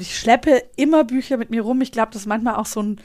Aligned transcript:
Ich 0.00 0.18
schleppe 0.18 0.62
immer 0.76 1.04
Bücher 1.04 1.36
mit 1.36 1.50
mir 1.50 1.62
rum. 1.62 1.80
Ich 1.80 1.92
glaube, 1.92 2.10
das 2.12 2.22
ist 2.22 2.28
manchmal 2.28 2.56
auch 2.56 2.66
so 2.66 2.82
ein 2.82 3.00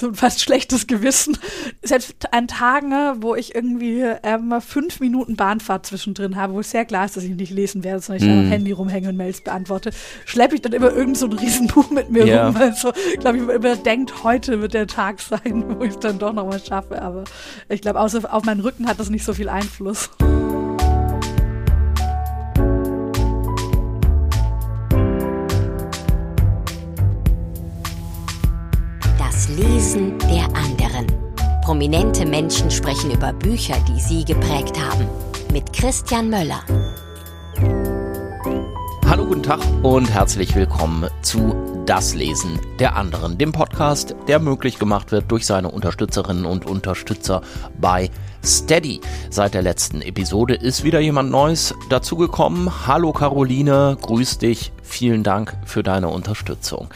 so 0.00 0.08
ein 0.08 0.14
fast 0.14 0.40
schlechtes 0.42 0.86
Gewissen. 0.86 1.36
Selbst 1.82 2.32
an 2.32 2.48
Tagen, 2.48 2.92
wo 3.22 3.34
ich 3.34 3.54
irgendwie 3.54 4.04
ähm, 4.22 4.54
fünf 4.60 5.00
Minuten 5.00 5.36
Bahnfahrt 5.36 5.86
zwischendrin 5.86 6.36
habe, 6.36 6.54
wo 6.54 6.60
es 6.60 6.70
sehr 6.70 6.84
klar 6.84 7.04
ist, 7.04 7.16
dass 7.16 7.24
ich 7.24 7.34
nicht 7.34 7.50
lesen 7.50 7.84
werde, 7.84 8.00
sondern 8.00 8.22
ich 8.22 8.34
mhm. 8.34 8.40
am 8.40 8.50
Handy 8.50 8.72
rumhänge 8.72 9.08
und 9.08 9.16
Mails 9.16 9.40
beantworte, 9.40 9.90
schleppe 10.24 10.54
ich 10.54 10.62
dann 10.62 10.72
immer 10.72 10.92
irgend 10.92 11.16
so 11.16 11.26
ein 11.26 11.32
Riesenbuch 11.32 11.90
mit 11.90 12.10
mir 12.10 12.26
ja. 12.26 12.46
rum. 12.46 12.56
Also, 12.56 12.92
glaube 13.18 13.38
ich, 13.38 13.48
immer 13.48 13.76
denkt, 13.76 14.24
heute 14.24 14.60
wird 14.60 14.74
der 14.74 14.86
Tag 14.86 15.20
sein, 15.20 15.64
wo 15.78 15.82
ich 15.82 15.90
es 15.90 15.98
dann 15.98 16.18
doch 16.18 16.32
nochmal 16.32 16.60
schaffe. 16.60 17.00
Aber 17.02 17.24
ich 17.68 17.80
glaube, 17.80 18.00
außer 18.00 18.32
auf 18.32 18.44
meinen 18.44 18.60
Rücken 18.60 18.88
hat 18.88 19.00
das 19.00 19.10
nicht 19.10 19.24
so 19.24 19.34
viel 19.34 19.48
Einfluss. 19.48 20.10
Lesen 29.58 30.16
der 30.30 30.44
anderen. 30.54 31.06
Prominente 31.64 32.24
Menschen 32.24 32.70
sprechen 32.70 33.10
über 33.10 33.32
Bücher, 33.32 33.74
die 33.88 34.00
sie 34.00 34.24
geprägt 34.24 34.78
haben. 34.80 35.08
Mit 35.52 35.72
Christian 35.72 36.30
Möller. 36.30 36.62
Hallo, 39.04 39.26
guten 39.26 39.42
Tag 39.42 39.58
und 39.82 40.08
herzlich 40.08 40.54
willkommen 40.54 41.10
zu 41.22 41.56
Das 41.86 42.14
Lesen 42.14 42.60
der 42.78 42.94
anderen, 42.94 43.36
dem 43.36 43.50
Podcast, 43.50 44.14
der 44.28 44.38
möglich 44.38 44.78
gemacht 44.78 45.10
wird 45.10 45.28
durch 45.28 45.44
seine 45.44 45.72
Unterstützerinnen 45.72 46.46
und 46.46 46.64
Unterstützer 46.64 47.42
bei 47.80 48.10
Steady. 48.44 49.00
Seit 49.28 49.54
der 49.54 49.62
letzten 49.62 50.02
Episode 50.02 50.54
ist 50.54 50.84
wieder 50.84 51.00
jemand 51.00 51.32
Neues 51.32 51.74
dazugekommen. 51.90 52.86
Hallo 52.86 53.12
Caroline, 53.12 53.96
grüß 54.00 54.38
dich. 54.38 54.70
Vielen 54.88 55.22
Dank 55.22 55.54
für 55.66 55.82
deine 55.82 56.08
Unterstützung. 56.08 56.88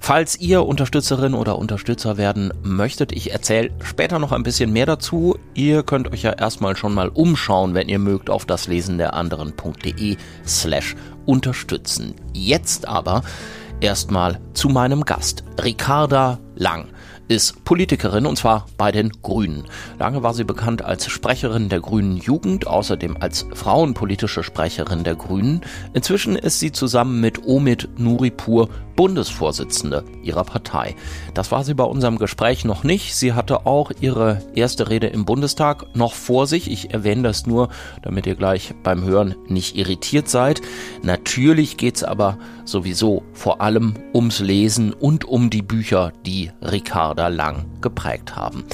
Falls 0.00 0.36
ihr 0.40 0.66
Unterstützerin 0.66 1.32
oder 1.32 1.58
Unterstützer 1.58 2.16
werden 2.16 2.52
möchtet, 2.64 3.12
ich 3.12 3.30
erzähle 3.30 3.70
später 3.84 4.18
noch 4.18 4.32
ein 4.32 4.42
bisschen 4.42 4.72
mehr 4.72 4.84
dazu. 4.84 5.38
Ihr 5.54 5.84
könnt 5.84 6.12
euch 6.12 6.24
ja 6.24 6.32
erstmal 6.32 6.76
schon 6.76 6.92
mal 6.92 7.08
umschauen, 7.08 7.72
wenn 7.74 7.88
ihr 7.88 8.00
mögt, 8.00 8.30
auf 8.30 8.46
das 8.46 8.66
Lesen 8.66 8.98
der 8.98 9.14
anderen.de 9.14 10.16
slash 10.44 10.96
unterstützen. 11.24 12.16
Jetzt 12.32 12.88
aber 12.88 13.22
erstmal 13.80 14.40
zu 14.52 14.68
meinem 14.68 15.04
Gast, 15.04 15.44
Ricarda 15.62 16.40
Lang 16.56 16.88
ist 17.28 17.64
Politikerin 17.64 18.26
und 18.26 18.36
zwar 18.36 18.66
bei 18.76 18.92
den 18.92 19.10
Grünen. 19.22 19.64
Lange 19.98 20.22
war 20.22 20.34
sie 20.34 20.44
bekannt 20.44 20.82
als 20.82 21.08
Sprecherin 21.08 21.68
der 21.68 21.80
Grünen 21.80 22.16
Jugend, 22.16 22.66
außerdem 22.66 23.16
als 23.20 23.46
frauenpolitische 23.54 24.42
Sprecherin 24.42 25.04
der 25.04 25.16
Grünen. 25.16 25.62
Inzwischen 25.92 26.36
ist 26.36 26.60
sie 26.60 26.72
zusammen 26.72 27.20
mit 27.20 27.44
Omid 27.46 27.88
Nuripur 27.98 28.68
Bundesvorsitzende 28.96 30.04
ihrer 30.22 30.44
Partei. 30.44 30.96
Das 31.34 31.52
war 31.52 31.62
sie 31.62 31.74
bei 31.74 31.84
unserem 31.84 32.18
Gespräch 32.18 32.64
noch 32.64 32.82
nicht. 32.82 33.14
Sie 33.14 33.34
hatte 33.34 33.66
auch 33.66 33.92
ihre 34.00 34.42
erste 34.54 34.88
Rede 34.88 35.06
im 35.08 35.26
Bundestag 35.26 35.94
noch 35.94 36.14
vor 36.14 36.46
sich. 36.46 36.70
Ich 36.70 36.92
erwähne 36.92 37.22
das 37.22 37.46
nur, 37.46 37.68
damit 38.02 38.26
ihr 38.26 38.34
gleich 38.34 38.74
beim 38.82 39.04
Hören 39.04 39.36
nicht 39.48 39.76
irritiert 39.76 40.28
seid. 40.28 40.62
Natürlich 41.02 41.76
geht's 41.76 42.02
aber 42.02 42.38
sowieso 42.64 43.22
vor 43.34 43.60
allem 43.60 43.94
ums 44.14 44.40
Lesen 44.40 44.92
und 44.92 45.24
um 45.26 45.50
die 45.50 45.62
Bücher, 45.62 46.12
die 46.24 46.50
Ricarda 47.16 47.28
Lang 47.28 47.80
geprägt 47.80 48.36
haben. 48.36 48.64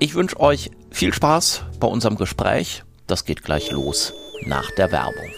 Ich 0.00 0.14
wünsche 0.14 0.40
euch 0.40 0.70
viel 0.90 1.14
Spaß 1.14 1.62
bei 1.78 1.86
unserem 1.86 2.16
Gespräch. 2.16 2.82
Das 3.06 3.24
geht 3.24 3.44
gleich 3.44 3.70
los 3.70 4.12
nach 4.44 4.70
der 4.72 4.90
Werbung. 4.90 5.30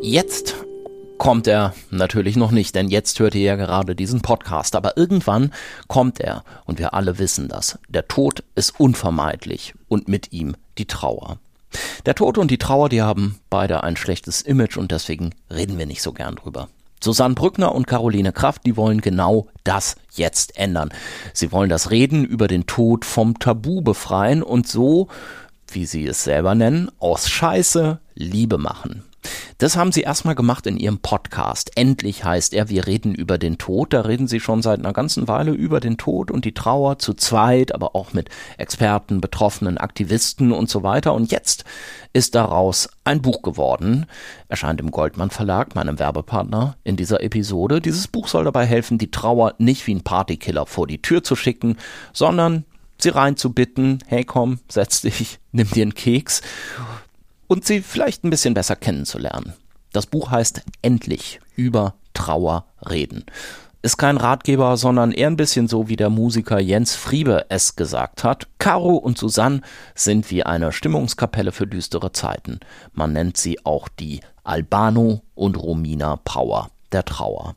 Jetzt 0.00 0.56
kommt 1.18 1.46
er 1.46 1.72
natürlich 1.90 2.34
noch 2.34 2.50
nicht, 2.50 2.74
denn 2.74 2.88
jetzt 2.88 3.20
hört 3.20 3.36
ihr 3.36 3.42
ja 3.42 3.54
gerade 3.54 3.94
diesen 3.94 4.22
Podcast, 4.22 4.74
aber 4.74 4.96
irgendwann 4.96 5.52
kommt 5.86 6.18
er 6.18 6.42
und 6.64 6.80
wir 6.80 6.94
alle 6.94 7.20
wissen 7.20 7.46
das. 7.46 7.78
Der 7.88 8.08
Tod 8.08 8.42
ist 8.56 8.80
unvermeidlich 8.80 9.74
und 9.86 10.08
mit 10.08 10.32
ihm 10.32 10.56
die 10.78 10.86
Trauer. 10.86 11.38
Der 12.06 12.14
Tod 12.14 12.38
und 12.38 12.50
die 12.50 12.58
Trauer, 12.58 12.88
die 12.88 13.02
haben 13.02 13.38
beide 13.50 13.82
ein 13.82 13.96
schlechtes 13.96 14.42
Image 14.42 14.76
und 14.76 14.92
deswegen 14.92 15.34
reden 15.50 15.78
wir 15.78 15.86
nicht 15.86 16.02
so 16.02 16.12
gern 16.12 16.36
drüber. 16.36 16.68
Susanne 17.02 17.34
Brückner 17.34 17.74
und 17.74 17.86
Caroline 17.86 18.32
Kraft, 18.32 18.64
die 18.64 18.76
wollen 18.76 19.00
genau 19.00 19.48
das 19.64 19.96
jetzt 20.12 20.56
ändern. 20.56 20.90
Sie 21.32 21.50
wollen 21.50 21.68
das 21.68 21.90
Reden 21.90 22.24
über 22.24 22.46
den 22.46 22.66
Tod 22.66 23.04
vom 23.04 23.38
Tabu 23.38 23.82
befreien 23.82 24.42
und 24.42 24.68
so, 24.68 25.08
wie 25.68 25.84
sie 25.84 26.06
es 26.06 26.22
selber 26.22 26.54
nennen, 26.54 26.90
aus 26.98 27.28
Scheiße 27.28 27.98
Liebe 28.14 28.58
machen. 28.58 29.04
Das 29.58 29.76
haben 29.76 29.92
sie 29.92 30.00
erstmal 30.00 30.34
gemacht 30.34 30.66
in 30.66 30.76
ihrem 30.76 30.98
Podcast. 30.98 31.70
Endlich 31.76 32.24
heißt 32.24 32.52
er, 32.54 32.68
wir 32.68 32.86
reden 32.86 33.14
über 33.14 33.38
den 33.38 33.58
Tod. 33.58 33.92
Da 33.92 34.00
reden 34.00 34.26
sie 34.26 34.40
schon 34.40 34.62
seit 34.62 34.80
einer 34.80 34.92
ganzen 34.92 35.28
Weile 35.28 35.52
über 35.52 35.80
den 35.80 35.96
Tod 35.96 36.30
und 36.30 36.44
die 36.44 36.54
Trauer 36.54 36.98
zu 36.98 37.14
zweit, 37.14 37.74
aber 37.74 37.94
auch 37.94 38.12
mit 38.12 38.28
Experten, 38.58 39.20
Betroffenen, 39.20 39.78
Aktivisten 39.78 40.52
und 40.52 40.68
so 40.68 40.82
weiter. 40.82 41.14
Und 41.14 41.30
jetzt 41.30 41.64
ist 42.12 42.34
daraus 42.34 42.88
ein 43.04 43.22
Buch 43.22 43.42
geworden. 43.42 44.06
Erscheint 44.48 44.80
im 44.80 44.90
Goldmann 44.90 45.30
Verlag, 45.30 45.74
meinem 45.74 45.98
Werbepartner 45.98 46.76
in 46.82 46.96
dieser 46.96 47.22
Episode. 47.22 47.80
Dieses 47.80 48.08
Buch 48.08 48.28
soll 48.28 48.44
dabei 48.44 48.66
helfen, 48.66 48.98
die 48.98 49.10
Trauer 49.10 49.54
nicht 49.58 49.86
wie 49.86 49.94
ein 49.94 50.02
Partykiller 50.02 50.66
vor 50.66 50.86
die 50.86 51.00
Tür 51.00 51.22
zu 51.22 51.36
schicken, 51.36 51.76
sondern 52.12 52.64
sie 52.98 53.10
reinzubitten, 53.10 53.98
hey 54.06 54.24
komm, 54.24 54.60
setz 54.68 55.02
dich, 55.02 55.38
nimm 55.52 55.70
dir 55.70 55.82
einen 55.82 55.94
Keks 55.94 56.42
und 57.52 57.66
sie 57.66 57.82
vielleicht 57.82 58.24
ein 58.24 58.30
bisschen 58.30 58.54
besser 58.54 58.76
kennenzulernen. 58.76 59.52
Das 59.92 60.06
Buch 60.06 60.30
heißt 60.30 60.62
Endlich 60.80 61.38
über 61.54 61.94
Trauer 62.14 62.64
reden. 62.88 63.26
Ist 63.82 63.98
kein 63.98 64.16
Ratgeber, 64.16 64.78
sondern 64.78 65.12
eher 65.12 65.26
ein 65.26 65.36
bisschen 65.36 65.68
so, 65.68 65.86
wie 65.86 65.96
der 65.96 66.08
Musiker 66.08 66.58
Jens 66.58 66.94
Friebe 66.94 67.44
es 67.50 67.76
gesagt 67.76 68.24
hat. 68.24 68.48
Caro 68.58 68.96
und 68.96 69.18
Susanne 69.18 69.60
sind 69.94 70.30
wie 70.30 70.44
eine 70.44 70.72
Stimmungskapelle 70.72 71.52
für 71.52 71.66
düstere 71.66 72.12
Zeiten. 72.12 72.58
Man 72.94 73.12
nennt 73.12 73.36
sie 73.36 73.62
auch 73.66 73.88
die 73.88 74.20
Albano 74.44 75.20
und 75.34 75.62
Romina 75.62 76.16
Power 76.24 76.70
der 76.90 77.04
Trauer. 77.04 77.54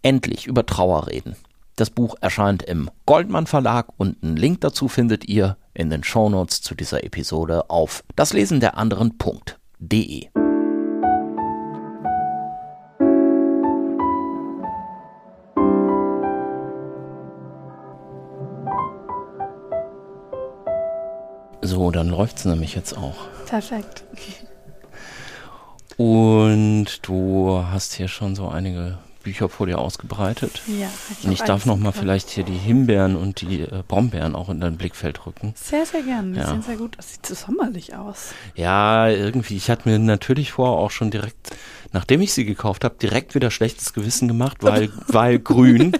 Endlich 0.00 0.46
über 0.46 0.64
Trauer 0.64 1.08
reden. 1.08 1.36
Das 1.76 1.90
Buch 1.90 2.14
erscheint 2.20 2.62
im 2.62 2.88
Goldmann 3.04 3.48
Verlag 3.48 3.88
und 3.96 4.22
einen 4.22 4.36
Link 4.36 4.60
dazu 4.60 4.86
findet 4.86 5.28
ihr 5.28 5.56
in 5.72 5.90
den 5.90 6.04
Shownotes 6.04 6.62
zu 6.62 6.76
dieser 6.76 7.02
Episode 7.02 7.68
auf 7.68 8.04
daslesen 8.14 8.60
der 8.60 8.78
anderen.de. 8.78 10.28
So, 21.60 21.90
dann 21.90 22.08
läuft 22.08 22.36
es 22.36 22.44
nämlich 22.44 22.76
jetzt 22.76 22.96
auch. 22.96 23.16
Perfekt. 23.46 24.04
Und 25.96 26.86
du 27.02 27.64
hast 27.68 27.94
hier 27.94 28.06
schon 28.06 28.36
so 28.36 28.46
einige 28.46 28.98
Bücher 29.24 29.48
vor 29.48 29.66
dir 29.66 29.78
ausgebreitet. 29.78 30.62
Ja. 30.66 30.88
Ich 31.18 31.26
und 31.26 31.32
ich 31.32 31.42
darf 31.42 31.66
noch 31.66 31.78
mal 31.78 31.92
vielleicht 31.92 32.30
hier 32.30 32.44
die 32.44 32.52
Himbeeren 32.52 33.16
und 33.16 33.40
die 33.40 33.62
äh, 33.62 33.82
Brombeeren 33.88 34.36
auch 34.36 34.48
in 34.50 34.60
dein 34.60 34.76
Blickfeld 34.76 35.26
rücken. 35.26 35.54
Sehr, 35.56 35.84
sehr 35.86 36.02
gern. 36.02 36.34
Die 36.34 36.38
ja. 36.38 36.46
sehen 36.46 36.62
sehr 36.62 36.76
gut 36.76 36.96
Das 36.96 37.12
Sieht 37.12 37.26
so 37.26 37.34
sommerlich 37.34 37.96
aus. 37.96 38.32
Ja, 38.54 39.08
irgendwie. 39.08 39.56
Ich 39.56 39.70
hatte 39.70 39.88
mir 39.88 39.98
natürlich 39.98 40.52
vorher 40.52 40.78
auch 40.78 40.90
schon 40.90 41.10
direkt, 41.10 41.56
nachdem 41.92 42.20
ich 42.20 42.32
sie 42.32 42.44
gekauft 42.44 42.84
habe, 42.84 42.94
direkt 43.00 43.34
wieder 43.34 43.50
schlechtes 43.50 43.92
Gewissen 43.92 44.28
gemacht, 44.28 44.58
weil, 44.60 44.90
weil 45.08 45.38
grün. 45.38 45.96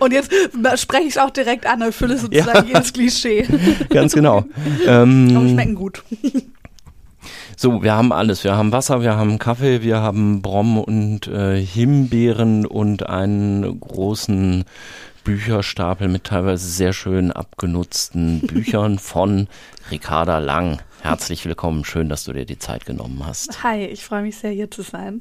Und 0.00 0.12
jetzt 0.12 0.32
spreche 0.76 1.04
ich 1.04 1.10
es 1.10 1.18
auch 1.18 1.30
direkt 1.30 1.66
an, 1.66 1.82
erfülle 1.82 2.18
sozusagen 2.18 2.68
ja. 2.68 2.74
jedes 2.74 2.92
Klischee. 2.92 3.46
Ganz 3.90 4.12
genau. 4.12 4.44
Ähm, 4.86 5.36
Aber 5.36 5.48
schmecken 5.48 5.74
gut. 5.74 6.02
So, 7.60 7.82
wir 7.82 7.92
haben 7.92 8.12
alles. 8.12 8.44
Wir 8.44 8.56
haben 8.56 8.70
Wasser, 8.70 9.02
wir 9.02 9.16
haben 9.16 9.40
Kaffee, 9.40 9.82
wir 9.82 9.98
haben 9.98 10.42
Brom 10.42 10.78
und 10.78 11.26
äh, 11.26 11.60
Himbeeren 11.60 12.64
und 12.64 13.08
einen 13.08 13.80
großen 13.80 14.64
Bücherstapel 15.24 16.06
mit 16.06 16.22
teilweise 16.22 16.68
sehr 16.68 16.92
schön 16.92 17.32
abgenutzten 17.32 18.40
Büchern 18.46 19.00
von 19.00 19.48
Ricarda 19.90 20.38
Lang. 20.38 20.80
Herzlich 21.02 21.44
willkommen, 21.46 21.84
schön, 21.84 22.08
dass 22.08 22.22
du 22.22 22.32
dir 22.32 22.46
die 22.46 22.60
Zeit 22.60 22.86
genommen 22.86 23.26
hast. 23.26 23.60
Hi, 23.64 23.86
ich 23.86 24.04
freue 24.04 24.22
mich 24.22 24.38
sehr, 24.38 24.52
hier 24.52 24.70
zu 24.70 24.82
sein. 24.82 25.20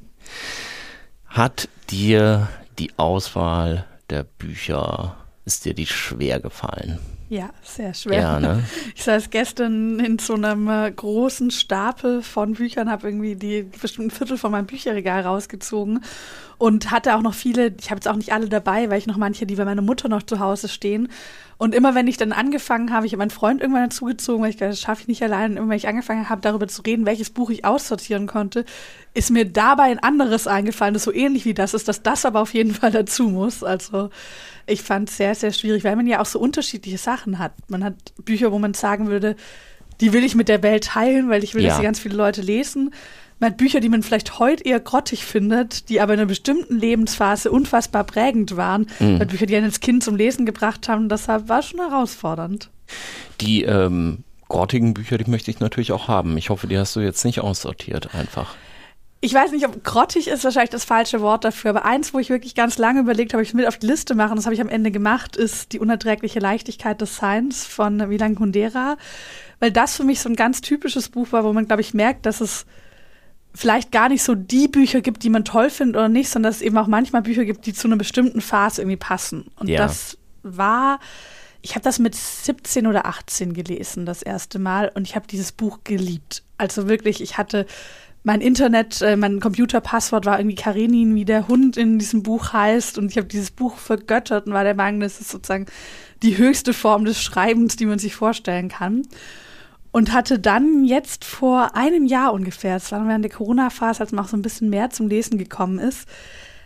Hat 1.25 1.69
dir 1.89 2.50
die 2.78 2.92
Auswahl 2.98 3.88
der 4.12 4.22
Bücher, 4.22 5.18
ist 5.45 5.66
dir 5.66 5.74
die 5.74 5.88
schwer 5.88 6.39
gefallen? 6.39 7.00
Ja, 7.29 7.50
sehr 7.62 7.94
schwer. 7.94 8.21
Ja, 8.21 8.39
ne? 8.39 8.63
Ich 8.95 9.03
saß 9.03 9.29
gestern 9.29 10.00
in 10.00 10.18
so 10.18 10.35
einem 10.35 10.69
äh, 10.69 10.89
großen 10.91 11.51
Stapel 11.51 12.21
von 12.21 12.53
Büchern, 12.53 12.89
habe 12.89 13.07
irgendwie 13.07 13.35
die 13.35 13.63
bestimmt 13.63 14.07
ein 14.07 14.12
Viertel 14.12 14.38
von 14.38 14.51
meinem 14.51 14.65
Bücherregal 14.65 15.21
rausgezogen 15.21 16.03
und 16.57 16.89
hatte 16.89 17.15
auch 17.15 17.21
noch 17.21 17.33
viele, 17.33 17.74
ich 17.79 17.89
habe 17.89 17.97
jetzt 17.97 18.07
auch 18.07 18.15
nicht 18.15 18.33
alle 18.33 18.47
dabei, 18.47 18.89
weil 18.89 18.97
ich 18.97 19.07
noch 19.07 19.18
manche, 19.18 19.45
die 19.45 19.56
bei 19.56 19.65
meiner 19.65 19.81
Mutter 19.81 20.07
noch 20.07 20.24
zu 20.24 20.39
Hause 20.39 20.69
stehen. 20.69 21.09
Und 21.57 21.75
immer 21.75 21.95
wenn 21.95 22.07
ich 22.07 22.18
dann 22.18 22.31
angefangen 22.31 22.94
habe, 22.94 23.06
ich 23.06 23.13
habe 23.13 23.19
meinen 23.19 23.29
Freund 23.31 23.62
irgendwann 23.62 23.89
dazugezogen, 23.89 24.44
weil 24.44 24.51
ich 24.51 24.57
dachte, 24.57 24.69
das 24.69 24.81
schaffe 24.81 25.01
ich 25.01 25.07
nicht 25.07 25.24
allein. 25.24 25.51
Und 25.51 25.57
immer 25.57 25.69
wenn 25.69 25.77
ich 25.77 25.88
angefangen 25.88 26.29
habe, 26.29 26.41
darüber 26.41 26.68
zu 26.68 26.81
reden, 26.83 27.06
welches 27.06 27.31
Buch 27.31 27.50
ich 27.50 27.65
aussortieren 27.65 28.27
konnte, 28.27 28.63
ist 29.13 29.31
mir 29.31 29.45
dabei 29.45 29.85
ein 29.85 30.00
anderes 30.00 30.47
eingefallen, 30.47 30.94
das 30.94 31.03
so 31.03 31.13
ähnlich 31.13 31.45
wie 31.45 31.56
das 31.56 31.74
ist, 31.74 31.88
dass 31.88 32.03
das 32.03 32.25
aber 32.25 32.41
auf 32.41 32.53
jeden 32.53 32.74
Fall 32.74 32.91
dazu 32.91 33.29
muss. 33.29 33.63
Also 33.63 34.12
ich 34.68 34.81
fand 34.84 35.10
es 35.10 35.18
sehr, 35.18 35.34
sehr 35.34 35.52
schwierig, 35.54 35.84
weil 35.84 35.96
man 35.96 36.08
ja 36.08 36.22
auch 36.22 36.25
so 36.25 36.40
unterschiedliche 36.40 36.98
Sachen 36.98 37.40
hat. 37.40 37.54
Man 37.69 37.84
hat 37.84 37.96
Bücher, 38.24 38.52
wo 38.52 38.60
man 38.60 38.74
sagen 38.74 39.08
würde, 39.08 39.36
die 40.02 40.14
will 40.14 40.24
ich 40.24 40.36
mit 40.36 40.50
der 40.50 40.62
Welt 40.62 40.86
teilen, 40.86 41.30
weil 41.30 41.44
ich 41.44 41.56
will, 41.56 41.64
Ja. 41.64 41.69
dass 41.69 41.78
sie 41.78 41.84
ganz 41.84 42.00
viele 42.00 42.16
Leute 42.16 42.42
lesen. 42.42 42.94
Man 43.40 43.52
hat 43.52 43.58
Bücher, 43.58 43.80
die 43.80 43.90
man 43.90 44.04
vielleicht 44.04 44.40
heute 44.40 44.64
eher 44.64 44.80
grottig 44.80 45.24
findet, 45.25 45.90
die 45.90 46.02
aber 46.02 46.14
in 46.14 46.19
einer 46.19 46.28
bestimmten 46.28 46.78
Lebensphase 46.80 47.52
unfassbar 47.52 48.04
prägend 48.04 48.58
waren. 48.58 48.88
Mhm. 49.00 49.12
Man 49.14 49.19
hat 49.22 49.30
Bücher, 49.30 49.46
die 49.46 49.56
einen 49.56 49.66
als 49.66 49.80
Kind 49.80 50.04
zum 50.04 50.16
Lesen 50.16 50.46
gebracht 50.46 50.90
haben. 50.90 51.08
Deshalb 51.08 51.48
war 51.48 51.62
schon 51.62 51.80
herausfordernd. 51.80 52.70
Die 53.42 53.63
ähm, 53.63 54.24
grottigen 54.50 54.94
Bücher, 54.94 55.18
die 55.18 55.30
möchte 55.30 55.52
ich 55.52 55.60
natürlich 55.60 55.92
auch 55.92 56.08
haben. 56.08 56.36
Ich 56.38 56.50
hoffe, 56.50 56.68
die 56.68 56.78
hast 56.78 56.96
du 56.96 57.00
jetzt 57.00 57.25
nicht 57.25 57.42
aussortiert 57.42 58.16
einfach. 58.16 58.56
Ich 59.19 59.34
weiß 59.34 59.52
nicht, 59.52 59.66
ob 59.66 59.84
grottig 59.84 60.28
ist 60.28 60.44
wahrscheinlich 60.44 60.69
das 60.69 60.86
falsche 60.86 61.22
Wort 61.22 61.44
dafür, 61.44 61.72
aber 61.72 61.86
eins, 61.86 62.14
wo 62.14 62.19
ich 62.19 62.30
wirklich 62.30 62.54
ganz 62.54 62.78
lange 62.78 63.00
überlegt 63.00 63.34
habe, 63.34 63.42
ich 63.42 63.54
mit 63.56 63.68
auf 63.68 63.78
die 63.80 63.88
Liste 63.88 64.14
machen, 64.14 64.36
das 64.36 64.46
habe 64.46 64.54
ich 64.54 64.62
am 64.62 64.69
Ende 64.69 64.92
gemacht, 64.92 65.36
ist 65.36 65.74
die 65.74 65.80
unerträgliche 65.80 66.40
Leichtigkeit 66.40 67.02
des 67.02 67.16
Seins 67.18 67.66
von 67.66 67.98
Milan 67.98 68.36
Kundera, 68.36 68.96
weil 69.60 69.72
das 69.72 69.98
für 69.98 70.04
mich 70.04 70.19
so 70.19 70.30
ein 70.30 70.36
ganz 70.36 70.62
typisches 70.62 71.10
Buch 71.10 71.31
war, 71.31 71.44
wo 71.44 71.52
man, 71.52 71.66
glaube 71.66 71.81
ich, 71.81 71.96
merkt, 71.96 72.28
dass 72.28 72.42
es 72.42 72.68
vielleicht 73.56 73.92
gar 73.92 74.08
nicht 74.10 74.22
so 74.22 74.36
die 74.36 74.68
Bücher 74.68 75.02
gibt, 75.02 75.24
die 75.24 75.31
man 75.31 75.44
toll 75.44 75.72
findet 75.72 75.96
oder 75.96 76.10
nicht, 76.10 76.30
sondern 76.30 76.52
dass 76.52 76.58
es 76.58 76.62
eben 76.62 76.78
auch 76.78 76.86
manchmal 76.88 77.24
Bücher 77.24 77.44
gibt, 77.44 77.66
die 77.66 77.74
zu 77.74 77.88
einer 77.88 77.98
bestimmten 77.98 78.40
Phase 78.40 78.81
irgendwie 78.84 78.98
passen. 78.98 79.50
Und 79.60 79.68
Ja. 79.68 79.80
das 79.80 80.20
war, 80.44 81.00
ich 81.63 81.72
habe 81.74 81.81
das 81.84 81.98
mit 81.98 82.13
17 82.13 82.86
oder 82.86 83.08
18 83.08 83.54
gelesen, 83.54 84.06
das 84.06 84.22
erste 84.22 84.60
Mal, 84.60 84.92
und 84.94 85.08
ich 85.08 85.16
habe 85.16 85.25
dieses 85.25 85.52
Buch 85.54 85.80
geliebt. 85.84 86.44
Also 86.60 86.88
wirklich, 86.88 87.20
ich 87.20 87.40
hatte 87.40 87.66
mein 88.27 88.41
Internet, 88.41 89.01
äh, 89.01 89.15
mein 89.15 89.39
Computerpasswort 89.39 90.25
war 90.25 90.38
irgendwie 90.38 90.57
Karenin, 90.57 91.15
wie 91.15 91.24
der 91.24 91.47
Hund 91.47 91.77
in 91.77 91.97
diesem 91.97 92.24
Buch 92.24 92.51
heißt. 92.51 92.97
Und 92.97 93.09
ich 93.09 93.18
habe 93.18 93.27
dieses 93.27 93.51
Buch 93.51 93.77
vergöttert 93.77 94.47
und 94.47 94.53
war 94.53 94.65
der 94.65 94.75
Meinung, 94.75 95.00
das 95.00 95.21
ist 95.21 95.29
sozusagen 95.29 95.65
die 96.21 96.38
höchste 96.38 96.74
Form 96.74 97.06
des 97.06 97.24
Schreibens, 97.24 97.77
die 97.77 97.85
man 97.85 98.00
sich 98.00 98.15
vorstellen 98.15 98.68
kann. 98.68 99.03
Und 99.94 100.12
hatte 100.12 100.39
dann 100.39 100.83
jetzt 100.83 101.24
vor 101.24 101.77
einem 101.77 102.06
Jahr 102.06 102.33
ungefähr, 102.33 102.75
es 102.75 102.91
war 102.91 103.07
während 103.07 103.24
der 103.24 103.31
Corona-Phase, 103.31 104.01
als 104.01 104.12
man 104.12 104.25
auch 104.25 104.29
so 104.29 104.35
ein 104.35 104.41
bisschen 104.41 104.69
mehr 104.69 104.89
zum 104.89 105.07
Lesen 105.07 105.38
gekommen 105.38 105.79
ist, 105.79 106.06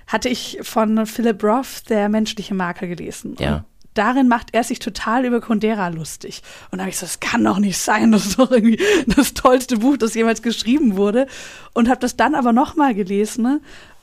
hatte 0.07 0.29
ich 0.29 0.57
von 0.63 1.05
Philip 1.05 1.43
Roth 1.43 1.87
Der 1.89 2.09
menschliche 2.09 2.55
Makel 2.55 2.87
gelesen. 2.87 3.35
Ja. 3.37 3.57
Und 3.57 3.65
darin 3.93 4.27
macht 4.27 4.49
er 4.53 4.63
sich 4.63 4.79
total 4.79 5.25
über 5.25 5.41
Kundera 5.41 5.89
lustig. 5.89 6.41
Und 6.71 6.77
da 6.77 6.83
habe 6.83 6.89
ich 6.89 6.97
so, 6.97 7.05
das 7.05 7.19
kann 7.19 7.43
doch 7.43 7.59
nicht 7.59 7.77
sein, 7.77 8.11
das 8.11 8.27
ist 8.27 8.39
doch 8.39 8.51
irgendwie 8.51 8.79
das 9.07 9.33
tollste 9.33 9.77
Buch, 9.77 9.97
das 9.97 10.13
jemals 10.13 10.41
geschrieben 10.41 10.95
wurde. 10.95 11.27
Und 11.73 11.89
habe 11.89 11.99
das 11.99 12.15
dann 12.15 12.35
aber 12.35 12.53
nochmal 12.53 12.93
gelesen 12.93 13.43
ne? 13.43 13.61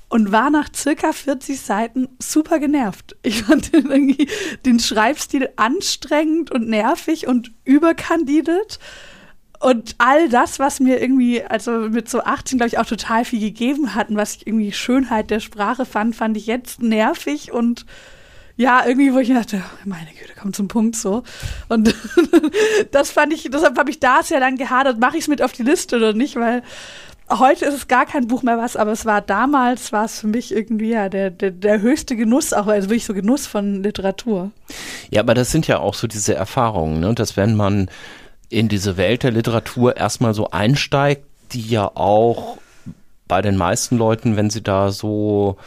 und 0.09 0.33
war 0.33 0.51
nach 0.51 0.69
circa 0.75 1.13
40 1.13 1.61
Seiten 1.61 2.09
super 2.19 2.59
genervt. 2.59 3.17
Ich 3.23 3.43
fand 3.43 3.73
den, 3.73 3.91
irgendwie, 3.91 4.29
den 4.65 4.81
Schreibstil 4.81 5.51
anstrengend 5.57 6.51
und 6.51 6.69
nervig 6.69 7.27
und 7.27 7.53
überkandidelt. 7.65 8.79
Und 9.61 9.97
all 9.99 10.29
das, 10.29 10.61
was 10.61 10.79
mir 10.79 11.01
irgendwie, 11.01 11.43
also 11.43 11.73
mit 11.73 12.09
so 12.09 12.23
18, 12.23 12.59
glaube 12.59 12.69
ich, 12.69 12.79
auch 12.79 12.87
total 12.87 13.25
viel 13.25 13.41
gegeben 13.41 13.95
hat 13.95 14.09
und 14.09 14.17
was 14.17 14.37
ich 14.37 14.47
irgendwie 14.47 14.73
Schönheit 14.73 15.31
der 15.31 15.41
Sprache 15.41 15.85
fand, 15.85 16.15
fand 16.15 16.37
ich 16.37 16.47
jetzt 16.47 16.81
nervig 16.81 17.53
und 17.53 17.85
ja, 18.59 18.85
irgendwie, 18.85 19.15
wo 19.15 19.19
ich 19.19 19.29
dachte, 19.29 19.63
meine 19.85 20.11
Güte, 20.11 20.33
komm 20.39 20.53
zum 20.53 20.67
Punkt 20.67 20.97
so. 20.97 21.23
Und 21.69 21.95
das 22.91 23.13
fand 23.13 23.33
ich, 23.33 23.49
deshalb 23.53 23.79
habe 23.79 23.89
ich 23.89 24.01
da 24.01 24.25
sehr 24.25 24.41
lang 24.41 24.57
gehadert, 24.57 24.99
mache 24.99 25.17
ich 25.17 25.23
es 25.23 25.29
mit 25.29 25.43
auf 25.43 25.53
die 25.53 25.63
Liste 25.63 25.97
oder 25.97 26.13
nicht, 26.13 26.35
weil 26.35 26.65
heute 27.31 27.67
ist 27.67 27.75
es 27.75 27.87
gar 27.87 28.05
kein 28.05 28.27
Buch 28.27 28.43
mehr 28.43 28.59
was, 28.59 28.75
aber 28.75 28.91
es 28.91 29.07
war 29.07 29.21
damals, 29.21 29.93
war 29.93 30.07
es 30.07 30.19
für 30.19 30.27
mich 30.27 30.53
irgendwie 30.53 30.91
ja 30.91 31.09
der, 31.09 31.31
der, 31.31 31.53
der 31.53 31.81
höchste 31.81 32.17
Genuss, 32.17 32.53
auch 32.53 32.67
also 32.67 32.89
wirklich 32.91 33.05
so 33.05 33.15
Genuss 33.15 33.47
von 33.47 33.85
Literatur. 33.85 34.51
Ja, 35.11 35.21
aber 35.21 35.35
das 35.35 35.53
sind 35.53 35.69
ja 35.69 35.79
auch 35.79 35.95
so 35.95 36.09
diese 36.09 36.35
Erfahrungen, 36.35 36.99
ne? 36.99 37.15
dass 37.15 37.37
wenn 37.37 37.55
man 37.55 37.89
in 38.49 38.69
diese 38.69 38.97
Welt 38.97 39.23
der 39.23 39.31
Literatur 39.31 39.97
erstmal 39.97 40.35
so 40.35 40.51
einsteigt, 40.51 41.25
die 41.53 41.63
ja 41.63 41.93
auch 41.95 42.59
bei 43.29 43.41
den 43.41 43.57
meisten 43.57 43.99
Leuten, 43.99 44.35
wenn 44.37 44.51
sie 44.51 44.63
da 44.63 44.91
so 44.91 45.59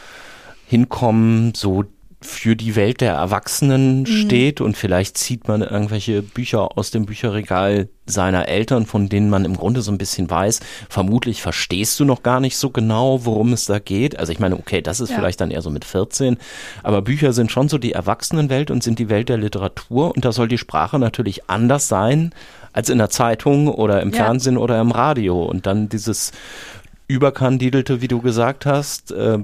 hinkommen, 0.66 1.54
so 1.54 1.84
für 2.22 2.56
die 2.56 2.76
Welt 2.76 3.00
der 3.00 3.12
Erwachsenen 3.14 4.06
steht 4.06 4.60
und 4.60 4.76
vielleicht 4.76 5.16
zieht 5.18 5.48
man 5.48 5.62
irgendwelche 5.62 6.22
Bücher 6.22 6.76
aus 6.78 6.90
dem 6.90 7.06
Bücherregal 7.06 7.88
seiner 8.06 8.48
Eltern, 8.48 8.86
von 8.86 9.08
denen 9.08 9.30
man 9.30 9.44
im 9.44 9.56
Grunde 9.56 9.80
so 9.82 9.92
ein 9.92 9.98
bisschen 9.98 10.28
weiß, 10.28 10.60
vermutlich 10.88 11.40
verstehst 11.42 11.98
du 12.00 12.04
noch 12.04 12.22
gar 12.22 12.40
nicht 12.40 12.56
so 12.56 12.70
genau, 12.70 13.24
worum 13.24 13.52
es 13.52 13.64
da 13.66 13.78
geht. 13.78 14.18
Also 14.18 14.32
ich 14.32 14.40
meine, 14.40 14.56
okay, 14.56 14.82
das 14.82 15.00
ist 15.00 15.10
Ja. 15.10 15.16
vielleicht 15.16 15.40
dann 15.40 15.50
eher 15.50 15.62
so 15.62 15.70
mit 15.70 15.84
14, 15.84 16.36
aber 16.82 17.02
Bücher 17.02 17.32
sind 17.32 17.52
schon 17.52 17.68
so 17.68 17.78
die 17.78 17.92
Erwachsenenwelt 17.92 18.70
und 18.70 18.82
sind 18.82 18.98
die 18.98 19.08
Welt 19.08 19.28
der 19.28 19.38
Literatur 19.38 20.14
und 20.14 20.24
da 20.24 20.32
soll 20.32 20.48
die 20.48 20.58
Sprache 20.58 20.98
natürlich 20.98 21.48
anders 21.48 21.88
sein 21.88 22.34
als 22.72 22.88
in 22.88 22.98
der 22.98 23.10
Zeitung 23.10 23.68
oder 23.68 24.00
im 24.02 24.10
Ja. 24.10 24.24
Fernsehen 24.24 24.56
oder 24.56 24.80
im 24.80 24.90
Radio 24.90 25.42
und 25.44 25.66
dann 25.66 25.88
dieses 25.88 26.32
überkandidelte, 27.08 28.00
wie 28.00 28.08
du 28.08 28.20
gesagt 28.20 28.66
hast. 28.66 29.12
Äh, 29.12 29.38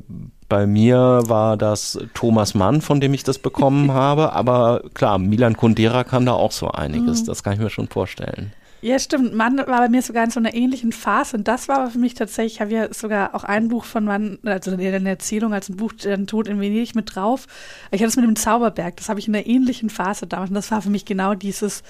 bei 0.49 0.67
mir 0.67 1.23
war 1.27 1.57
das 1.57 1.99
Thomas 2.15 2.55
Mann, 2.55 2.81
von 2.81 3.01
dem 3.01 3.15
ich 3.15 3.25
das 3.25 3.39
bekommen 3.39 3.93
habe, 3.93 4.33
aber 4.33 4.83
klar, 4.95 5.19
Milan 5.19 5.57
Kundera 5.57 6.05
kann 6.05 6.27
da 6.27 6.33
auch 6.33 6.53
so 6.53 6.71
einiges, 6.71 7.25
das 7.25 7.43
kann 7.43 7.55
ich 7.55 7.59
mir 7.59 7.71
schon 7.71 7.89
vorstellen. 7.89 8.53
Ja, 8.81 8.97
stimmt. 9.01 9.35
Mann 9.35 9.59
war 9.59 9.81
bei 9.81 9.89
mir 9.89 10.03
sogar 10.03 10.23
in 10.23 10.31
so 10.31 10.39
einer 10.39 10.55
ähnlichen 10.55 10.93
Phase. 10.93 11.37
Und 11.37 11.49
das 11.49 11.67
war 11.67 11.81
aber 11.81 11.91
für 11.91 11.99
mich 11.99 12.15
tatsächlich, 12.15 12.55
ich 12.55 12.61
habe 12.61 12.71
ja 12.71 12.95
sogar 12.95 13.35
auch 13.35 13.43
ein 13.43 13.69
Buch 13.69 13.85
von 13.85 14.05
Mann, 14.05 14.39
also 14.45 14.71
eine 14.71 15.09
Erzählung 15.09 15.53
als 15.53 15.69
ein 15.69 15.77
Buch, 15.77 15.93
der 15.95 16.25
Tod 16.27 16.47
in 16.47 16.61
Venedig 16.61 16.95
mit 16.95 17.13
drauf. 17.15 17.49
Ich 17.91 18.01
hatte 18.01 18.05
das 18.05 18.17
mit 18.17 18.25
dem 18.25 18.37
Zauberberg, 18.37 18.97
das 18.97 19.09
habe 19.09 19.19
ich 19.19 19.27
in 19.27 19.35
einer 19.35 19.47
ähnlichen 19.47 19.91
Phase 19.91 20.29
damals. 20.29 20.51
Und 20.51 20.55
das 20.55 20.71
war 20.71 20.81
für 20.81 20.91
mich 20.91 21.05
genau 21.05 21.35
dieses, 21.35 21.83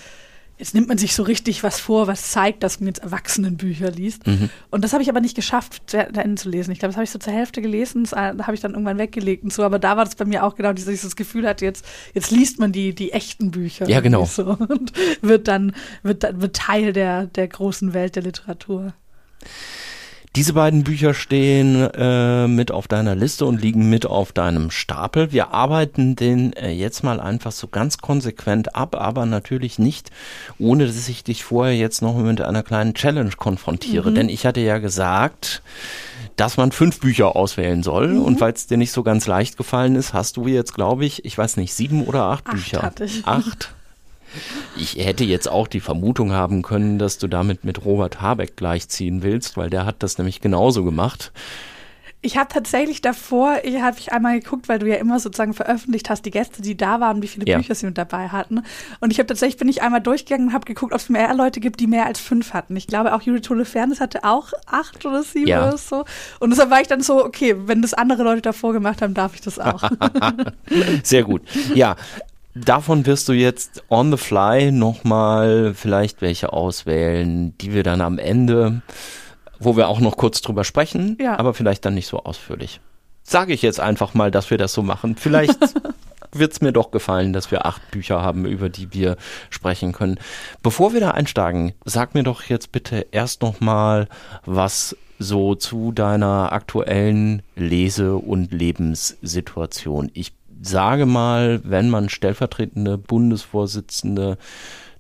jetzt 0.59 0.75
nimmt 0.75 0.89
man 0.89 0.99
sich 0.99 1.15
so 1.15 1.23
richtig 1.23 1.63
was 1.63 1.81
vor, 1.81 2.07
was 2.07 2.31
zeigt, 2.31 2.63
dass 2.63 2.81
man 2.81 2.89
jetzt 2.89 3.03
Erwachsenenbücher 3.03 3.91
liest. 3.91 4.23
Und 4.71 4.85
das 4.85 4.93
habe 4.93 5.03
ich 5.03 5.09
aber 5.09 5.21
nicht 5.21 5.37
geschafft, 5.37 5.91
zu 5.91 5.99
Ende 5.99 6.35
zu 6.35 6.49
lesen. 6.49 6.73
Ich 6.73 6.81
glaube, 6.81 6.91
das 6.91 6.97
habe 6.97 7.05
ich 7.05 7.11
so 7.11 7.19
zur 7.19 7.33
Hälfte 7.33 7.63
gelesen, 7.63 8.05
das 8.05 8.13
äh, 8.13 8.17
habe 8.43 8.55
ich 8.55 8.61
dann 8.61 8.73
irgendwann 8.73 8.99
weggelegt 8.99 9.45
und 9.45 9.53
so. 9.53 9.63
Aber 9.63 9.79
da 9.79 9.97
war 9.97 10.05
das 10.05 10.17
bei 10.17 10.25
mir 10.25 10.45
auch 10.45 10.57
genau 10.57 10.73
dieses, 10.73 10.95
dieses 10.95 11.17
Gefühl 11.17 11.47
hatte, 11.47 11.65
jetzt, 11.65 11.85
jetzt 12.15 12.31
liest 12.31 12.59
man 12.59 12.73
die, 12.73 12.95
die 12.95 13.13
echten 13.13 13.51
Bücher. 13.51 13.89
Ja, 13.89 14.01
genau. 14.01 14.25
So, 14.25 14.45
und 14.69 14.93
wird 15.23 15.49
dann, 15.49 15.75
wird 16.03 16.25
dann, 16.25 16.41
wird 16.41 16.57
Teil 16.57 16.93
der, 16.93 17.27
der 17.27 17.49
großen 17.49 17.95
Welt 17.95 18.17
der 18.17 18.25
Literatur. 18.25 18.93
Diese 20.37 20.53
beiden 20.53 20.85
Bücher 20.85 21.15
stehen 21.15 21.75
äh, 21.95 22.47
mit 22.47 22.71
auf 22.71 22.87
deiner 22.87 23.15
Liste 23.15 23.47
und 23.47 23.61
liegen 23.61 23.89
mit 23.89 24.07
auf 24.07 24.33
deinem 24.33 24.71
Stapel. 24.71 25.33
Wir 25.33 25.53
arbeiten 25.55 26.17
den 26.17 26.53
äh, 26.53 26.71
jetzt 26.71 27.03
mal 27.03 27.19
einfach 27.19 27.51
so 27.53 27.67
ganz 27.67 27.99
konsequent 27.99 28.77
ab, 28.77 28.95
aber 28.95 29.27
natürlich 29.27 29.79
nicht, 29.79 30.11
ohne 30.59 30.87
dass 30.87 31.09
ich 31.09 31.25
dich 31.25 31.45
vorher 31.45 31.75
jetzt 31.75 32.03
noch 32.03 32.17
mit 32.17 32.41
einer 32.41 32.63
kleinen 32.63 32.95
Challenge 32.95 33.33
konfrontiere. 33.37 34.13
Denn 34.13 34.29
ich 34.29 34.45
hatte 34.47 34.61
ja 34.61 34.79
gesagt, 34.79 35.63
dass 36.37 36.57
man 36.57 36.73
fünf 36.73 37.01
Bücher 37.01 37.35
auswählen 37.35 37.83
soll. 37.83 38.17
Und 38.19 38.41
weil 38.41 38.53
es 38.53 38.67
dir 38.67 38.77
nicht 38.77 38.93
so 38.93 39.03
ganz 39.03 39.27
leicht 39.27 39.57
gefallen 39.57 39.97
ist, 39.97 40.13
hast 40.13 40.37
du 40.37 40.47
jetzt, 40.47 40.75
glaube 40.75 41.05
ich, 41.05 41.25
ich 41.25 41.37
weiß 41.37 41.57
nicht, 41.57 41.75
sieben 41.75 42.05
oder 42.05 42.25
acht, 42.25 42.47
Acht 42.47 42.55
Bücher. 42.55 42.83
hatte 42.83 43.05
ich. 43.05 43.27
Acht. 43.27 43.73
Ich 44.77 44.97
hätte 44.97 45.25
jetzt 45.25 45.49
auch 45.49 45.67
die 45.69 45.81
Vermutung 45.81 46.33
haben 46.33 46.63
können, 46.63 46.99
dass 46.99 47.19
du 47.19 47.29
damit 47.29 47.65
mit 47.65 47.85
Robert 47.85 48.21
Habeck 48.21 48.57
gleichziehen 48.57 49.23
willst, 49.23 49.57
weil 49.57 49.71
der 49.71 49.87
hat 49.87 50.03
das 50.03 50.19
nämlich 50.19 50.41
genauso 50.41 50.85
gemacht. 50.85 51.33
Ich 52.21 52.37
habe 52.37 52.49
tatsächlich 52.53 53.01
davor, 53.01 53.59
ich 53.63 53.81
habe 53.81 53.97
ich 54.01 54.11
einmal 54.13 54.41
geguckt, 54.41 54.69
weil 54.69 54.81
du 54.81 54.89
ja 54.89 54.97
immer 54.97 55.21
sozusagen 55.21 55.55
veröffentlicht 55.55 56.11
hast, 56.11 56.23
die 56.27 56.33
Gäste, 56.33 56.63
die 56.63 56.77
da 56.77 56.99
waren, 56.99 57.23
wie 57.23 57.29
viele 57.29 57.47
Ja. 57.47 57.57
Bücher 57.59 57.77
sie 57.77 57.87
mit 57.87 57.97
dabei 57.97 58.29
hatten. 58.31 58.65
Und 58.99 59.13
ich 59.13 59.21
habe 59.21 59.29
tatsächlich, 59.29 59.57
bin 59.57 59.69
ich 59.69 59.83
einmal 59.83 60.01
durchgegangen 60.01 60.49
und 60.49 60.53
habe 60.53 60.65
geguckt, 60.65 60.93
ob 60.93 60.99
es 60.99 61.09
mehr 61.11 61.33
Leute 61.35 61.61
gibt, 61.61 61.79
die 61.79 61.87
mehr 61.87 62.07
als 62.07 62.19
fünf 62.19 62.55
hatten. 62.55 62.75
Ich 62.75 62.89
glaube, 62.89 63.15
auch 63.15 63.23
Judith 63.23 63.49
Holofernes 63.49 64.01
hatte 64.01 64.25
auch 64.25 64.49
acht 64.67 65.07
oder 65.07 65.23
sieben 65.23 65.47
Ja. 65.47 65.69
oder 65.69 65.79
so. 65.79 66.05
Und 66.41 66.51
deshalb 66.51 66.71
war 66.71 66.81
ich 66.81 66.89
dann 66.89 67.03
so, 67.03 67.25
okay, 67.25 67.55
wenn 67.67 67.83
das 67.83 67.95
andere 67.95 68.25
Leute 68.25 68.43
davor 68.43 68.73
gemacht 68.73 69.01
haben, 69.01 69.15
darf 69.15 69.37
ich 69.37 69.41
das 69.41 69.61
auch. 69.61 69.89
Sehr 71.05 71.23
gut. 71.23 71.43
Ja, 71.73 71.95
davon 72.65 73.07
wirst 73.07 73.29
du 73.29 73.33
jetzt 73.33 73.83
on 73.89 74.11
the 74.11 74.17
fly 74.17 74.71
nochmal 74.73 75.73
vielleicht 75.75 76.21
welche 76.23 76.53
auswählen, 76.53 77.57
die 77.59 77.73
wir 77.73 77.83
dann 77.83 78.01
am 78.01 78.19
Ende, 78.19 78.83
wo 79.59 79.77
wir 79.77 79.89
auch 79.89 80.01
noch 80.01 80.17
kurz 80.17 80.41
drüber 80.41 80.65
sprechen, 80.65 81.17
Ja. 81.21 81.39
aber 81.39 81.55
vielleicht 81.55 81.85
dann 81.85 81.95
nicht 81.95 82.07
so 82.07 82.23
ausführlich. 82.25 82.81
Sage 83.23 83.53
ich 83.53 83.63
jetzt 83.63 83.81
einfach 83.81 84.15
mal, 84.15 84.31
dass 84.31 84.51
wir 84.51 84.59
das 84.59 84.73
so 84.73 84.83
machen. 84.83 85.17
Vielleicht 85.17 85.59
wird 86.33 86.53
es 86.53 86.61
mir 86.61 86.73
doch 86.73 86.91
gefallen, 86.91 87.33
dass 87.33 87.51
wir 87.51 87.67
acht 87.67 87.91
Bücher 87.91 88.23
haben, 88.23 88.45
über 88.47 88.69
die 88.69 88.93
wir 88.93 89.17
sprechen 89.51 89.93
können. 89.93 90.19
Bevor 90.63 90.93
wir 90.93 91.01
da 91.01 91.11
einsteigen, 91.11 91.73
sag 91.85 92.15
mir 92.15 92.23
doch 92.23 92.43
jetzt 92.45 92.73
bitte 92.73 93.07
erst 93.11 93.43
noch 93.43 93.61
mal, 93.61 94.09
was 94.47 94.97
so 95.19 95.55
zu 95.57 95.91
deiner 95.93 96.53
aktuellen 96.53 97.43
Lese- 97.57 98.17
und 98.17 98.53
Lebenssituation. 98.53 100.11
Ich 100.15 100.33
sage 100.61 101.07
mal, 101.07 101.61
wenn 101.65 101.91
man 101.91 102.09
stellvertretende 102.09 102.99
Bundesvorsitzende 102.99 104.39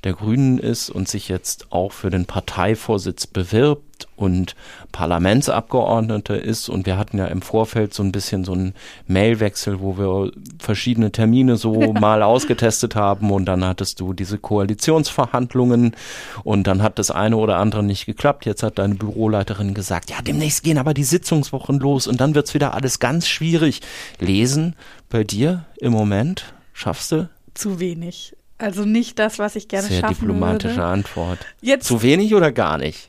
der 0.08 0.14
Grünen 0.14 0.56
ist 0.56 0.88
und 0.88 1.06
sich 1.06 1.28
jetzt 1.28 1.70
auch 1.70 1.92
für 1.92 2.08
den 2.08 2.24
Parteivorsitz 2.24 3.26
bewirbt 3.26 4.08
und 4.16 4.56
Parlamentsabgeordneter 4.90 6.40
ist. 6.40 6.70
Und 6.70 6.86
wir 6.86 6.96
hatten 6.96 7.18
ja 7.18 7.26
im 7.26 7.42
Vorfeld 7.42 7.92
so 7.92 8.02
ein 8.02 8.10
bisschen 8.10 8.42
so 8.42 8.52
einen 8.52 8.72
Mailwechsel, 9.06 9.80
wo 9.80 9.98
wir 9.98 10.32
verschiedene 10.58 11.12
Termine 11.12 11.58
so 11.58 11.92
mal 11.92 12.22
ausgetestet 12.22 12.94
haben. 12.94 13.30
Und 13.30 13.44
dann 13.44 13.62
hattest 13.62 14.00
du 14.00 14.14
diese 14.14 14.38
Koalitionsverhandlungen 14.38 15.94
und 16.42 16.66
dann 16.66 16.82
hat 16.82 16.98
das 16.98 17.10
eine 17.10 17.36
oder 17.36 17.58
andere 17.58 17.82
nicht 17.82 18.06
geklappt. 18.06 18.46
Jetzt 18.46 18.62
hat 18.62 18.78
deine 18.78 18.94
Büroleiterin 18.94 19.74
gesagt, 19.74 20.08
ja, 20.08 20.22
demnächst 20.22 20.62
gehen 20.62 20.78
aber 20.78 20.94
die 20.94 21.04
Sitzungswochen 21.04 21.80
los 21.80 22.06
und 22.06 22.18
dann 22.18 22.34
wird's 22.34 22.54
wieder 22.54 22.72
alles 22.72 22.98
ganz 22.98 23.28
schwierig. 23.28 23.82
Lesen 24.20 24.74
bei 25.10 25.22
dir 25.22 25.66
im 25.76 25.92
Moment? 25.92 26.54
Schaffst 26.72 27.12
du? 27.12 27.28
Zu 27.52 27.78
wenig. 27.78 28.37
Also 28.58 28.84
nicht 28.84 29.18
das, 29.18 29.38
was 29.38 29.56
ich 29.56 29.68
gerne 29.68 29.88
sehr 29.88 30.00
schaffen 30.00 30.26
diplomatische 30.26 30.76
würde. 30.76 30.88
Antwort. 30.88 31.38
Jetzt, 31.60 31.86
Zu 31.86 32.02
wenig 32.02 32.34
oder 32.34 32.52
gar 32.52 32.76
nicht? 32.78 33.08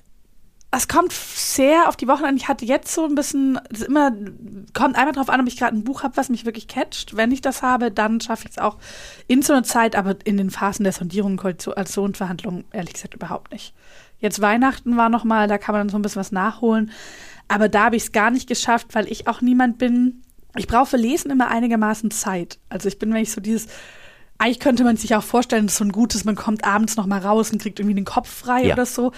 Es 0.72 0.88
kommt 0.88 1.12
sehr 1.12 1.89
auf 1.89 1.96
die 1.96 2.08
Wochen 2.08 2.25
an. 2.25 2.38
Ich 2.38 2.48
hatte 2.48 2.63
jetzt 2.63 2.94
so 2.94 3.03
ein 3.06 3.15
bisschen, 3.15 3.60
es 3.74 3.82
immer 3.82 4.12
kommt 4.75 4.96
einmal 4.96 5.13
darauf 5.13 5.29
an, 5.29 5.41
ob 5.41 5.48
ich 5.48 5.58
gerade 5.58 5.75
ein 5.75 5.84
Buch 5.84 6.03
habe, 6.03 6.15
was 6.15 6.29
mich 6.29 6.46
wirklich 6.46 6.68
catcht. 6.68 7.18
Wenn 7.18 7.32
ich 7.32 7.41
das 7.41 7.63
habe, 7.63 7.89
dann 7.89 8.22
schaffe 8.22 8.46
ich 8.46 8.51
es 8.51 8.58
auch 8.60 8.77
in 9.27 9.41
so 9.41 9.53
einer 9.53 9.63
Zeit, 9.63 9.96
aber 9.96 10.15
in 10.25 10.38
den 10.38 10.51
Phasen 10.51 10.84
der 10.84 10.94
Sondierung, 10.94 11.38
Koalitionsverhandlungen 11.38 12.65
ehrlich 12.72 12.94
gesagt 12.94 13.15
überhaupt 13.15 13.51
nicht. 13.51 13.74
Jetzt 14.20 14.41
Weihnachten 14.41 14.96
war 14.96 15.10
noch 15.10 15.24
mal, 15.24 15.48
da 15.48 15.58
kann 15.58 15.74
man 15.74 15.82
dann 15.82 15.89
so 15.89 15.98
ein 15.98 16.03
bisschen 16.03 16.20
was 16.20 16.32
nachholen. 16.32 16.91
Aber 17.48 17.68
da 17.68 17.86
habe 17.86 17.96
ich 17.96 18.03
es 18.03 18.12
gar 18.12 18.29
nicht 18.29 18.48
geschafft, 18.48 18.89
weil 18.94 19.12
ich 19.12 19.27
auch 19.27 19.41
niemand 19.41 19.79
bin. 19.79 20.22
Ich 20.56 20.68
brauche 20.68 20.86
für 20.86 20.98
Lesen 20.98 21.32
immer 21.32 21.48
einigermaßen 21.48 22.12
Zeit. 22.12 22.60
Also 22.70 22.89
ich 22.89 23.00
bin, 23.00 23.12
wenn 23.12 23.24
ich 23.24 23.32
so 23.32 23.41
dieses 23.41 23.68
eigentlich 24.39 24.60
könnte 24.60 24.84
man 24.84 24.98
sich 24.98 25.15
auch 25.15 25.24
vorstellen, 25.24 25.67
dass 25.67 25.77
so 25.77 25.84
ein 25.84 25.91
gutes, 25.91 26.24
man 26.24 26.36
kommt 26.36 26.65
abends 26.65 26.96
noch 26.96 27.05
mal 27.05 27.19
raus 27.19 27.51
und 27.51 27.62
kriegt 27.62 27.79
irgendwie 27.79 27.96
den 27.96 28.05
Kopf 28.05 28.29
frei 28.29 28.65
ja. 28.65 28.74
oder 28.74 28.86
so. 28.86 29.12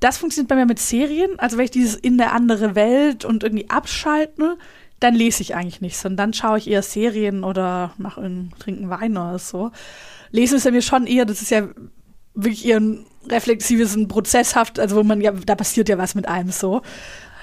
Das 0.00 0.18
funktioniert 0.18 0.48
bei 0.48 0.54
mir 0.54 0.66
mit 0.66 0.78
Serien. 0.78 1.38
Also 1.38 1.58
wenn 1.58 1.64
ich 1.64 1.70
dieses 1.72 1.96
in 1.96 2.16
der 2.16 2.32
andere 2.32 2.74
Welt 2.74 3.24
und 3.24 3.42
irgendwie 3.42 3.68
abschalte, 3.68 4.56
dann 5.00 5.14
lese 5.14 5.42
ich 5.42 5.56
eigentlich 5.56 5.80
nichts. 5.80 6.04
Und 6.04 6.16
dann 6.16 6.32
schaue 6.32 6.58
ich 6.58 6.70
eher 6.70 6.82
Serien 6.82 7.42
oder 7.42 7.92
mache 7.98 8.20
einen 8.20 8.52
trinken 8.58 8.88
Wein 8.88 9.16
oder 9.16 9.38
so. 9.38 9.72
Lesen 10.30 10.56
ist 10.58 10.64
ja 10.64 10.70
mir 10.70 10.82
schon 10.82 11.06
eher, 11.06 11.24
das 11.24 11.42
ist 11.42 11.50
ja 11.50 11.68
wirklich 12.34 12.64
eher 12.64 12.78
ein 12.78 13.04
reflexives, 13.28 13.96
ein 13.96 14.08
prozesshaft, 14.08 14.78
also 14.78 14.96
wo 14.96 15.02
man 15.02 15.20
ja, 15.20 15.32
da 15.32 15.56
passiert 15.56 15.88
ja 15.88 15.98
was 15.98 16.14
mit 16.14 16.28
einem 16.28 16.50
so. 16.50 16.82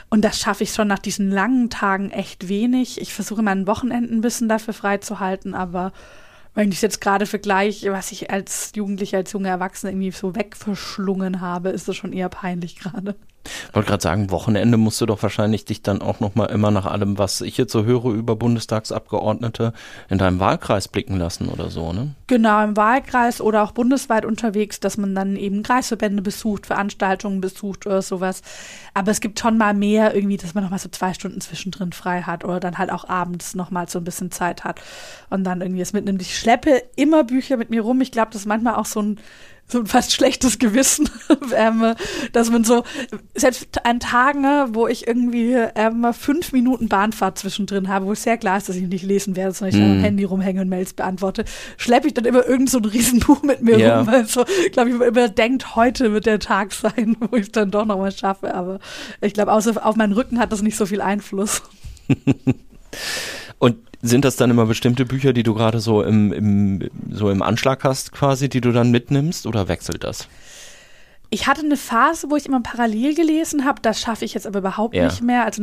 Und 0.09 0.23
das 0.23 0.39
schaffe 0.39 0.63
ich 0.63 0.73
schon 0.73 0.87
nach 0.87 0.99
diesen 0.99 1.31
langen 1.31 1.69
Tagen 1.69 2.11
echt 2.11 2.47
wenig. 2.47 2.99
Ich 2.99 3.13
versuche 3.13 3.41
meinen 3.41 3.67
Wochenenden 3.67 4.17
ein 4.17 4.21
bisschen 4.21 4.49
dafür 4.49 4.73
freizuhalten, 4.73 5.53
aber 5.53 5.91
wenn 6.53 6.71
ich 6.71 6.81
jetzt 6.81 7.01
gerade 7.01 7.25
vergleiche, 7.25 7.91
was 7.91 8.11
ich 8.11 8.31
als 8.31 8.71
Jugendlicher, 8.75 9.17
als 9.17 9.31
junge 9.31 9.49
Erwachsene 9.49 9.91
irgendwie 9.91 10.11
so 10.11 10.35
wegverschlungen 10.35 11.41
habe, 11.41 11.69
ist 11.69 11.87
das 11.87 11.95
schon 11.95 12.13
eher 12.13 12.29
peinlich 12.29 12.75
gerade. 12.75 13.15
Ich 13.43 13.75
wollte 13.75 13.87
gerade 13.87 14.03
sagen, 14.03 14.31
Wochenende 14.31 14.77
musst 14.77 14.99
du 15.01 15.05
doch 15.05 15.21
wahrscheinlich 15.23 15.65
dich 15.65 15.81
dann 15.81 16.01
auch 16.01 16.19
noch 16.19 16.35
mal 16.35 16.45
immer 16.45 16.71
nach 16.71 16.85
allem, 16.85 17.17
was 17.17 17.41
ich 17.41 17.57
jetzt 17.57 17.71
so 17.71 17.85
höre 17.85 18.11
über 18.11 18.35
Bundestagsabgeordnete, 18.35 19.73
in 20.09 20.17
deinem 20.17 20.39
Wahlkreis 20.39 20.87
blicken 20.87 21.17
lassen 21.17 21.49
oder 21.49 21.69
so, 21.69 21.93
ne? 21.93 22.15
Genau, 22.27 22.63
im 22.63 22.77
Wahlkreis 22.77 23.41
oder 23.41 23.63
auch 23.63 23.71
bundesweit 23.71 24.25
unterwegs, 24.25 24.79
dass 24.79 24.97
man 24.97 25.15
dann 25.15 25.35
eben 25.35 25.63
Kreisverbände 25.63 26.21
besucht, 26.21 26.67
Veranstaltungen 26.67 27.41
besucht 27.41 27.87
oder 27.87 28.01
sowas. 28.01 28.41
Aber 28.93 29.11
es 29.11 29.21
gibt 29.21 29.39
schon 29.39 29.57
mal 29.57 29.73
mehr 29.73 30.13
irgendwie, 30.13 30.37
dass 30.37 30.53
man 30.53 30.63
noch 30.63 30.71
mal 30.71 30.79
so 30.79 30.89
zwei 30.89 31.13
Stunden 31.13 31.41
zwischendrin 31.41 31.91
frei 31.91 32.21
hat 32.21 32.43
oder 32.43 32.59
dann 32.59 32.77
halt 32.77 32.91
auch 32.91 33.07
abends 33.07 33.55
noch 33.55 33.71
mal 33.71 33.87
so 33.89 33.99
ein 33.99 34.03
bisschen 34.03 34.31
Zeit 34.31 34.63
hat 34.63 34.81
und 35.29 35.43
dann 35.43 35.61
irgendwie 35.61 35.81
es 35.81 35.93
mitnimmt. 35.93 36.21
Ich 36.21 36.37
schleppe 36.37 36.83
immer 36.95 37.23
Bücher 37.23 37.57
mit 37.57 37.69
mir 37.69 37.81
rum. 37.81 38.01
Ich 38.01 38.11
glaube, 38.11 38.31
das 38.31 38.41
ist 38.41 38.47
manchmal 38.47 38.75
auch 38.75 38.85
so 38.85 39.01
ein 39.01 39.19
so 39.71 39.79
ein 39.79 39.85
fast 39.85 40.11
schlechtes 40.11 40.57
Gewissen, 40.57 41.09
ähm, 41.55 41.93
dass 42.33 42.49
man 42.49 42.63
so, 42.63 42.83
selbst 43.35 43.85
an 43.85 43.99
Tagen, 43.99 44.43
wo 44.73 44.87
ich 44.87 45.07
irgendwie 45.07 45.53
ähm, 45.75 46.07
fünf 46.13 46.51
Minuten 46.51 46.89
Bahnfahrt 46.89 47.37
zwischendrin 47.37 47.87
habe, 47.87 48.07
wo 48.07 48.13
es 48.13 48.23
sehr 48.23 48.37
klar 48.37 48.57
ist, 48.57 48.67
dass 48.67 48.75
ich 48.75 48.87
nicht 48.87 49.03
lesen 49.03 49.35
werde, 49.35 49.53
sondern 49.53 49.75
ich 49.75 49.81
mm. 49.81 49.91
am 49.91 49.99
Handy 49.99 50.23
rumhänge 50.23 50.61
und 50.61 50.69
Mails 50.69 50.93
beantworte, 50.93 51.45
schleppe 51.77 52.07
ich 52.07 52.13
dann 52.15 52.25
immer 52.25 52.45
irgend 52.47 52.69
so 52.69 52.79
ein 52.79 52.85
Riesenbuch 52.85 53.43
mit 53.43 53.61
mir 53.61 53.77
ja. 53.77 53.99
rum, 53.99 54.07
weil 54.07 54.25
so, 54.25 54.43
glaube 54.71 54.89
ich, 54.89 54.95
man 54.95 55.07
immer 55.07 55.29
denkt, 55.29 55.75
heute 55.75 56.13
wird 56.13 56.25
der 56.25 56.39
Tag 56.39 56.73
sein, 56.73 57.15
wo 57.19 57.35
ich 57.35 57.43
es 57.43 57.51
dann 57.51 57.71
doch 57.71 57.85
nochmal 57.85 58.11
schaffe, 58.11 58.53
aber 58.53 58.79
ich 59.21 59.33
glaube, 59.33 59.51
außer 59.53 59.85
auf 59.85 59.95
meinen 59.95 60.13
Rücken 60.13 60.39
hat 60.39 60.51
das 60.51 60.63
nicht 60.63 60.77
so 60.77 60.87
viel 60.87 61.01
Einfluss. 61.01 61.61
und 63.59 63.88
sind 64.01 64.25
das 64.25 64.35
dann 64.35 64.49
immer 64.49 64.65
bestimmte 64.65 65.05
Bücher, 65.05 65.33
die 65.33 65.43
du 65.43 65.53
gerade 65.53 65.79
so 65.79 66.01
im, 66.01 66.31
im, 66.31 66.89
so 67.11 67.29
im 67.29 67.41
Anschlag 67.41 67.83
hast, 67.83 68.11
quasi, 68.11 68.49
die 68.49 68.61
du 68.61 68.71
dann 68.71 68.91
mitnimmst 68.91 69.45
oder 69.45 69.67
wechselt 69.67 70.03
das? 70.03 70.27
Ich 71.31 71.45
hatte 71.45 71.61
eine 71.61 71.77
Phase, 71.77 72.31
wo 72.31 72.35
ich 72.35 72.47
immer 72.47 72.61
parallel 72.61 73.13
gelesen 73.13 73.63
habe. 73.63 73.81
Das 73.83 74.01
schaffe 74.01 74.25
ich 74.25 74.33
jetzt 74.33 74.47
aber 74.47 74.59
überhaupt 74.59 74.95
ja. 74.95 75.05
nicht 75.05 75.21
mehr. 75.21 75.45
Also 75.45 75.61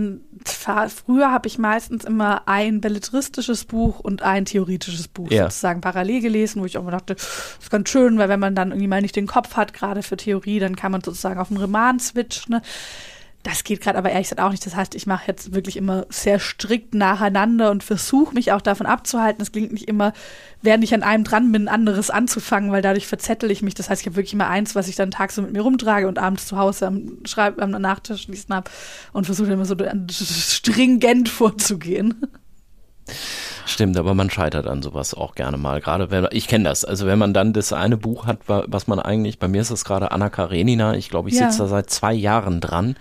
früher 1.04 1.32
habe 1.32 1.48
ich 1.48 1.58
meistens 1.58 2.04
immer 2.04 2.46
ein 2.46 2.80
belletristisches 2.80 3.64
Buch 3.64 3.98
und 3.98 4.22
ein 4.22 4.44
theoretisches 4.44 5.08
Buch 5.08 5.28
ja. 5.28 5.44
sozusagen 5.44 5.80
parallel 5.80 6.20
gelesen, 6.20 6.62
wo 6.62 6.66
ich 6.66 6.78
auch 6.78 6.82
immer 6.82 6.92
dachte, 6.92 7.16
das 7.16 7.58
ist 7.60 7.70
ganz 7.70 7.88
schön, 7.88 8.16
weil 8.16 8.28
wenn 8.28 8.38
man 8.38 8.54
dann 8.54 8.70
irgendwie 8.70 8.86
mal 8.86 9.02
nicht 9.02 9.16
den 9.16 9.26
Kopf 9.26 9.56
hat, 9.56 9.72
gerade 9.72 10.04
für 10.04 10.16
Theorie, 10.16 10.60
dann 10.60 10.76
kann 10.76 10.92
man 10.92 11.02
sozusagen 11.02 11.40
auf 11.40 11.50
einen 11.50 11.60
Roman 11.60 11.98
switchen. 11.98 12.54
Ne? 12.54 12.62
Das 13.46 13.62
geht 13.62 13.80
gerade 13.80 13.96
aber 13.96 14.10
ehrlich 14.10 14.26
gesagt 14.26 14.40
auch 14.40 14.50
nicht. 14.50 14.66
Das 14.66 14.74
heißt, 14.74 14.96
ich 14.96 15.06
mache 15.06 15.28
jetzt 15.28 15.54
wirklich 15.54 15.76
immer 15.76 16.04
sehr 16.08 16.40
strikt 16.40 16.96
nacheinander 16.96 17.70
und 17.70 17.84
versuche 17.84 18.34
mich 18.34 18.50
auch 18.50 18.60
davon 18.60 18.86
abzuhalten. 18.86 19.40
Es 19.40 19.52
klingt 19.52 19.72
nicht 19.72 19.86
immer, 19.86 20.14
während 20.62 20.82
ich 20.82 20.92
an 20.92 21.04
einem 21.04 21.22
dran 21.22 21.52
bin, 21.52 21.68
anderes 21.68 22.10
anzufangen, 22.10 22.72
weil 22.72 22.82
dadurch 22.82 23.06
verzettel 23.06 23.52
ich 23.52 23.62
mich. 23.62 23.76
Das 23.76 23.88
heißt, 23.88 24.00
ich 24.00 24.06
habe 24.08 24.16
wirklich 24.16 24.32
immer 24.32 24.48
eins, 24.48 24.74
was 24.74 24.88
ich 24.88 24.96
dann 24.96 25.12
tagsüber 25.12 25.46
mit 25.46 25.54
mir 25.54 25.62
rumtrage 25.62 26.08
und 26.08 26.18
abends 26.18 26.48
zu 26.48 26.56
Hause 26.56 26.88
am, 26.88 27.18
Schreib 27.24 27.62
am 27.62 27.70
Nachtisch 27.70 28.22
schließen 28.22 28.52
habe 28.52 28.68
und 29.12 29.26
versuche 29.26 29.52
immer 29.52 29.64
so 29.64 29.76
stringent 30.10 31.28
vorzugehen. 31.28 32.26
Stimmt, 33.66 33.98
aber 33.98 34.14
man 34.14 34.30
scheitert 34.30 34.68
an 34.68 34.80
sowas 34.80 35.12
auch 35.12 35.34
gerne 35.34 35.56
mal. 35.56 35.80
Gerade 35.80 36.12
wenn 36.12 36.28
ich 36.30 36.46
kenne 36.46 36.68
das. 36.68 36.84
Also 36.84 37.06
wenn 37.06 37.18
man 37.18 37.34
dann 37.34 37.52
das 37.52 37.72
eine 37.72 37.96
Buch 37.96 38.24
hat, 38.24 38.38
was 38.46 38.86
man 38.86 39.00
eigentlich, 39.00 39.40
bei 39.40 39.48
mir 39.48 39.60
ist 39.60 39.70
es 39.70 39.84
gerade 39.84 40.12
Anna 40.12 40.30
Karenina, 40.30 40.94
ich 40.94 41.10
glaube, 41.10 41.30
ich 41.30 41.34
ja. 41.34 41.50
sitze 41.50 41.64
da 41.64 41.68
seit 41.68 41.90
zwei 41.90 42.14
Jahren 42.14 42.60
dran, 42.60 42.94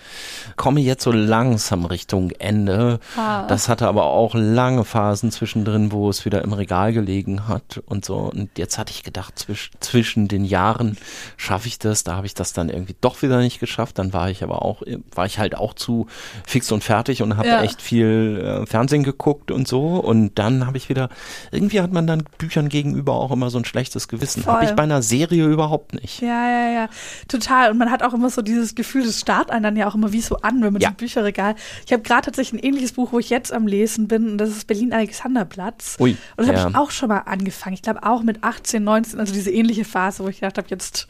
komme 0.56 0.82
jetzt 0.82 1.04
so 1.04 1.12
langsam 1.12 1.86
Richtung 1.86 2.32
Ende. 2.32 3.00
Ah. 3.16 3.46
Das 3.48 3.70
hatte 3.70 3.88
aber 3.88 4.06
auch 4.06 4.34
lange 4.34 4.86
Phasen 4.86 5.32
zwischendrin, 5.32 5.92
wo 5.92 6.10
es 6.10 6.26
wieder 6.26 6.42
im 6.42 6.54
Regal 6.54 6.94
gelegen 6.94 7.48
hat 7.48 7.84
und 7.86 8.04
so. 8.04 8.16
Und 8.16 8.58
jetzt 8.58 8.80
hatte 8.80 8.92
ich 8.92 9.04
gedacht, 9.04 9.38
zwisch, 9.38 9.70
zwischen 9.82 10.28
den 10.28 10.46
Jahren 10.46 10.98
schaffe 11.38 11.68
ich 11.68 11.78
das. 11.78 12.04
Da 12.04 12.16
habe 12.16 12.26
ich 12.26 12.34
das 12.34 12.54
dann 12.54 12.70
irgendwie 12.70 12.96
doch 13.02 13.22
wieder 13.22 13.38
nicht 13.38 13.60
geschafft. 13.60 14.00
Dann 14.00 14.14
war 14.14 14.32
ich 14.32 14.44
aber 14.44 14.64
auch, 14.64 14.82
war 15.14 15.28
ich 15.28 15.38
halt 15.38 15.56
auch 15.56 15.76
zu 15.76 16.08
fix 16.44 16.72
und 16.72 16.84
fertig 16.84 17.22
und 17.22 17.38
habe 17.38 17.48
ja. 17.48 17.62
echt 17.62 17.84
viel 17.84 18.42
äh, 18.44 18.66
Fernsehen 18.66 19.04
geguckt 19.04 19.52
und 19.52 19.68
so. 19.68 19.98
Und 19.98 20.40
dann 20.40 20.55
dann 20.60 20.68
habe 20.68 20.78
ich 20.78 20.90
wieder, 20.90 21.10
irgendwie 21.52 21.82
hat 21.82 21.92
man 21.92 22.08
dann 22.08 22.24
Büchern 22.38 22.70
gegenüber 22.70 23.14
auch 23.14 23.32
immer 23.32 23.50
so 23.50 23.58
ein 23.58 23.66
schlechtes 23.66 24.08
Gewissen. 24.08 24.46
Habe 24.46 24.66
ich 24.66 24.72
bei 24.72 24.84
einer 24.84 25.02
Serie 25.02 25.46
überhaupt 25.46 25.94
nicht. 25.94 26.22
Ja, 26.22 26.50
ja, 26.50 26.70
ja, 26.72 26.90
total. 27.28 27.72
Und 27.72 27.78
man 27.78 27.92
hat 27.92 28.04
auch 28.04 28.14
immer 28.14 28.30
so 28.30 28.42
dieses 28.42 28.76
Gefühl, 28.76 29.06
das 29.06 29.20
starrt 29.20 29.52
einen 29.52 29.64
dann 29.64 29.76
ja 29.76 29.88
auch 29.88 29.96
immer 29.96 30.14
wie 30.14 30.22
so 30.22 30.38
an, 30.38 30.64
wenn 30.64 30.74
man 30.74 30.82
ja. 30.82 30.90
im 30.90 30.96
Bücherregal. 30.96 31.56
Ich 31.86 31.94
habe 31.94 32.04
gerade 32.04 32.26
tatsächlich 32.26 32.62
ein 32.62 32.66
ähnliches 32.68 32.94
Buch, 32.94 33.12
wo 33.12 33.20
ich 33.20 33.30
jetzt 33.30 33.52
am 33.54 33.68
Lesen 33.68 34.08
bin, 34.08 34.32
und 34.32 34.38
das 34.38 34.50
ist 34.50 34.68
Berlin-Alexanderplatz. 34.68 35.98
Ui. 36.00 36.12
Und 36.12 36.18
das 36.38 36.48
ja. 36.48 36.58
habe 36.58 36.70
ich 36.72 36.76
auch 36.76 36.92
schon 36.92 37.10
mal 37.10 37.20
angefangen. 37.20 37.74
Ich 37.74 37.82
glaube 37.82 38.04
auch 38.04 38.24
mit 38.24 38.44
18, 38.44 38.84
19, 38.84 39.20
also 39.20 39.34
diese 39.34 39.52
ähnliche 39.52 39.86
Phase, 39.86 40.24
wo 40.24 40.28
ich 40.28 40.40
gedacht 40.40 40.58
habe, 40.58 40.68
jetzt 40.70 41.08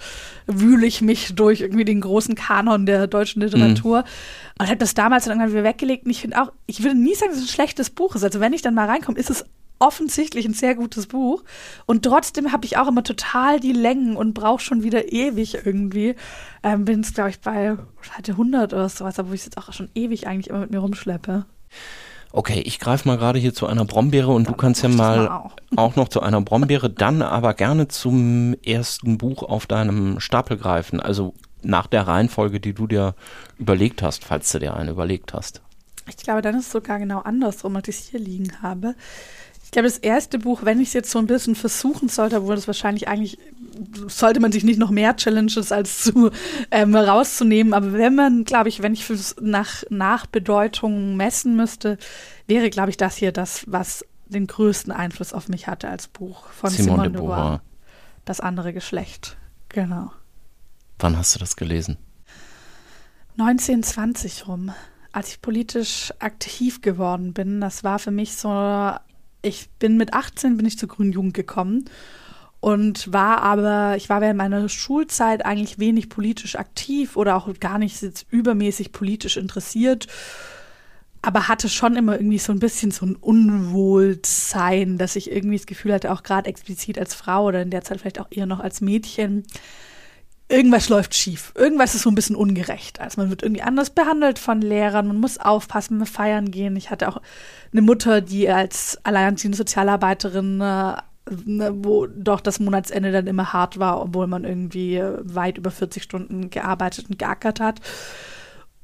wühle 0.47 0.85
ich 0.85 1.01
mich 1.01 1.35
durch 1.35 1.61
irgendwie 1.61 1.85
den 1.85 2.01
großen 2.01 2.35
Kanon 2.35 2.85
der 2.85 3.07
deutschen 3.07 3.41
Literatur. 3.41 3.99
Mhm. 3.99 4.05
Und 4.57 4.67
habe 4.67 4.77
das 4.77 4.93
damals 4.93 5.25
dann 5.25 5.33
irgendwann 5.33 5.51
wieder 5.51 5.63
weggelegt. 5.65 6.05
Und 6.05 6.11
ich 6.11 6.21
finde 6.21 6.41
auch, 6.41 6.51
ich 6.65 6.81
würde 6.81 6.97
nie 6.97 7.13
sagen, 7.13 7.31
dass 7.31 7.39
es 7.39 7.45
ein 7.45 7.53
schlechtes 7.53 7.89
Buch 7.89 8.15
ist. 8.15 8.23
Also 8.23 8.39
wenn 8.39 8.53
ich 8.53 8.61
dann 8.61 8.73
mal 8.73 8.87
reinkomme, 8.87 9.17
ist 9.17 9.29
es 9.29 9.34
offensichtlich 9.79 10.45
ein 10.45 10.53
sehr 10.53 10.75
gutes 10.75 11.07
Buch. 11.07 11.43
Und 11.85 12.03
trotzdem 12.03 12.51
habe 12.51 12.65
ich 12.65 12.77
auch 12.77 12.87
immer 12.87 13.03
total 13.03 13.59
die 13.59 13.73
Längen 13.73 14.15
und 14.15 14.33
brauche 14.33 14.61
schon 14.61 14.83
wieder 14.83 15.11
ewig 15.11 15.65
irgendwie. 15.65 16.15
Ähm, 16.63 16.85
Bin 16.85 17.01
es, 17.01 17.13
glaube 17.13 17.31
ich, 17.31 17.39
bei 17.39 17.77
Seite 18.15 18.33
100 18.33 18.73
oder 18.73 18.89
sowas, 18.89 19.19
aber 19.19 19.29
wo 19.29 19.33
ich 19.33 19.41
es 19.41 19.45
jetzt 19.45 19.57
auch 19.57 19.71
schon 19.73 19.89
ewig 19.95 20.27
eigentlich 20.27 20.49
immer 20.49 20.59
mit 20.59 20.71
mir 20.71 20.79
rumschleppe. 20.79 21.45
Okay, 22.31 22.61
ich 22.65 22.79
greife 22.79 23.07
mal 23.07 23.17
gerade 23.17 23.39
hier 23.39 23.53
zu 23.53 23.65
einer 23.65 23.85
Brombeere 23.85 24.33
und 24.33 24.45
dann 24.47 24.53
du 24.53 24.57
kannst 24.57 24.83
ja 24.83 24.89
mal 24.89 25.29
auch. 25.29 25.51
auch. 25.77 25.95
noch 25.95 26.09
zu 26.09 26.21
einer 26.21 26.41
Brombeere, 26.41 26.89
dann 26.89 27.21
aber 27.21 27.53
gerne 27.53 27.87
zum 27.87 28.55
ersten 28.61 29.17
Buch 29.17 29.41
auf 29.43 29.67
deinem 29.67 30.19
Stapel 30.19 30.57
greifen. 30.57 30.99
Also 30.99 31.33
nach 31.61 31.87
der 31.87 32.07
Reihenfolge, 32.07 32.59
die 32.59 32.73
du 32.73 32.87
dir 32.87 33.15
überlegt 33.57 34.01
hast, 34.01 34.25
falls 34.25 34.51
du 34.51 34.59
dir 34.59 34.75
eine 34.75 34.91
überlegt 34.91 35.33
hast. 35.33 35.61
Ich 36.07 36.17
glaube, 36.17 36.41
dann 36.41 36.55
ist 36.55 36.67
es 36.67 36.71
sogar 36.71 36.99
genau 36.99 37.19
andersrum, 37.19 37.75
als 37.77 37.87
ich 37.87 37.99
es 37.99 38.09
hier 38.09 38.19
liegen 38.19 38.61
habe 38.61 38.95
glaube, 39.75 39.89
das 39.89 39.97
erste 39.97 40.39
Buch, 40.39 40.63
wenn 40.63 40.79
ich 40.79 40.87
es 40.89 40.93
jetzt 40.93 41.11
so 41.11 41.19
ein 41.19 41.27
bisschen 41.27 41.53
versuchen 41.53 42.07
sollte, 42.07 42.37
obwohl 42.37 42.55
das 42.55 42.65
wahrscheinlich 42.67 43.09
eigentlich, 43.09 43.37
sollte 44.07 44.39
man 44.39 44.53
sich 44.53 44.63
nicht 44.63 44.79
noch 44.79 44.89
mehr 44.89 45.17
Challenges 45.17 45.71
als 45.71 46.01
zu 46.01 46.31
ähm, 46.71 46.95
rauszunehmen. 46.95 47.73
Aber 47.73 47.91
wenn 47.93 48.15
man, 48.15 48.45
glaube 48.45 48.69
ich, 48.69 48.81
wenn 48.81 48.93
ich 48.93 49.09
es 49.09 49.35
nach, 49.41 49.83
nach 49.89 50.27
Bedeutung 50.27 51.17
messen 51.17 51.57
müsste, 51.57 51.97
wäre, 52.47 52.69
glaube 52.69 52.89
ich, 52.89 52.97
das 52.97 53.17
hier 53.17 53.33
das, 53.33 53.65
was 53.67 54.05
den 54.27 54.47
größten 54.47 54.93
Einfluss 54.93 55.33
auf 55.33 55.49
mich 55.49 55.67
hatte 55.67 55.89
als 55.89 56.07
Buch 56.07 56.47
von 56.47 56.69
Simone, 56.69 56.91
Simone 56.91 57.11
de 57.11 57.21
Beauvoir. 57.21 57.61
Das 58.23 58.39
andere 58.39 58.71
Geschlecht. 58.71 59.37
Genau. 59.69 60.11
Wann 60.99 61.17
hast 61.17 61.35
du 61.35 61.39
das 61.39 61.57
gelesen? 61.57 61.97
1920 63.37 64.47
rum, 64.47 64.71
als 65.11 65.29
ich 65.29 65.41
politisch 65.41 66.13
aktiv 66.19 66.81
geworden 66.81 67.33
bin. 67.33 67.59
Das 67.59 67.83
war 67.83 67.99
für 67.99 68.11
mich 68.11 68.35
so, 68.35 68.47
ich 69.45 69.69
bin 69.79 69.97
mit 69.97 70.13
18 70.13 70.57
bin 70.57 70.65
ich 70.65 70.77
zur 70.77 70.89
Grünen 70.89 71.11
Jugend 71.11 71.33
gekommen 71.33 71.85
und 72.59 73.11
war 73.13 73.41
aber, 73.41 73.95
ich 73.95 74.09
war 74.09 74.21
während 74.21 74.37
meiner 74.37 74.67
Schulzeit 74.69 75.45
eigentlich 75.45 75.79
wenig 75.79 76.09
politisch 76.09 76.55
aktiv 76.55 77.15
oder 77.15 77.35
auch 77.35 77.47
gar 77.59 77.77
nicht 77.77 78.01
jetzt 78.01 78.25
übermäßig 78.29 78.91
politisch 78.91 79.37
interessiert 79.37 80.07
aber 81.25 81.47
hatte 81.47 81.69
schon 81.69 81.95
immer 81.95 82.13
irgendwie 82.13 82.37
so 82.37 82.51
ein 82.51 82.59
bisschen 82.59 82.91
so 82.91 83.03
ein 83.03 83.15
Unwohlsein, 83.15 84.99
dass 84.99 85.15
ich 85.15 85.31
irgendwie 85.31 85.57
das 85.57 85.65
Gefühl 85.65 85.93
hatte, 85.93 86.11
auch 86.11 86.21
gerade 86.21 86.47
explizit 86.47 86.99
als 86.99 87.15
Frau 87.15 87.45
oder 87.45 87.63
in 87.63 87.71
der 87.71 87.83
Zeit 87.83 87.99
vielleicht 87.99 88.19
auch 88.19 88.27
eher 88.29 88.45
noch 88.45 88.59
als 88.59 88.79
Mädchen, 88.79 89.43
irgendwas 90.47 90.89
läuft 90.89 91.15
schief. 91.15 91.53
Irgendwas 91.55 91.95
ist 91.95 92.03
so 92.03 92.09
ein 92.09 92.15
bisschen 92.15 92.35
ungerecht. 92.35 92.99
Also 92.99 93.19
man 93.19 93.29
wird 93.29 93.43
irgendwie 93.43 93.63
anders 93.63 93.89
behandelt 93.89 94.39
von 94.39 94.61
Lehrern, 94.61 95.07
man 95.07 95.19
muss 95.19 95.37
aufpassen, 95.37 95.97
man 95.97 96.07
feiern 96.07 96.51
gehen. 96.51 96.75
Ich 96.75 96.91
hatte 96.91 97.07
auch 97.09 97.21
eine 97.71 97.81
Mutter, 97.81 98.21
die 98.21 98.49
als 98.49 98.99
alleinerziehende 99.03 99.57
Sozialarbeiterin 99.57 100.61
äh, 100.61 100.93
ne, 101.45 101.73
wo 101.75 102.05
doch 102.05 102.41
das 102.41 102.59
Monatsende 102.59 103.11
dann 103.11 103.27
immer 103.27 103.53
hart 103.53 103.79
war, 103.79 104.01
obwohl 104.01 104.27
man 104.27 104.43
irgendwie 104.43 105.01
weit 105.21 105.57
über 105.57 105.71
40 105.71 106.03
Stunden 106.03 106.49
gearbeitet 106.49 107.09
und 107.09 107.19
geackert 107.19 107.59
hat. 107.59 107.81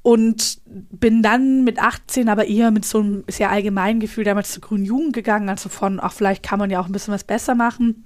Und 0.03 0.61
bin 0.65 1.21
dann 1.21 1.63
mit 1.63 1.77
18 1.77 2.27
aber 2.27 2.47
eher 2.47 2.71
mit 2.71 2.85
so 2.85 2.99
einem 2.99 3.23
sehr 3.27 3.51
allgemeinen 3.51 3.99
Gefühl 3.99 4.23
damals 4.23 4.51
zur 4.51 4.61
Grünen 4.61 4.83
Jugend 4.83 5.13
gegangen, 5.13 5.47
also 5.47 5.69
von, 5.69 5.99
ach, 6.01 6.13
vielleicht 6.13 6.41
kann 6.41 6.57
man 6.57 6.71
ja 6.71 6.81
auch 6.81 6.87
ein 6.87 6.91
bisschen 6.91 7.13
was 7.13 7.23
besser 7.23 7.53
machen. 7.53 8.03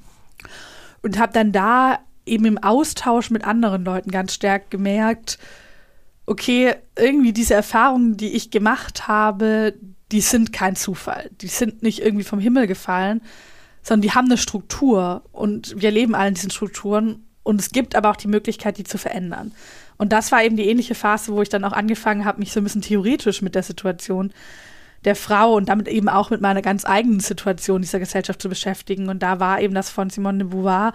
Und 1.02 1.18
habe 1.20 1.32
dann 1.32 1.54
da 1.54 2.00
eben 2.26 2.46
im 2.46 2.58
Austausch 2.58 3.30
mit 3.30 3.44
anderen 3.46 3.86
Leuten 3.86 4.12
ganz 4.12 4.34
stark 4.34 4.70
gemerkt, 4.70 5.38
okay, 6.26 6.76
irgendwie 6.98 7.34
diese 7.34 7.54
Erfahrungen, 7.54 8.18
die 8.18 8.34
ich 8.34 8.52
gemacht 8.52 9.08
habe, 9.08 9.74
die 10.12 10.22
sind 10.22 10.54
kein 10.54 10.76
Zufall. 10.76 11.30
Die 11.42 11.48
sind 11.48 11.84
nicht 11.84 12.00
irgendwie 12.00 12.24
vom 12.24 12.40
Himmel 12.40 12.68
gefallen, 12.68 13.22
sondern 13.84 14.02
die 14.02 14.12
haben 14.12 14.26
eine 14.26 14.38
Struktur 14.38 15.24
und 15.32 15.80
wir 15.80 15.92
leben 15.92 16.16
alle 16.16 16.30
in 16.30 16.34
diesen 16.34 16.52
Strukturen 16.52 17.26
und 17.44 17.62
es 17.62 17.70
gibt 17.70 17.96
aber 17.96 18.10
auch 18.10 18.16
die 18.16 18.28
Möglichkeit, 18.28 18.78
die 18.78 18.84
zu 18.84 18.98
verändern. 18.98 19.52
Und 19.98 20.12
das 20.12 20.32
war 20.32 20.44
eben 20.44 20.58
die 20.58 20.68
ähnliche 20.68 20.96
Phase, 20.96 21.32
wo 21.32 21.42
ich 21.42 21.50
dann 21.50 21.64
auch 21.64 21.74
angefangen 21.74 22.26
habe, 22.26 22.40
mich 22.40 22.52
so 22.52 22.60
ein 22.60 22.64
bisschen 22.64 22.82
theoretisch 22.82 23.42
mit 23.42 23.56
der 23.56 23.64
Situation 23.64 24.34
der 25.06 25.16
Frau 25.16 25.54
und 25.54 25.70
damit 25.70 25.88
eben 25.88 26.10
auch 26.10 26.32
mit 26.32 26.42
meiner 26.42 26.64
ganz 26.64 26.86
eigenen 26.86 27.20
Situation 27.20 27.82
dieser 27.82 28.00
Gesellschaft 28.00 28.42
zu 28.42 28.50
beschäftigen. 28.50 29.10
Und 29.10 29.20
da 29.22 29.40
war 29.40 29.62
eben 29.62 29.76
das 29.76 29.90
von 29.90 30.10
Simone 30.10 30.40
de 30.40 30.48
Beauvoir. 30.48 30.94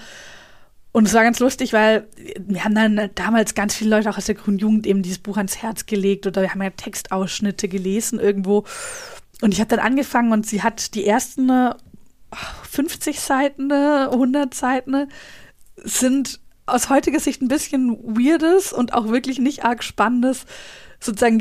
Und 0.92 1.06
es 1.06 1.14
war 1.14 1.22
ganz 1.22 1.38
lustig, 1.38 1.72
weil 1.72 2.08
wir 2.38 2.64
haben 2.64 2.74
dann 2.74 3.10
damals 3.14 3.54
ganz 3.54 3.74
viele 3.74 3.90
Leute 3.90 4.10
auch 4.10 4.18
aus 4.18 4.24
der 4.24 4.34
Grünen 4.34 4.58
Jugend 4.58 4.86
eben 4.86 5.02
dieses 5.02 5.18
Buch 5.18 5.36
ans 5.36 5.62
Herz 5.62 5.86
gelegt 5.86 6.26
oder 6.26 6.42
wir 6.42 6.50
haben 6.50 6.62
ja 6.62 6.70
Textausschnitte 6.70 7.68
gelesen 7.68 8.18
irgendwo. 8.18 8.64
Und 9.40 9.52
ich 9.52 9.60
habe 9.60 9.68
dann 9.68 9.78
angefangen 9.78 10.32
und 10.32 10.46
sie 10.46 10.62
hat 10.62 10.94
die 10.94 11.06
ersten 11.06 11.50
50 12.70 13.16
äh, 13.16 13.20
Seiten, 13.20 13.70
100 13.72 14.52
Seiten 14.52 15.08
sind 15.76 16.40
aus 16.66 16.90
heutiger 16.90 17.20
Sicht 17.20 17.40
ein 17.40 17.48
bisschen 17.48 17.96
weirdes 18.02 18.72
und 18.72 18.92
auch 18.92 19.08
wirklich 19.08 19.38
nicht 19.38 19.64
arg 19.64 19.82
spannendes 19.82 20.44
sozusagen 21.00 21.40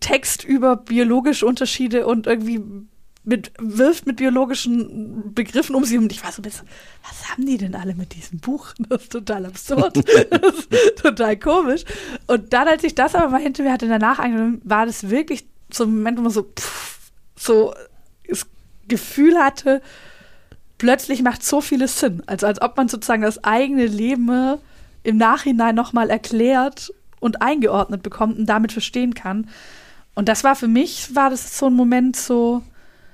Text 0.00 0.44
über 0.44 0.76
biologische 0.76 1.44
Unterschiede 1.46 2.06
und 2.06 2.26
irgendwie 2.26 2.60
mit, 3.24 3.52
wirft 3.58 4.06
mit 4.06 4.16
biologischen 4.16 5.32
Begriffen 5.32 5.76
um 5.76 5.84
sich 5.84 5.96
und 5.96 6.10
ich 6.10 6.24
war 6.24 6.32
so 6.32 6.40
ein 6.40 6.42
bisschen, 6.42 6.66
was 7.08 7.30
haben 7.30 7.46
die 7.46 7.56
denn 7.56 7.74
alle 7.74 7.94
mit 7.94 8.14
diesem 8.14 8.38
Buch? 8.38 8.74
Das 8.88 9.02
ist 9.02 9.12
total 9.12 9.46
absurd. 9.46 9.96
das 9.96 10.54
ist 10.54 10.98
total 10.98 11.36
komisch. 11.38 11.84
Und 12.26 12.52
dann, 12.52 12.68
als 12.68 12.82
ich 12.84 12.94
das 12.94 13.14
aber 13.14 13.28
mal 13.28 13.40
hinter 13.40 13.62
mir 13.62 13.72
hatte, 13.72 13.88
danach 13.88 14.18
angenommen, 14.18 14.60
war 14.64 14.86
das 14.86 15.08
wirklich 15.08 15.46
so 15.72 15.84
ein 15.84 15.94
Moment, 15.94 16.18
wo 16.18 16.22
man 16.22 16.32
so, 16.32 16.42
pff, 16.42 17.10
so 17.36 17.74
das 18.28 18.46
Gefühl 18.88 19.38
hatte, 19.38 19.82
plötzlich 20.78 21.22
macht 21.22 21.44
so 21.44 21.60
vieles 21.60 22.00
Sinn. 22.00 22.22
Also 22.26 22.46
als 22.46 22.60
ob 22.60 22.76
man 22.76 22.88
sozusagen 22.88 23.22
das 23.22 23.44
eigene 23.44 23.86
Leben 23.86 24.58
im 25.04 25.16
Nachhinein 25.16 25.76
nochmal 25.76 26.10
erklärt 26.10 26.92
und 27.20 27.40
eingeordnet 27.40 28.02
bekommt 28.02 28.36
und 28.36 28.46
damit 28.46 28.72
verstehen 28.72 29.14
kann. 29.14 29.48
Und 30.14 30.28
das 30.28 30.42
war 30.42 30.56
für 30.56 30.68
mich, 30.68 31.14
war 31.14 31.30
das 31.30 31.56
so 31.56 31.66
ein 31.66 31.74
Moment 31.74 32.16
so 32.16 32.62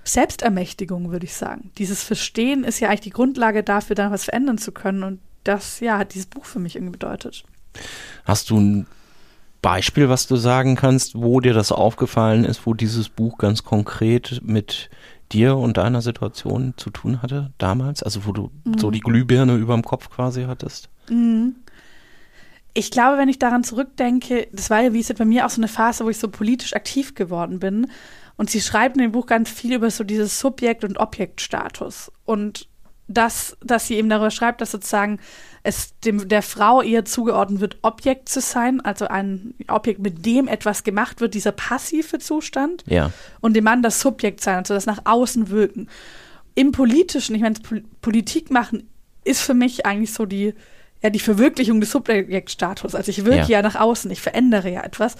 Selbstermächtigung, 0.08 1.10
würde 1.10 1.26
ich 1.26 1.34
sagen. 1.34 1.70
Dieses 1.78 2.02
Verstehen 2.02 2.64
ist 2.64 2.80
ja 2.80 2.88
eigentlich 2.88 3.00
die 3.00 3.10
Grundlage 3.10 3.62
dafür, 3.62 3.96
dann 3.96 4.12
was 4.12 4.24
verändern 4.24 4.58
zu 4.58 4.72
können. 4.72 5.02
Und 5.02 5.20
das, 5.44 5.80
ja, 5.80 5.98
hat 5.98 6.14
dieses 6.14 6.26
Buch 6.26 6.44
für 6.44 6.58
mich 6.58 6.76
irgendwie 6.76 6.92
bedeutet. 6.92 7.44
Hast 8.24 8.50
du 8.50 8.58
ein 8.58 8.86
Beispiel, 9.62 10.08
was 10.08 10.26
du 10.26 10.36
sagen 10.36 10.76
kannst, 10.76 11.14
wo 11.14 11.40
dir 11.40 11.52
das 11.52 11.72
aufgefallen 11.72 12.44
ist, 12.44 12.66
wo 12.66 12.74
dieses 12.74 13.08
Buch 13.08 13.38
ganz 13.38 13.64
konkret 13.64 14.40
mit 14.44 14.90
dir 15.32 15.56
und 15.56 15.76
deiner 15.76 16.00
Situation 16.00 16.74
zu 16.76 16.90
tun 16.90 17.22
hatte 17.22 17.52
damals? 17.58 18.02
Also 18.02 18.26
wo 18.26 18.32
du 18.32 18.50
mhm. 18.64 18.78
so 18.78 18.90
die 18.90 19.00
Glühbirne 19.00 19.56
über 19.56 19.74
dem 19.74 19.84
Kopf 19.84 20.10
quasi 20.10 20.44
hattest? 20.44 20.88
Mhm. 21.10 21.56
Ich 22.74 22.90
glaube, 22.90 23.18
wenn 23.18 23.28
ich 23.28 23.38
daran 23.38 23.64
zurückdenke, 23.64 24.46
das 24.52 24.70
war 24.70 24.80
ja, 24.80 24.92
wie 24.92 25.00
es 25.00 25.12
bei 25.12 25.24
mir 25.24 25.46
auch 25.46 25.50
so 25.50 25.60
eine 25.60 25.68
Phase, 25.68 26.04
wo 26.04 26.10
ich 26.10 26.18
so 26.18 26.28
politisch 26.28 26.74
aktiv 26.74 27.14
geworden 27.14 27.58
bin. 27.58 27.88
Und 28.38 28.48
sie 28.48 28.62
schreibt 28.62 28.96
in 28.96 29.02
dem 29.02 29.12
Buch 29.12 29.26
ganz 29.26 29.50
viel 29.50 29.74
über 29.74 29.90
so 29.90 30.04
dieses 30.04 30.38
Subjekt- 30.38 30.84
und 30.84 30.98
Objektstatus. 30.98 32.10
Und 32.24 32.68
das, 33.08 33.56
dass 33.62 33.86
sie 33.86 33.96
eben 33.96 34.08
darüber 34.08 34.30
schreibt, 34.30 34.60
dass 34.60 34.70
sozusagen 34.70 35.18
es 35.64 35.98
dem, 36.00 36.28
der 36.28 36.42
Frau 36.42 36.80
eher 36.80 37.04
zugeordnet 37.04 37.60
wird, 37.60 37.78
Objekt 37.82 38.28
zu 38.28 38.40
sein, 38.40 38.80
also 38.80 39.08
ein 39.08 39.54
Objekt, 39.66 40.00
mit 40.00 40.24
dem 40.24 40.46
etwas 40.46 40.84
gemacht 40.84 41.20
wird, 41.20 41.34
dieser 41.34 41.52
passive 41.52 42.18
Zustand. 42.18 42.84
Ja. 42.86 43.10
Und 43.40 43.54
dem 43.54 43.64
Mann 43.64 43.82
das 43.82 44.00
Subjekt 44.00 44.40
sein, 44.40 44.58
also 44.58 44.72
das 44.72 44.86
nach 44.86 45.00
außen 45.04 45.50
wirken. 45.50 45.88
Im 46.54 46.70
Politischen, 46.72 47.34
ich 47.34 47.42
meine, 47.42 47.56
Politik 48.00 48.50
machen 48.50 48.88
ist 49.24 49.40
für 49.40 49.54
mich 49.54 49.84
eigentlich 49.84 50.12
so 50.12 50.26
die, 50.26 50.54
ja, 51.02 51.10
die 51.10 51.18
Verwirklichung 51.18 51.80
des 51.80 51.90
Subjektstatus. 51.90 52.94
Also 52.94 53.10
ich 53.10 53.24
wirke 53.24 53.50
ja. 53.50 53.58
ja 53.58 53.62
nach 53.62 53.76
außen, 53.76 54.10
ich 54.10 54.20
verändere 54.20 54.70
ja 54.70 54.82
etwas. 54.82 55.16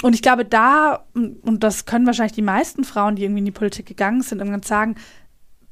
Und 0.00 0.14
ich 0.14 0.22
glaube, 0.22 0.44
da, 0.44 1.04
und 1.14 1.62
das 1.62 1.84
können 1.84 2.06
wahrscheinlich 2.06 2.32
die 2.32 2.42
meisten 2.42 2.84
Frauen, 2.84 3.16
die 3.16 3.24
irgendwie 3.24 3.40
in 3.40 3.44
die 3.44 3.50
Politik 3.52 3.86
gegangen 3.86 4.22
sind, 4.22 4.38
irgendwann 4.38 4.62
sagen, 4.62 4.96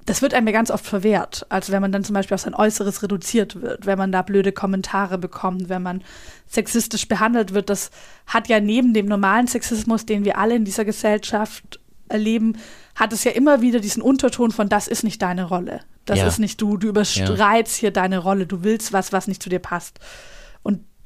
das 0.06 0.22
wird 0.22 0.34
einem 0.34 0.46
ja 0.46 0.52
ganz 0.52 0.70
oft 0.70 0.84
verwehrt. 0.84 1.46
Also 1.48 1.72
wenn 1.72 1.82
man 1.82 1.92
dann 1.92 2.04
zum 2.04 2.14
Beispiel 2.14 2.34
auf 2.34 2.40
sein 2.40 2.54
Äußeres 2.54 3.02
reduziert 3.02 3.60
wird, 3.60 3.86
wenn 3.86 3.98
man 3.98 4.12
da 4.12 4.22
blöde 4.22 4.52
Kommentare 4.52 5.18
bekommt, 5.18 5.68
wenn 5.68 5.82
man 5.82 6.02
sexistisch 6.46 7.06
behandelt 7.06 7.54
wird, 7.54 7.70
das 7.70 7.90
hat 8.26 8.48
ja 8.48 8.60
neben 8.60 8.94
dem 8.94 9.06
normalen 9.06 9.46
Sexismus, 9.46 10.06
den 10.06 10.24
wir 10.24 10.38
alle 10.38 10.56
in 10.56 10.64
dieser 10.64 10.84
Gesellschaft 10.84 11.80
erleben, 12.08 12.56
hat 12.94 13.12
es 13.12 13.24
ja 13.24 13.30
immer 13.30 13.60
wieder 13.60 13.80
diesen 13.80 14.02
Unterton 14.02 14.50
von, 14.50 14.68
das 14.68 14.88
ist 14.88 15.04
nicht 15.04 15.22
deine 15.22 15.44
Rolle. 15.44 15.80
Das 16.06 16.18
ja. 16.18 16.26
ist 16.26 16.38
nicht 16.38 16.60
du, 16.60 16.76
du 16.76 16.88
überstreitst 16.88 17.76
ja. 17.76 17.80
hier 17.80 17.90
deine 17.92 18.18
Rolle, 18.18 18.46
du 18.46 18.64
willst 18.64 18.92
was, 18.92 19.12
was 19.12 19.28
nicht 19.28 19.42
zu 19.42 19.48
dir 19.48 19.60
passt. 19.60 20.00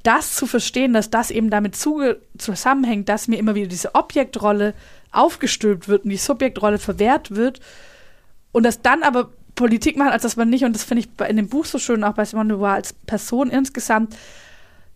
Das 0.04 0.36
zu 0.36 0.46
verstehen, 0.46 0.92
dass 0.92 1.10
das 1.10 1.32
eben 1.32 1.50
damit 1.50 1.74
zusammenhängt, 1.74 3.08
dass 3.08 3.26
mir 3.26 3.38
immer 3.38 3.56
wieder 3.56 3.66
diese 3.66 3.96
Objektrolle 3.96 4.74
aufgestülpt 5.10 5.88
wird 5.88 6.04
und 6.04 6.10
die 6.10 6.16
Subjektrolle 6.16 6.78
verwehrt 6.78 7.34
wird, 7.34 7.60
und 8.52 8.62
das 8.62 8.82
dann 8.82 9.02
aber 9.02 9.30
Politik 9.56 9.96
machen, 9.96 10.12
als 10.12 10.22
dass 10.22 10.36
man 10.36 10.48
nicht, 10.48 10.64
und 10.64 10.74
das 10.74 10.84
finde 10.84 11.02
ich 11.02 11.28
in 11.28 11.36
dem 11.36 11.48
Buch 11.48 11.64
so 11.64 11.78
schön, 11.78 12.04
auch 12.04 12.14
bei 12.14 12.24
Simone 12.24 12.50
de 12.50 12.56
Beauvoir 12.56 12.74
als 12.74 12.92
Person 12.92 13.50
insgesamt, 13.50 14.16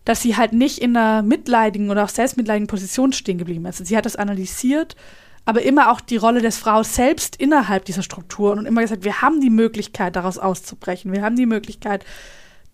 dass 0.05 0.21
sie 0.21 0.37
halt 0.37 0.53
nicht 0.53 0.77
in 0.77 0.95
einer 0.95 1.21
mitleidigen 1.23 1.89
oder 1.89 2.05
auch 2.05 2.09
selbstmitleidigen 2.09 2.67
Position 2.67 3.11
stehen 3.11 3.37
geblieben 3.37 3.65
ist. 3.65 3.85
Sie 3.85 3.97
hat 3.97 4.05
das 4.05 4.15
analysiert, 4.15 4.95
aber 5.43 5.61
immer 5.63 5.91
auch 5.91 5.99
die 5.99 6.15
Rolle 6.15 6.41
des 6.41 6.57
Frau 6.57 6.83
selbst 6.83 7.35
innerhalb 7.35 7.83
dieser 7.83 8.01
Strukturen 8.01 8.59
und 8.59 8.65
immer 8.65 8.81
gesagt, 8.81 9.03
wir 9.03 9.21
haben 9.21 9.41
die 9.41 9.49
Möglichkeit, 9.49 10.15
daraus 10.15 10.37
auszubrechen. 10.37 11.11
Wir 11.11 11.21
haben 11.21 11.35
die 11.35 11.45
Möglichkeit, 11.45 12.05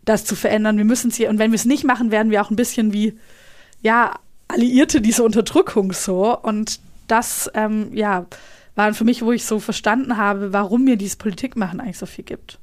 das 0.06 0.26
zu 0.26 0.36
verändern. 0.36 0.78
Wir 0.78 0.86
müssen 0.86 1.10
es 1.10 1.18
hier, 1.18 1.30
und 1.30 1.40
wenn 1.40 1.52
wir 1.52 1.56
es 1.56 1.66
nicht 1.66 1.84
machen, 1.84 2.12
werden 2.12 2.32
wir 2.32 2.42
auch 2.42 2.50
ein 2.50 2.56
bisschen 2.56 2.94
wie, 2.94 3.18
ja, 3.82 4.20
Alliierte 4.48 5.02
dieser 5.02 5.24
Unterdrückung 5.24 5.92
so. 5.92 6.38
Und 6.38 6.80
das, 7.08 7.50
ähm, 7.56 7.90
ja, 7.94 8.28
waren 8.76 8.94
für 8.94 9.04
mich, 9.04 9.22
wo 9.22 9.32
ich 9.32 9.46
so 9.46 9.60
verstanden 9.60 10.18
habe, 10.18 10.54
warum 10.54 10.84
mir 10.84 10.98
dieses 10.98 11.16
Politikmachen 11.16 11.80
eigentlich 11.80 11.98
so 11.98 12.06
viel 12.06 12.26
gibt. 12.26 12.60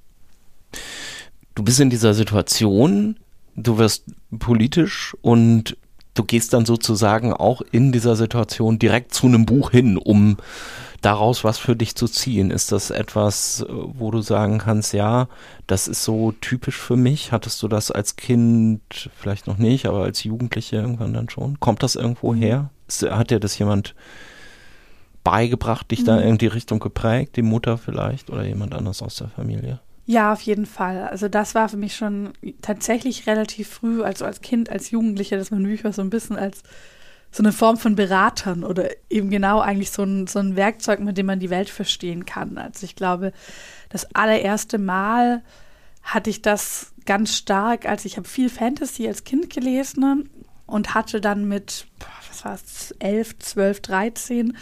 Du 1.55 1.63
bist 1.63 1.81
in 1.81 1.91
dieser 1.91 2.15
Situation, 2.15 3.17
du 3.57 3.79
wirst 3.79 4.05
politisch 4.39 5.17
und 5.23 5.77
du 6.15 6.25
gehst 6.25 6.53
dann 6.53 6.67
sozusagen 6.67 7.33
auch 7.33 7.63
in 7.71 7.93
dieser 7.93 8.17
Situation 8.17 8.79
direkt 8.79 9.15
zu 9.15 9.27
einem 9.27 9.47
Buch 9.47 9.71
hin, 9.71 9.97
um 9.97 10.37
daraus 11.01 11.43
was 11.43 11.59
für 11.59 11.75
dich 11.75 11.97
zu 11.97 12.07
ziehen. 12.07 12.51
Ist 12.51 12.73
das 12.73 12.91
etwas, 12.91 13.67
wo 13.69 14.11
du 14.11 14.23
sagen 14.23 14.59
kannst, 14.59 14.93
ja, 14.93 15.29
das 15.67 15.89
ist 15.89 16.05
so 16.05 16.33
typisch 16.33 16.77
für 16.77 16.97
mich? 16.97 17.33
Hattest 17.33 17.63
du 17.63 17.69
das 17.69 17.91
als 17.91 18.17
Kind 18.17 19.11
vielleicht 19.17 19.47
noch 19.47 19.59
nicht, 19.59 19.87
aber 19.87 20.03
als 20.03 20.23
Jugendliche 20.25 20.77
irgendwann 20.77 21.13
dann 21.13 21.29
schon? 21.29 21.59
Kommt 21.61 21.83
das 21.83 21.97
irgendwo 21.97 22.33
mhm. 22.33 22.39
her? 22.39 22.71
Hat 23.11 23.31
dir 23.31 23.41
das 23.41 23.59
jemand 23.59 23.95
beigebracht, 25.25 25.91
dich 25.91 26.01
mhm. 26.01 26.07
da 26.07 26.21
in 26.21 26.39
die 26.39 26.47
Richtung 26.47 26.79
geprägt? 26.79 27.37
Die 27.37 27.43
Mutter 27.43 27.79
vielleicht 27.79 28.31
oder 28.31 28.45
jemand 28.45 28.75
anders 28.75 29.03
aus 29.03 29.17
der 29.17 29.29
Familie? 29.29 29.81
Ja, 30.05 30.33
auf 30.33 30.41
jeden 30.43 30.67
Fall. 30.67 31.07
Also 31.09 31.29
das 31.29 31.55
war 31.55 31.69
für 31.69 31.77
mich 31.77 31.95
schon 31.95 32.33
tatsächlich 32.61 33.27
relativ 33.27 33.69
früh, 33.69 34.03
also 34.03 34.25
als 34.25 34.41
Kind, 34.41 34.69
als 34.71 34.91
Jugendliche, 34.91 35.37
dass 35.37 35.51
man 35.51 35.63
Bücher 35.63 35.93
so 35.93 36.03
ein 36.03 36.11
bisschen 36.11 36.37
als 36.37 36.63
so 37.31 37.43
eine 37.43 37.53
Form 37.53 37.79
von 37.79 37.97
Beratern 37.97 38.63
oder 38.63 38.91
eben 39.09 39.31
genau 39.31 39.61
eigentlich 39.61 39.91
so 39.91 40.03
ein, 40.03 40.27
so 40.27 40.39
ein 40.39 40.55
Werkzeug, 40.55 41.01
mit 41.01 41.17
dem 41.17 41.27
man 41.27 41.41
die 41.41 41.49
Welt 41.49 41.71
verstehen 41.71 42.27
kann. 42.27 42.59
Also 42.59 42.85
ich 42.85 42.95
glaube, 42.95 43.33
das 43.89 44.15
allererste 44.15 44.77
Mal 44.79 45.43
hatte 46.03 46.29
ich 46.29 46.43
das 46.43 46.93
ganz 47.07 47.35
stark, 47.35 47.87
als 47.87 48.05
ich 48.05 48.17
habe 48.17 48.29
viel 48.29 48.51
Fantasy 48.51 49.09
als 49.09 49.25
Kind 49.25 49.49
gelesen 49.51 50.29
und 50.67 50.95
hatte 50.95 51.21
dann 51.21 51.49
mit, 51.49 51.87
was 52.29 52.45
war 52.45 52.55
es, 52.55 52.95
11, 52.99 53.39
12, 53.39 53.81
13 53.81 54.57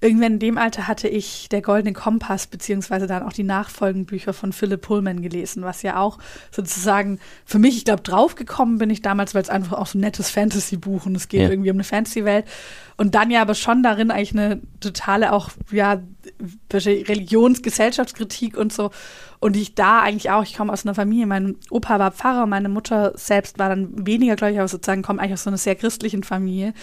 irgendwann 0.00 0.34
in 0.34 0.38
dem 0.38 0.58
Alter 0.58 0.86
hatte 0.86 1.08
ich 1.08 1.48
Der 1.48 1.60
Goldene 1.60 1.92
Kompass, 1.92 2.46
beziehungsweise 2.46 3.06
dann 3.06 3.24
auch 3.24 3.32
die 3.32 3.42
Nachfolgenbücher 3.42 4.32
von 4.32 4.52
Philip 4.52 4.80
Pullman 4.80 5.22
gelesen, 5.22 5.64
was 5.64 5.82
ja 5.82 5.98
auch 5.98 6.18
sozusagen 6.52 7.18
für 7.44 7.58
mich, 7.58 7.76
ich 7.76 7.84
glaube, 7.84 8.02
draufgekommen 8.02 8.78
bin 8.78 8.90
ich 8.90 9.02
damals, 9.02 9.34
weil 9.34 9.42
es 9.42 9.50
einfach 9.50 9.76
auch 9.76 9.88
so 9.88 9.98
ein 9.98 10.02
nettes 10.02 10.30
Fantasy-Buch 10.30 11.06
und 11.06 11.16
es 11.16 11.28
geht 11.28 11.42
ja. 11.42 11.50
irgendwie 11.50 11.70
um 11.70 11.76
eine 11.76 11.84
Fantasy-Welt. 11.84 12.44
Und 12.96 13.14
dann 13.14 13.30
ja 13.30 13.42
aber 13.42 13.54
schon 13.54 13.82
darin 13.82 14.10
eigentlich 14.10 14.32
eine 14.32 14.60
totale 14.80 15.32
auch, 15.32 15.50
ja, 15.70 16.00
Religionsgesellschaftskritik 16.72 18.56
und 18.56 18.72
so. 18.72 18.90
Und 19.40 19.56
ich 19.56 19.74
da 19.74 20.00
eigentlich 20.00 20.30
auch, 20.30 20.42
ich 20.42 20.56
komme 20.56 20.72
aus 20.72 20.84
einer 20.84 20.94
Familie, 20.94 21.26
mein 21.26 21.56
Opa 21.70 21.98
war 21.98 22.10
Pfarrer, 22.10 22.46
meine 22.46 22.68
Mutter 22.68 23.12
selbst 23.16 23.58
war 23.58 23.68
dann 23.68 24.06
weniger 24.06 24.36
gläubig, 24.36 24.58
aber 24.58 24.68
sozusagen 24.68 25.02
komme 25.02 25.20
eigentlich 25.20 25.34
aus 25.34 25.44
so 25.44 25.50
einer 25.50 25.58
sehr 25.58 25.76
christlichen 25.76 26.24
Familie 26.24 26.74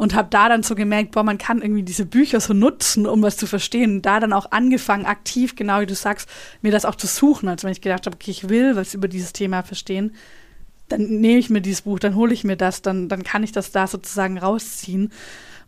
und 0.00 0.14
habe 0.14 0.28
da 0.30 0.48
dann 0.48 0.62
so 0.62 0.74
gemerkt, 0.74 1.10
boah, 1.10 1.22
man 1.22 1.36
kann 1.36 1.60
irgendwie 1.60 1.82
diese 1.82 2.06
Bücher 2.06 2.40
so 2.40 2.54
nutzen, 2.54 3.06
um 3.06 3.20
was 3.20 3.36
zu 3.36 3.46
verstehen. 3.46 4.00
Da 4.00 4.18
dann 4.18 4.32
auch 4.32 4.50
angefangen, 4.50 5.04
aktiv, 5.04 5.56
genau 5.56 5.82
wie 5.82 5.86
du 5.86 5.94
sagst, 5.94 6.26
mir 6.62 6.72
das 6.72 6.86
auch 6.86 6.94
zu 6.94 7.06
suchen. 7.06 7.50
Also 7.50 7.64
wenn 7.64 7.72
ich 7.72 7.82
gedacht 7.82 8.06
habe, 8.06 8.14
okay, 8.14 8.30
ich 8.30 8.48
will 8.48 8.76
was 8.76 8.94
über 8.94 9.08
dieses 9.08 9.34
Thema 9.34 9.62
verstehen, 9.62 10.14
dann 10.88 11.02
nehme 11.02 11.38
ich 11.38 11.50
mir 11.50 11.60
dieses 11.60 11.82
Buch, 11.82 11.98
dann 11.98 12.14
hole 12.14 12.32
ich 12.32 12.44
mir 12.44 12.56
das, 12.56 12.80
dann, 12.80 13.10
dann 13.10 13.24
kann 13.24 13.42
ich 13.42 13.52
das 13.52 13.72
da 13.72 13.86
sozusagen 13.86 14.38
rausziehen. 14.38 15.12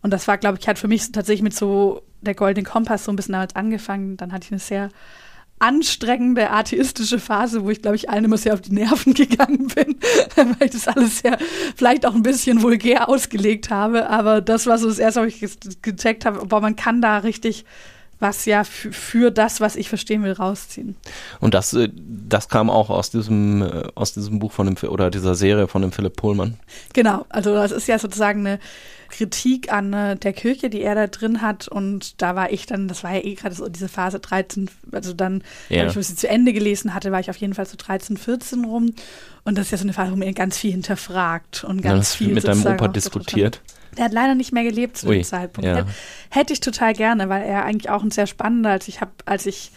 Und 0.00 0.14
das 0.14 0.26
war, 0.26 0.38
glaube 0.38 0.56
ich, 0.58 0.66
hat 0.66 0.78
für 0.78 0.88
mich 0.88 1.12
tatsächlich 1.12 1.42
mit 1.42 1.54
so 1.54 2.00
der 2.22 2.34
Golden 2.34 2.64
Kompass 2.64 3.04
so 3.04 3.12
ein 3.12 3.16
bisschen 3.16 3.32
damals 3.32 3.54
angefangen. 3.54 4.16
Dann 4.16 4.32
hatte 4.32 4.46
ich 4.46 4.52
eine 4.52 4.60
sehr 4.60 4.88
anstrengende 5.62 6.50
atheistische 6.50 7.18
Phase, 7.18 7.64
wo 7.64 7.70
ich, 7.70 7.82
glaube 7.82 7.96
ich, 7.96 8.10
allen 8.10 8.24
immer 8.24 8.36
sehr 8.36 8.54
auf 8.54 8.60
die 8.60 8.72
Nerven 8.72 9.14
gegangen 9.14 9.68
bin, 9.68 9.96
weil 10.36 10.66
ich 10.66 10.72
das 10.72 10.88
alles 10.88 11.20
sehr, 11.20 11.38
vielleicht 11.76 12.04
auch 12.04 12.14
ein 12.14 12.22
bisschen 12.22 12.62
vulgär 12.62 13.08
ausgelegt 13.08 13.70
habe. 13.70 14.10
Aber 14.10 14.40
das 14.40 14.66
war 14.66 14.78
so 14.78 14.88
das 14.88 14.98
erste, 14.98 15.20
was 15.20 15.28
ich 15.28 15.82
gecheckt 15.82 16.24
habe, 16.24 16.44
boah, 16.46 16.60
man 16.60 16.76
kann 16.76 17.00
da 17.00 17.18
richtig 17.18 17.64
was 18.22 18.44
ja 18.44 18.62
für 18.62 19.32
das, 19.32 19.60
was 19.60 19.74
ich 19.74 19.88
verstehen 19.88 20.22
will, 20.22 20.32
rausziehen. 20.32 20.94
Und 21.40 21.54
das, 21.54 21.74
äh, 21.74 21.88
das 21.92 22.48
kam 22.48 22.70
auch 22.70 22.88
aus 22.88 23.10
diesem, 23.10 23.62
äh, 23.62 23.82
aus 23.96 24.14
diesem 24.14 24.38
Buch 24.38 24.52
von 24.52 24.72
dem, 24.72 24.76
oder 24.88 25.10
dieser 25.10 25.34
Serie 25.34 25.66
von 25.66 25.82
dem 25.82 25.90
Philipp 25.90 26.16
Pohlmann. 26.16 26.56
Genau, 26.92 27.26
also 27.30 27.52
das 27.52 27.72
ist 27.72 27.88
ja 27.88 27.98
sozusagen 27.98 28.46
eine 28.46 28.60
Kritik 29.12 29.72
an 29.72 29.92
äh, 29.92 30.16
der 30.16 30.32
Kirche, 30.32 30.70
die 30.70 30.82
er 30.82 30.94
da 30.94 31.06
drin 31.06 31.42
hat. 31.42 31.68
Und 31.68 32.20
da 32.20 32.34
war 32.34 32.50
ich 32.50 32.66
dann, 32.66 32.88
das 32.88 33.04
war 33.04 33.14
ja 33.14 33.22
eh 33.22 33.34
gerade 33.34 33.54
so 33.54 33.68
diese 33.68 33.88
Phase 33.88 34.18
13, 34.18 34.68
also 34.90 35.12
dann, 35.12 35.44
ja. 35.68 35.84
als 35.84 35.96
ich 35.96 36.06
sie 36.08 36.16
zu 36.16 36.28
Ende 36.28 36.52
gelesen 36.52 36.94
hatte, 36.94 37.12
war 37.12 37.20
ich 37.20 37.30
auf 37.30 37.36
jeden 37.36 37.54
Fall 37.54 37.66
so 37.66 37.76
13, 37.76 38.16
14 38.16 38.64
rum. 38.64 38.94
Und 39.44 39.58
das 39.58 39.66
ist 39.66 39.70
ja 39.70 39.78
so 39.78 39.84
eine 39.84 39.92
Phase, 39.92 40.12
wo 40.12 40.16
man 40.16 40.32
ganz 40.34 40.58
viel 40.58 40.72
hinterfragt 40.72 41.62
und 41.62 41.82
ganz 41.82 42.14
ja, 42.14 42.18
viel 42.18 42.34
mit 42.34 42.48
deinem 42.48 42.64
Opa 42.64 42.88
diskutiert. 42.88 43.60
Der 43.96 44.06
hat 44.06 44.12
leider 44.12 44.34
nicht 44.34 44.52
mehr 44.52 44.64
gelebt 44.64 44.96
zu 44.96 45.06
dem 45.06 45.18
Ui, 45.18 45.22
Zeitpunkt. 45.22 45.68
Ja. 45.68 45.84
Hätte 46.30 46.54
ich 46.54 46.60
total 46.60 46.94
gerne, 46.94 47.28
weil 47.28 47.42
er 47.42 47.64
eigentlich 47.64 47.90
auch 47.90 48.02
ein 48.02 48.10
sehr 48.10 48.26
spannender, 48.26 48.70
als 48.70 48.88
ich 48.88 49.02
habe, 49.02 49.12
als 49.26 49.44
ich 49.44 49.70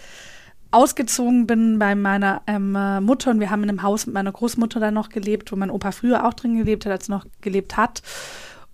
ausgezogen 0.71 1.45
bin 1.45 1.78
bei 1.80 1.95
meiner 1.95 2.41
ähm, 2.48 2.71
Mutter 3.04 3.32
und 3.32 3.39
wir 3.41 3.50
haben 3.50 3.63
in 3.63 3.69
einem 3.69 3.84
Haus 3.84 4.06
mit 4.06 4.13
meiner 4.13 4.32
Großmutter 4.32 4.80
dann 4.80 4.93
noch 4.93 5.10
gelebt, 5.10 5.52
wo 5.52 5.58
mein 5.58 5.69
Opa 5.69 5.91
früher 5.91 6.26
auch 6.26 6.34
drin 6.34 6.58
gelebt 6.58 6.86
hat, 6.86 6.93
als 6.93 7.10
er 7.10 7.17
noch 7.17 7.26
gelebt 7.41 7.76
hat. 7.76 8.02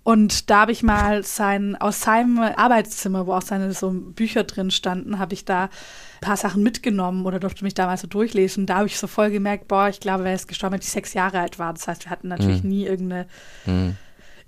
Und 0.04 0.50
da 0.50 0.62
habe 0.62 0.72
ich 0.72 0.82
mal 0.82 1.22
sein, 1.22 1.76
aus 1.76 2.00
seinem 2.00 2.38
Arbeitszimmer, 2.38 3.26
wo 3.26 3.34
auch 3.34 3.42
seine 3.42 3.72
so 3.72 3.90
Bücher 3.92 4.42
drin 4.42 4.72
standen, 4.72 5.20
habe 5.20 5.34
ich 5.34 5.44
da 5.44 5.64
ein 5.64 5.70
paar 6.20 6.36
Sachen 6.36 6.62
mitgenommen 6.64 7.24
oder 7.24 7.38
durfte 7.38 7.62
mich 7.62 7.74
damals 7.74 8.00
so 8.00 8.08
durchlesen. 8.08 8.66
Da 8.66 8.78
habe 8.78 8.88
ich 8.88 8.98
so 8.98 9.06
voll 9.06 9.30
gemerkt, 9.30 9.68
boah, 9.68 9.88
ich 9.88 10.00
glaube, 10.00 10.28
er 10.28 10.34
ist 10.34 10.48
gestorben, 10.48 10.74
als 10.74 10.86
ich 10.86 10.92
sechs 10.92 11.14
Jahre 11.14 11.38
alt 11.38 11.60
war. 11.60 11.72
Das 11.72 11.86
heißt, 11.86 12.04
wir 12.04 12.10
hatten 12.10 12.28
natürlich 12.28 12.64
mhm. 12.64 12.70
nie 12.70 12.84
irgendeine 12.84 13.26
mhm. 13.64 13.96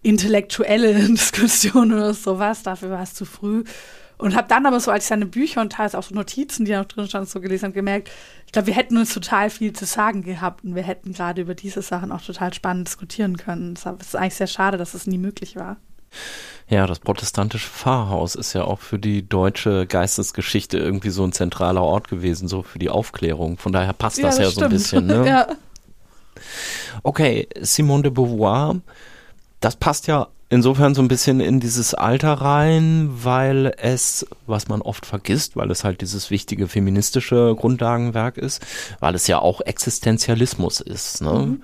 intellektuelle 0.03 0.95
Diskussion 1.09 1.93
oder 1.93 2.15
sowas. 2.15 2.65
Dafür 2.65 2.91
war 2.91 3.03
es 3.03 3.15
zu 3.15 3.25
früh. 3.25 3.63
Und 4.25 4.35
habe 4.35 4.49
dann 4.49 4.65
aber 4.65 4.81
so, 4.81 4.91
als 4.91 5.05
ich 5.05 5.09
seine 5.09 5.27
Bücher 5.27 5.61
und 5.61 5.71
teils 5.71 5.95
auch 5.95 6.03
so 6.03 6.15
Notizen, 6.15 6.65
die 6.65 6.71
da 6.71 6.79
noch 6.79 6.89
drin 6.89 7.07
standen, 7.07 7.29
so 7.29 7.43
gelesen 7.43 7.67
habe, 7.67 7.75
gemerkt, 7.75 8.11
ich 8.47 8.53
glaube, 8.53 8.69
wir 8.69 8.75
hätten 8.75 8.97
uns 8.97 9.13
total 9.13 9.51
viel 9.51 9.75
zu 9.75 9.85
sagen 9.85 10.23
gehabt 10.23 10.65
und 10.65 10.75
wir 10.75 10.83
hätten 10.83 11.13
gerade 11.13 11.43
über 11.43 11.55
diese 11.55 11.83
Sachen 11.83 12.11
auch 12.11 12.23
total 12.23 12.55
spannend 12.55 12.89
diskutieren 12.89 13.37
können. 13.37 13.75
Es 13.75 13.85
ist 13.85 14.17
eigentlich 14.17 14.37
sehr 14.37 14.47
schade, 14.47 14.79
dass 14.79 14.95
es 14.95 15.07
nie 15.07 15.19
möglich 15.19 15.57
war. 15.57 15.77
Ja, 16.71 16.87
das 16.87 17.01
protestantische 17.01 17.69
Pfarrhaus 17.69 18.35
ist 18.35 18.55
ja 18.55 18.65
auch 18.65 18.81
für 18.81 18.99
die 18.99 19.29
deutsche 19.29 19.87
Geistesgeschichte 19.87 20.79
irgendwie 20.79 21.11
so 21.11 21.23
ein 21.23 21.33
zentraler 21.33 21.83
Ort 21.83 22.09
gewesen, 22.09 22.49
so 22.49 22.63
für 22.63 22.79
die 22.79 22.89
Aufklärung. 22.89 23.59
Von 23.59 23.75
daher 23.75 23.93
passt 23.93 24.23
das 24.23 24.39
ja, 24.39 24.45
das 24.45 24.55
ja 24.55 24.61
so 24.61 24.65
ein 24.65 24.71
bisschen. 24.71 25.07
Ne? 25.07 25.27
ja. 25.29 25.49
Okay, 27.03 27.47
Simone 27.61 28.05
de 28.05 28.11
Beauvoir, 28.11 28.77
das 29.65 29.77
passt 29.77 30.07
ja 30.09 30.29
insofern 30.51 30.95
so 30.95 31.01
ein 31.01 31.09
bisschen 31.09 31.41
in 31.41 31.59
dieses 31.59 31.95
Alter 31.95 32.35
rein, 32.35 33.09
weil 33.11 33.75
es, 33.79 34.27
was 34.47 34.69
man 34.69 34.83
oft 34.83 35.07
vergisst, 35.07 35.57
weil 35.57 35.71
es 35.71 35.85
halt 35.85 36.03
dieses 36.03 36.31
wichtige 36.31 36.69
feministische 36.69 37.55
Grundlagenwerk 37.57 38.37
ist, 38.37 38.65
weil 39.01 39.15
es 39.15 39.27
ja 39.27 39.39
auch 39.39 39.63
Existenzialismus 39.63 40.81
ist. 40.81 41.23
Ne? 41.23 41.33
Mhm. 41.33 41.63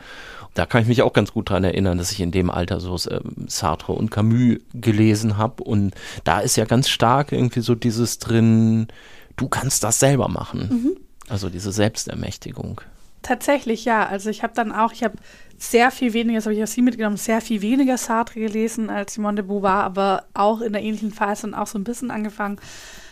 Da 0.54 0.64
kann 0.64 0.80
ich 0.82 0.88
mich 0.88 1.02
auch 1.02 1.12
ganz 1.12 1.32
gut 1.32 1.50
dran 1.50 1.62
erinnern, 1.62 1.98
dass 1.98 2.10
ich 2.10 2.20
in 2.20 2.32
dem 2.32 2.50
Alter 2.50 2.80
so 2.80 2.96
äh, 2.96 3.20
Sartre 3.46 3.92
und 3.92 4.10
Camus 4.10 4.58
gelesen 4.72 5.36
habe. 5.36 5.62
Und 5.62 5.94
da 6.24 6.40
ist 6.40 6.56
ja 6.56 6.64
ganz 6.64 6.88
stark 6.88 7.32
irgendwie 7.32 7.60
so 7.60 7.74
dieses 7.74 8.18
drin, 8.18 8.88
du 9.36 9.48
kannst 9.48 9.84
das 9.84 10.00
selber 10.00 10.28
machen. 10.28 10.68
Mhm. 10.70 10.96
Also 11.28 11.50
diese 11.50 11.70
Selbstermächtigung. 11.70 12.80
Tatsächlich, 13.22 13.84
ja. 13.84 14.06
Also 14.06 14.30
ich 14.30 14.42
habe 14.42 14.54
dann 14.54 14.72
auch, 14.72 14.92
ich 14.92 15.04
habe 15.04 15.16
sehr 15.62 15.90
viel 15.90 16.14
weniger, 16.14 16.38
das 16.38 16.46
habe 16.46 16.54
ich 16.54 16.62
aus 16.62 16.72
Sie 16.72 16.80
mitgenommen, 16.80 17.18
sehr 17.18 17.42
viel 17.42 17.60
weniger 17.60 17.98
Sartre 17.98 18.40
gelesen 18.40 18.88
als 18.88 19.14
Simone 19.14 19.36
de 19.36 19.44
Beauvoir, 19.44 19.84
aber 19.84 20.24
auch 20.32 20.62
in 20.62 20.72
der 20.72 20.82
ähnlichen 20.82 21.12
Phase 21.12 21.46
und 21.46 21.54
auch 21.54 21.66
so 21.66 21.78
ein 21.78 21.84
bisschen 21.84 22.10
angefangen, 22.10 22.58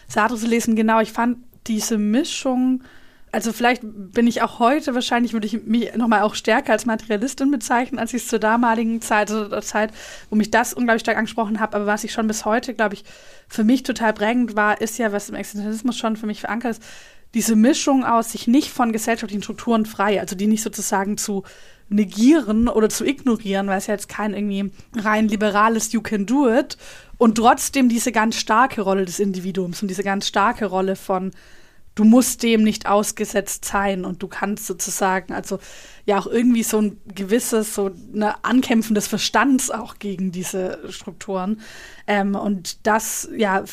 Sartre 0.08 0.38
zu 0.38 0.46
lesen. 0.46 0.74
Genau, 0.74 0.98
ich 1.00 1.12
fand 1.12 1.37
diese 1.66 1.98
Mischung, 1.98 2.82
also 3.32 3.52
vielleicht 3.52 3.82
bin 3.84 4.26
ich 4.26 4.40
auch 4.40 4.61
heute, 4.61 4.94
wahrscheinlich 4.94 5.34
würde 5.34 5.46
ich 5.46 5.62
mich 5.64 5.94
nochmal 5.94 6.22
auch 6.22 6.34
stärker 6.34 6.72
als 6.72 6.87
Materialistin 6.87 7.50
bezeichnen, 7.50 7.98
als 7.98 8.14
ich 8.14 8.22
es 8.22 8.28
zur 8.28 8.38
damaligen 8.38 9.02
Zeit, 9.02 9.30
also 9.30 9.46
der 9.46 9.61
Zeit, 9.61 9.92
wo 10.30 10.37
mich 10.37 10.50
das 10.50 10.72
unglaublich 10.72 11.02
stark 11.02 11.18
angesprochen 11.18 11.61
habe. 11.61 11.76
Aber 11.76 11.84
was 11.84 12.02
ich 12.02 12.12
schon 12.14 12.26
bis 12.26 12.46
heute, 12.46 12.72
glaube 12.72 12.94
ich, 12.94 13.04
für 13.46 13.62
mich 13.62 13.82
total 13.82 14.14
prägend 14.14 14.56
war, 14.56 14.80
ist 14.80 14.96
ja, 14.96 15.12
was 15.12 15.28
im 15.28 15.34
Existenzialismus 15.34 15.98
schon 15.98 16.16
für 16.16 16.26
mich 16.26 16.40
verankert 16.40 16.78
ist, 16.78 16.82
diese 17.34 17.56
Mischung 17.56 18.06
aus 18.06 18.32
sich 18.32 18.46
nicht 18.46 18.70
von 18.70 18.90
gesellschaftlichen 18.90 19.42
Strukturen 19.42 19.84
frei, 19.84 20.18
also 20.18 20.34
die 20.34 20.46
nicht 20.46 20.62
sozusagen 20.62 21.18
zu 21.18 21.44
negieren 21.88 22.68
oder 22.68 22.88
zu 22.88 23.05
ignorieren, 23.05 23.66
weil 23.68 23.79
es 23.79 23.87
ja 23.87 23.94
jetzt 23.94 24.09
kein 24.09 24.35
irgendwie 24.35 24.70
rein 24.96 25.29
liberales 25.29 25.92
You 25.92 26.03
can 26.03 26.27
do 26.27 26.48
it 26.48 26.77
und 27.16 27.37
trotzdem 27.37 27.88
diese 27.88 28.12
ganz 28.12 28.37
starke 28.37 28.83
Rolle 28.83 29.05
des 29.05 29.18
Individuums 29.18 29.83
und 29.83 29.88
diese 29.88 30.03
ganz 30.03 30.27
starke 30.27 30.66
Rolle 30.66 30.96
von 30.96 31.33
du 31.98 32.05
musst 32.05 32.44
dem 32.44 32.62
nicht 32.62 32.87
ausgesetzt 32.87 33.64
sein 33.64 34.05
und 34.05 34.22
du 34.22 34.29
kannst 34.29 34.66
sozusagen, 34.66 35.33
also 35.33 35.59
ja 36.07 36.16
auch 36.18 36.29
irgendwie 36.29 36.62
so 36.62 36.81
ein 36.81 37.01
gewisses, 37.12 37.74
so 37.74 37.90
ein 38.14 38.22
Ankämpfen 38.22 38.94
des 38.94 39.09
Verstands 39.09 39.72
auch 39.72 39.98
gegen 39.98 40.31
diese 40.31 40.79
Strukturen. 40.90 41.61
Ähm, 42.07 42.37
und 42.37 42.87
das, 42.87 43.29
ja, 43.37 43.64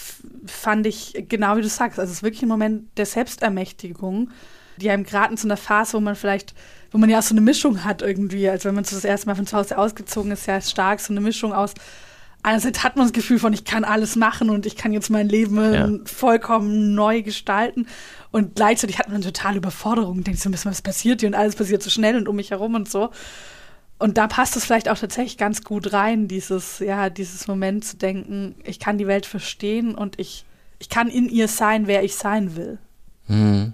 fand 0.47 0.87
ich 0.87 1.25
genau 1.29 1.55
wie 1.57 1.61
du 1.61 1.69
sagst, 1.69 1.99
also 1.99 2.09
es 2.09 2.17
ist 2.17 2.23
wirklich 2.23 2.41
ein 2.41 2.47
Moment 2.47 2.97
der 2.97 3.05
Selbstermächtigung, 3.05 4.31
die 4.77 4.89
einem 4.89 5.03
gerade 5.03 5.31
in 5.31 5.37
so 5.37 5.47
einer 5.47 5.57
Phase, 5.57 5.93
wo 5.93 5.99
man 5.99 6.15
vielleicht 6.15 6.55
wo 6.95 6.99
man 6.99 7.09
ja 7.09 7.19
auch 7.19 7.23
so 7.23 7.33
eine 7.33 7.41
Mischung 7.41 7.83
hat 7.83 8.01
irgendwie, 8.01 8.47
als 8.47 8.63
wenn 8.63 8.73
man 8.73 8.85
so 8.85 8.95
das 8.95 9.03
erste 9.03 9.27
Mal 9.27 9.35
von 9.35 9.45
zu 9.45 9.57
Hause 9.57 9.77
ausgezogen 9.77 10.31
ist, 10.31 10.45
ja 10.45 10.61
stark 10.61 11.01
so 11.01 11.11
eine 11.11 11.19
Mischung 11.19 11.51
aus 11.51 11.73
einerseits 12.45 12.83
hat 12.83 12.95
man 12.95 13.05
das 13.05 13.13
Gefühl 13.13 13.39
von, 13.39 13.53
ich 13.53 13.65
kann 13.65 13.83
alles 13.83 14.15
machen 14.15 14.49
und 14.49 14.65
ich 14.65 14.75
kann 14.75 14.93
jetzt 14.93 15.09
mein 15.09 15.27
Leben 15.27 15.73
ja. 15.73 15.89
vollkommen 16.05 16.93
neu 16.93 17.23
gestalten. 17.23 17.87
Und 18.31 18.55
gleichzeitig 18.55 18.99
hat 18.99 19.07
man 19.07 19.15
eine 19.15 19.25
totale 19.25 19.57
Überforderung, 19.57 20.23
denkt 20.23 20.39
so 20.39 20.47
ein 20.47 20.51
bisschen, 20.51 20.71
was 20.71 20.81
passiert 20.81 21.21
hier 21.21 21.27
und 21.27 21.35
alles 21.35 21.55
passiert 21.55 21.81
so 21.81 21.89
schnell 21.89 22.15
und 22.15 22.27
um 22.27 22.35
mich 22.35 22.51
herum 22.51 22.75
und 22.75 22.89
so. 22.89 23.09
Und 23.97 24.17
da 24.17 24.27
passt 24.27 24.55
es 24.55 24.63
vielleicht 24.65 24.89
auch 24.89 24.97
tatsächlich 24.97 25.37
ganz 25.37 25.63
gut 25.63 25.91
rein, 25.91 26.27
dieses, 26.27 26.79
ja, 26.79 27.09
dieses 27.09 27.47
Moment 27.47 27.83
zu 27.83 27.97
denken, 27.97 28.55
ich 28.63 28.79
kann 28.79 28.97
die 28.97 29.07
Welt 29.07 29.25
verstehen 29.25 29.95
und 29.95 30.19
ich, 30.19 30.45
ich 30.79 30.89
kann 30.89 31.07
in 31.07 31.27
ihr 31.27 31.47
sein, 31.47 31.87
wer 31.87 32.03
ich 32.03 32.15
sein 32.15 32.55
will. 32.55 32.77
Hm. 33.27 33.73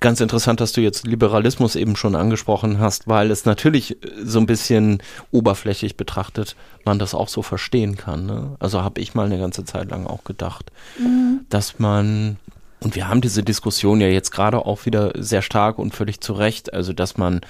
Ganz 0.00 0.20
interessant, 0.20 0.60
dass 0.60 0.72
du 0.72 0.82
jetzt 0.82 1.06
Liberalismus 1.06 1.76
eben 1.76 1.96
schon 1.96 2.14
angesprochen 2.14 2.78
hast, 2.78 3.08
weil 3.08 3.30
es 3.30 3.46
natürlich 3.46 3.96
so 4.22 4.38
ein 4.38 4.46
bisschen 4.46 5.02
oberflächlich 5.30 5.96
betrachtet 5.96 6.56
man 6.84 6.98
das 6.98 7.14
auch 7.14 7.28
so 7.28 7.40
verstehen 7.40 7.96
kann. 7.96 8.26
Ne? 8.26 8.56
Also 8.58 8.82
habe 8.82 9.00
ich 9.00 9.14
mal 9.14 9.24
eine 9.24 9.38
ganze 9.38 9.64
Zeit 9.64 9.90
lang 9.90 10.06
auch 10.06 10.24
gedacht, 10.24 10.70
mhm. 10.98 11.46
dass 11.48 11.78
man 11.78 12.36
und 12.80 12.94
wir 12.96 13.08
haben 13.08 13.22
diese 13.22 13.42
Diskussion 13.42 14.00
ja 14.02 14.08
jetzt 14.08 14.30
gerade 14.30 14.58
auch 14.58 14.84
wieder 14.84 15.12
sehr 15.16 15.40
stark 15.40 15.78
und 15.78 15.94
völlig 15.94 16.20
zu 16.20 16.34
Recht, 16.34 16.74
also 16.74 16.92
dass 16.92 17.16
man, 17.16 17.40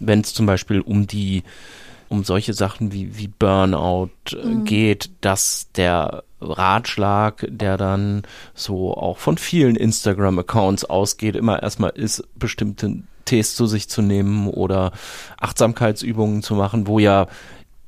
wenn 0.00 0.22
es 0.22 0.34
zum 0.34 0.44
Beispiel 0.44 0.80
um 0.80 1.06
die 1.06 1.44
um 2.10 2.24
solche 2.24 2.54
Sachen 2.54 2.92
wie, 2.92 3.16
wie 3.16 3.28
Burnout 3.28 4.10
äh, 4.32 4.44
mhm. 4.44 4.64
geht, 4.64 5.10
dass 5.20 5.68
der 5.76 6.24
Ratschlag, 6.40 7.46
der 7.48 7.76
dann 7.76 8.22
so 8.52 8.94
auch 8.94 9.18
von 9.18 9.38
vielen 9.38 9.76
Instagram-Accounts 9.76 10.84
ausgeht, 10.84 11.36
immer 11.36 11.62
erstmal 11.62 11.90
ist, 11.90 12.24
bestimmte 12.34 13.02
Tees 13.26 13.54
zu 13.54 13.66
sich 13.66 13.88
zu 13.88 14.02
nehmen 14.02 14.48
oder 14.48 14.90
Achtsamkeitsübungen 15.38 16.42
zu 16.42 16.56
machen, 16.56 16.88
wo 16.88 16.98
ja 16.98 17.28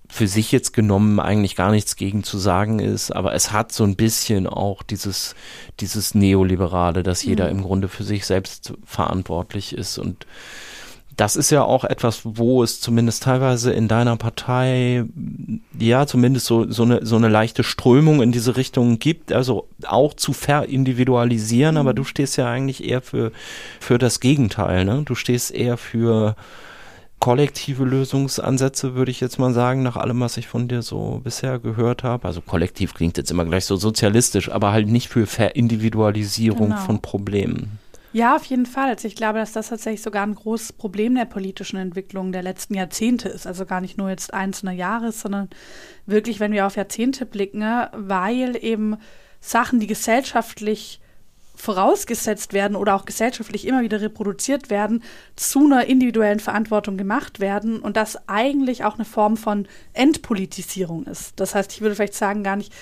für 0.09 0.29
sich 0.29 0.53
jetzt 0.53 0.73
genommen 0.73 1.19
eigentlich 1.19 1.57
gar 1.57 1.73
nichts 1.73 1.97
gegen 1.97 2.23
zu 2.23 2.39
sagen 2.39 2.79
ist, 2.79 3.11
aber 3.11 3.35
es 3.35 3.51
hat 3.51 3.73
so 3.73 3.83
ein 3.83 3.97
bisschen 3.97 4.47
auch 4.47 4.85
dieses, 4.85 5.35
dieses 5.81 6.15
Neoliberale, 6.15 7.03
dass 7.03 7.25
jeder 7.25 7.47
mhm. 7.47 7.59
im 7.59 7.63
Grunde 7.65 7.89
für 7.89 8.05
sich 8.05 8.25
selbst 8.25 8.75
verantwortlich 8.85 9.75
ist 9.75 9.99
und 9.99 10.27
das 11.17 11.37
ist 11.37 11.51
ja 11.51 11.63
auch 11.63 11.85
etwas, 11.85 12.23
wo 12.25 12.63
es 12.63 12.81
zumindest 12.81 13.23
teilweise 13.25 13.73
in 13.73 13.89
deiner 13.89 14.17
Partei 14.17 15.05
ja 15.79 16.07
zumindest 16.07 16.47
so, 16.47 16.71
so, 16.71 16.85
eine, 16.85 17.05
so 17.05 17.17
eine 17.17 17.29
leichte 17.29 17.65
Strömung 17.65 18.23
in 18.23 18.33
diese 18.33 18.57
Richtung 18.57 18.99
gibt, 18.99 19.33
also 19.33 19.69
auch 19.85 20.15
zu 20.15 20.33
verindividualisieren, 20.33 21.77
aber 21.77 21.93
du 21.93 22.05
stehst 22.05 22.37
ja 22.37 22.49
eigentlich 22.51 22.85
eher 22.85 23.03
für, 23.03 23.33
für 23.81 23.99
das 23.99 24.21
Gegenteil, 24.21 24.85
ne? 24.85 25.03
Du 25.05 25.15
stehst 25.15 25.51
eher 25.51 25.77
für 25.77 26.35
kollektive 27.23 27.85
Lösungsansätze, 27.85 28.95
würde 28.95 29.13
ich 29.13 29.21
jetzt 29.21 29.39
mal 29.39 29.53
sagen, 29.53 29.85
nach 29.85 29.97
allem, 29.97 30.19
was 30.21 30.39
ich 30.39 30.49
von 30.49 30.67
dir 30.67 30.83
so 30.83 31.21
bisher 31.23 31.61
gehört 31.61 32.03
habe. 32.03 32.27
Also 32.27 32.41
kollektiv 32.41 32.95
klingt 32.95 33.17
jetzt 33.17 33.31
immer 33.31 33.45
gleich 33.45 33.65
so 33.65 33.77
sozialistisch, 33.77 34.51
aber 34.51 34.73
halt 34.73 34.89
nicht 34.89 35.09
für 35.09 35.27
Verindividualisierung 35.27 36.71
genau. 36.71 36.81
von 36.81 37.01
Problemen. 37.01 37.79
Ja, 38.13 38.37
auf 38.37 38.45
jeden 38.45 38.67
Fall. 38.67 38.91
Also 38.91 39.09
ich 39.09 39.17
glaube, 39.17 39.39
dass 39.39 39.53
das 39.53 39.69
tatsächlich 39.69 40.03
sogar 40.03 40.27
ein 40.27 40.35
großes 40.35 40.75
Problem 40.75 41.15
der 41.15 41.25
politischen 41.25 41.79
Entwicklung 41.79 42.31
der 42.31 42.43
letzten 42.43 42.75
Jahrzehnte 42.75 43.31
ist. 43.31 43.47
Also 43.47 43.65
gar 43.65 43.81
nicht 43.81 43.97
nur 43.97 44.11
jetzt 44.11 44.35
einzelne 44.35 44.75
Jahre, 44.75 45.13
sondern 45.13 45.49
wirklich, 46.05 46.39
wenn 46.39 46.53
wir 46.53 46.67
auf 46.67 46.77
Jahrzehnte 46.77 47.25
blicken, 47.25 47.63
weil 47.93 48.63
eben 48.63 48.99
Sachen, 49.41 49.81
die 49.81 49.87
gesellschaftlich 49.87 51.01
vorausgesetzt 51.55 52.53
werden 52.53 52.77
oder 52.77 52.95
auch 52.95 53.05
gesellschaftlich 53.05 53.67
immer 53.67 53.83
wieder 53.83 54.01
reproduziert 54.01 54.69
werden, 54.69 55.03
zu 55.37 55.65
einer 55.65 55.87
individuellen 55.87 56.41
Verantwortung 56.41 56.97
gemacht 56.97 57.41
werden 57.41 57.79
und 57.79 57.97
das 57.97 58.29
eigentlich 58.29 58.85
auch 58.85 58.95
eine 58.95 59.05
Form 59.05 59.37
von 59.37 59.69
Entpolitisierung 59.93 61.05
ist. 61.05 61.39
Das 61.39 61.55
heißt, 61.55 61.73
ich 61.73 61.81
würde 61.81 61.95
vielleicht 61.95 62.15
sagen, 62.15 62.43
gar 62.43 62.57
nicht 62.57 62.73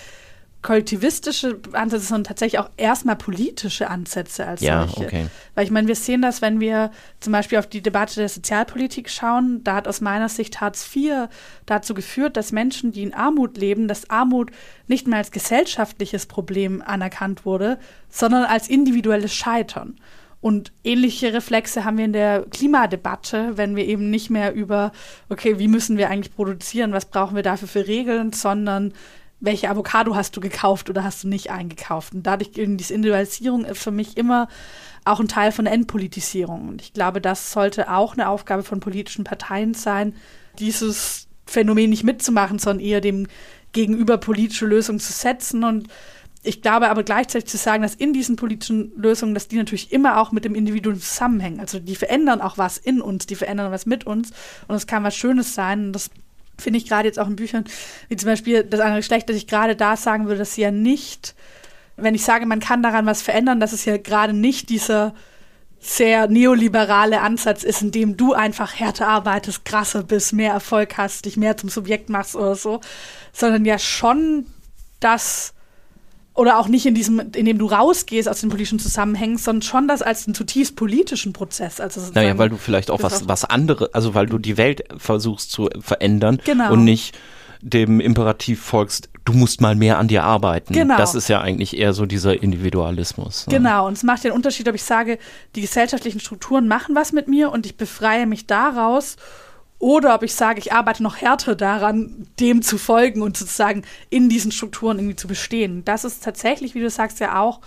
kollektivistische 0.62 1.59
Ansätze, 1.73 2.07
sondern 2.07 2.25
tatsächlich 2.25 2.59
auch 2.59 2.68
erstmal 2.77 3.16
politische 3.16 3.88
Ansätze 3.88 4.46
als 4.46 4.61
ja, 4.61 4.87
solche. 4.87 5.07
Okay. 5.07 5.27
Weil 5.55 5.64
ich 5.64 5.70
meine, 5.70 5.88
wir 5.88 5.94
sehen 5.94 6.20
das, 6.20 6.42
wenn 6.42 6.61
wir 6.61 6.90
zum 7.20 7.33
Beispiel 7.33 7.59
auf 7.59 7.66
die 7.66 7.81
Debatte 7.81 8.16
der 8.16 8.29
Sozialpolitik 8.29 9.09
schauen, 9.09 9.64
da 9.64 9.75
hat 9.77 9.88
aus 9.88 10.01
meiner 10.01 10.29
Sicht 10.29 10.61
Hartz 10.61 10.88
IV 10.94 11.29
dazu 11.64 11.94
geführt, 11.94 12.37
dass 12.37 12.53
Menschen, 12.53 12.92
die 12.92 13.03
in 13.03 13.14
Armut 13.14 13.57
leben, 13.57 13.88
dass 13.88 14.11
Armut 14.11 14.51
nicht 14.87 15.07
mehr 15.07 15.18
als 15.18 15.31
gesellschaftliches 15.31 16.27
Problem 16.27 16.83
anerkannt 16.85 17.46
wurde, 17.46 17.79
sondern 18.11 18.44
als 18.44 18.68
individuelles 18.68 19.35
Scheitern. 19.35 19.96
Und 20.42 20.73
ähnliche 20.85 21.35
Reflexe 21.35 21.85
haben 21.85 21.99
wir 21.99 22.07
in 22.07 22.14
der 22.14 22.46
Klimadebatte, 22.51 23.59
wenn 23.59 23.77
wir 23.77 23.85
eben 23.85 24.09
nicht 24.09 24.31
mehr 24.31 24.55
über, 24.55 24.92
okay, 25.29 25.59
wie 25.59 25.68
müssen 25.68 25.99
wir 25.99 26.09
eigentlich 26.09 26.35
produzieren, 26.35 26.92
was 26.92 27.05
brauchen 27.05 27.37
wir 27.37 27.42
dafür 27.42 27.68
für 27.68 27.87
Regeln, 27.87 28.33
sondern 28.33 28.94
welche 29.40 29.70
Avocado 29.70 30.14
hast 30.14 30.37
du 30.37 30.40
gekauft 30.40 30.90
oder 30.90 31.03
hast 31.03 31.24
du 31.24 31.29
nicht 31.29 31.50
eingekauft. 31.50 32.14
Und 32.14 32.22
dadurch, 32.24 32.50
diese 32.53 32.94
Individualisierung 32.94 33.66
für 33.74 33.90
mich 33.90 34.16
immer 34.16 34.48
auch 35.05 35.18
ein 35.18 35.29
Teil 35.29 35.50
von 35.50 35.64
der 35.64 35.74
Entpolitisierung. 35.74 36.68
Und 36.68 36.83
ich 36.83 36.92
glaube, 36.92 37.20
das 37.20 37.53
sollte 37.53 37.90
auch 37.90 38.12
eine 38.12 38.29
Aufgabe 38.29 38.62
von 38.62 38.81
politischen 38.81 39.24
Parteien 39.24 39.74
sein, 39.74 40.14
dieses 40.59 41.26
Phänomen 41.46 41.90
nicht 41.90 42.05
mitzumachen, 42.05 42.59
sondern 42.59 42.85
eher 42.85 43.00
dem 43.00 43.26
gegenüber 43.72 44.18
politische 44.18 44.66
Lösungen 44.66 45.00
zu 45.00 45.12
setzen. 45.12 45.64
Und 45.64 45.88
ich 46.42 46.61
glaube 46.61 46.90
aber 46.90 47.03
gleichzeitig 47.03 47.48
zu 47.48 47.57
sagen, 47.57 47.83
dass 47.83 47.94
in 47.94 48.12
diesen 48.12 48.37
politischen 48.37 48.92
Lösungen, 48.96 49.35
dass 49.35 49.48
die 49.48 49.57
natürlich 49.57 49.92
immer 49.92 50.20
auch 50.20 50.33
mit 50.33 50.44
dem 50.44 50.55
Individuum 50.55 51.00
zusammenhängen. 51.00 51.61
Also 51.61 51.79
die 51.79 51.96
verändern 51.96 52.40
auch 52.40 52.59
was 52.59 52.76
in 52.76 53.00
uns, 53.00 53.26
die 53.26 53.37
verändern 53.37 53.72
was 53.72 53.87
mit 53.87 54.07
uns. 54.07 54.33
Und 54.68 54.74
es 54.74 54.87
kann 54.87 55.05
was 55.05 55.16
Schönes 55.16 55.55
sein. 55.55 55.87
Und 55.87 55.92
das 55.92 56.11
finde 56.61 56.79
ich 56.79 56.87
gerade 56.87 57.09
jetzt 57.09 57.18
auch 57.18 57.29
in 57.29 57.37
Büchern, 57.37 57.64
wie 58.09 58.16
zum 58.16 58.29
Beispiel 58.29 58.64
das 58.64 58.81
andere 58.81 59.01
Geschlecht, 59.01 59.29
dass 59.29 59.37
ich 59.37 59.46
gerade 59.46 59.77
da 59.77 59.96
sagen 59.96 60.27
würde, 60.27 60.38
dass 60.38 60.55
sie 60.55 60.62
ja 60.62 60.70
nicht, 60.70 61.35
wenn 61.96 62.14
ich 62.14 62.25
sage, 62.25 62.46
man 62.46 62.61
kann 62.61 62.83
daran 62.83 63.07
was 63.07 63.23
verändern, 63.23 63.61
dass 63.61 63.73
es 63.73 63.85
ja 63.85 63.96
gerade 63.96 64.33
nicht 64.33 64.68
dieser 64.68 65.14
sehr 65.81 66.29
neoliberale 66.29 67.23
Ansatz 67.23 67.64
ist, 67.64 67.81
in 67.81 67.90
dem 67.90 68.16
du 68.16 68.35
einfach 68.35 68.75
härter 68.75 69.09
arbeitest, 69.09 69.64
krasser 69.64 70.03
bist, 70.03 70.35
mehr 70.35 70.53
Erfolg 70.53 70.99
hast, 70.99 71.25
dich 71.25 71.38
mehr 71.38 71.57
zum 71.57 71.70
Subjekt 71.70 72.11
machst 72.11 72.37
oder 72.37 72.55
so, 72.55 72.81
sondern 73.33 73.64
ja 73.64 73.79
schon 73.79 74.46
das 75.01 75.55
oder 76.35 76.59
auch 76.59 76.69
nicht 76.69 76.87
in 76.87 76.95
diesem, 76.95 77.21
in 77.35 77.45
dem 77.45 77.59
du 77.59 77.66
rausgehst 77.66 78.29
aus 78.29 78.40
den 78.40 78.51
politischen 78.51 78.79
Zusammenhängen, 78.79 79.37
sondern 79.37 79.62
schon 79.62 79.88
das 79.88 80.01
als 80.01 80.27
einen 80.27 80.35
zutiefst 80.35 80.77
politischen 80.77 81.33
Prozess. 81.33 81.81
Also 81.81 82.01
naja, 82.14 82.38
weil 82.38 82.49
du 82.49 82.57
vielleicht 82.57 82.90
auch 82.90 83.03
was, 83.03 83.29
was 83.29 83.45
andere, 83.45 83.90
also 83.93 84.14
weil 84.14 84.27
du 84.27 84.38
die 84.38 84.57
Welt 84.57 84.85
versuchst 84.97 85.51
zu 85.51 85.69
verändern 85.81 86.40
genau. 86.45 86.73
und 86.73 86.85
nicht 86.85 87.16
dem 87.62 88.01
Imperativ 88.01 88.62
folgst, 88.62 89.11
du 89.25 89.33
musst 89.33 89.61
mal 89.61 89.75
mehr 89.75 89.99
an 89.99 90.09
dir 90.09 90.25
arbeiten. 90.25 90.73
Genau. 90.73 90.97
Das 90.97 91.14
ist 91.14 91.29
ja 91.29 91.40
eigentlich 91.40 91.77
eher 91.77 91.93
so 91.93 92.07
dieser 92.07 92.43
Individualismus. 92.43 93.47
Ne? 93.47 93.57
Genau, 93.57 93.87
und 93.87 93.95
es 93.95 94.03
macht 94.03 94.25
den 94.25 94.33
Unterschied, 94.33 94.69
ob 94.69 94.75
ich 94.75 94.83
sage, 94.83 95.19
die 95.57 95.61
gesellschaftlichen 95.61 96.21
Strukturen 96.21 96.69
machen 96.69 96.95
was 96.95 97.12
mit 97.12 97.29
mir 97.29 97.51
und 97.53 97.66
ich 97.66 97.77
befreie 97.77 98.27
mich 98.27 98.47
daraus 98.47 99.16
oder 99.81 100.14
ob 100.14 100.23
ich 100.23 100.35
sage, 100.35 100.61
ich 100.61 100.73
arbeite 100.73 101.03
noch 101.03 101.16
härter 101.16 101.57
daran, 101.57 102.29
dem 102.38 102.61
zu 102.61 102.77
folgen 102.77 103.23
und 103.23 103.37
sozusagen 103.37 103.83
in 104.11 104.29
diesen 104.29 104.53
Strukturen 104.53 104.99
irgendwie 104.99 105.16
zu 105.16 105.27
bestehen. 105.27 105.85
Das 105.87 106.05
ist 106.05 106.23
tatsächlich, 106.23 106.75
wie 106.75 106.81
du 106.81 106.90
sagst, 106.90 107.19
ja 107.19 107.40
auch, 107.40 107.61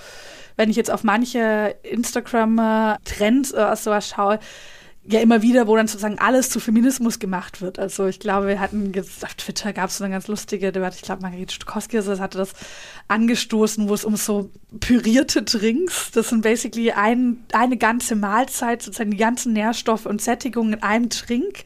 wenn 0.56 0.70
ich 0.70 0.76
jetzt 0.76 0.92
auf 0.92 1.04
manche 1.04 1.76
Instagram-Trends 1.82 3.54
oder 3.54 3.76
sowas 3.76 4.08
schaue, 4.08 4.40
ja 5.06 5.20
immer 5.20 5.42
wieder, 5.42 5.68
wo 5.68 5.76
dann 5.76 5.88
sozusagen 5.88 6.18
alles 6.20 6.50
zu 6.50 6.60
Feminismus 6.60 7.20
gemacht 7.20 7.62
wird. 7.62 7.78
Also 7.78 8.08
ich 8.08 8.20
glaube, 8.20 8.48
wir 8.48 8.60
hatten 8.60 8.94
jetzt 8.94 9.24
auf 9.26 9.34
Twitter 9.34 9.74
gab 9.74 9.90
es 9.90 9.98
so 9.98 10.04
eine 10.04 10.14
ganz 10.14 10.28
lustige 10.28 10.72
Debatte, 10.72 10.96
ich 10.96 11.02
glaube, 11.02 11.22
Margarete 11.22 11.54
Stokowski 11.54 11.98
also 11.98 12.18
hatte 12.20 12.38
das 12.38 12.54
angestoßen, 13.10 13.90
wo 13.90 13.94
es 13.94 14.06
um 14.06 14.16
so 14.16 14.50
pürierte 14.80 15.44
Drinks, 15.44 16.12
das 16.12 16.30
sind 16.30 16.42
basically 16.42 16.92
ein, 16.92 17.44
eine 17.52 17.78
ganze 17.78 18.16
Mahlzeit, 18.16 18.82
sozusagen 18.82 19.12
die 19.12 19.18
ganzen 19.18 19.52
Nährstoffe 19.54 20.06
und 20.06 20.22
Sättigungen 20.22 20.74
in 20.74 20.84
einem 20.84 21.10
Trink. 21.10 21.66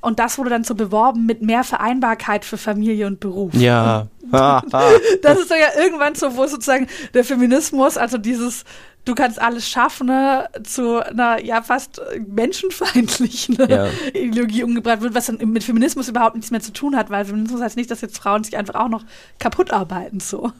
Und 0.00 0.18
das 0.18 0.38
wurde 0.38 0.50
dann 0.50 0.64
so 0.64 0.74
beworben 0.74 1.26
mit 1.26 1.42
mehr 1.42 1.64
Vereinbarkeit 1.64 2.44
für 2.44 2.56
Familie 2.56 3.06
und 3.06 3.20
Beruf. 3.20 3.52
Ja. 3.54 4.08
das 4.30 5.38
ist 5.38 5.50
doch 5.50 5.56
ja 5.56 5.82
irgendwann 5.82 6.14
so, 6.14 6.36
wo 6.36 6.46
sozusagen 6.46 6.86
der 7.14 7.24
Feminismus, 7.24 7.96
also 7.96 8.18
dieses 8.18 8.64
du 9.08 9.14
kannst 9.14 9.40
alles 9.40 9.68
schaffen, 9.68 10.08
ne, 10.08 10.48
zu 10.62 11.04
einer 11.04 11.42
ja 11.42 11.62
fast 11.62 12.00
menschenfeindlichen 12.28 13.56
ja. 13.68 13.86
Ideologie 14.12 14.62
umgebracht 14.62 15.00
wird, 15.00 15.14
was 15.14 15.26
dann 15.26 15.38
mit 15.38 15.64
Feminismus 15.64 16.08
überhaupt 16.08 16.36
nichts 16.36 16.50
mehr 16.50 16.60
zu 16.60 16.72
tun 16.72 16.94
hat, 16.96 17.10
weil 17.10 17.24
Feminismus 17.24 17.62
heißt 17.62 17.76
nicht, 17.76 17.90
dass 17.90 18.02
jetzt 18.02 18.18
Frauen 18.18 18.44
sich 18.44 18.56
einfach 18.56 18.74
auch 18.74 18.88
noch 18.88 19.04
kaputt 19.38 19.72
arbeiten 19.72 20.20
so. 20.20 20.52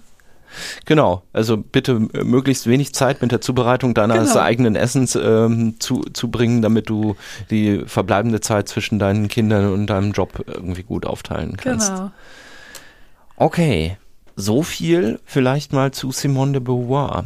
Genau, 0.86 1.22
also 1.34 1.58
bitte 1.58 2.00
möglichst 2.24 2.66
wenig 2.66 2.94
Zeit 2.94 3.20
mit 3.20 3.32
der 3.32 3.42
Zubereitung 3.42 3.92
deines 3.92 4.30
genau. 4.30 4.40
eigenen 4.40 4.76
Essens 4.76 5.14
ähm, 5.14 5.78
zu, 5.78 6.00
zu 6.14 6.30
bringen, 6.30 6.62
damit 6.62 6.88
du 6.88 7.16
die 7.50 7.82
verbleibende 7.84 8.40
Zeit 8.40 8.66
zwischen 8.66 8.98
deinen 8.98 9.28
Kindern 9.28 9.70
und 9.74 9.88
deinem 9.88 10.12
Job 10.12 10.42
irgendwie 10.46 10.84
gut 10.84 11.04
aufteilen 11.04 11.58
kannst. 11.58 11.90
Genau. 11.94 12.10
Okay, 13.36 13.98
so 14.36 14.62
viel 14.62 15.20
vielleicht 15.26 15.74
mal 15.74 15.92
zu 15.92 16.12
Simone 16.12 16.52
de 16.52 16.60
Beauvoir. 16.60 17.24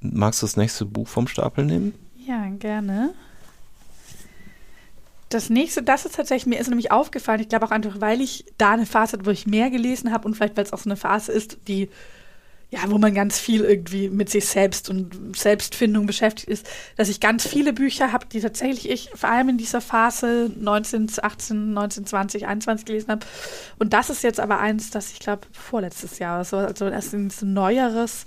Magst 0.00 0.42
du 0.42 0.46
das 0.46 0.56
nächste 0.56 0.84
Buch 0.84 1.08
vom 1.08 1.26
Stapel 1.26 1.64
nehmen? 1.64 1.94
Ja, 2.26 2.48
gerne. 2.50 3.14
Das 5.28 5.50
nächste, 5.50 5.82
das 5.82 6.06
ist 6.06 6.14
tatsächlich, 6.14 6.46
mir 6.46 6.60
ist 6.60 6.68
nämlich 6.68 6.92
aufgefallen, 6.92 7.40
ich 7.40 7.48
glaube 7.48 7.66
auch 7.66 7.70
einfach, 7.72 8.00
weil 8.00 8.20
ich 8.20 8.44
da 8.58 8.72
eine 8.72 8.86
Phase 8.86 9.14
hatte, 9.14 9.26
wo 9.26 9.30
ich 9.30 9.46
mehr 9.46 9.70
gelesen 9.70 10.12
habe 10.12 10.26
und 10.26 10.34
vielleicht, 10.34 10.56
weil 10.56 10.64
es 10.64 10.72
auch 10.72 10.78
so 10.78 10.88
eine 10.88 10.96
Phase 10.96 11.32
ist, 11.32 11.58
die 11.66 11.88
ja, 12.70 12.80
wo 12.88 12.98
man 12.98 13.14
ganz 13.14 13.38
viel 13.38 13.62
irgendwie 13.62 14.08
mit 14.08 14.28
sich 14.28 14.46
selbst 14.46 14.90
und 14.90 15.36
Selbstfindung 15.36 16.06
beschäftigt 16.06 16.48
ist, 16.48 16.68
dass 16.96 17.08
ich 17.08 17.20
ganz 17.20 17.46
viele 17.46 17.72
Bücher 17.72 18.12
habe, 18.12 18.26
die 18.26 18.40
tatsächlich 18.40 18.90
ich 18.90 19.10
vor 19.14 19.30
allem 19.30 19.50
in 19.50 19.58
dieser 19.58 19.80
Phase 19.80 20.50
19, 20.56 21.12
18, 21.22 21.72
19, 21.72 22.06
20, 22.06 22.46
21 22.46 22.84
gelesen 22.84 23.08
habe. 23.08 23.26
Und 23.78 23.92
das 23.92 24.10
ist 24.10 24.24
jetzt 24.24 24.40
aber 24.40 24.58
eins, 24.58 24.90
das 24.90 25.12
ich 25.12 25.20
glaube 25.20 25.46
vorletztes 25.52 26.18
Jahr, 26.18 26.44
so, 26.44 26.56
also 26.56 26.88
erst 26.88 27.14
ein 27.14 27.30
neueres 27.42 28.26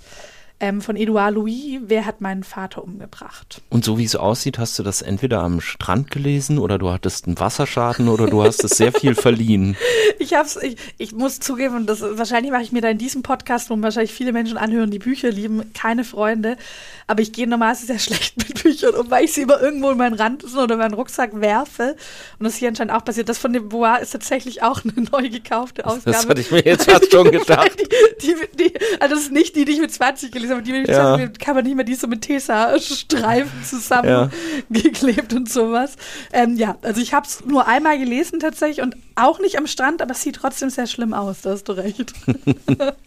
ähm, 0.60 0.80
von 0.80 0.96
Edouard 0.96 1.34
Louis, 1.34 1.80
Wer 1.82 2.06
hat 2.06 2.20
meinen 2.20 2.44
Vater 2.44 2.84
umgebracht? 2.84 3.62
Und 3.70 3.84
so 3.84 3.98
wie 3.98 4.04
es 4.04 4.14
aussieht, 4.14 4.58
hast 4.58 4.78
du 4.78 4.82
das 4.82 5.02
entweder 5.02 5.42
am 5.42 5.60
Strand 5.60 6.10
gelesen 6.10 6.58
oder 6.58 6.78
du 6.78 6.90
hattest 6.90 7.26
einen 7.26 7.38
Wasserschaden 7.38 8.08
oder 8.08 8.26
du 8.26 8.42
hast 8.42 8.62
es 8.62 8.72
sehr 8.72 8.92
viel 8.92 9.14
verliehen. 9.14 9.76
Ich 10.18 10.34
hab's, 10.34 10.56
ich, 10.56 10.76
ich 10.98 11.12
muss 11.12 11.40
zugeben, 11.40 11.76
und 11.76 11.86
das 11.86 12.02
wahrscheinlich 12.02 12.52
mache 12.52 12.62
ich 12.62 12.72
mir 12.72 12.82
da 12.82 12.90
in 12.90 12.98
diesem 12.98 13.22
Podcast, 13.22 13.70
wo 13.70 13.80
wahrscheinlich 13.80 14.12
viele 14.12 14.32
Menschen 14.32 14.58
anhören, 14.58 14.90
die 14.90 14.98
Bücher 14.98 15.30
lieben, 15.30 15.72
keine 15.72 16.04
Freunde. 16.04 16.58
Aber 17.06 17.22
ich 17.22 17.32
gehe 17.32 17.46
normalerweise 17.46 17.86
sehr 17.86 17.98
schlecht 17.98 18.36
mit 18.36 18.62
Büchern 18.62 18.94
um, 18.94 19.10
weil 19.10 19.24
ich 19.24 19.32
sie 19.32 19.42
immer 19.42 19.60
irgendwo 19.60 19.90
in 19.90 19.96
meinen 19.96 20.14
Ranzen 20.14 20.58
oder 20.58 20.76
meinen 20.76 20.92
Rucksack 20.92 21.40
werfe. 21.40 21.96
Und 22.38 22.44
das 22.44 22.56
hier 22.56 22.68
anscheinend 22.68 22.92
auch 22.92 23.04
passiert. 23.04 23.30
Das 23.30 23.38
von 23.38 23.54
dem 23.54 23.70
Bois 23.70 23.96
ist 23.96 24.10
tatsächlich 24.10 24.62
auch 24.62 24.82
eine 24.84 25.06
neu 25.10 25.30
gekaufte 25.30 25.86
Ausgabe. 25.86 26.12
Das 26.12 26.28
hatte 26.28 26.40
ich 26.42 26.50
mir 26.50 26.64
jetzt 26.64 26.90
fast 26.90 27.10
schon 27.10 27.30
gedacht. 27.30 27.72
die, 28.20 28.34
die, 28.34 28.56
die, 28.56 28.74
also 29.00 29.14
das 29.14 29.24
ist 29.24 29.32
nicht 29.32 29.56
die, 29.56 29.64
die 29.64 29.72
ich 29.72 29.80
mit 29.80 29.90
20 29.90 30.30
gelesen 30.30 30.49
habe. 30.50 30.62
Die 30.62 30.72
ja. 30.72 31.16
20 31.16 31.38
kann 31.38 31.54
man 31.54 31.64
nicht 31.64 31.76
mehr 31.76 31.84
die 31.84 31.94
so 31.94 32.06
mit 32.06 32.22
Tesa-Streifen 32.22 33.64
zusammengeklebt 33.64 35.32
ja. 35.32 35.36
und 35.38 35.50
sowas. 35.50 35.96
Ähm, 36.32 36.56
ja, 36.56 36.76
also 36.82 37.00
ich 37.00 37.14
habe 37.14 37.26
es 37.26 37.44
nur 37.44 37.66
einmal 37.66 37.98
gelesen 37.98 38.40
tatsächlich 38.40 38.82
und 38.82 38.96
auch 39.16 39.40
nicht 39.40 39.58
am 39.58 39.66
Strand, 39.66 40.02
aber 40.02 40.12
es 40.12 40.22
sieht 40.22 40.36
trotzdem 40.36 40.70
sehr 40.70 40.86
schlimm 40.86 41.14
aus. 41.14 41.42
Da 41.42 41.50
hast 41.50 41.64
du 41.64 41.72
recht. 41.72 42.12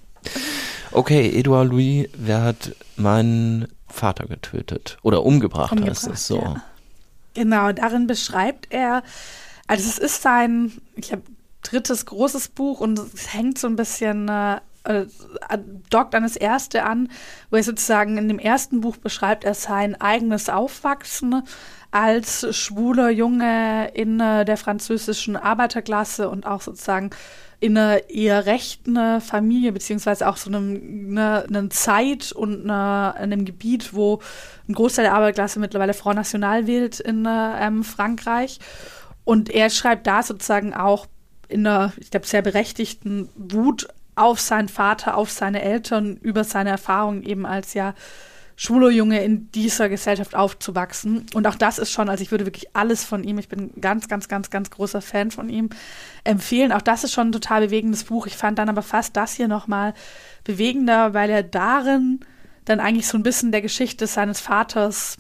okay, 0.91 1.29
Edouard 1.37 1.69
Louis, 1.69 2.07
wer 2.17 2.41
hat 2.41 2.75
meinen 2.95 3.67
Vater 3.87 4.25
getötet 4.25 4.97
oder 5.03 5.23
umgebracht, 5.23 5.71
umgebracht 5.71 5.97
heißt 5.97 6.07
es 6.07 6.27
so. 6.27 6.37
Ja. 6.37 6.63
Genau, 7.35 7.71
darin 7.71 8.07
beschreibt 8.07 8.67
er, 8.69 9.03
also 9.67 9.87
es 9.87 9.97
ist 9.97 10.21
sein, 10.21 10.71
ich 10.95 11.11
habe 11.11 11.23
drittes 11.63 12.05
großes 12.05 12.49
Buch 12.49 12.79
und 12.79 12.99
es 12.99 13.33
hängt 13.33 13.57
so 13.57 13.67
ein 13.67 13.75
bisschen, 13.75 14.27
äh, 14.29 14.59
äh, 14.83 15.05
dockt 15.89 16.15
an 16.15 16.23
das 16.23 16.35
erste 16.35 16.83
an, 16.83 17.09
wo 17.49 17.57
er 17.57 17.63
sozusagen 17.63 18.17
in 18.17 18.27
dem 18.27 18.39
ersten 18.39 18.81
Buch 18.81 18.97
beschreibt 18.97 19.43
er 19.43 19.53
sein 19.53 19.99
eigenes 19.99 20.49
Aufwachsen 20.49 21.43
als 21.91 22.47
schwuler 22.55 23.09
Junge 23.09 23.89
in 23.93 24.19
äh, 24.19 24.45
der 24.45 24.57
französischen 24.57 25.35
Arbeiterklasse 25.35 26.29
und 26.29 26.45
auch 26.45 26.61
sozusagen 26.61 27.11
in 27.59 27.77
einer 27.77 28.09
eher 28.09 28.45
rechten 28.45 29.21
Familie, 29.21 29.71
beziehungsweise 29.71 30.27
auch 30.27 30.35
so 30.35 30.49
einem, 30.49 31.11
eine, 31.11 31.45
eine 31.47 31.69
Zeit 31.69 32.33
und 32.33 32.63
eine, 32.63 33.15
einem 33.15 33.45
Gebiet, 33.45 33.93
wo 33.93 34.19
ein 34.67 34.73
Großteil 34.73 35.05
der 35.05 35.13
Arbeiterklasse 35.13 35.61
mittlerweile 35.61 35.93
Front 35.93 36.17
National 36.17 36.67
wählt 36.67 36.99
in 36.99 37.25
ähm, 37.25 37.85
Frankreich. 37.85 38.59
Und 39.23 39.49
er 39.49 39.69
schreibt 39.69 40.07
da 40.07 40.23
sozusagen 40.23 40.73
auch 40.73 41.07
in 41.47 41.65
einer, 41.65 41.93
ich 42.01 42.11
glaube, 42.11 42.27
sehr 42.27 42.41
berechtigten 42.41 43.29
Wut 43.35 43.87
auf 44.15 44.39
seinen 44.39 44.69
Vater, 44.69 45.17
auf 45.17 45.31
seine 45.31 45.61
Eltern, 45.61 46.17
über 46.17 46.43
seine 46.43 46.69
Erfahrungen 46.69 47.23
eben 47.23 47.45
als 47.45 47.73
ja 47.73 47.93
schwuler 48.55 48.89
Junge 48.89 49.23
in 49.23 49.51
dieser 49.51 49.89
Gesellschaft 49.89 50.35
aufzuwachsen. 50.35 51.25
Und 51.33 51.47
auch 51.47 51.55
das 51.55 51.79
ist 51.79 51.91
schon, 51.91 52.09
also 52.09 52.21
ich 52.21 52.31
würde 52.31 52.45
wirklich 52.45 52.75
alles 52.75 53.03
von 53.03 53.23
ihm, 53.23 53.37
ich 53.39 53.49
bin 53.49 53.71
ganz, 53.81 54.07
ganz, 54.07 54.27
ganz, 54.27 54.49
ganz 54.49 54.69
großer 54.69 55.01
Fan 55.01 55.31
von 55.31 55.49
ihm, 55.49 55.69
empfehlen. 56.23 56.71
Auch 56.71 56.81
das 56.81 57.03
ist 57.03 57.13
schon 57.13 57.29
ein 57.29 57.33
total 57.33 57.61
bewegendes 57.61 58.03
Buch. 58.03 58.27
Ich 58.27 58.37
fand 58.37 58.59
dann 58.59 58.69
aber 58.69 58.83
fast 58.83 59.17
das 59.17 59.33
hier 59.33 59.47
nochmal 59.47 59.93
bewegender, 60.43 61.13
weil 61.13 61.29
er 61.29 61.43
darin 61.43 62.19
dann 62.65 62.79
eigentlich 62.79 63.07
so 63.07 63.17
ein 63.17 63.23
bisschen 63.23 63.51
der 63.51 63.61
Geschichte 63.61 64.07
seines 64.07 64.39
Vaters 64.39 65.17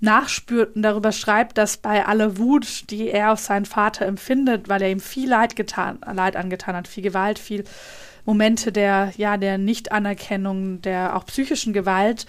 nachspürt 0.00 0.76
und 0.76 0.82
darüber 0.82 1.12
schreibt, 1.12 1.58
dass 1.58 1.78
bei 1.78 2.04
aller 2.04 2.38
Wut, 2.38 2.90
die 2.90 3.08
er 3.08 3.32
auf 3.32 3.40
seinen 3.40 3.64
Vater 3.64 4.06
empfindet, 4.06 4.68
weil 4.68 4.82
er 4.82 4.90
ihm 4.90 5.00
viel 5.00 5.28
Leid 5.28 5.56
getan, 5.56 5.98
Leid 6.12 6.36
angetan 6.36 6.76
hat, 6.76 6.88
viel 6.88 7.02
Gewalt, 7.02 7.38
viel 7.38 7.64
Momente 8.24 8.72
der, 8.72 9.12
ja, 9.16 9.36
der 9.36 9.56
Nichtanerkennung, 9.56 10.82
der 10.82 11.16
auch 11.16 11.24
psychischen 11.26 11.72
Gewalt, 11.72 12.26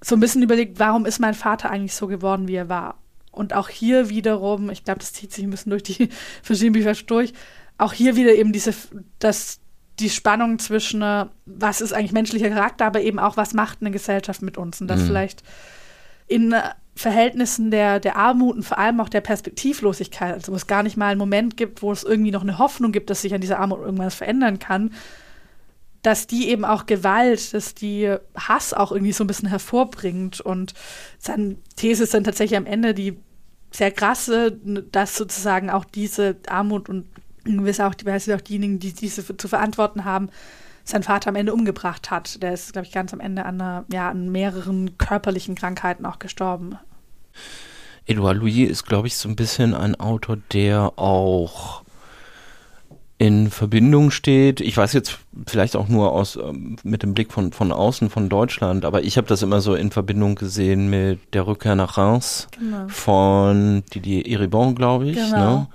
so 0.00 0.14
ein 0.14 0.20
bisschen 0.20 0.42
überlegt, 0.42 0.78
warum 0.78 1.06
ist 1.06 1.18
mein 1.18 1.34
Vater 1.34 1.70
eigentlich 1.70 1.94
so 1.94 2.06
geworden, 2.06 2.48
wie 2.48 2.54
er 2.54 2.68
war? 2.68 2.98
Und 3.32 3.54
auch 3.54 3.68
hier 3.68 4.08
wiederum, 4.08 4.70
ich 4.70 4.84
glaube, 4.84 5.00
das 5.00 5.12
zieht 5.12 5.32
sich 5.32 5.44
ein 5.44 5.50
bisschen 5.50 5.70
durch 5.70 5.82
die 5.82 6.10
verschiedenen 6.42 6.74
Bücher 6.74 6.94
durch, 7.06 7.32
auch 7.78 7.92
hier 7.92 8.16
wieder 8.16 8.34
eben 8.34 8.52
diese, 8.52 8.74
das, 9.18 9.58
die 9.98 10.10
Spannung 10.10 10.58
zwischen, 10.58 11.02
äh, 11.02 11.26
was 11.46 11.80
ist 11.80 11.92
eigentlich 11.92 12.12
menschlicher 12.12 12.50
Charakter, 12.50 12.86
aber 12.86 13.00
eben 13.00 13.18
auch, 13.18 13.36
was 13.36 13.54
macht 13.54 13.78
eine 13.80 13.90
Gesellschaft 13.90 14.42
mit 14.42 14.56
uns? 14.56 14.80
Und 14.80 14.88
das 14.88 15.00
mhm. 15.00 15.06
vielleicht 15.06 15.42
in 16.26 16.52
äh, 16.52 16.62
Verhältnissen 16.94 17.70
der, 17.70 18.00
der 18.00 18.16
Armut 18.16 18.56
und 18.56 18.62
vor 18.62 18.78
allem 18.78 19.00
auch 19.00 19.10
der 19.10 19.20
Perspektivlosigkeit, 19.20 20.32
also 20.32 20.52
wo 20.52 20.56
es 20.56 20.66
gar 20.66 20.82
nicht 20.82 20.96
mal 20.96 21.08
einen 21.08 21.18
Moment 21.18 21.56
gibt, 21.56 21.82
wo 21.82 21.92
es 21.92 22.04
irgendwie 22.04 22.30
noch 22.30 22.42
eine 22.42 22.58
Hoffnung 22.58 22.90
gibt, 22.90 23.10
dass 23.10 23.20
sich 23.20 23.34
an 23.34 23.42
dieser 23.42 23.58
Armut 23.58 23.80
irgendwas 23.80 24.14
verändern 24.14 24.58
kann, 24.58 24.92
dass 26.00 26.26
die 26.26 26.48
eben 26.48 26.64
auch 26.64 26.86
Gewalt, 26.86 27.52
dass 27.52 27.74
die 27.74 28.14
Hass 28.34 28.72
auch 28.72 28.92
irgendwie 28.92 29.12
so 29.12 29.24
ein 29.24 29.26
bisschen 29.26 29.48
hervorbringt. 29.48 30.40
Und 30.40 30.72
seine 31.18 31.56
These 31.76 32.04
ist 32.04 32.14
dann 32.14 32.24
tatsächlich 32.24 32.56
am 32.56 32.64
Ende 32.64 32.94
die 32.94 33.18
sehr 33.72 33.90
krasse, 33.90 34.52
dass 34.52 35.16
sozusagen 35.16 35.68
auch 35.68 35.84
diese 35.84 36.36
Armut 36.48 36.88
und 36.88 37.06
gewiss 37.44 37.80
auch, 37.80 37.94
die, 37.94 38.32
auch 38.32 38.40
diejenigen, 38.40 38.78
die 38.78 38.92
diese 38.92 39.36
zu 39.36 39.48
verantworten 39.48 40.04
haben, 40.04 40.30
sein 40.86 41.02
Vater 41.02 41.28
am 41.28 41.36
Ende 41.36 41.52
umgebracht 41.52 42.10
hat. 42.10 42.42
Der 42.42 42.54
ist, 42.54 42.72
glaube 42.72 42.86
ich, 42.86 42.92
ganz 42.92 43.12
am 43.12 43.20
Ende 43.20 43.44
an, 43.44 43.60
einer, 43.60 43.84
ja, 43.92 44.08
an 44.08 44.30
mehreren 44.30 44.96
körperlichen 44.96 45.54
Krankheiten 45.54 46.06
auch 46.06 46.18
gestorben. 46.18 46.78
Edouard 48.06 48.36
Louis 48.36 48.70
ist, 48.70 48.86
glaube 48.86 49.08
ich, 49.08 49.16
so 49.16 49.28
ein 49.28 49.36
bisschen 49.36 49.74
ein 49.74 49.98
Autor, 49.98 50.38
der 50.52 50.92
auch 50.96 51.82
in 53.18 53.50
Verbindung 53.50 54.10
steht. 54.10 54.60
Ich 54.60 54.76
weiß 54.76 54.92
jetzt 54.92 55.18
vielleicht 55.46 55.74
auch 55.74 55.88
nur 55.88 56.12
aus 56.12 56.36
ähm, 56.36 56.76
mit 56.84 57.02
dem 57.02 57.14
Blick 57.14 57.32
von 57.32 57.52
von 57.52 57.72
außen 57.72 58.10
von 58.10 58.28
Deutschland, 58.28 58.84
aber 58.84 59.04
ich 59.04 59.16
habe 59.16 59.26
das 59.26 59.42
immer 59.42 59.60
so 59.60 59.74
in 59.74 59.90
Verbindung 59.90 60.34
gesehen 60.34 60.90
mit 60.90 61.18
der 61.32 61.46
Rückkehr 61.46 61.76
nach 61.76 61.96
Reims 61.96 62.48
genau. 62.58 62.88
von 62.88 63.82
Didier 63.94 64.26
Eribon, 64.26 64.74
glaube 64.74 65.08
ich. 65.08 65.16
Genau. 65.16 65.56
Ne? 65.56 65.66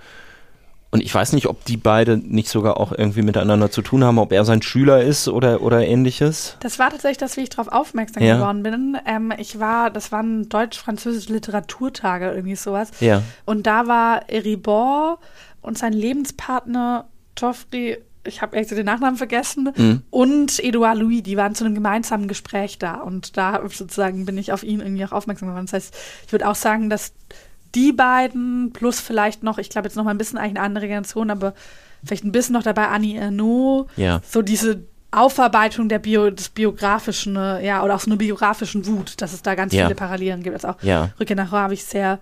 Und 0.91 1.01
ich 1.01 1.15
weiß 1.15 1.32
nicht, 1.32 1.47
ob 1.47 1.63
die 1.63 1.77
beide 1.77 2.17
nicht 2.17 2.49
sogar 2.49 2.77
auch 2.77 2.91
irgendwie 2.91 3.21
miteinander 3.21 3.71
zu 3.71 3.82
tun 3.82 4.04
haben, 4.04 4.19
ob 4.19 4.34
er 4.34 4.43
sein 4.43 4.62
Schüler 4.62 5.01
ist 5.01 5.30
oder, 5.30 5.62
oder 5.62 5.88
ähnliches. 5.88 6.58
Das 6.60 6.80
war 6.80 6.89
tatsächlich 6.89 7.17
das, 7.17 7.38
wie 7.38 7.41
ich 7.41 7.49
darauf 7.49 7.69
aufmerksam 7.69 8.21
ja. 8.23 8.36
geworden 8.36 8.62
bin. 8.62 8.97
Ähm, 9.06 9.34
ich 9.38 9.58
war, 9.58 9.89
das 9.89 10.12
waren 10.12 10.49
deutsch-französische 10.49 11.32
Literaturtage, 11.32 12.32
irgendwie 12.32 12.58
sowas. 12.58 12.91
Ja. 12.99 13.23
Und 13.45 13.67
da 13.67 13.88
war 13.88 14.30
Eribor 14.30 15.19
und 15.62 15.77
sein 15.77 15.93
Lebenspartner 15.93 17.06
Toffri, 17.36 17.97
ich 18.25 18.41
habe 18.41 18.58
echt 18.58 18.71
den 18.71 18.86
Nachnamen 18.86 19.15
vergessen, 19.15 19.71
mhm. 19.75 20.01
und 20.10 20.60
Edouard 20.60 20.97
Louis, 20.97 21.23
die 21.23 21.38
waren 21.38 21.56
zu 21.56 21.63
einem 21.63 21.73
gemeinsamen 21.73 22.27
Gespräch 22.27 22.80
da. 22.80 22.95
Und 22.95 23.38
da 23.38 23.62
sozusagen 23.69 24.25
bin 24.25 24.38
ich 24.38 24.51
auf 24.51 24.63
ihn 24.63 24.82
irgendwie 24.82 25.06
auch 25.06 25.13
aufmerksam 25.13 25.47
geworden. 25.47 25.67
Das 25.67 25.73
heißt, 25.73 25.95
ich 26.25 26.32
würde 26.34 26.49
auch 26.49 26.56
sagen, 26.56 26.89
dass 26.89 27.13
die 27.76 27.92
beiden 27.92 28.72
plus 28.74 29.00
vielleicht 29.00 29.44
noch, 29.44 29.58
ich 29.58 29.70
glaube 29.70 29.88
jetzt 29.88 29.96
noch 29.96 30.04
mal 30.04 30.12
ein 30.12 30.18
bisschen 30.18 30.38
eigentlich 30.38 30.58
eine 30.58 30.66
andere 30.66 30.88
Generation, 30.88 31.30
aber 31.30 31.54
vielleicht 32.04 32.24
ein 32.24 32.32
bisschen 32.32 32.54
noch 32.54 32.64
dabei 32.64 32.88
Annie 32.88 33.20
Ernaux. 33.20 33.90
Ja. 33.96 34.22
So 34.28 34.42
diese 34.42 34.84
Aufarbeitung 35.12 35.90
der 35.90 36.00
Bio, 36.00 36.32
des 36.32 36.50
biografischen, 36.50 37.36
ja, 37.36 37.84
oder 37.84 37.96
auch 37.96 38.00
so 38.00 38.10
eine 38.10 38.18
biografischen 38.18 38.86
Wut, 38.86 39.22
dass 39.22 39.34
es 39.34 39.42
da 39.42 39.56
ganz 39.56 39.74
ja. 39.74 39.84
viele 39.84 39.96
Parallelen 39.96 40.42
gibt. 40.42 40.56
Also 40.56 40.70
auch 40.70 40.84
ja. 40.84 41.12
Rückkehr 41.20 41.36
nach 41.36 41.52
habe 41.52 41.74
ich 41.74 41.84
sehr, 41.84 42.20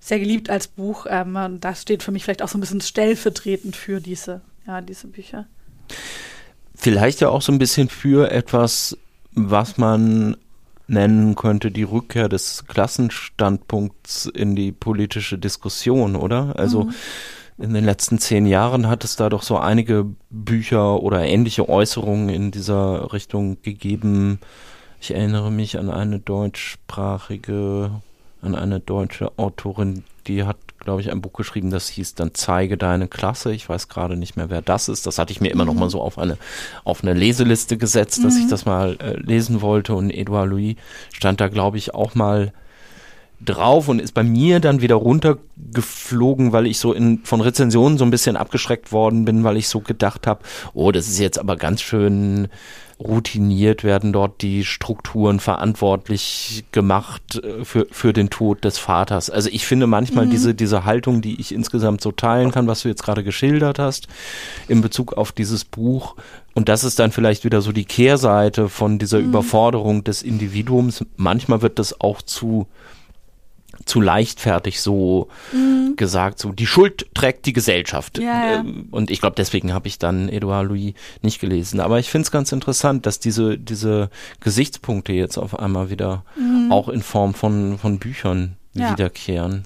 sehr 0.00 0.18
geliebt 0.18 0.48
als 0.48 0.66
Buch. 0.66 1.06
Ähm, 1.08 1.58
das 1.60 1.82
steht 1.82 2.02
für 2.02 2.10
mich 2.10 2.24
vielleicht 2.24 2.42
auch 2.42 2.48
so 2.48 2.56
ein 2.56 2.60
bisschen 2.60 2.80
stellvertretend 2.80 3.76
für 3.76 4.00
diese, 4.00 4.40
ja, 4.66 4.80
diese 4.80 5.08
Bücher. 5.08 5.46
Vielleicht 6.74 7.20
ja 7.20 7.28
auch 7.28 7.42
so 7.42 7.52
ein 7.52 7.58
bisschen 7.58 7.88
für 7.90 8.30
etwas, 8.30 8.96
was 9.32 9.76
man 9.76 10.36
nennen 10.92 11.34
könnte, 11.34 11.70
die 11.70 11.82
Rückkehr 11.82 12.28
des 12.28 12.64
Klassenstandpunkts 12.66 14.26
in 14.26 14.54
die 14.54 14.72
politische 14.72 15.38
Diskussion, 15.38 16.14
oder? 16.16 16.54
Also 16.56 16.84
mhm. 16.84 16.94
in 17.58 17.74
den 17.74 17.84
letzten 17.84 18.18
zehn 18.18 18.46
Jahren 18.46 18.88
hat 18.88 19.04
es 19.04 19.16
da 19.16 19.28
doch 19.28 19.42
so 19.42 19.58
einige 19.58 20.06
Bücher 20.30 21.02
oder 21.02 21.24
ähnliche 21.24 21.68
Äußerungen 21.68 22.28
in 22.28 22.50
dieser 22.50 23.12
Richtung 23.12 23.60
gegeben. 23.62 24.38
Ich 25.00 25.12
erinnere 25.12 25.50
mich 25.50 25.78
an 25.78 25.90
eine 25.90 26.20
deutschsprachige, 26.20 27.90
an 28.40 28.54
eine 28.54 28.78
deutsche 28.78 29.36
Autorin, 29.38 30.04
die 30.26 30.44
hat 30.44 30.58
glaube 30.82 31.00
ich, 31.00 31.10
ein 31.10 31.20
Buch 31.20 31.32
geschrieben, 31.32 31.70
das 31.70 31.88
hieß 31.88 32.14
dann 32.14 32.34
Zeige 32.34 32.76
deine 32.76 33.08
Klasse. 33.08 33.52
Ich 33.52 33.68
weiß 33.68 33.88
gerade 33.88 34.16
nicht 34.16 34.36
mehr, 34.36 34.50
wer 34.50 34.62
das 34.62 34.88
ist. 34.88 35.06
Das 35.06 35.18
hatte 35.18 35.32
ich 35.32 35.40
mir 35.40 35.50
immer 35.50 35.64
mhm. 35.64 35.70
noch 35.70 35.80
mal 35.80 35.90
so 35.90 36.00
auf 36.00 36.18
eine, 36.18 36.38
auf 36.84 37.02
eine 37.02 37.14
Leseliste 37.14 37.76
gesetzt, 37.76 38.24
dass 38.24 38.34
mhm. 38.34 38.40
ich 38.42 38.48
das 38.48 38.64
mal 38.64 38.96
äh, 39.00 39.16
lesen 39.16 39.60
wollte. 39.60 39.94
Und 39.94 40.10
Edouard 40.10 40.48
Louis 40.48 40.76
stand 41.12 41.40
da, 41.40 41.48
glaube 41.48 41.78
ich, 41.78 41.94
auch 41.94 42.14
mal 42.14 42.52
drauf 43.44 43.88
und 43.88 44.00
ist 44.00 44.14
bei 44.14 44.22
mir 44.22 44.60
dann 44.60 44.80
wieder 44.80 44.94
runtergeflogen, 44.96 46.52
weil 46.52 46.66
ich 46.66 46.78
so 46.78 46.92
in, 46.92 47.20
von 47.24 47.40
Rezensionen 47.40 47.98
so 47.98 48.04
ein 48.04 48.10
bisschen 48.10 48.36
abgeschreckt 48.36 48.92
worden 48.92 49.24
bin, 49.24 49.44
weil 49.44 49.56
ich 49.56 49.68
so 49.68 49.80
gedacht 49.80 50.26
habe, 50.26 50.40
oh, 50.74 50.92
das 50.92 51.08
ist 51.08 51.18
jetzt 51.18 51.38
aber 51.38 51.56
ganz 51.56 51.82
schön 51.82 52.48
routiniert 53.02 53.84
werden 53.84 54.12
dort 54.12 54.42
die 54.42 54.64
Strukturen 54.64 55.40
verantwortlich 55.40 56.64
gemacht 56.72 57.42
äh, 57.42 57.64
für, 57.64 57.86
für 57.90 58.12
den 58.12 58.30
Tod 58.30 58.64
des 58.64 58.78
Vaters. 58.78 59.28
Also 59.28 59.48
ich 59.50 59.66
finde 59.66 59.86
manchmal 59.86 60.26
mhm. 60.26 60.30
diese, 60.30 60.54
diese 60.54 60.84
Haltung, 60.84 61.20
die 61.20 61.40
ich 61.40 61.52
insgesamt 61.52 62.00
so 62.00 62.12
teilen 62.12 62.52
kann, 62.52 62.66
was 62.66 62.82
du 62.82 62.88
jetzt 62.88 63.02
gerade 63.02 63.24
geschildert 63.24 63.78
hast, 63.78 64.08
in 64.68 64.80
Bezug 64.80 65.14
auf 65.14 65.32
dieses 65.32 65.64
Buch. 65.64 66.14
Und 66.54 66.68
das 66.68 66.84
ist 66.84 66.98
dann 66.98 67.12
vielleicht 67.12 67.44
wieder 67.44 67.60
so 67.60 67.72
die 67.72 67.84
Kehrseite 67.84 68.68
von 68.68 68.98
dieser 68.98 69.18
mhm. 69.18 69.26
Überforderung 69.26 70.04
des 70.04 70.22
Individuums. 70.22 71.04
Manchmal 71.16 71.62
wird 71.62 71.78
das 71.78 72.00
auch 72.00 72.22
zu 72.22 72.66
zu 73.84 74.00
leichtfertig 74.00 74.80
so 74.80 75.28
mhm. 75.52 75.94
gesagt, 75.96 76.38
so 76.38 76.52
die 76.52 76.66
Schuld 76.66 77.06
trägt 77.14 77.46
die 77.46 77.52
Gesellschaft. 77.52 78.18
Ja, 78.18 78.24
ja. 78.24 78.60
Ähm, 78.60 78.88
und 78.90 79.10
ich 79.10 79.20
glaube, 79.20 79.36
deswegen 79.36 79.72
habe 79.72 79.88
ich 79.88 79.98
dann 79.98 80.28
Edouard 80.28 80.68
Louis 80.68 80.94
nicht 81.22 81.40
gelesen. 81.40 81.80
Aber 81.80 81.98
ich 81.98 82.10
finde 82.10 82.26
es 82.26 82.30
ganz 82.30 82.52
interessant, 82.52 83.06
dass 83.06 83.18
diese, 83.18 83.58
diese 83.58 84.10
Gesichtspunkte 84.40 85.12
jetzt 85.12 85.38
auf 85.38 85.58
einmal 85.58 85.90
wieder 85.90 86.24
mhm. 86.36 86.70
auch 86.70 86.88
in 86.88 87.02
Form 87.02 87.34
von, 87.34 87.78
von 87.78 87.98
Büchern 87.98 88.56
ja. 88.74 88.92
wiederkehren. 88.92 89.64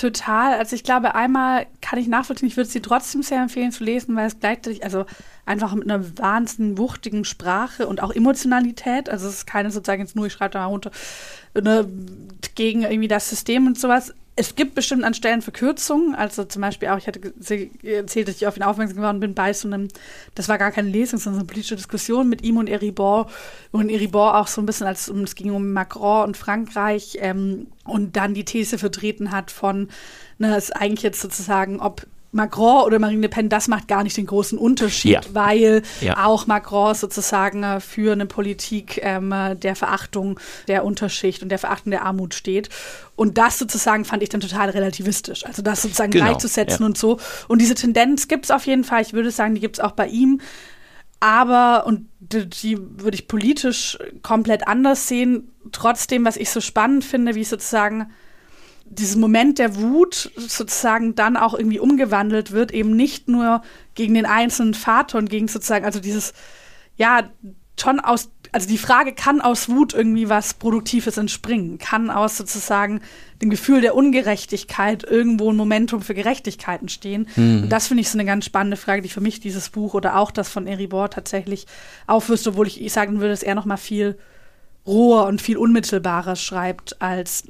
Total. 0.00 0.54
Also 0.54 0.76
ich 0.76 0.82
glaube, 0.82 1.14
einmal 1.14 1.66
kann 1.82 1.98
ich 1.98 2.08
nachvollziehen, 2.08 2.48
ich 2.48 2.56
würde 2.56 2.70
sie 2.70 2.80
trotzdem 2.80 3.22
sehr 3.22 3.42
empfehlen 3.42 3.70
zu 3.70 3.84
lesen, 3.84 4.16
weil 4.16 4.28
es 4.28 4.40
gleichzeitig, 4.40 4.82
also 4.82 5.04
einfach 5.44 5.74
mit 5.74 5.90
einer 5.90 6.16
wahnsinnig 6.16 6.78
wuchtigen 6.78 7.26
Sprache 7.26 7.86
und 7.86 8.02
auch 8.02 8.10
Emotionalität, 8.10 9.10
also 9.10 9.28
es 9.28 9.34
ist 9.34 9.46
keine 9.46 9.70
sozusagen 9.70 10.00
jetzt 10.00 10.16
nur, 10.16 10.26
ich 10.26 10.32
schreibe 10.32 10.52
da 10.52 10.60
mal 10.60 10.66
runter, 10.66 10.90
ne, 11.54 11.88
gegen 12.54 12.82
irgendwie 12.82 13.08
das 13.08 13.28
System 13.28 13.66
und 13.66 13.78
sowas. 13.78 14.14
Es 14.36 14.54
gibt 14.54 14.74
bestimmt 14.74 15.04
an 15.04 15.12
Stellen 15.12 15.42
Verkürzungen, 15.42 16.14
also 16.14 16.44
zum 16.44 16.62
Beispiel 16.62 16.88
auch, 16.88 16.96
ich 16.96 17.06
hatte 17.06 17.20
erzählt, 17.82 18.28
dass 18.28 18.36
ich 18.36 18.46
auf 18.46 18.56
ihn 18.56 18.62
aufmerksam 18.62 18.96
geworden 18.96 19.20
bin 19.20 19.34
bei 19.34 19.52
so 19.52 19.68
einem, 19.68 19.88
das 20.34 20.48
war 20.48 20.56
gar 20.56 20.70
keine 20.70 20.88
Lesung, 20.88 21.18
sondern 21.18 21.40
so 21.40 21.44
eine 21.44 21.46
politische 21.48 21.76
Diskussion 21.76 22.28
mit 22.28 22.42
ihm 22.42 22.56
und 22.56 22.68
Eribor, 22.68 23.28
und 23.70 23.90
Eribor 23.90 24.38
auch 24.38 24.46
so 24.46 24.62
ein 24.62 24.66
bisschen, 24.66 24.86
als 24.86 25.08
es 25.08 25.34
ging 25.34 25.50
um 25.50 25.72
Macron 25.72 26.28
und 26.28 26.36
Frankreich 26.38 27.18
ähm, 27.20 27.66
und 27.84 28.16
dann 28.16 28.32
die 28.32 28.44
These 28.44 28.78
vertreten 28.78 29.30
hat 29.30 29.50
von, 29.50 29.88
ne, 30.38 30.56
ist 30.56 30.74
eigentlich 30.74 31.02
jetzt 31.02 31.20
sozusagen, 31.20 31.80
ob 31.80 32.06
Macron 32.32 32.84
oder 32.84 32.98
Marine 32.98 33.22
Le 33.22 33.28
Pen, 33.28 33.48
das 33.48 33.66
macht 33.66 33.88
gar 33.88 34.04
nicht 34.04 34.16
den 34.16 34.26
großen 34.26 34.56
Unterschied, 34.56 35.12
ja. 35.12 35.20
weil 35.32 35.82
ja. 36.00 36.24
auch 36.26 36.46
Macron 36.46 36.94
sozusagen 36.94 37.62
äh, 37.62 37.80
für 37.80 38.12
eine 38.12 38.26
Politik 38.26 39.00
ähm, 39.02 39.34
der 39.60 39.74
Verachtung 39.74 40.38
der 40.68 40.84
Unterschicht 40.84 41.42
und 41.42 41.48
der 41.48 41.58
Verachtung 41.58 41.90
der 41.90 42.04
Armut 42.04 42.34
steht. 42.34 42.68
Und 43.16 43.36
das 43.36 43.58
sozusagen 43.58 44.04
fand 44.04 44.22
ich 44.22 44.28
dann 44.28 44.40
total 44.40 44.70
relativistisch. 44.70 45.44
Also 45.44 45.62
das 45.62 45.82
sozusagen 45.82 46.12
genau. 46.12 46.26
gleichzusetzen 46.26 46.80
ja. 46.80 46.86
und 46.86 46.96
so. 46.96 47.18
Und 47.48 47.60
diese 47.60 47.74
Tendenz 47.74 48.28
gibt 48.28 48.44
es 48.44 48.50
auf 48.50 48.66
jeden 48.66 48.84
Fall. 48.84 49.02
Ich 49.02 49.12
würde 49.12 49.30
sagen, 49.30 49.54
die 49.54 49.60
gibt 49.60 49.76
es 49.76 49.84
auch 49.84 49.92
bei 49.92 50.06
ihm. 50.06 50.40
Aber, 51.18 51.84
und 51.86 52.08
die, 52.20 52.48
die 52.48 52.78
würde 52.78 53.14
ich 53.16 53.28
politisch 53.28 53.98
komplett 54.22 54.66
anders 54.66 55.06
sehen, 55.06 55.52
trotzdem, 55.70 56.24
was 56.24 56.38
ich 56.38 56.48
so 56.48 56.62
spannend 56.62 57.04
finde, 57.04 57.34
wie 57.34 57.44
sozusagen 57.44 58.10
diesen 58.90 59.20
Moment 59.20 59.58
der 59.58 59.76
Wut 59.76 60.32
sozusagen 60.36 61.14
dann 61.14 61.36
auch 61.36 61.54
irgendwie 61.54 61.78
umgewandelt 61.78 62.50
wird, 62.50 62.72
eben 62.72 62.96
nicht 62.96 63.28
nur 63.28 63.62
gegen 63.94 64.14
den 64.14 64.26
einzelnen 64.26 64.74
Vater 64.74 65.18
und 65.18 65.30
gegen 65.30 65.46
sozusagen, 65.46 65.84
also 65.84 66.00
dieses, 66.00 66.34
ja, 66.96 67.30
schon 67.80 68.00
aus, 68.00 68.30
also 68.52 68.68
die 68.68 68.78
Frage, 68.78 69.14
kann 69.14 69.40
aus 69.40 69.68
Wut 69.68 69.94
irgendwie 69.94 70.28
was 70.28 70.54
Produktives 70.54 71.16
entspringen? 71.16 71.78
Kann 71.78 72.10
aus 72.10 72.36
sozusagen 72.36 73.00
dem 73.40 73.48
Gefühl 73.48 73.80
der 73.80 73.94
Ungerechtigkeit 73.94 75.04
irgendwo 75.04 75.50
ein 75.50 75.56
Momentum 75.56 76.02
für 76.02 76.14
Gerechtigkeit 76.14 76.80
entstehen? 76.80 77.28
Mhm. 77.36 77.62
Und 77.62 77.68
das 77.70 77.86
finde 77.86 78.02
ich 78.02 78.10
so 78.10 78.18
eine 78.18 78.26
ganz 78.26 78.44
spannende 78.44 78.76
Frage, 78.76 79.02
die 79.02 79.08
für 79.08 79.20
mich 79.20 79.38
dieses 79.38 79.70
Buch 79.70 79.94
oder 79.94 80.16
auch 80.16 80.32
das 80.32 80.48
von 80.48 80.66
Eribor 80.66 81.10
tatsächlich 81.10 81.66
aufwirft, 82.08 82.46
obwohl 82.48 82.66
ich, 82.66 82.82
ich 82.82 82.92
sagen 82.92 83.20
würde, 83.20 83.30
dass 83.30 83.44
er 83.44 83.54
noch 83.54 83.66
mal 83.66 83.76
viel 83.76 84.18
roher 84.84 85.26
und 85.26 85.40
viel 85.40 85.56
unmittelbarer 85.56 86.36
schreibt 86.36 87.00
als 87.00 87.44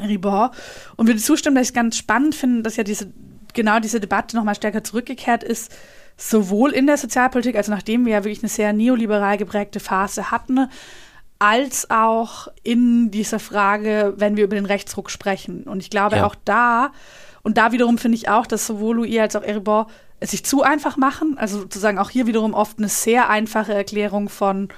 Ribor. 0.00 0.52
Und 0.96 1.06
würde 1.06 1.20
zustimmen, 1.20 1.56
dass 1.56 1.64
ich 1.64 1.70
es 1.70 1.74
ganz 1.74 1.96
spannend 1.96 2.34
finde, 2.34 2.62
dass 2.62 2.76
ja 2.76 2.84
diese, 2.84 3.12
genau 3.54 3.80
diese 3.80 4.00
Debatte 4.00 4.36
nochmal 4.36 4.54
stärker 4.54 4.84
zurückgekehrt 4.84 5.42
ist, 5.42 5.72
sowohl 6.16 6.72
in 6.72 6.86
der 6.86 6.96
Sozialpolitik, 6.96 7.56
also 7.56 7.70
nachdem 7.70 8.04
wir 8.04 8.12
ja 8.12 8.24
wirklich 8.24 8.42
eine 8.42 8.48
sehr 8.48 8.72
neoliberal 8.72 9.36
geprägte 9.36 9.80
Phase 9.80 10.30
hatten, 10.30 10.68
als 11.38 11.88
auch 11.90 12.48
in 12.64 13.10
dieser 13.12 13.38
Frage, 13.38 14.14
wenn 14.16 14.36
wir 14.36 14.44
über 14.44 14.56
den 14.56 14.66
Rechtsruck 14.66 15.10
sprechen. 15.10 15.62
Und 15.62 15.80
ich 15.80 15.90
glaube 15.90 16.16
ja. 16.16 16.26
auch 16.26 16.34
da, 16.44 16.90
und 17.42 17.56
da 17.56 17.72
wiederum 17.72 17.98
finde 17.98 18.16
ich 18.16 18.28
auch, 18.28 18.46
dass 18.46 18.66
sowohl 18.66 18.96
Louis 18.96 19.18
als 19.18 19.36
auch 19.36 19.42
Eribor 19.42 19.86
es 20.20 20.32
sich 20.32 20.44
zu 20.44 20.62
einfach 20.62 20.96
machen. 20.96 21.36
Also 21.38 21.60
sozusagen 21.60 21.98
auch 21.98 22.10
hier 22.10 22.26
wiederum 22.26 22.54
oft 22.54 22.78
eine 22.78 22.88
sehr 22.88 23.30
einfache 23.30 23.72
Erklärung 23.72 24.28
von 24.28 24.68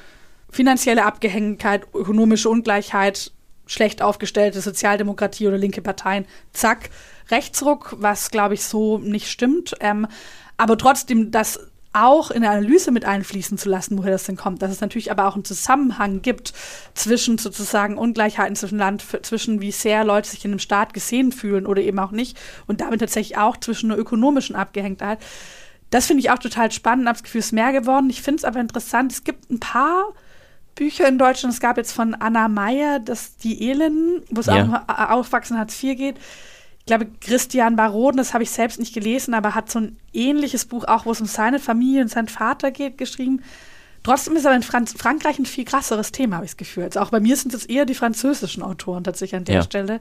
finanzieller 0.51 1.07
Abgehängigkeit, 1.07 1.87
ökonomische 1.95 2.51
Ungleichheit 2.51 3.33
schlecht 3.71 4.03
aufgestellte 4.03 4.61
Sozialdemokratie 4.61 5.47
oder 5.47 5.57
linke 5.57 5.81
Parteien, 5.81 6.27
zack, 6.53 6.91
Rechtsruck, 7.31 7.95
was 7.99 8.31
glaube 8.31 8.55
ich 8.55 8.65
so 8.65 8.99
nicht 8.99 9.31
stimmt. 9.31 9.75
Ähm, 9.81 10.09
aber 10.57 10.77
trotzdem 10.77 11.31
das 11.31 11.61
auch 11.93 12.31
in 12.31 12.43
der 12.43 12.51
Analyse 12.51 12.91
mit 12.91 13.05
einfließen 13.05 13.59
zu 13.59 13.69
lassen, 13.69 13.97
woher 13.99 14.13
das 14.13 14.25
denn 14.25 14.37
kommt, 14.37 14.63
dass 14.63 14.71
es 14.71 14.81
natürlich 14.81 15.11
aber 15.11 15.27
auch 15.27 15.35
einen 15.35 15.45
Zusammenhang 15.45 16.23
gibt 16.23 16.53
zwischen 16.95 17.39
sozusagen 17.39 17.97
Ungleichheiten 17.97 18.57
zwischen 18.57 18.79
Land, 18.79 19.05
zwischen 19.23 19.61
wie 19.61 19.73
sehr 19.73 20.05
Leute 20.05 20.31
sich 20.31 20.45
in 20.45 20.53
einem 20.53 20.59
Staat 20.59 20.93
gesehen 20.93 21.33
fühlen 21.33 21.67
oder 21.67 21.83
eben 21.83 21.99
auch 21.99 22.13
nicht 22.13 22.39
und 22.67 22.81
damit 22.81 23.01
tatsächlich 23.01 23.39
auch 23.39 23.57
zwischen 23.57 23.91
einer 23.91 24.01
ökonomischen 24.01 24.57
Abgehängtheit. 24.57 25.19
Das 25.91 26.07
finde 26.07 26.21
ich 26.21 26.31
auch 26.31 26.39
total 26.39 26.71
spannend, 26.71 27.07
habe 27.07 27.17
das 27.17 27.25
Gefühl, 27.25 27.41
es 27.41 27.47
ist 27.47 27.53
mehr 27.53 27.73
geworden. 27.73 28.11
Ich 28.11 28.23
finde 28.23 28.39
es 28.39 28.45
aber 28.45 28.61
interessant, 28.61 29.13
es 29.13 29.25
gibt 29.25 29.51
ein 29.51 29.59
paar 29.59 30.13
Bücher 30.75 31.09
in 31.09 31.19
Deutschland. 31.19 31.55
Es 31.55 31.61
gab 31.61 31.77
jetzt 31.77 31.93
von 31.93 32.15
Anna 32.15 32.49
Meyer, 32.49 32.99
das 32.99 33.37
Die 33.37 33.69
Elenden, 33.71 34.23
wo 34.31 34.41
es 34.41 34.47
ja. 34.47 34.63
um 34.63 34.75
Aufwachsen 34.75 35.59
Hartz 35.59 35.83
IV 35.83 35.97
geht. 35.97 36.17
Ich 36.81 36.87
glaube, 36.87 37.07
Christian 37.21 37.77
Baroden, 37.77 38.17
das 38.17 38.33
habe 38.33 38.43
ich 38.43 38.51
selbst 38.51 38.79
nicht 38.79 38.95
gelesen, 38.95 39.35
aber 39.35 39.55
hat 39.55 39.71
so 39.71 39.81
ein 39.81 39.97
ähnliches 40.13 40.65
Buch 40.65 40.85
auch, 40.85 41.07
wo 41.07 41.13
es 41.13 41.21
um 41.21 41.27
seine 41.27 41.59
Familie 41.61 42.03
und 42.03 42.09
seinen 42.09 42.29
Vater 42.29 42.71
geht, 42.71 42.99
geschrieben. 42.99 43.43
Trotzdem 44.03 44.35
ist 44.35 44.47
aber 44.47 44.57
in 44.57 44.63
Franz 44.63 44.95
Frankreich 44.97 45.39
ein 45.39 45.47
viel 45.47 45.65
krasseres 45.65 46.11
Thema, 46.11 46.37
habe 46.37 46.47
ich 46.47 46.53
das 46.53 46.57
Gefühl. 46.57 46.85
Also 46.85 47.01
auch 47.01 47.11
bei 47.11 47.21
mir 47.21 47.37
sind 47.37 47.53
es 47.53 47.67
eher 47.67 47.85
die 47.85 47.95
französischen 47.95 48.63
Autoren 48.63 49.05
tatsächlich 49.05 49.37
an 49.37 49.45
der 49.45 49.57
ja. 49.57 49.63
Stelle 49.63 50.01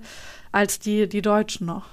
als 0.52 0.80
die, 0.80 1.08
die 1.10 1.22
Deutschen 1.22 1.68
noch. 1.68 1.86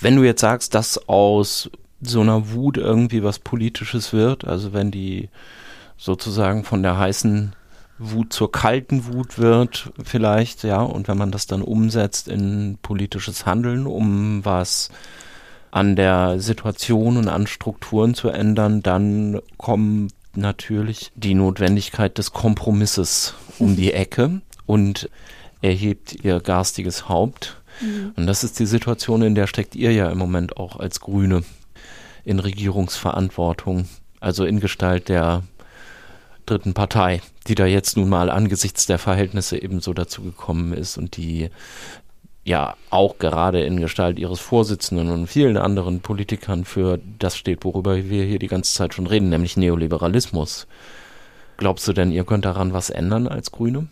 Wenn 0.00 0.16
du 0.16 0.22
jetzt 0.22 0.40
sagst, 0.40 0.74
dass 0.74 1.08
aus 1.08 1.70
so 2.00 2.20
einer 2.20 2.52
Wut 2.52 2.76
irgendwie 2.76 3.22
was 3.22 3.38
Politisches 3.38 4.12
wird, 4.12 4.44
also 4.44 4.72
wenn 4.72 4.90
die 4.90 5.28
sozusagen 5.96 6.64
von 6.64 6.82
der 6.82 6.98
heißen 6.98 7.54
Wut 7.98 8.32
zur 8.32 8.52
kalten 8.52 9.06
Wut 9.06 9.38
wird 9.38 9.90
vielleicht, 10.04 10.64
ja, 10.64 10.82
und 10.82 11.08
wenn 11.08 11.16
man 11.16 11.30
das 11.30 11.46
dann 11.46 11.62
umsetzt 11.62 12.28
in 12.28 12.78
politisches 12.82 13.46
Handeln, 13.46 13.86
um 13.86 14.44
was 14.44 14.90
an 15.70 15.96
der 15.96 16.38
Situation 16.40 17.16
und 17.16 17.28
an 17.28 17.46
Strukturen 17.46 18.14
zu 18.14 18.28
ändern, 18.28 18.82
dann 18.82 19.40
kommt 19.56 20.12
natürlich 20.34 21.10
die 21.14 21.34
Notwendigkeit 21.34 22.18
des 22.18 22.32
Kompromisses 22.32 23.34
um 23.58 23.76
die 23.76 23.92
Ecke 23.92 24.42
und 24.66 25.08
erhebt 25.62 26.24
ihr 26.24 26.40
garstiges 26.40 27.08
Haupt. 27.08 27.60
Mhm. 27.80 28.12
Und 28.16 28.26
das 28.26 28.44
ist 28.44 28.58
die 28.58 28.66
Situation, 28.66 29.22
in 29.22 29.34
der 29.34 29.46
steckt 29.46 29.74
ihr 29.74 29.92
ja 29.92 30.10
im 30.10 30.18
Moment 30.18 30.56
auch 30.58 30.78
als 30.78 31.00
Grüne 31.00 31.42
in 32.24 32.38
Regierungsverantwortung, 32.38 33.88
also 34.20 34.44
in 34.44 34.60
Gestalt 34.60 35.08
der 35.08 35.42
dritten 36.46 36.74
Partei, 36.74 37.20
die 37.46 37.54
da 37.54 37.66
jetzt 37.66 37.96
nun 37.96 38.08
mal 38.08 38.30
angesichts 38.30 38.86
der 38.86 38.98
Verhältnisse 38.98 39.60
ebenso 39.60 39.92
dazu 39.92 40.22
gekommen 40.22 40.72
ist 40.72 40.96
und 40.96 41.16
die 41.16 41.50
ja 42.44 42.76
auch 42.90 43.18
gerade 43.18 43.64
in 43.64 43.80
Gestalt 43.80 44.18
ihres 44.18 44.38
Vorsitzenden 44.38 45.10
und 45.10 45.26
vielen 45.26 45.56
anderen 45.56 46.00
Politikern 46.00 46.64
für 46.64 47.00
das 47.18 47.36
steht, 47.36 47.64
worüber 47.64 47.96
wir 47.96 48.24
hier 48.24 48.38
die 48.38 48.46
ganze 48.46 48.72
Zeit 48.72 48.94
schon 48.94 49.08
reden, 49.08 49.28
nämlich 49.28 49.56
Neoliberalismus. 49.56 50.68
Glaubst 51.56 51.88
du 51.88 51.92
denn, 51.92 52.12
ihr 52.12 52.24
könnt 52.24 52.44
daran 52.44 52.72
was 52.72 52.90
ändern 52.90 53.26
als 53.26 53.50
Grüne? 53.50 53.88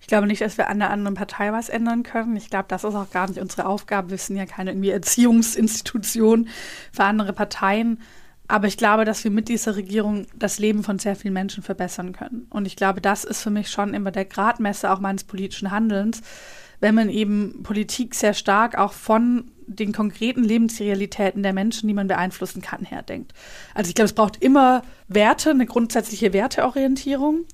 Ich 0.00 0.06
glaube 0.06 0.28
nicht, 0.28 0.40
dass 0.40 0.56
wir 0.56 0.68
an 0.68 0.78
der 0.78 0.90
anderen 0.90 1.16
Partei 1.16 1.52
was 1.52 1.68
ändern 1.68 2.04
können. 2.04 2.36
Ich 2.36 2.48
glaube, 2.48 2.66
das 2.68 2.84
ist 2.84 2.94
auch 2.94 3.10
gar 3.10 3.28
nicht 3.28 3.40
unsere 3.40 3.66
Aufgabe. 3.66 4.10
Wir 4.10 4.18
sind 4.18 4.36
ja 4.36 4.46
keine 4.46 4.70
irgendwie 4.70 4.90
Erziehungsinstitution 4.90 6.48
für 6.92 7.02
andere 7.02 7.32
Parteien. 7.32 8.00
Aber 8.48 8.68
ich 8.68 8.76
glaube, 8.76 9.04
dass 9.04 9.24
wir 9.24 9.30
mit 9.30 9.48
dieser 9.48 9.76
Regierung 9.76 10.26
das 10.36 10.58
Leben 10.58 10.82
von 10.84 10.98
sehr 10.98 11.16
vielen 11.16 11.34
Menschen 11.34 11.62
verbessern 11.62 12.12
können. 12.12 12.46
Und 12.50 12.66
ich 12.66 12.76
glaube, 12.76 13.00
das 13.00 13.24
ist 13.24 13.42
für 13.42 13.50
mich 13.50 13.70
schon 13.70 13.94
immer 13.94 14.10
der 14.10 14.24
Gradmesser 14.24 14.92
auch 14.92 15.00
meines 15.00 15.24
politischen 15.24 15.70
Handelns, 15.70 16.22
wenn 16.80 16.94
man 16.94 17.08
eben 17.08 17.62
Politik 17.62 18.14
sehr 18.14 18.34
stark 18.34 18.76
auch 18.78 18.92
von 18.92 19.50
den 19.66 19.92
konkreten 19.92 20.44
Lebensrealitäten 20.44 21.42
der 21.42 21.52
Menschen, 21.52 21.88
die 21.88 21.94
man 21.94 22.06
beeinflussen 22.06 22.62
kann, 22.62 22.84
herdenkt. 22.84 23.32
Also 23.74 23.88
ich 23.88 23.94
glaube, 23.94 24.06
es 24.06 24.14
braucht 24.14 24.42
immer 24.42 24.82
Werte, 25.08 25.50
eine 25.50 25.66
grundsätzliche 25.66 26.32
Werteorientierung. 26.32 27.44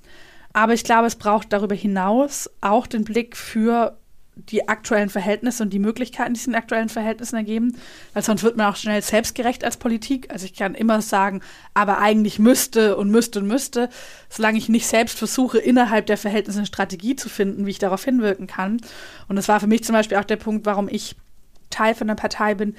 Aber 0.53 0.75
ich 0.75 0.85
glaube, 0.85 1.07
es 1.07 1.17
braucht 1.17 1.53
darüber 1.53 1.75
hinaus 1.75 2.51
auch 2.61 2.87
den 2.87 3.05
Blick 3.05 3.37
für 3.37 3.97
die 4.35 4.69
aktuellen 4.69 5.11
Verhältnisse 5.11 5.63
und 5.63 5.71
die 5.71 5.79
Möglichkeiten, 5.79 6.33
die 6.33 6.39
sich 6.39 6.49
in 6.49 6.55
aktuellen 6.55 6.89
Verhältnissen 6.89 7.37
ergeben, 7.37 7.77
weil 8.15 8.23
sonst 8.23 8.43
wird 8.43 8.57
man 8.57 8.67
auch 8.73 8.77
schnell 8.77 9.03
selbstgerecht 9.03 9.63
als 9.63 9.77
Politik. 9.77 10.31
Also 10.33 10.47
ich 10.47 10.55
kann 10.55 10.75
immer 10.75 11.03
sagen, 11.03 11.43
aber 11.75 11.99
eigentlich 11.99 12.39
müsste 12.39 12.97
und 12.97 13.11
müsste 13.11 13.41
und 13.41 13.47
müsste, 13.47 13.91
solange 14.31 14.57
ich 14.57 14.71
nicht 14.71 14.87
selbst 14.87 15.19
versuche, 15.19 15.59
innerhalb 15.59 16.07
der 16.07 16.17
Verhältnisse 16.17 16.61
eine 16.61 16.67
Strategie 16.67 17.15
zu 17.15 17.29
finden, 17.29 17.67
wie 17.67 17.71
ich 17.71 17.79
darauf 17.79 18.05
hinwirken 18.05 18.47
kann. 18.47 18.81
Und 19.29 19.37
das 19.37 19.49
war 19.49 19.61
für 19.61 19.67
mich 19.67 19.85
zum 19.85 19.95
Beispiel 19.95 20.17
auch 20.17 20.25
der 20.25 20.37
Punkt, 20.37 20.65
warum 20.65 20.89
ich 20.89 21.15
Teil 21.69 21.95
von 21.95 22.09
einer 22.09 22.17
Partei 22.17 22.55
bin, 22.55 22.75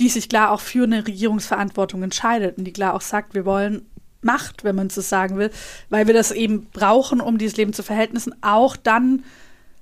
die 0.00 0.08
sich 0.08 0.28
klar 0.28 0.50
auch 0.50 0.60
für 0.60 0.84
eine 0.84 1.06
Regierungsverantwortung 1.06 2.02
entscheidet 2.02 2.58
und 2.58 2.64
die 2.64 2.72
klar 2.72 2.94
auch 2.94 3.00
sagt, 3.00 3.34
wir 3.34 3.44
wollen 3.44 3.86
Macht, 4.22 4.64
wenn 4.64 4.74
man 4.74 4.88
es 4.88 4.94
so 4.96 5.02
sagen 5.02 5.38
will, 5.38 5.50
weil 5.88 6.06
wir 6.06 6.14
das 6.14 6.32
eben 6.32 6.66
brauchen, 6.72 7.20
um 7.20 7.38
dieses 7.38 7.56
Leben 7.56 7.72
zu 7.72 7.82
verhältnissen, 7.82 8.34
auch 8.42 8.76
dann, 8.76 9.22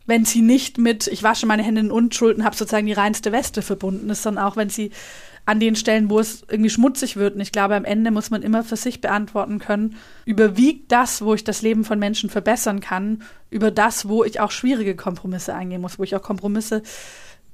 wenn 0.06 0.24
sie 0.24 0.42
nicht 0.42 0.78
mit, 0.78 1.06
ich 1.06 1.22
wasche 1.22 1.46
meine 1.46 1.62
Hände 1.62 1.80
in 1.80 1.90
Unschuld 1.90 2.36
und 2.36 2.44
habe 2.44 2.56
sozusagen 2.56 2.86
die 2.86 2.92
reinste 2.92 3.32
Weste 3.32 3.62
verbunden 3.62 4.10
ist, 4.10 4.22
sondern 4.22 4.44
auch 4.44 4.56
wenn 4.56 4.68
sie 4.68 4.90
an 5.46 5.60
den 5.60 5.76
Stellen, 5.76 6.08
wo 6.08 6.18
es 6.20 6.42
irgendwie 6.48 6.70
schmutzig 6.70 7.16
wird. 7.16 7.34
Und 7.34 7.40
ich 7.40 7.52
glaube, 7.52 7.74
am 7.74 7.84
Ende 7.84 8.10
muss 8.10 8.30
man 8.30 8.42
immer 8.42 8.64
für 8.64 8.76
sich 8.76 9.00
beantworten 9.00 9.58
können, 9.58 9.96
überwiegt 10.24 10.90
das, 10.90 11.22
wo 11.22 11.34
ich 11.34 11.44
das 11.44 11.62
Leben 11.62 11.84
von 11.84 11.98
Menschen 11.98 12.30
verbessern 12.30 12.80
kann, 12.80 13.22
über 13.50 13.70
das, 13.70 14.08
wo 14.08 14.24
ich 14.24 14.40
auch 14.40 14.50
schwierige 14.50 14.96
Kompromisse 14.96 15.54
eingehen 15.54 15.82
muss, 15.82 15.98
wo 15.98 16.02
ich 16.02 16.16
auch 16.16 16.22
Kompromisse 16.22 16.82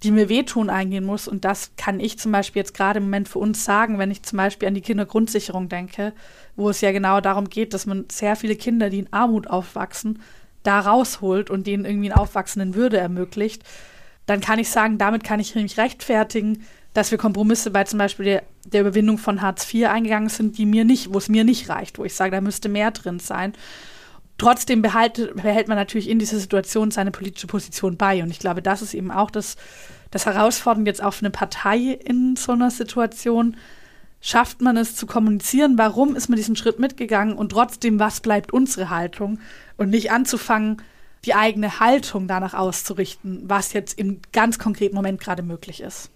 die 0.02 0.12
mir 0.12 0.28
wehtun, 0.28 0.70
eingehen 0.70 1.04
muss. 1.04 1.28
Und 1.28 1.44
das 1.44 1.72
kann 1.76 2.00
ich 2.00 2.18
zum 2.18 2.32
Beispiel 2.32 2.60
jetzt 2.60 2.74
gerade 2.74 2.98
im 2.98 3.04
Moment 3.04 3.28
für 3.28 3.38
uns 3.38 3.64
sagen, 3.64 3.98
wenn 3.98 4.10
ich 4.10 4.22
zum 4.22 4.38
Beispiel 4.38 4.68
an 4.68 4.74
die 4.74 4.80
Kindergrundsicherung 4.80 5.68
denke, 5.68 6.12
wo 6.56 6.70
es 6.70 6.80
ja 6.80 6.92
genau 6.92 7.20
darum 7.20 7.50
geht, 7.50 7.74
dass 7.74 7.86
man 7.86 8.06
sehr 8.10 8.36
viele 8.36 8.56
Kinder, 8.56 8.90
die 8.90 9.00
in 9.00 9.12
Armut 9.12 9.48
aufwachsen, 9.48 10.20
da 10.62 10.80
rausholt 10.80 11.50
und 11.50 11.66
denen 11.66 11.84
irgendwie 11.84 12.10
einen 12.10 12.20
Aufwachsen 12.20 12.60
in 12.60 12.74
Würde 12.74 12.98
ermöglicht, 12.98 13.62
dann 14.26 14.40
kann 14.40 14.58
ich 14.58 14.70
sagen, 14.70 14.98
damit 14.98 15.24
kann 15.24 15.40
ich 15.40 15.54
mich 15.54 15.78
rechtfertigen, 15.78 16.64
dass 16.94 17.10
wir 17.10 17.18
Kompromisse 17.18 17.70
bei 17.70 17.84
zum 17.84 17.98
Beispiel 17.98 18.24
der, 18.24 18.42
der 18.64 18.82
Überwindung 18.82 19.18
von 19.18 19.42
Hartz 19.42 19.72
IV 19.72 19.88
eingegangen 19.88 20.28
sind, 20.28 20.58
die 20.58 20.66
mir 20.66 20.84
nicht, 20.84 21.12
wo 21.12 21.18
es 21.18 21.28
mir 21.28 21.44
nicht 21.44 21.68
reicht, 21.68 21.98
wo 21.98 22.04
ich 22.04 22.14
sage, 22.14 22.32
da 22.32 22.40
müsste 22.40 22.68
mehr 22.68 22.90
drin 22.90 23.20
sein. 23.20 23.52
Trotzdem 24.38 24.82
behält, 24.82 25.34
behält 25.36 25.68
man 25.68 25.76
natürlich 25.76 26.08
in 26.08 26.18
dieser 26.18 26.38
Situation 26.38 26.90
seine 26.90 27.10
politische 27.10 27.46
Position 27.46 27.96
bei. 27.96 28.22
Und 28.22 28.30
ich 28.30 28.38
glaube, 28.38 28.62
das 28.62 28.82
ist 28.82 28.94
eben 28.94 29.10
auch 29.10 29.30
das, 29.30 29.56
das 30.10 30.26
Herausfordernde 30.26 30.90
jetzt 30.90 31.02
auch 31.02 31.12
für 31.12 31.26
eine 31.26 31.30
Partei 31.30 31.98
in 32.04 32.36
so 32.36 32.52
einer 32.52 32.70
Situation. 32.70 33.56
Schafft 34.20 34.60
man 34.60 34.76
es 34.76 34.96
zu 34.96 35.06
kommunizieren, 35.06 35.78
warum 35.78 36.14
ist 36.14 36.28
man 36.28 36.36
diesen 36.36 36.56
Schritt 36.56 36.78
mitgegangen 36.78 37.34
und 37.34 37.52
trotzdem, 37.52 37.98
was 37.98 38.20
bleibt 38.20 38.52
unsere 38.52 38.90
Haltung 38.90 39.38
und 39.78 39.90
nicht 39.90 40.12
anzufangen, 40.12 40.82
die 41.24 41.34
eigene 41.34 41.80
Haltung 41.80 42.26
danach 42.28 42.54
auszurichten, 42.54 43.42
was 43.44 43.72
jetzt 43.72 43.98
im 43.98 44.20
ganz 44.32 44.58
konkreten 44.58 44.94
Moment 44.94 45.20
gerade 45.20 45.42
möglich 45.42 45.80
ist. 45.82 46.10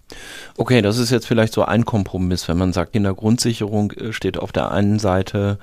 Okay, 0.57 0.81
das 0.81 0.97
ist 0.97 1.11
jetzt 1.11 1.27
vielleicht 1.27 1.53
so 1.53 1.63
ein 1.63 1.85
Kompromiss, 1.85 2.47
wenn 2.47 2.57
man 2.57 2.73
sagt, 2.73 2.93
Kindergrundsicherung 2.93 3.91
äh, 3.91 4.13
steht 4.13 4.37
auf 4.37 4.51
der 4.51 4.71
einen 4.71 4.97
Seite, 4.97 5.59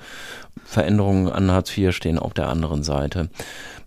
Veränderungen 0.63 1.29
an 1.29 1.51
Hartz 1.51 1.77
IV 1.77 1.93
stehen 1.93 2.19
auf 2.19 2.33
der 2.33 2.47
anderen 2.47 2.83
Seite. 2.83 3.29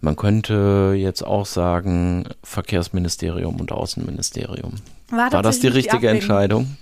Man 0.02 0.16
könnte 0.16 0.94
jetzt 0.94 1.22
auch 1.22 1.46
sagen, 1.46 2.28
Verkehrsministerium 2.42 3.58
und 3.58 3.72
Außenministerium. 3.72 4.74
War, 5.08 5.32
War 5.32 5.42
das 5.42 5.60
die 5.60 5.68
richtige 5.68 6.00
die 6.00 6.06
Entscheidung? 6.06 6.76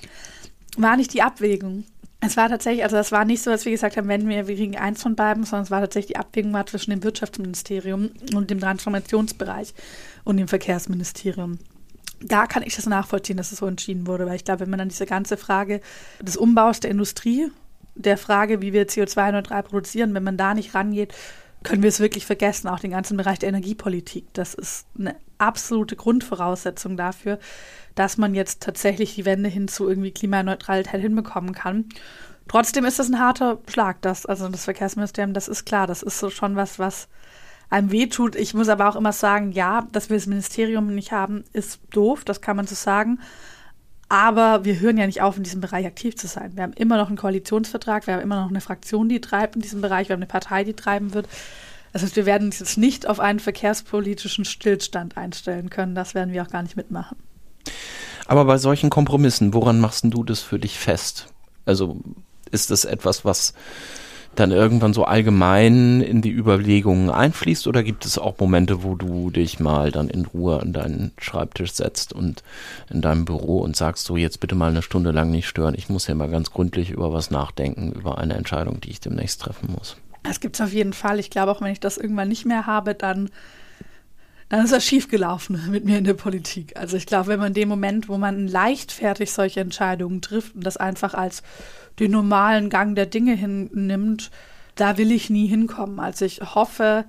War 0.77 0.97
nicht 0.97 1.12
die 1.14 1.22
Abwägung. 1.22 1.85
Es 2.20 2.37
war 2.37 2.49
tatsächlich, 2.49 2.85
also 2.85 2.97
es 2.97 3.12
war 3.12 3.25
nicht 3.25 3.43
so, 3.43 3.51
dass 3.51 3.66
wir 3.66 3.72
gesagt 3.72 3.97
haben, 3.97 4.09
wenn 4.09 4.29
wir, 4.29 4.49
wir 4.49 4.57
kriegen 4.57 4.77
eins 4.77 5.03
von 5.03 5.14
beiden, 5.14 5.45
sondern 5.45 5.64
es 5.64 5.70
war 5.70 5.81
tatsächlich 5.81 6.14
die 6.14 6.16
Abwägung 6.16 6.55
war 6.55 6.64
zwischen 6.66 6.91
dem 6.91 7.03
Wirtschaftsministerium 7.03 8.11
und 8.35 8.51
dem 8.51 8.61
Transformationsbereich 8.61 9.75
und 10.25 10.39
dem 10.39 10.49
Verkehrsministerium. 10.49 11.59
Da 12.22 12.47
kann 12.47 12.62
ich 12.62 12.77
das 12.77 12.87
nachvollziehen, 12.87 13.37
dass 13.37 13.53
es 13.53 13.59
so 13.59 13.66
entschieden 13.66 14.07
wurde, 14.07 14.25
weil 14.25 14.37
ich 14.37 14.45
glaube, 14.45 14.61
wenn 14.61 14.70
man 14.70 14.79
dann 14.79 14.89
diese 14.89 15.05
ganze 15.05 15.37
Frage 15.37 15.83
des 16.22 16.39
Umbaus 16.39 16.81
der 16.81 16.91
Industrie, 16.91 17.51
der 17.95 18.16
Frage, 18.16 18.62
wie 18.62 18.72
wir 18.72 18.89
CO2-neutral 18.89 19.62
produzieren, 19.62 20.14
wenn 20.14 20.25
man 20.25 20.39
da 20.39 20.55
nicht 20.55 20.75
rangeht, 20.75 21.12
können 21.64 21.82
wir 21.82 21.88
es 21.88 21.98
wirklich 21.98 22.26
vergessen, 22.26 22.68
auch 22.68 22.78
den 22.78 22.92
ganzen 22.92 23.16
Bereich 23.16 23.40
der 23.40 23.48
Energiepolitik. 23.48 24.26
Das 24.34 24.54
ist 24.54 24.86
eine 24.98 25.16
absolute 25.38 25.96
Grundvoraussetzung 25.96 26.96
dafür, 26.96 27.38
dass 27.94 28.18
man 28.18 28.34
jetzt 28.34 28.62
tatsächlich 28.62 29.14
die 29.16 29.24
Wende 29.24 29.48
hin 29.48 29.66
zu 29.66 29.88
irgendwie 29.88 30.12
Klimaneutralität 30.12 31.00
hinbekommen 31.00 31.54
kann. 31.54 31.86
Trotzdem 32.46 32.84
ist 32.84 32.98
das 32.98 33.08
ein 33.08 33.18
harter 33.18 33.58
Schlag, 33.68 34.02
das, 34.02 34.26
also 34.26 34.48
das 34.48 34.64
Verkehrsministerium, 34.64 35.32
das 35.32 35.48
ist 35.48 35.64
klar, 35.64 35.86
das 35.86 36.02
ist 36.02 36.18
so 36.18 36.30
schon 36.30 36.56
was, 36.56 36.78
was 36.78 37.08
einem 37.70 37.90
wehtut. 37.90 38.36
Ich 38.36 38.54
muss 38.54 38.68
aber 38.68 38.88
auch 38.88 38.96
immer 38.96 39.12
sagen, 39.12 39.52
ja, 39.52 39.86
dass 39.92 40.10
wir 40.10 40.16
das 40.16 40.26
Ministerium 40.26 40.94
nicht 40.94 41.12
haben, 41.12 41.44
ist 41.52 41.80
doof, 41.90 42.24
das 42.24 42.40
kann 42.40 42.56
man 42.56 42.66
so 42.66 42.74
sagen. 42.74 43.18
Aber 44.09 44.64
wir 44.64 44.80
hören 44.80 44.98
ja 44.98 45.07
nicht 45.07 45.22
auf, 45.22 45.36
in 45.36 45.42
diesem 45.42 45.61
Bereich 45.61 45.86
aktiv 45.86 46.16
zu 46.16 46.26
sein. 46.26 46.52
Wir 46.55 46.62
haben 46.62 46.72
immer 46.74 46.96
noch 46.96 47.09
einen 47.09 47.16
Koalitionsvertrag, 47.16 48.07
wir 48.07 48.14
haben 48.14 48.22
immer 48.22 48.42
noch 48.42 48.50
eine 48.50 48.61
Fraktion, 48.61 49.09
die 49.09 49.20
treibt 49.20 49.57
in 49.57 49.62
diesem 49.62 49.80
Bereich, 49.80 50.09
wir 50.09 50.14
haben 50.14 50.20
eine 50.20 50.26
Partei, 50.26 50.64
die 50.64 50.74
treiben 50.74 51.14
wird. 51.14 51.28
Das 51.92 52.02
heißt, 52.02 52.16
wir 52.16 52.26
werden 52.26 52.48
uns 52.48 52.59
jetzt 52.59 52.76
nicht 52.76 53.07
auf 53.09 53.20
einen 53.20 53.40
verkehrspolitischen 53.40 54.44
Stillstand 54.44 55.16
einstellen 55.16 55.70
können. 55.70 55.94
Das 55.94 56.14
werden 56.14 56.32
wir 56.34 56.42
auch 56.42 56.50
gar 56.50 56.62
nicht 56.62 56.76
mitmachen. 56.76 57.16
Aber 58.26 58.44
bei 58.44 58.59
solchen 58.59 58.90
Kompromissen, 58.90 59.55
woran 59.55 59.80
machst 59.80 60.05
du 60.05 60.24
das 60.24 60.40
für 60.40 60.59
dich 60.59 60.78
fest? 60.78 61.28
Also 61.66 62.00
ist 62.50 62.70
das 62.70 62.84
etwas, 62.84 63.24
was 63.24 63.55
dann 64.39 64.51
irgendwann 64.51 64.95
so 64.95 65.05
allgemein 65.05 66.01
in 66.01 66.22
die 66.22 66.30
Überlegungen 66.30 67.11
einfließt 67.11 67.66
oder 67.66 67.82
gibt 67.82 68.05
es 68.05 68.18
auch 68.18 68.39
Momente, 68.39 68.82
wo 68.82 68.95
du 68.95 69.30
dich 69.30 69.61
mal 69.61 69.91
dann 69.91 70.09
in 70.09 70.26
Ruhe 70.26 70.61
an 70.61 70.72
deinen 70.72 71.12
Schreibtisch 71.18 71.72
setzt 71.72 72.12
und 72.12 72.43
in 72.91 73.01
deinem 73.01 73.24
Büro 73.24 73.59
und 73.61 73.76
sagst 73.76 74.05
so, 74.05 74.16
jetzt 74.16 74.41
bitte 74.41 74.55
mal 74.55 74.70
eine 74.70 74.82
Stunde 74.82 75.11
lang 75.11 75.30
nicht 75.30 75.47
stören, 75.47 75.74
ich 75.76 75.89
muss 75.89 76.07
ja 76.07 76.14
mal 76.14 76.30
ganz 76.30 76.51
gründlich 76.51 76.91
über 76.91 77.12
was 77.12 77.30
nachdenken, 77.30 77.93
über 77.93 78.18
eine 78.18 78.35
Entscheidung, 78.35 78.80
die 78.80 78.91
ich 78.91 79.01
demnächst 79.01 79.41
treffen 79.41 79.72
muss. 79.74 79.97
Das 80.22 80.41
gibt 80.41 80.57
es 80.57 80.61
auf 80.62 80.72
jeden 80.72 80.95
Fall. 80.95 81.18
Ich 81.18 81.30
glaube, 81.30 81.53
auch 81.53 81.61
wenn 81.61 81.72
ich 81.72 81.80
das 81.80 81.99
irgendwann 81.99 82.28
nicht 82.28 82.47
mehr 82.47 82.66
habe, 82.66 82.95
dann 82.95 83.30
dann 84.49 84.64
ist 84.64 84.72
das 84.72 84.85
schiefgelaufen 84.85 85.61
mit 85.70 85.85
mir 85.85 85.99
in 85.99 86.05
der 86.05 86.14
Politik. 86.14 86.76
Also 86.76 86.97
ich 86.97 87.07
glaube, 87.07 87.28
wenn 87.28 87.41
man 87.41 87.49
in 87.49 87.55
dem 87.55 87.68
Moment, 87.68 88.09
wo 88.09 88.18
man 88.18 88.47
leichtfertig 88.47 89.32
solche 89.32 89.61
Entscheidungen 89.61 90.20
trifft 90.20 90.55
und 90.55 90.64
das 90.64 90.76
einfach 90.76 91.14
als 91.14 91.43
den 91.99 92.11
normalen 92.11 92.70
Gang 92.70 92.95
der 92.95 93.07
Dinge 93.07 93.34
hinnimmt, 93.34 94.30
da 94.74 94.99
will 94.99 95.12
ich 95.12 95.30
nie 95.30 95.47
hinkommen. 95.47 96.01
Also 96.01 96.24
ich 96.24 96.40
hoffe, 96.40 97.05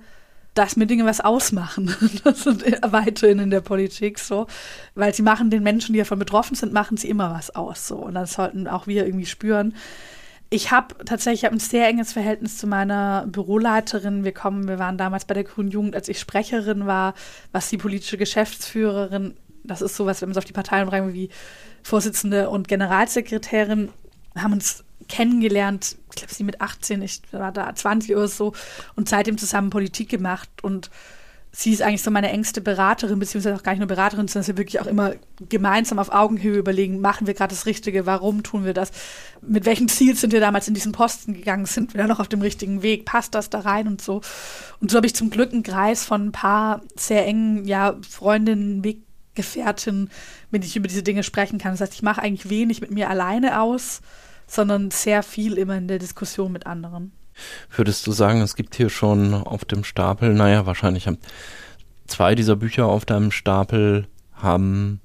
dass 0.54 0.76
mir 0.76 0.86
Dinge 0.86 1.04
was 1.04 1.20
ausmachen. 1.20 1.94
Das 2.24 2.42
sind 2.42 2.64
weiterhin 2.82 3.38
in 3.38 3.50
der 3.50 3.60
Politik 3.60 4.18
so, 4.18 4.46
weil 4.94 5.14
sie 5.14 5.22
machen 5.22 5.50
den 5.50 5.62
Menschen, 5.62 5.92
die 5.92 5.98
davon 5.98 6.18
betroffen 6.18 6.56
sind, 6.56 6.72
machen 6.72 6.96
sie 6.96 7.08
immer 7.08 7.32
was 7.32 7.54
aus 7.54 7.86
so 7.86 7.96
und 7.96 8.14
das 8.14 8.32
sollten 8.32 8.66
auch 8.66 8.86
wir 8.86 9.06
irgendwie 9.06 9.26
spüren. 9.26 9.74
Ich 10.48 10.70
habe 10.70 10.94
tatsächlich 11.04 11.44
hab 11.44 11.52
ein 11.52 11.58
sehr 11.58 11.88
enges 11.88 12.12
Verhältnis 12.12 12.56
zu 12.56 12.68
meiner 12.68 13.26
Büroleiterin. 13.26 14.22
Wir 14.22 14.32
kommen, 14.32 14.68
wir 14.68 14.78
waren 14.78 14.96
damals 14.96 15.24
bei 15.24 15.34
der 15.34 15.42
Grünen 15.42 15.72
Jugend, 15.72 15.96
als 15.96 16.08
ich 16.08 16.20
Sprecherin 16.20 16.86
war, 16.86 17.14
was 17.50 17.68
die 17.68 17.78
politische 17.78 18.16
Geschäftsführerin, 18.16 19.34
das 19.64 19.82
ist 19.82 19.96
sowas, 19.96 20.22
wenn 20.22 20.28
man 20.28 20.32
es 20.32 20.38
auf 20.38 20.44
die 20.44 20.52
Parteien 20.52 20.88
bringt, 20.88 21.12
wie 21.12 21.30
Vorsitzende 21.82 22.48
und 22.48 22.68
Generalsekretärin, 22.68 23.90
haben 24.42 24.52
uns 24.52 24.84
kennengelernt, 25.08 25.96
ich 26.10 26.16
glaube, 26.16 26.34
sie 26.34 26.44
mit 26.44 26.60
18, 26.60 27.02
ich 27.02 27.22
war 27.32 27.52
da 27.52 27.74
20 27.74 28.16
oder 28.16 28.28
so 28.28 28.52
und 28.94 29.08
seitdem 29.08 29.38
zusammen 29.38 29.70
Politik 29.70 30.08
gemacht. 30.08 30.48
Und 30.62 30.90
sie 31.52 31.72
ist 31.72 31.80
eigentlich 31.80 32.02
so 32.02 32.10
meine 32.10 32.30
engste 32.30 32.60
Beraterin, 32.60 33.18
beziehungsweise 33.18 33.56
auch 33.56 33.62
gar 33.62 33.72
nicht 33.72 33.78
nur 33.78 33.88
Beraterin, 33.88 34.28
sondern 34.28 34.46
wir 34.48 34.58
wirklich 34.58 34.80
auch 34.80 34.86
immer 34.86 35.14
gemeinsam 35.48 35.98
auf 35.98 36.12
Augenhöhe 36.12 36.58
überlegen, 36.58 37.00
machen 37.00 37.26
wir 37.26 37.32
gerade 37.32 37.54
das 37.54 37.64
Richtige, 37.64 38.04
warum 38.04 38.42
tun 38.42 38.66
wir 38.66 38.74
das, 38.74 38.90
mit 39.40 39.64
welchem 39.64 39.88
Ziel 39.88 40.14
sind 40.16 40.34
wir 40.34 40.40
damals 40.40 40.68
in 40.68 40.74
diesen 40.74 40.92
Posten 40.92 41.32
gegangen, 41.32 41.64
sind 41.64 41.94
wir 41.94 42.02
da 42.02 42.06
noch 42.06 42.20
auf 42.20 42.28
dem 42.28 42.42
richtigen 42.42 42.82
Weg, 42.82 43.06
passt 43.06 43.34
das 43.34 43.48
da 43.48 43.60
rein 43.60 43.86
und 43.86 44.02
so. 44.02 44.20
Und 44.80 44.90
so 44.90 44.98
habe 44.98 45.06
ich 45.06 45.14
zum 45.14 45.30
Glück 45.30 45.52
einen 45.52 45.62
Kreis 45.62 46.04
von 46.04 46.26
ein 46.26 46.32
paar 46.32 46.82
sehr 46.94 47.24
engen, 47.26 47.64
ja, 47.64 47.96
Freundinnen, 48.06 48.84
Weggefährtinnen, 48.84 50.10
mit 50.50 50.62
denen 50.62 50.68
ich 50.68 50.76
über 50.76 50.88
diese 50.88 51.02
Dinge 51.02 51.22
sprechen 51.22 51.58
kann. 51.58 51.72
Das 51.72 51.80
heißt, 51.80 51.94
ich 51.94 52.02
mache 52.02 52.20
eigentlich 52.20 52.50
wenig 52.50 52.82
mit 52.82 52.90
mir 52.90 53.08
alleine 53.08 53.62
aus, 53.62 54.02
sondern 54.46 54.90
sehr 54.90 55.22
viel 55.22 55.58
immer 55.58 55.76
in 55.76 55.88
der 55.88 55.98
Diskussion 55.98 56.52
mit 56.52 56.66
anderen. 56.66 57.12
Würdest 57.74 58.06
du 58.06 58.12
sagen, 58.12 58.40
es 58.40 58.56
gibt 58.56 58.76
hier 58.76 58.88
schon 58.88 59.34
auf 59.34 59.64
dem 59.64 59.84
Stapel, 59.84 60.32
naja, 60.32 60.66
wahrscheinlich 60.66 61.06
haben 61.06 61.18
zwei 62.06 62.34
dieser 62.34 62.56
Bücher 62.56 62.86
auf 62.86 63.04
deinem 63.04 63.30
Stapel 63.30 64.06
haben 64.32 65.00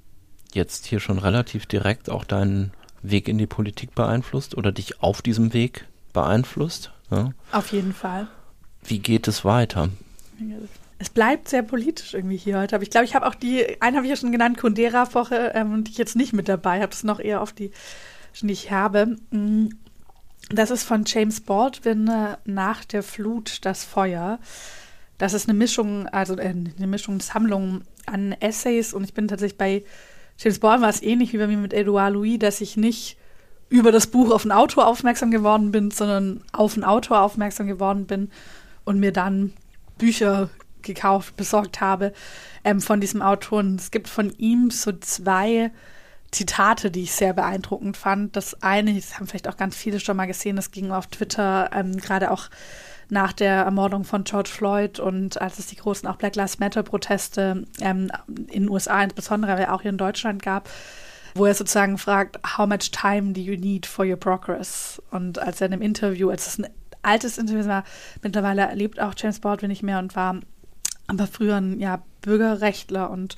jetzt 0.53 0.85
hier 0.85 0.99
schon 0.99 1.17
relativ 1.17 1.65
direkt 1.65 2.09
auch 2.09 2.23
deinen 2.23 2.71
Weg 3.01 3.27
in 3.27 3.37
die 3.37 3.47
Politik 3.47 3.95
beeinflusst 3.95 4.55
oder 4.55 4.71
dich 4.71 5.01
auf 5.01 5.21
diesem 5.21 5.53
Weg 5.53 5.87
beeinflusst? 6.13 6.91
Ja? 7.09 7.31
Auf 7.51 7.71
jeden 7.71 7.93
Fall. 7.93 8.27
Wie 8.83 8.99
geht 8.99 9.27
es 9.27 9.45
weiter? 9.45 9.89
Es 10.99 11.09
bleibt 11.09 11.49
sehr 11.49 11.63
politisch 11.63 12.13
irgendwie 12.13 12.37
hier 12.37 12.59
heute. 12.59 12.75
Aber 12.75 12.83
ich 12.83 12.89
glaube, 12.89 13.05
ich 13.05 13.15
habe 13.15 13.25
auch 13.27 13.35
die, 13.35 13.81
einen 13.81 13.95
habe 13.95 14.05
ich 14.05 14.11
ja 14.11 14.15
schon 14.15 14.31
genannt, 14.31 14.57
Kundera-Woche, 14.57 15.51
ähm, 15.55 15.83
die 15.83 15.91
ich 15.91 15.97
jetzt 15.97 16.15
nicht 16.15 16.33
mit 16.33 16.47
dabei 16.47 16.77
habe. 16.77 16.89
Das 16.89 16.97
ist 16.97 17.03
noch 17.03 17.19
eher 17.19 17.41
auf 17.41 17.53
die, 17.53 17.71
ich 18.41 18.71
habe. 18.71 19.17
Mm, 19.31 19.69
das 20.49 20.71
ist 20.71 20.83
von 20.83 21.03
James 21.05 21.41
Baldwin 21.41 22.07
äh, 22.07 22.37
nach 22.45 22.83
der 22.85 23.03
Flut 23.03 23.59
das 23.63 23.83
Feuer. 23.83 24.39
Das 25.17 25.33
ist 25.33 25.47
eine 25.47 25.57
Mischung, 25.57 26.07
also 26.07 26.37
äh, 26.37 26.49
eine 26.77 26.87
Mischungssammlung 26.87 27.81
an 28.05 28.33
Essays 28.33 28.93
und 28.93 29.03
ich 29.03 29.13
bin 29.13 29.27
tatsächlich 29.27 29.57
bei 29.57 29.83
James 30.37 30.59
Bond 30.59 30.81
war 30.81 30.89
es 30.89 31.03
ähnlich 31.03 31.33
wie 31.33 31.37
bei 31.37 31.45
mir 31.45 31.57
mit 31.57 31.73
Edouard 31.73 32.13
Louis, 32.13 32.39
dass 32.39 32.61
ich 32.61 32.75
nicht 32.75 33.17
über 33.69 33.91
das 33.91 34.07
Buch 34.07 34.31
auf 34.31 34.43
einen 34.43 34.51
Autor 34.51 34.87
aufmerksam 34.87 35.29
geworden 35.29 35.71
bin, 35.71 35.91
sondern 35.91 36.41
auf 36.51 36.73
einen 36.73 36.83
Autor 36.83 37.21
aufmerksam 37.21 37.67
geworden 37.67 38.07
bin 38.07 38.31
und 38.83 38.99
mir 38.99 39.13
dann 39.13 39.53
Bücher 39.97 40.49
gekauft, 40.81 41.37
besorgt 41.37 41.79
habe 41.79 42.11
ähm, 42.63 42.81
von 42.81 42.99
diesem 42.99 43.21
Autor. 43.21 43.59
Und 43.59 43.79
es 43.79 43.91
gibt 43.91 44.09
von 44.09 44.31
ihm 44.37 44.71
so 44.71 44.91
zwei 44.93 45.71
Zitate, 46.31 46.91
die 46.91 47.03
ich 47.03 47.11
sehr 47.11 47.33
beeindruckend 47.33 47.97
fand. 47.97 48.35
Das 48.35 48.61
eine, 48.61 48.93
das 48.93 49.15
haben 49.15 49.27
vielleicht 49.27 49.49
auch 49.49 49.57
ganz 49.57 49.75
viele 49.75 49.99
schon 49.99 50.17
mal 50.17 50.27
gesehen, 50.27 50.55
das 50.55 50.71
ging 50.71 50.91
auf 50.91 51.07
Twitter 51.07 51.69
ähm, 51.73 51.97
gerade 51.97 52.31
auch 52.31 52.49
nach 53.09 53.33
der 53.33 53.63
Ermordung 53.63 54.05
von 54.05 54.23
George 54.23 54.49
Floyd 54.49 54.99
und 54.99 55.41
als 55.41 55.59
es 55.59 55.67
die 55.67 55.75
großen 55.75 56.07
auch 56.07 56.15
Black 56.15 56.37
Lives 56.37 56.59
Matter 56.59 56.81
Proteste 56.81 57.65
ähm, 57.81 58.09
in 58.27 58.63
den 58.63 58.69
USA 58.69 59.03
insbesondere, 59.03 59.51
aber 59.51 59.73
auch 59.73 59.81
hier 59.81 59.91
in 59.91 59.97
Deutschland 59.97 60.41
gab, 60.41 60.69
wo 61.35 61.45
er 61.45 61.53
sozusagen 61.53 61.97
fragt, 61.97 62.39
how 62.57 62.65
much 62.65 62.91
time 62.91 63.33
do 63.33 63.41
you 63.41 63.57
need 63.57 63.85
for 63.85 64.05
your 64.05 64.15
progress? 64.15 65.01
Und 65.11 65.39
als 65.39 65.59
er 65.59 65.67
in 65.67 65.73
einem 65.73 65.81
Interview, 65.81 66.29
als 66.29 66.47
es 66.47 66.59
ein 66.59 66.69
altes 67.01 67.37
Interview 67.37 67.65
war, 67.67 67.83
mittlerweile 68.21 68.73
lebt 68.75 69.01
auch 69.01 69.13
James 69.17 69.41
Baldwin 69.41 69.69
nicht 69.69 69.83
mehr 69.83 69.99
und 69.99 70.15
war 70.15 70.39
aber 71.07 71.27
früher 71.27 71.57
ein 71.57 71.81
ja, 71.81 72.01
Bürgerrechtler 72.21 73.09
und 73.09 73.35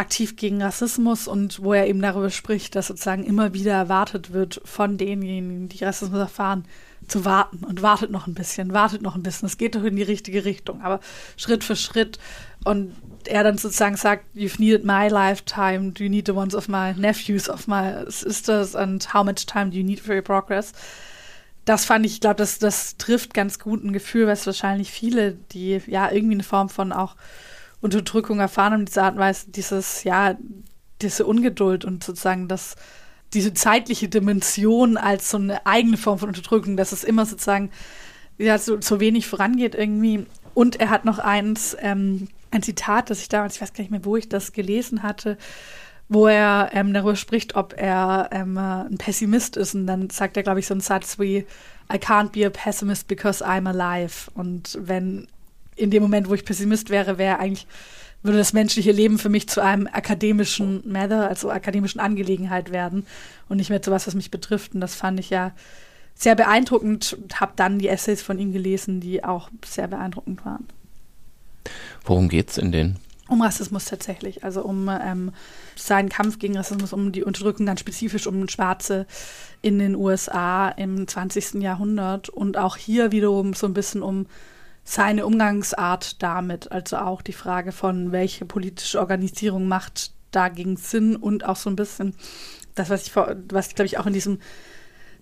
aktiv 0.00 0.36
gegen 0.36 0.62
Rassismus 0.62 1.28
und 1.28 1.62
wo 1.62 1.74
er 1.74 1.86
eben 1.86 2.00
darüber 2.00 2.30
spricht, 2.30 2.74
dass 2.74 2.88
sozusagen 2.88 3.24
immer 3.24 3.52
wieder 3.52 3.72
erwartet 3.72 4.32
wird 4.32 4.60
von 4.64 4.96
denjenigen, 4.96 5.68
die 5.68 5.84
Rassismus 5.84 6.18
erfahren, 6.18 6.64
zu 7.06 7.24
warten 7.24 7.64
und 7.64 7.82
wartet 7.82 8.10
noch 8.10 8.26
ein 8.26 8.34
bisschen, 8.34 8.72
wartet 8.72 9.02
noch 9.02 9.14
ein 9.14 9.22
bisschen. 9.22 9.46
Es 9.46 9.58
geht 9.58 9.74
doch 9.74 9.84
in 9.84 9.96
die 9.96 10.02
richtige 10.02 10.44
Richtung, 10.44 10.80
aber 10.82 11.00
Schritt 11.36 11.64
für 11.64 11.76
Schritt. 11.76 12.18
Und 12.64 12.94
er 13.26 13.44
dann 13.44 13.58
sozusagen 13.58 13.96
sagt, 13.96 14.24
you've 14.34 14.58
needed 14.58 14.84
my 14.84 15.08
lifetime, 15.08 15.92
do 15.92 16.04
you 16.04 16.10
need 16.10 16.26
the 16.26 16.32
ones 16.32 16.54
of 16.54 16.68
my 16.68 16.94
nephews, 16.94 17.48
of 17.48 17.66
my 17.66 18.04
sisters, 18.08 18.74
and 18.74 19.12
how 19.12 19.22
much 19.24 19.44
time 19.46 19.70
do 19.70 19.76
you 19.76 19.84
need 19.84 20.00
for 20.00 20.14
your 20.14 20.22
progress? 20.22 20.72
Das 21.66 21.84
fand 21.84 22.06
ich, 22.06 22.14
ich 22.14 22.20
glaube, 22.20 22.36
das, 22.36 22.58
das 22.58 22.96
trifft 22.96 23.34
ganz 23.34 23.58
gut 23.58 23.84
ein 23.84 23.92
Gefühl, 23.92 24.26
was 24.26 24.46
wahrscheinlich 24.46 24.90
viele, 24.90 25.34
die 25.52 25.80
ja 25.86 26.10
irgendwie 26.10 26.34
eine 26.34 26.42
Form 26.42 26.70
von 26.70 26.92
auch 26.92 27.16
Unterdrückung 27.80 28.40
erfahren 28.40 28.72
haben, 28.72 28.84
diese 28.84 29.02
Art 29.02 29.14
und 29.14 29.20
Weise, 29.20 29.50
dieses, 29.50 30.04
ja, 30.04 30.36
diese 31.00 31.24
Ungeduld 31.26 31.84
und 31.84 32.04
sozusagen 32.04 32.48
das 32.48 32.76
diese 33.32 33.54
zeitliche 33.54 34.08
Dimension 34.08 34.96
als 34.96 35.30
so 35.30 35.36
eine 35.36 35.64
eigene 35.66 35.96
Form 35.96 36.18
von 36.18 36.28
Unterdrückung, 36.28 36.76
dass 36.76 36.92
es 36.92 37.04
immer 37.04 37.26
sozusagen 37.26 37.70
ja, 38.38 38.58
so, 38.58 38.80
so 38.80 39.00
wenig 39.00 39.26
vorangeht 39.26 39.74
irgendwie. 39.74 40.26
Und 40.54 40.80
er 40.80 40.90
hat 40.90 41.04
noch 41.04 41.18
eins, 41.18 41.76
ähm, 41.80 42.28
ein 42.50 42.62
Zitat, 42.62 43.10
das 43.10 43.20
ich 43.20 43.28
damals, 43.28 43.56
ich 43.56 43.62
weiß 43.62 43.72
gar 43.72 43.82
nicht 43.82 43.90
mehr, 43.90 44.04
wo 44.04 44.16
ich 44.16 44.28
das 44.28 44.52
gelesen 44.52 45.02
hatte, 45.02 45.38
wo 46.08 46.26
er 46.26 46.70
ähm, 46.72 46.92
darüber 46.92 47.14
spricht, 47.14 47.54
ob 47.54 47.74
er 47.76 48.30
ähm, 48.32 48.58
ein 48.58 48.98
Pessimist 48.98 49.56
ist. 49.56 49.74
Und 49.74 49.86
dann 49.86 50.10
sagt 50.10 50.36
er, 50.36 50.42
glaube 50.42 50.58
ich, 50.58 50.66
so 50.66 50.74
einen 50.74 50.80
Satz 50.80 51.18
wie, 51.18 51.46
I 51.92 51.96
can't 51.96 52.30
be 52.30 52.44
a 52.44 52.50
pessimist 52.50 53.06
because 53.06 53.44
I'm 53.44 53.68
alive. 53.68 54.30
Und 54.34 54.76
wenn 54.80 55.28
in 55.80 55.90
dem 55.90 56.02
Moment, 56.02 56.28
wo 56.28 56.34
ich 56.34 56.44
Pessimist 56.44 56.90
wäre, 56.90 57.18
wäre 57.18 57.38
eigentlich 57.38 57.66
würde 58.22 58.38
das 58.38 58.52
menschliche 58.52 58.92
Leben 58.92 59.18
für 59.18 59.28
mich 59.28 59.48
zu 59.48 59.62
einem 59.62 59.86
akademischen 59.86 60.82
Matter, 60.90 61.28
also 61.28 61.50
akademischen 61.50 62.00
Angelegenheit 62.00 62.70
werden 62.70 63.06
und 63.48 63.56
nicht 63.56 63.70
mehr 63.70 63.82
zu 63.82 63.90
was, 63.90 64.06
was 64.06 64.14
mich 64.14 64.30
betrifft. 64.30 64.74
Und 64.74 64.80
das 64.80 64.94
fand 64.94 65.18
ich 65.20 65.30
ja 65.30 65.52
sehr 66.14 66.34
beeindruckend 66.34 67.14
und 67.14 67.40
habe 67.40 67.52
dann 67.56 67.78
die 67.78 67.88
Essays 67.88 68.20
von 68.20 68.38
ihm 68.38 68.52
gelesen, 68.52 69.00
die 69.00 69.24
auch 69.24 69.48
sehr 69.64 69.88
beeindruckend 69.88 70.44
waren. 70.44 70.68
Worum 72.04 72.28
geht 72.28 72.50
es 72.50 72.58
in 72.58 72.72
denen? 72.72 72.98
Um 73.28 73.42
Rassismus 73.42 73.84
tatsächlich, 73.84 74.42
also 74.42 74.62
um 74.62 74.90
ähm, 74.90 75.32
seinen 75.76 76.08
Kampf 76.08 76.40
gegen 76.40 76.56
Rassismus, 76.56 76.92
um 76.92 77.12
die 77.12 77.22
Unterdrückung 77.22 77.64
ganz 77.64 77.80
spezifisch 77.80 78.26
um 78.26 78.48
Schwarze 78.48 79.06
in 79.62 79.78
den 79.78 79.94
USA 79.94 80.68
im 80.70 81.06
20. 81.06 81.54
Jahrhundert 81.62 82.28
und 82.28 82.58
auch 82.58 82.76
hier 82.76 83.12
wiederum 83.12 83.54
so 83.54 83.66
ein 83.66 83.74
bisschen 83.74 84.02
um 84.02 84.26
seine 84.90 85.24
Umgangsart 85.24 86.20
damit, 86.20 86.72
also 86.72 86.96
auch 86.96 87.22
die 87.22 87.32
Frage 87.32 87.70
von, 87.70 88.10
welche 88.10 88.44
politische 88.44 88.98
Organisierung 88.98 89.68
macht 89.68 90.12
dagegen 90.32 90.76
Sinn 90.76 91.14
und 91.14 91.44
auch 91.44 91.54
so 91.54 91.70
ein 91.70 91.76
bisschen 91.76 92.16
das, 92.74 92.90
was 92.90 93.06
ich, 93.06 93.14
was 93.14 93.68
ich 93.68 93.76
glaube 93.76 93.86
ich 93.86 93.98
auch 93.98 94.06
in 94.06 94.12
diesem 94.12 94.40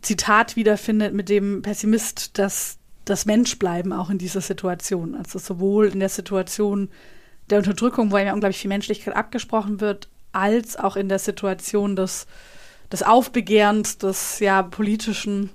Zitat 0.00 0.56
wiederfindet 0.56 1.12
mit 1.12 1.28
dem 1.28 1.60
Pessimist, 1.60 2.38
dass 2.38 2.78
das 3.04 3.26
Menschbleiben 3.26 3.92
auch 3.92 4.08
in 4.08 4.16
dieser 4.16 4.40
Situation, 4.40 5.14
also 5.14 5.38
sowohl 5.38 5.88
in 5.88 6.00
der 6.00 6.08
Situation 6.08 6.88
der 7.50 7.58
Unterdrückung, 7.58 8.10
wo 8.10 8.16
ja 8.16 8.32
unglaublich 8.32 8.60
viel 8.60 8.68
Menschlichkeit 8.68 9.14
abgesprochen 9.14 9.82
wird, 9.82 10.08
als 10.32 10.78
auch 10.78 10.96
in 10.96 11.10
der 11.10 11.18
Situation 11.18 11.94
des, 11.94 12.26
des 12.90 13.02
Aufbegehrens, 13.02 13.98
des 13.98 14.40
ja 14.40 14.62
politischen 14.62 15.50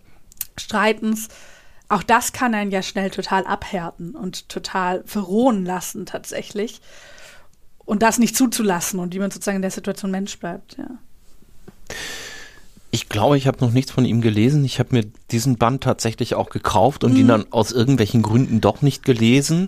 Streitens, 0.56 1.30
auch 1.94 2.04
das 2.04 2.34
kann 2.34 2.54
einen 2.56 2.72
ja 2.72 2.82
schnell 2.82 3.10
total 3.10 3.46
abhärten 3.46 4.16
und 4.16 4.50
total 4.50 5.04
verrohen 5.06 5.66
lassen 5.66 6.06
tatsächlich. 6.06 6.82
Und 7.86 8.02
das 8.02 8.18
nicht 8.18 8.36
zuzulassen 8.36 9.00
und 9.00 9.14
wie 9.14 9.20
man 9.20 9.30
sozusagen 9.30 9.58
in 9.58 9.62
der 9.62 9.72
Situation 9.72 10.10
Mensch 10.10 10.40
bleibt, 10.40 10.78
ja. 10.78 10.88
Ich 12.92 13.10
glaube, 13.10 13.38
ich 13.38 13.48
habe 13.48 13.58
noch 13.66 13.72
nichts 13.72 13.92
von 13.92 14.06
ihm 14.06 14.22
gelesen. 14.22 14.64
Ich 14.64 14.78
habe 14.78 14.96
mir 14.96 15.06
diesen 15.32 15.58
Band 15.58 15.84
tatsächlich 15.84 16.36
auch 16.36 16.50
gekauft 16.50 17.04
und 17.04 17.14
mhm. 17.14 17.20
ihn 17.20 17.28
dann 17.28 17.46
aus 17.52 17.72
irgendwelchen 17.72 18.22
Gründen 18.22 18.62
doch 18.62 18.84
nicht 18.84 19.04
gelesen. 19.04 19.68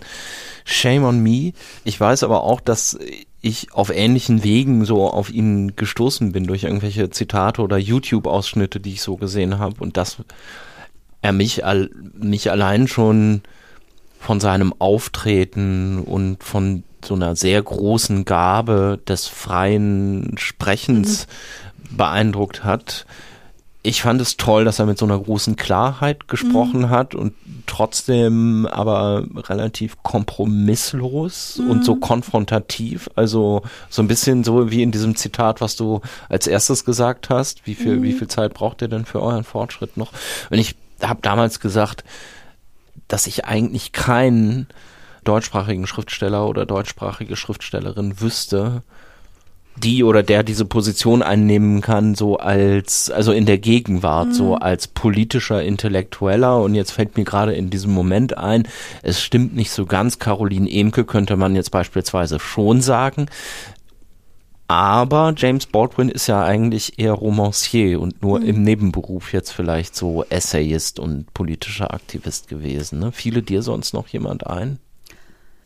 Shame 0.64 1.04
on 1.04 1.24
me. 1.24 1.54
Ich 1.84 2.00
weiß 2.00 2.22
aber 2.24 2.44
auch, 2.44 2.62
dass 2.62 3.00
ich 3.42 3.74
auf 3.74 3.90
ähnlichen 3.90 4.44
Wegen 4.44 4.86
so 4.86 5.10
auf 5.10 5.32
ihn 5.32 5.76
gestoßen 5.76 6.34
bin 6.34 6.46
durch 6.46 6.66
irgendwelche 6.66 7.10
Zitate 7.10 7.64
oder 7.64 7.78
YouTube-Ausschnitte, 7.78 8.80
die 8.80 8.94
ich 8.94 9.02
so 9.02 9.18
gesehen 9.18 9.58
habe. 9.58 9.76
Und 9.80 9.98
das 9.98 10.18
er 11.26 11.34
mich, 11.34 11.64
mich 12.14 12.52
allein 12.52 12.88
schon 12.88 13.42
von 14.20 14.40
seinem 14.40 14.74
Auftreten 14.80 16.00
und 16.00 16.44
von 16.44 16.84
so 17.04 17.16
einer 17.16 17.36
sehr 17.36 17.62
großen 17.62 18.26
Gabe 18.26 19.00
des 19.08 19.28
freien 19.28 20.36
Sprechens 20.38 21.28
mhm. 21.90 21.98
beeindruckt 21.98 22.64
hat. 22.64 23.06
Ich 23.82 24.02
fand 24.02 24.20
es 24.20 24.38
toll, 24.38 24.66
dass 24.66 24.80
er 24.80 24.88
mit 24.88 24.98
so 24.98 25.06
einer 25.06 25.20
großen 25.20 25.56
Klarheit 25.56 26.28
gesprochen 26.28 26.82
mhm. 26.82 26.90
hat 26.90 27.14
und 27.14 27.34
trotzdem 27.68 28.68
aber 28.72 29.26
relativ 29.36 30.02
kompromisslos 30.02 31.60
mhm. 31.60 31.70
und 31.70 31.86
so 31.86 31.96
konfrontativ. 31.96 33.10
Also 33.16 33.62
so 33.90 34.02
ein 34.02 34.08
bisschen 34.08 34.44
so 34.44 34.72
wie 34.72 34.82
in 34.82 34.92
diesem 34.92 35.16
Zitat, 35.16 35.62
was 35.62 35.76
du 35.76 36.02
als 36.30 36.48
erstes 36.48 36.86
gesagt 36.86 37.30
hast. 37.30 37.68
Wie 37.68 37.76
viel, 37.76 38.02
wie 38.02 38.14
mhm. 38.14 38.18
viel 38.18 38.28
Zeit 38.28 38.56
braucht 38.56 38.82
ihr 38.82 38.88
denn 38.88 39.06
für 39.06 39.22
euren 39.22 39.44
Fortschritt 39.44 39.98
noch? 39.98 40.12
Und 40.50 40.58
ich 40.58 40.76
habe 41.08 41.22
damals 41.22 41.60
gesagt, 41.60 42.04
dass 43.08 43.28
ich 43.28 43.46
eigentlich 43.46 43.92
keinen 43.92 44.68
deutschsprachigen 45.24 45.88
Schriftsteller 45.88 46.48
oder 46.48 46.66
deutschsprachige 46.66 47.36
Schriftstellerin 47.36 48.22
wüsste, 48.22 48.84
die 49.78 50.04
oder 50.04 50.24
der 50.24 50.44
diese 50.44 50.66
Position 50.66 51.22
einnehmen 51.22 51.82
kann, 51.82 52.16
so 52.16 52.38
als, 52.38 53.10
also 53.12 53.32
in 53.34 53.46
der 53.46 53.58
Gegenwart, 53.58 54.30
mhm. 54.30 54.34
so 54.34 54.56
als 54.56 54.88
politischer 54.88 55.62
Intellektueller. 55.62 56.62
Und 56.62 56.76
jetzt 56.76 56.92
fällt 56.92 57.18
mir 57.18 57.26
gerade 57.26 57.54
in 57.54 57.70
diesem 57.70 57.92
Moment 57.92 58.38
ein, 58.38 58.68
es 59.04 59.22
stimmt 59.22 59.56
nicht 59.56 59.72
so 59.72 59.86
ganz. 59.86 60.18
Caroline 60.20 60.70
Emke 60.72 61.04
könnte 61.04 61.36
man 61.36 61.56
jetzt 61.56 61.72
beispielsweise 61.72 62.40
schon 62.40 62.82
sagen. 62.82 63.28
Aber 64.68 65.34
James 65.38 65.68
Baldwin 65.68 66.10
ist 66.10 66.28
ja 66.28 66.44
eigentlich 66.44 66.98
eher 66.98 67.14
Romancier 67.14 68.02
und 68.02 68.24
nur 68.24 68.40
mhm. 68.40 68.46
im 68.48 68.64
Nebenberuf 68.64 69.32
jetzt 69.32 69.52
vielleicht 69.52 69.96
so 69.96 70.24
Essayist 70.30 71.00
und 71.00 71.32
politischer 71.34 71.94
Aktivist 71.94 72.48
gewesen. 72.48 73.00
Ne? 73.00 73.12
Fiele 73.12 73.44
dir 73.44 73.62
sonst 73.62 73.94
noch 73.94 74.08
jemand 74.08 74.48
ein? 74.48 74.80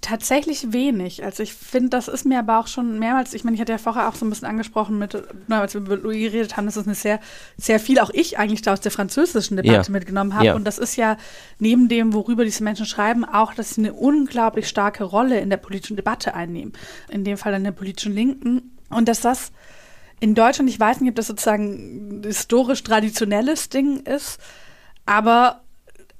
Tatsächlich 0.02 0.72
wenig. 0.72 1.26
Also 1.26 1.43
ich 1.43 1.54
finde, 1.54 1.89
das 1.89 2.08
ist 2.08 2.26
mir 2.26 2.39
aber 2.39 2.60
auch 2.60 2.68
schon 2.68 3.00
mehrmals, 3.00 3.34
ich 3.34 3.43
meine, 3.43 3.56
ich 3.56 3.62
hatte 3.62 3.74
ja 3.74 3.78
vorher 3.78 4.08
auch 4.08 4.16
so 4.16 4.26
ein 4.26 4.30
bisschen 4.30 4.47
angesprochen 4.47 4.97
mit, 4.97 5.18
als 5.50 5.74
wir 5.74 5.82
mit 5.82 6.04
Louis 6.04 6.32
geredet 6.32 6.56
haben, 6.56 6.66
dass 6.66 6.78
es 6.78 6.86
eine 6.86 6.95
sehr, 6.95 7.20
sehr 7.58 7.82
viel, 7.82 8.00
auch 8.00 8.10
ich 8.10 8.39
eigentlich 8.39 8.62
da 8.62 8.74
aus 8.74 8.80
der 8.80 8.93
französischen 8.93 9.58
Debatte 9.58 9.88
ja. 9.88 9.91
mitgenommen 9.91 10.36
habe. 10.36 10.45
Ja. 10.45 10.56
Und 10.56 10.64
das 10.64 10.78
ist 10.78 10.95
ja 10.95 11.18
neben 11.58 11.89
dem, 11.89 12.14
worüber 12.14 12.45
diese 12.45 12.64
Menschen 12.64 12.86
schreiben, 12.86 13.26
auch, 13.26 13.54
dass 13.54 13.76
sie 13.76 13.82
eine 13.82 13.93
unglaublich 13.93 14.70
starke 14.70 15.04
Rolle 15.04 15.39
in 15.41 15.50
der 15.50 15.58
politischen 15.58 15.97
Debatte 15.97 16.34
einnehmen. 16.34 16.74
In 17.10 17.26
dem 17.26 17.38
Fall 17.38 17.54
in 17.54 17.66
der 17.66 17.72
politischen 17.72 18.14
Linken 18.14 18.72
und 18.90 19.08
dass 19.08 19.22
das 19.22 19.52
in 20.20 20.36
Deutschland, 20.36 20.70
ich 20.70 20.80
weiß 20.80 21.00
nicht, 21.00 21.10
ob 21.10 21.16
das 21.16 21.28
sozusagen 21.28 22.22
historisch 22.26 22.84
traditionelles 22.84 23.70
Ding 23.70 24.02
ist, 24.02 24.40
aber 25.06 25.62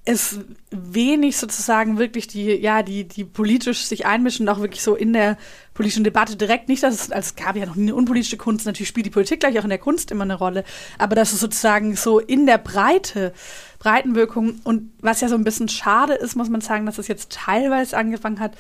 es 0.06 0.40
wenig 0.72 1.38
sozusagen 1.38 2.00
wirklich 2.00 2.28
die, 2.28 2.46
ja, 2.46 2.82
die, 2.82 3.08
die 3.08 3.26
politisch 3.26 3.86
sich 3.86 4.06
einmischen, 4.08 4.50
auch 4.50 4.60
wirklich 4.60 4.82
so 4.82 4.96
in 4.96 5.14
der 5.14 5.38
politischen 5.74 6.04
Debatte 6.04 6.36
direkt. 6.36 6.68
Nicht, 6.68 6.82
dass 6.82 6.96
es, 6.96 7.12
also 7.12 7.28
es 7.28 7.36
gab 7.36 7.56
ja 7.56 7.66
noch 7.66 7.78
eine 7.78 7.94
unpolitische 7.94 8.38
Kunst, 8.38 8.66
natürlich 8.66 8.88
spielt 8.88 9.06
die 9.06 9.12
Politik 9.12 9.42
gleich 9.42 9.60
auch 9.60 9.64
in 9.64 9.70
der 9.70 9.78
Kunst 9.78 10.10
immer 10.10 10.24
eine 10.24 10.36
Rolle, 10.36 10.64
aber 10.98 11.16
dass 11.16 11.34
es 11.34 11.40
sozusagen 11.40 11.96
so 11.96 12.20
in 12.20 12.48
der 12.48 12.58
Breite, 12.58 13.34
Breitenwirkung 13.78 14.60
und 14.64 14.92
was 15.02 15.22
ja 15.22 15.28
so 15.28 15.36
ein 15.36 15.44
bisschen 15.44 15.70
schade 15.70 16.14
ist, 16.14 16.36
muss 16.36 16.50
man 16.50 16.62
sagen, 16.62 16.88
dass 16.88 16.98
es 16.98 17.08
jetzt 17.08 17.32
teilweise 17.32 17.96
angefangen 17.96 18.40
hat, 18.40 18.54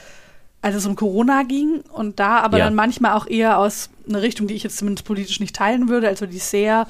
als 0.62 0.76
es 0.76 0.86
um 0.86 0.95
Corona 0.95 1.43
ging 1.43 1.82
und 1.93 2.20
da 2.20 2.39
aber 2.39 2.57
Ja. 2.57 2.66
dann 2.66 2.76
manchmal 2.76 3.14
auch 3.14 3.28
eher 3.28 3.57
aus 3.60 3.89
einer 4.07 4.22
Richtung, 4.22 4.47
die 4.47 4.55
ich 4.55 4.64
jetzt 4.64 4.78
zumindest 4.78 5.05
politisch 5.05 5.39
nicht 5.39 5.55
teilen 5.55 5.88
würde, 5.88 6.07
also 6.07 6.26
die 6.26 6.38
sehr, 6.39 6.86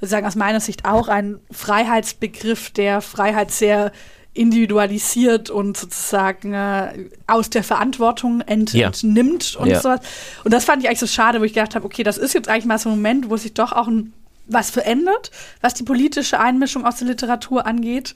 sozusagen 0.00 0.26
aus 0.26 0.36
meiner 0.36 0.60
Sicht 0.60 0.84
auch 0.84 1.08
ein 1.08 1.40
Freiheitsbegriff, 1.50 2.70
der 2.70 3.00
Freiheit 3.00 3.50
sehr 3.50 3.90
individualisiert 4.34 5.50
und 5.50 5.76
sozusagen 5.76 6.52
äh, 6.54 7.08
aus 7.26 7.50
der 7.50 7.64
Verantwortung 7.64 8.40
ent 8.42 8.72
Ja. 8.72 8.88
entnimmt 8.88 9.56
und 9.56 9.68
Ja. 9.68 9.80
sowas. 9.80 10.00
Und 10.44 10.52
das 10.52 10.64
fand 10.64 10.82
ich 10.82 10.88
eigentlich 10.88 11.00
so 11.00 11.06
schade, 11.06 11.40
wo 11.40 11.44
ich 11.44 11.54
gedacht 11.54 11.74
habe, 11.74 11.84
okay, 11.86 12.02
das 12.02 12.18
ist 12.18 12.34
jetzt 12.34 12.48
eigentlich 12.48 12.64
mal 12.66 12.78
so 12.78 12.88
ein 12.90 12.96
Moment, 12.96 13.30
wo 13.30 13.36
sich 13.36 13.54
doch 13.54 13.72
auch 13.72 13.88
ein, 13.88 14.12
was 14.46 14.70
verändert, 14.70 15.30
was 15.60 15.74
die 15.74 15.82
politische 15.84 16.40
Einmischung 16.40 16.86
aus 16.86 16.96
der 16.96 17.08
Literatur 17.08 17.66
angeht, 17.66 18.14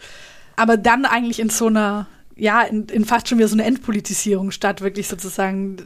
aber 0.56 0.76
dann 0.76 1.04
eigentlich 1.04 1.40
in 1.40 1.50
so 1.50 1.66
einer, 1.66 2.06
ja, 2.36 2.62
in, 2.62 2.86
in 2.88 3.04
fast 3.04 3.28
schon 3.28 3.38
wieder 3.38 3.48
so 3.48 3.54
eine 3.56 3.64
Entpolitisierung 3.64 4.50
statt 4.50 4.80
wirklich 4.80 5.08
sozusagen 5.08 5.76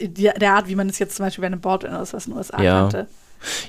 d- 0.00 0.08
d- 0.08 0.32
der 0.38 0.54
Art, 0.54 0.68
wie 0.68 0.74
man 0.74 0.88
es 0.88 0.98
jetzt 0.98 1.16
zum 1.16 1.24
Beispiel 1.26 1.42
bei 1.42 1.46
einem 1.46 1.60
was 2.12 2.26
in 2.26 2.32
den 2.32 2.38
USA 2.38 2.62
Ja. 2.62 2.80
kannte. 2.82 3.06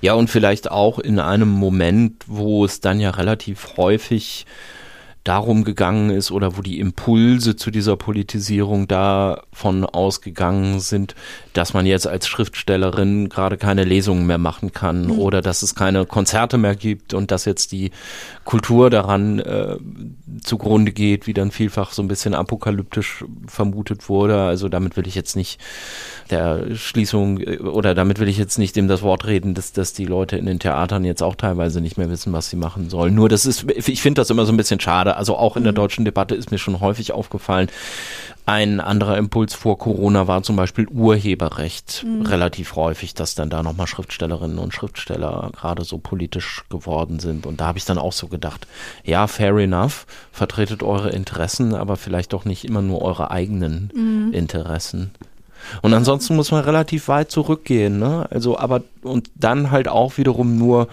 Ja, 0.02 0.14
und 0.14 0.30
vielleicht 0.30 0.72
auch 0.72 0.98
in 0.98 1.20
einem 1.20 1.50
Moment, 1.50 2.24
wo 2.28 2.64
es 2.66 2.80
dann 2.80 3.00
ja 3.00 3.10
relativ 3.12 3.76
häufig 3.78 4.46
darum 5.24 5.66
gegangen 5.66 6.10
ist 6.10 6.32
oder 6.32 6.58
wo 6.58 6.62
die 6.62 6.80
Impulse 6.80 7.58
zu 7.58 7.70
dieser 7.70 7.98
Politisierung 7.98 8.88
davon 8.88 9.84
ausgegangen 9.86 10.80
sind, 10.80 11.16
dass 11.58 11.74
man 11.74 11.88
jetzt 11.88 12.06
als 12.08 12.28
Schriftstellerin 12.28 13.30
gerade 13.30 13.58
keine 13.58 13.84
Lesungen 13.84 14.28
mehr 14.28 14.38
machen 14.38 14.74
kann 14.74 15.10
oder 15.10 15.42
dass 15.42 15.64
es 15.64 15.74
keine 15.74 16.06
Konzerte 16.06 16.60
mehr 16.60 16.76
gibt 16.76 17.16
und 17.16 17.32
dass 17.32 17.46
jetzt 17.46 17.72
die 17.72 17.90
Kultur 18.46 18.92
daran 18.92 19.40
äh, 19.40 19.78
zugrunde 20.44 20.92
geht, 20.92 21.26
wie 21.26 21.34
dann 21.34 21.50
vielfach 21.50 21.94
so 21.94 22.04
ein 22.04 22.08
bisschen 22.08 22.36
apokalyptisch 22.36 23.26
vermutet 23.48 24.08
wurde. 24.08 24.40
Also 24.44 24.70
damit 24.70 24.98
will 24.98 25.08
ich 25.08 25.16
jetzt 25.16 25.36
nicht 25.36 25.60
der 26.30 26.76
Schließung 26.76 27.40
äh, 27.40 27.58
oder 27.58 27.96
damit 27.96 28.20
will 28.20 28.28
ich 28.28 28.38
jetzt 28.38 28.60
nicht 28.60 28.76
dem 28.76 28.88
das 28.88 29.02
Wort 29.02 29.26
reden, 29.26 29.56
dass, 29.56 29.74
dass 29.74 29.94
die 29.94 30.06
Leute 30.06 30.38
in 30.38 30.46
den 30.46 30.60
Theatern 30.60 31.04
jetzt 31.06 31.24
auch 31.24 31.36
teilweise 31.36 31.82
nicht 31.82 31.98
mehr 31.98 32.12
wissen, 32.12 32.34
was 32.34 32.52
sie 32.52 32.56
machen 32.56 32.92
sollen. 32.92 33.16
Nur 33.16 33.30
das 33.30 33.48
ist, 33.48 33.66
ich 33.72 34.02
finde 34.04 34.22
das 34.22 34.30
immer 34.30 34.46
so 34.46 34.54
ein 34.54 34.58
bisschen 34.58 34.80
schade. 34.80 35.16
Also 35.16 35.36
auch 35.36 35.58
in 35.58 35.64
der 35.64 35.74
deutschen 35.74 36.06
Debatte 36.06 36.36
ist 36.36 36.52
mir 36.52 36.60
schon 36.60 36.80
häufig 36.82 37.14
aufgefallen, 37.14 37.70
ein 38.48 38.80
anderer 38.80 39.18
Impuls 39.18 39.54
vor 39.54 39.78
Corona 39.78 40.28
war 40.28 40.42
zum 40.42 40.56
Beispiel 40.56 40.88
Urheberrecht. 40.88 42.06
Relativ 42.24 42.78
häufig, 42.78 43.14
dass 43.14 43.36
dann 43.36 43.50
da 43.50 43.62
nochmal 43.62 43.88
Schriftstellerinnen 43.88 44.58
und 44.58 44.74
Schriftsteller 44.74 45.52
gerade 45.54 45.84
so 45.84 45.98
politisch 45.98 46.64
geworden 46.70 47.20
sind. 47.20 47.46
Und 47.46 47.60
da 47.60 47.68
habe 47.68 47.78
ich 47.78 47.84
dann 47.84 47.98
auch 47.98 48.14
so 48.14 48.28
gedacht, 48.28 48.66
ja, 49.04 49.28
fair 49.28 49.54
enough, 49.58 50.06
vertretet 50.32 50.82
eure 50.82 51.10
Interessen, 51.10 51.76
aber 51.76 51.98
vielleicht 51.98 52.32
doch 52.32 52.46
nicht 52.46 52.64
immer 52.64 52.82
nur 52.82 53.02
eure 53.02 53.32
eigenen 53.32 53.92
Interessen. 54.32 55.12
Und 55.82 55.94
ansonsten 55.94 56.38
muss 56.38 56.52
man 56.52 56.64
relativ 56.64 57.10
weit 57.10 57.30
zurückgehen, 57.30 58.00
ne? 58.00 58.28
Also, 58.30 58.58
aber, 58.58 58.84
und 59.02 59.30
dann 59.36 59.72
halt 59.72 59.90
auch 59.90 60.18
wiederum 60.18 60.58
nur 60.58 60.88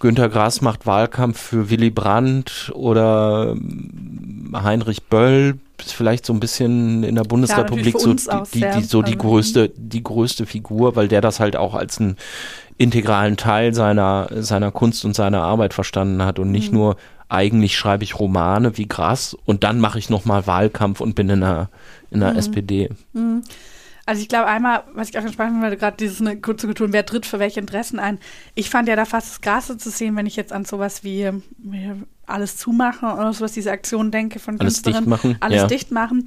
Günter 0.00 0.28
Grass 0.28 0.60
macht 0.60 0.86
Wahlkampf 0.86 1.38
für 1.38 1.70
Willy 1.70 1.90
Brandt 1.90 2.72
oder 2.74 3.52
ähm, 3.52 4.54
Heinrich 4.54 5.04
Böll 5.04 5.58
vielleicht 5.82 6.26
so 6.26 6.32
ein 6.32 6.40
bisschen 6.40 7.02
in 7.04 7.14
der 7.14 7.22
Bundesrepublik 7.24 7.92
für 7.92 7.98
so, 8.00 8.08
die, 8.52 8.60
die, 8.60 8.60
die, 8.80 8.82
so 8.84 9.02
die 9.02 9.16
größte, 9.18 9.70
die 9.76 10.02
größte 10.02 10.46
Figur, 10.46 10.96
weil 10.96 11.08
der 11.08 11.20
das 11.20 11.40
halt 11.40 11.56
auch 11.56 11.74
als 11.74 11.98
einen 12.00 12.16
integralen 12.78 13.36
Teil 13.36 13.74
seiner, 13.74 14.28
seiner 14.36 14.70
Kunst 14.70 15.04
und 15.04 15.14
seiner 15.14 15.42
Arbeit 15.42 15.74
verstanden 15.74 16.22
hat 16.22 16.38
und 16.38 16.46
Mhm. 16.48 16.52
nicht 16.52 16.72
nur 16.72 16.96
eigentlich 17.28 17.76
schreibe 17.76 18.02
ich 18.02 18.18
Romane 18.18 18.76
wie 18.76 18.88
Grass 18.88 19.36
und 19.44 19.62
dann 19.62 19.78
mache 19.80 19.98
ich 19.98 20.10
nochmal 20.10 20.46
Wahlkampf 20.46 21.00
und 21.00 21.14
bin 21.14 21.28
in 21.28 21.40
der, 21.40 21.68
in 22.10 22.18
Mhm. 22.18 22.22
der 22.22 22.36
SPD. 22.36 22.88
Also 24.10 24.22
ich 24.22 24.28
glaube 24.28 24.46
einmal, 24.46 24.82
was 24.92 25.08
ich 25.10 25.16
auch 25.16 25.22
weil 25.22 25.70
du 25.70 25.76
gerade 25.76 25.96
dieses 25.96 26.20
eine 26.20 26.36
kurze 26.40 26.66
Kultur, 26.66 26.92
wer 26.92 27.06
tritt 27.06 27.26
für 27.26 27.38
welche 27.38 27.60
Interessen 27.60 28.00
ein. 28.00 28.18
Ich 28.56 28.68
fand 28.68 28.88
ja 28.88 28.96
da 28.96 29.04
fast 29.04 29.30
das 29.30 29.40
Krasse 29.40 29.76
zu 29.78 29.88
sehen, 29.88 30.16
wenn 30.16 30.26
ich 30.26 30.34
jetzt 30.34 30.52
an 30.52 30.64
sowas 30.64 31.04
wie 31.04 31.22
äh, 31.22 31.32
alles 32.26 32.56
zumachen 32.56 33.08
oder 33.08 33.32
sowas, 33.32 33.52
diese 33.52 33.70
Aktion 33.70 34.10
denke 34.10 34.40
von 34.40 34.58
Alles 34.58 34.82
Künstlerinnen. 34.82 35.04
dicht 35.04 35.08
machen, 35.22 35.36
Alles 35.38 35.58
ja. 35.58 35.66
dicht 35.68 35.92
machen. 35.92 36.26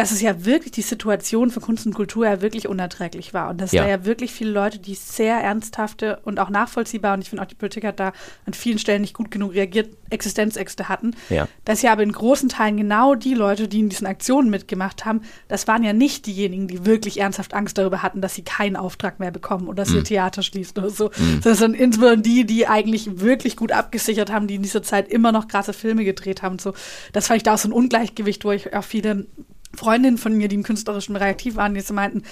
Dass 0.00 0.12
es 0.12 0.22
ja 0.22 0.46
wirklich 0.46 0.72
die 0.72 0.80
Situation 0.80 1.50
für 1.50 1.60
Kunst 1.60 1.84
und 1.84 1.92
Kultur 1.94 2.24
ja 2.24 2.40
wirklich 2.40 2.66
unerträglich 2.68 3.34
war. 3.34 3.50
Und 3.50 3.60
dass 3.60 3.72
Ja. 3.72 3.82
da 3.82 3.88
ja 3.90 4.04
wirklich 4.06 4.32
viele 4.32 4.50
Leute, 4.50 4.78
die 4.78 4.94
sehr 4.94 5.36
ernsthafte 5.36 6.20
und 6.24 6.40
auch 6.40 6.48
nachvollziehbar, 6.48 7.12
und 7.12 7.20
ich 7.20 7.28
finde 7.28 7.42
auch 7.42 7.46
die 7.48 7.54
Politik 7.54 7.84
hat 7.84 8.00
da 8.00 8.12
an 8.46 8.54
vielen 8.54 8.78
Stellen 8.78 9.02
nicht 9.02 9.12
gut 9.14 9.30
genug 9.30 9.52
reagiert, 9.52 9.90
Existenzängste 10.08 10.88
hatten. 10.88 11.14
Ja. 11.28 11.46
Dass 11.66 11.82
ja 11.82 11.92
aber 11.92 12.02
in 12.02 12.12
großen 12.12 12.48
Teilen 12.48 12.78
genau 12.78 13.14
die 13.14 13.34
Leute, 13.34 13.68
die 13.68 13.80
in 13.80 13.90
diesen 13.90 14.06
Aktionen 14.06 14.48
mitgemacht 14.48 15.04
haben, 15.04 15.20
das 15.48 15.68
waren 15.68 15.84
ja 15.84 15.92
nicht 15.92 16.24
diejenigen, 16.26 16.66
die 16.66 16.86
wirklich 16.86 17.20
ernsthaft 17.20 17.52
Angst 17.52 17.76
darüber 17.76 18.02
hatten, 18.02 18.22
dass 18.22 18.34
sie 18.34 18.42
keinen 18.42 18.76
Auftrag 18.76 19.20
mehr 19.20 19.30
bekommen 19.30 19.68
oder 19.68 19.84
dass 19.84 19.92
ihr 19.92 20.02
Theater 20.02 20.42
schließt 20.42 20.78
oder 20.78 20.88
so. 20.90 21.10
Sondern 21.42 21.74
insbesondere 21.74 22.22
die, 22.22 22.44
die 22.46 22.66
eigentlich 22.66 23.20
wirklich 23.20 23.56
gut 23.56 23.70
abgesichert 23.72 24.32
haben, 24.32 24.46
die 24.46 24.54
in 24.54 24.62
dieser 24.62 24.82
Zeit 24.82 25.08
immer 25.08 25.30
noch 25.30 25.46
krasse 25.46 25.74
Filme 25.74 26.04
gedreht 26.04 26.42
haben. 26.42 26.52
und 26.52 26.60
So, 26.62 26.72
das 27.12 27.26
fand 27.26 27.36
ich 27.36 27.42
da 27.42 27.54
auch 27.54 27.58
so 27.58 27.68
ein 27.68 27.72
Ungleichgewicht, 27.72 28.44
wo 28.44 28.52
ich 28.52 28.74
auch 28.74 28.84
viele 28.84 29.26
Freundinnen 29.74 30.18
von 30.18 30.36
mir, 30.36 30.48
die 30.48 30.56
im 30.56 30.62
künstlerischen 30.62 31.14
Bereich 31.14 31.30
aktiv 31.30 31.56
waren, 31.56 31.74
die 31.74 31.92
meinten, 31.92 32.22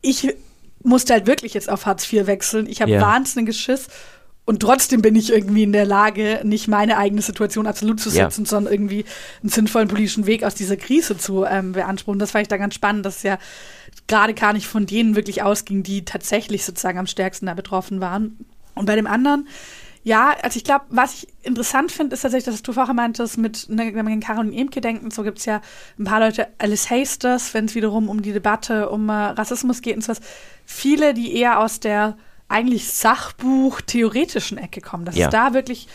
ich 0.00 0.34
musste 0.82 1.12
halt 1.12 1.26
wirklich 1.26 1.54
jetzt 1.54 1.68
auf 1.68 1.86
Hartz 1.86 2.10
IV 2.10 2.26
wechseln. 2.26 2.66
Ich 2.66 2.80
habe 2.80 2.92
Ja. 2.92 3.00
wahnsinniges 3.00 3.58
Schiss. 3.58 3.88
Und 4.46 4.60
trotzdem 4.60 5.00
bin 5.02 5.14
ich 5.14 5.30
irgendwie 5.30 5.62
in 5.62 5.72
der 5.72 5.84
Lage, 5.84 6.40
nicht 6.42 6.66
meine 6.66 6.96
eigene 6.96 7.22
Situation 7.22 7.66
absolut 7.66 8.00
zu 8.00 8.10
setzen, 8.10 8.46
sondern 8.46 8.72
irgendwie 8.72 9.04
einen 9.42 9.50
sinnvollen 9.50 9.86
politischen 9.86 10.26
Weg 10.26 10.42
aus 10.42 10.54
dieser 10.56 10.76
Krise 10.76 11.16
zu 11.16 11.44
ähm, 11.44 11.72
beanspruchen. 11.72 12.18
Das 12.18 12.32
fand 12.32 12.42
ich 12.42 12.48
da 12.48 12.56
ganz 12.56 12.74
spannend, 12.74 13.06
dass 13.06 13.18
es 13.18 13.22
ja 13.22 13.38
gerade 14.08 14.34
gar 14.34 14.52
nicht 14.52 14.66
von 14.66 14.86
denen 14.86 15.14
wirklich 15.14 15.42
ausging, 15.42 15.82
die 15.84 16.04
tatsächlich 16.04 16.64
sozusagen 16.64 16.98
am 16.98 17.06
stärksten 17.06 17.46
da 17.46 17.54
betroffen 17.54 18.00
waren. 18.00 18.38
Und 18.74 18.86
bei 18.86 18.96
dem 18.96 19.06
anderen, 19.06 19.46
ja, 20.02 20.34
also 20.42 20.56
ich 20.56 20.64
glaube, 20.64 20.86
was 20.88 21.14
ich 21.22 21.28
interessant 21.42 21.92
finde, 21.92 22.14
ist 22.14 22.22
tatsächlich, 22.22 22.52
dass 22.52 22.62
du 22.62 22.72
vorher 22.72 22.94
meintest, 22.94 23.36
mit, 23.36 23.68
ne, 23.68 23.94
wenn 23.94 24.04
man 24.04 24.14
an 24.14 24.20
Caroline 24.20 24.56
Emke 24.56 24.80
denkt, 24.80 25.02
und 25.04 25.12
so 25.12 25.22
gibt 25.22 25.38
es 25.38 25.44
ja 25.44 25.60
ein 25.98 26.04
paar 26.04 26.20
Leute, 26.20 26.48
Alice 26.58 26.90
Hasters, 26.90 27.52
wenn 27.52 27.66
es 27.66 27.74
wiederum 27.74 28.08
um 28.08 28.22
die 28.22 28.32
Debatte 28.32 28.88
um 28.88 29.08
äh, 29.08 29.12
Rassismus 29.12 29.82
geht 29.82 29.96
und 29.96 30.02
sowas, 30.02 30.20
viele, 30.64 31.12
die 31.12 31.36
eher 31.36 31.60
aus 31.60 31.80
der 31.80 32.16
eigentlich 32.48 32.90
Sachbuch-theoretischen 32.92 34.58
Ecke 34.58 34.80
kommen. 34.80 35.04
Dass 35.04 35.16
Ja. 35.16 35.26
es 35.26 35.32
da 35.32 35.54
wirklich 35.54 35.86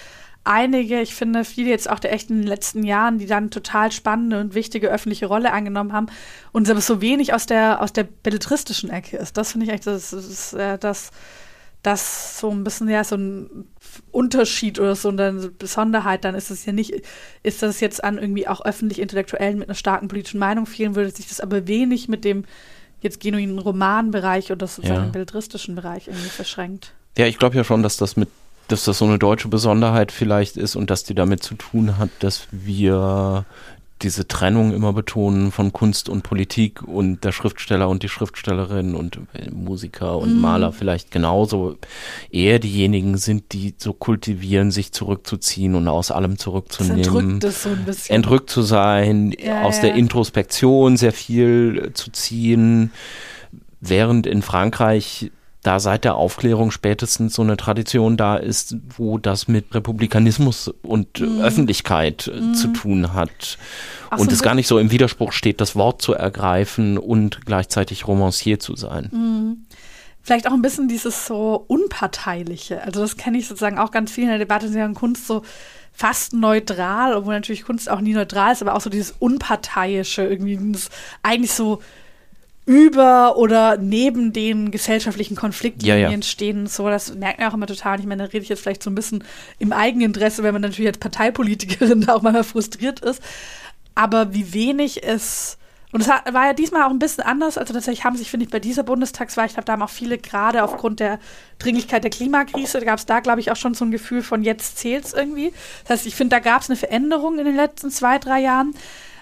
einige, 0.45 1.01
ich 1.01 1.15
finde, 1.15 1.43
viele 1.43 1.69
jetzt 1.69 1.89
auch 1.89 1.99
der 1.99 2.13
echt 2.13 2.29
in 2.29 2.37
den 2.37 2.47
letzten 2.47 2.83
Jahren, 2.83 3.17
die 3.17 3.25
dann 3.25 3.49
total 3.49 3.91
spannende 3.91 4.39
und 4.39 4.53
wichtige 4.53 4.89
öffentliche 4.89 5.25
Rolle 5.25 5.51
eingenommen 5.51 5.91
haben 5.91 6.07
und 6.51 6.69
aber 6.69 6.81
so 6.81 7.01
wenig 7.01 7.33
aus 7.33 7.47
der, 7.47 7.81
aus 7.81 7.91
der 7.91 8.03
belletristischen 8.03 8.89
Ecke 8.91 9.17
ist. 9.17 9.35
Das 9.37 9.51
finde 9.51 9.65
ich 9.65 9.71
echt, 9.73 9.87
das, 9.87 10.11
das, 10.11 10.53
äh, 10.53 10.77
das, 10.77 11.09
das 11.81 12.39
so 12.39 12.49
ein 12.51 12.63
bisschen 12.63 12.87
ja 12.89 13.03
so 13.03 13.15
ein 13.15 13.67
Unterschied 14.11 14.79
oder 14.79 14.95
so 14.95 15.09
eine 15.09 15.31
Besonderheit, 15.57 16.23
dann 16.23 16.35
ist 16.35 16.51
es 16.51 16.65
ja 16.65 16.73
nicht, 16.73 16.93
ist 17.43 17.61
das 17.61 17.79
jetzt 17.79 18.03
an 18.03 18.17
irgendwie 18.17 18.47
auch 18.47 18.63
öffentlich 18.65 18.99
Intellektuellen 18.99 19.57
mit 19.59 19.67
einer 19.69 19.75
starken 19.75 20.07
politischen 20.07 20.39
Meinung 20.39 20.65
fehlen 20.65 20.95
würde, 20.95 21.09
sich 21.11 21.27
das 21.27 21.39
aber 21.39 21.67
wenig 21.67 22.07
mit 22.07 22.23
dem 22.23 22.45
jetzt 23.01 23.19
genuinen 23.19 23.59
Romanbereich 23.59 24.51
oder 24.51 24.67
sozusagen 24.67 25.05
Ja. 25.05 25.11
belletristischen 25.11 25.75
Bereich 25.75 26.07
irgendwie 26.07 26.29
verschränkt. 26.29 26.93
Ja, 27.17 27.27
ich 27.27 27.37
glaube 27.37 27.55
ja 27.55 27.63
schon, 27.63 27.83
dass 27.83 27.97
das 27.97 28.17
mit, 28.17 28.29
dass 28.67 28.85
das 28.85 28.97
so 28.97 29.05
eine 29.05 29.19
deutsche 29.19 29.47
Besonderheit 29.47 30.11
vielleicht 30.11 30.57
ist 30.57 30.75
und 30.75 30.89
dass 30.89 31.03
die 31.03 31.13
damit 31.13 31.43
zu 31.43 31.55
tun 31.55 31.97
hat, 31.97 32.09
dass 32.19 32.47
wir 32.51 33.45
diese 34.01 34.27
Trennung 34.27 34.73
immer 34.73 34.91
betonen 34.91 35.51
von 35.51 35.71
Kunst 35.71 36.09
und 36.09 36.21
Politik 36.23 36.81
und 36.83 37.23
der 37.23 37.31
Schriftsteller 37.31 37.87
und 37.87 38.03
die 38.03 38.09
Schriftstellerin 38.09 38.93
und 38.93 39.19
äh, 39.33 39.49
Musiker 39.51 40.17
und 40.17 40.39
Maler 40.39 40.73
vielleicht 40.73 41.11
genauso 41.11 41.77
eher 42.29 42.59
diejenigen 42.59 43.17
sind, 43.17 43.53
die 43.53 43.73
so 43.77 43.93
kultivieren, 43.93 44.71
sich 44.71 44.91
zurückzuziehen 44.91 45.75
und 45.75 45.87
aus 45.87 46.11
allem 46.11 46.37
zurückzunehmen. 46.37 46.99
entrückt 46.99 47.43
das 47.45 47.63
so 47.63 47.69
ein 47.69 47.85
bisschen. 47.85 48.15
entrückt 48.15 48.49
zu 48.49 48.63
sein, 48.63 49.33
Ja, 49.39 49.61
aus 49.63 49.77
ja. 49.77 49.83
der 49.83 49.95
Introspektion 49.95 50.97
sehr 50.97 51.13
viel 51.13 51.85
äh, 51.87 51.93
zu 51.93 52.11
ziehen, 52.11 52.91
während 53.79 54.27
in 54.27 54.41
Frankreich 54.41 55.31
da 55.65 55.79
seit 55.79 56.03
der 56.03 56.15
Aufklärung 56.15 56.71
spätestens 56.71 57.33
so 57.33 57.41
eine 57.41 57.57
Tradition 57.57 58.17
da 58.17 58.35
ist, 58.37 58.75
wo 58.95 59.17
das 59.17 59.47
mit 59.47 59.73
Republikanismus 59.73 60.71
und 60.83 61.19
Mhm. 61.19 61.41
Öffentlichkeit 61.41 62.27
äh, 62.27 62.53
zu 62.53 62.67
tun 62.67 63.13
hat. 63.13 63.57
Ach 64.09 64.19
und 64.19 64.29
so, 64.29 64.33
es 64.35 64.41
gar 64.41 64.55
nicht 64.55 64.67
so 64.67 64.77
im 64.77 64.91
Widerspruch 64.91 65.31
steht, 65.31 65.61
das 65.61 65.75
Wort 65.75 66.01
zu 66.01 66.13
ergreifen 66.13 66.97
und 66.97 67.45
gleichzeitig 67.45 68.07
Romancier 68.07 68.59
zu 68.59 68.75
sein. 68.75 69.65
vielleicht 70.21 70.47
auch 70.47 70.53
ein 70.53 70.61
bisschen 70.61 70.87
dieses 70.87 71.27
so 71.27 71.65
Unparteiliche. 71.67 72.81
Also 72.83 73.01
das 73.01 73.15
kenne 73.17 73.37
ich 73.37 73.47
sozusagen 73.47 73.77
auch 73.77 73.91
ganz 73.91 74.11
viel 74.11 74.23
in 74.23 74.29
der 74.31 74.39
Debatte, 74.39 74.69
sie 74.69 74.81
haben 74.81 74.95
Kunst 74.95 75.27
so 75.27 75.43
fast 75.91 76.33
neutral, 76.33 77.15
obwohl 77.15 77.33
natürlich 77.33 77.63
Kunst 77.63 77.89
auch 77.89 78.01
nie 78.01 78.13
neutral 78.13 78.51
ist, 78.51 78.61
aber 78.61 78.75
auch 78.75 78.81
so 78.81 78.89
dieses 78.89 79.15
Unparteiische, 79.19 80.23
irgendwie 80.23 80.59
eigentlich 81.23 81.53
so 81.53 81.79
über 82.65 83.37
oder 83.37 83.77
neben 83.77 84.33
den 84.33 84.71
gesellschaftlichen 84.71 85.35
Konfliktlinien 85.35 85.99
Ja, 85.99 86.09
ja. 86.09 86.21
stehen. 86.23 86.65
So, 86.67 86.89
das 86.89 87.13
merkt 87.13 87.39
man 87.39 87.49
auch 87.49 87.53
immer 87.53 87.67
total. 87.67 87.99
Ich 87.99 88.05
meine, 88.05 88.23
da 88.23 88.29
rede 88.29 88.43
ich 88.43 88.49
jetzt 88.49 88.61
vielleicht 88.61 88.81
so 88.81 88.89
ein 88.89 88.95
bisschen 88.95 89.23
im 89.59 89.71
Eigeninteresse, 89.71 90.41
wenn 90.41 90.53
man 90.53 90.63
natürlich 90.63 90.87
als 90.87 90.97
Parteipolitikerin 90.97 92.01
da 92.07 92.15
auch 92.15 92.21
manchmal 92.21 92.43
frustriert 92.43 93.01
ist. 93.01 93.21
Aber 93.93 94.33
wie 94.33 94.53
wenig 94.53 95.03
es 95.03 95.57
und 95.95 96.01
es 96.01 96.09
war 96.09 96.47
ja 96.47 96.51
diesmal 96.51 96.83
auch 96.83 96.89
ein 96.89 96.99
bisschen 96.99 97.23
anders. 97.23 97.57
Also 97.57 97.73
tatsächlich 97.73 98.03
haben 98.03 98.17
sich, 98.17 98.29
finde 98.29 98.45
ich, 98.45 98.51
bei 98.51 98.59
dieser 98.59 98.83
Bundestagswahl, 98.83 99.45
ich 99.45 99.53
glaube, 99.53 99.63
da 99.63 99.71
haben 99.71 99.81
auch 99.81 99.89
viele 99.89 100.17
gerade 100.17 100.61
aufgrund 100.61 100.99
der 100.99 101.19
Dringlichkeit 101.57 102.03
der 102.03 102.11
Klimakrise, 102.11 102.81
gab 102.81 102.99
es 102.99 103.05
da, 103.05 103.21
glaube 103.21 103.39
ich, 103.39 103.49
auch 103.49 103.55
schon 103.55 103.75
so 103.75 103.85
ein 103.85 103.91
Gefühl 103.91 104.21
von 104.21 104.43
jetzt 104.43 104.77
zählt's 104.77 105.13
irgendwie. 105.13 105.53
Das 105.83 105.99
heißt, 105.99 106.05
ich 106.05 106.15
finde, 106.15 106.35
da 106.35 106.39
gab 106.41 106.63
es 106.63 106.69
eine 106.69 106.75
Veränderung 106.75 107.39
in 107.39 107.45
den 107.45 107.55
letzten 107.55 107.91
zwei, 107.91 108.19
drei 108.19 108.41
Jahren. 108.41 108.73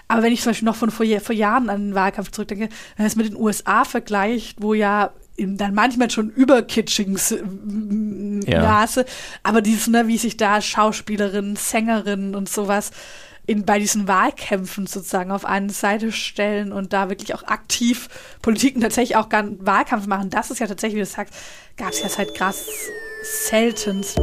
Aber 0.08 0.22
wenn 0.22 0.32
ich 0.32 0.42
zum 0.42 0.50
Beispiel 0.50 0.66
noch 0.66 0.76
von 0.76 0.90
vor, 0.90 1.06
vor 1.20 1.34
Jahren 1.34 1.70
an 1.70 1.88
den 1.88 1.94
Wahlkampf 1.94 2.30
zurückdenke, 2.30 2.68
wenn 2.68 3.04
man 3.04 3.06
es 3.06 3.16
mit 3.16 3.26
den 3.26 3.36
USA 3.36 3.84
vergleicht, 3.84 4.60
wo 4.60 4.74
ja 4.74 5.12
in, 5.36 5.56
dann 5.56 5.74
manchmal 5.74 6.10
schon 6.10 6.30
überkitschings 6.30 7.34
Ja. 8.46 8.62
Maße, 8.62 9.04
aber 9.42 9.62
dieses, 9.62 9.88
ne, 9.88 10.06
wie 10.06 10.18
sich 10.18 10.36
da 10.36 10.60
Schauspielerinnen, 10.60 11.56
Sängerinnen 11.56 12.34
und 12.34 12.48
sowas 12.48 12.92
in, 13.46 13.64
bei 13.64 13.78
diesen 13.78 14.08
Wahlkämpfen 14.08 14.86
sozusagen 14.86 15.30
auf 15.30 15.44
eine 15.44 15.70
Seite 15.70 16.12
stellen 16.12 16.72
und 16.72 16.92
da 16.92 17.10
wirklich 17.10 17.34
auch 17.34 17.42
aktiv 17.44 18.08
Politiken 18.42 18.80
tatsächlich 18.80 19.16
auch 19.16 19.28
gar 19.28 19.44
Wahlkampf 19.58 20.06
machen, 20.06 20.30
das 20.30 20.50
ist 20.50 20.60
ja 20.60 20.66
tatsächlich, 20.66 20.96
wie 20.96 21.04
du 21.04 21.06
sagst, 21.06 21.34
gab 21.76 21.90
es 21.90 22.02
ja 22.02 22.08
seit 22.08 22.34
krass 22.34 22.64
seltenst. 23.22 24.18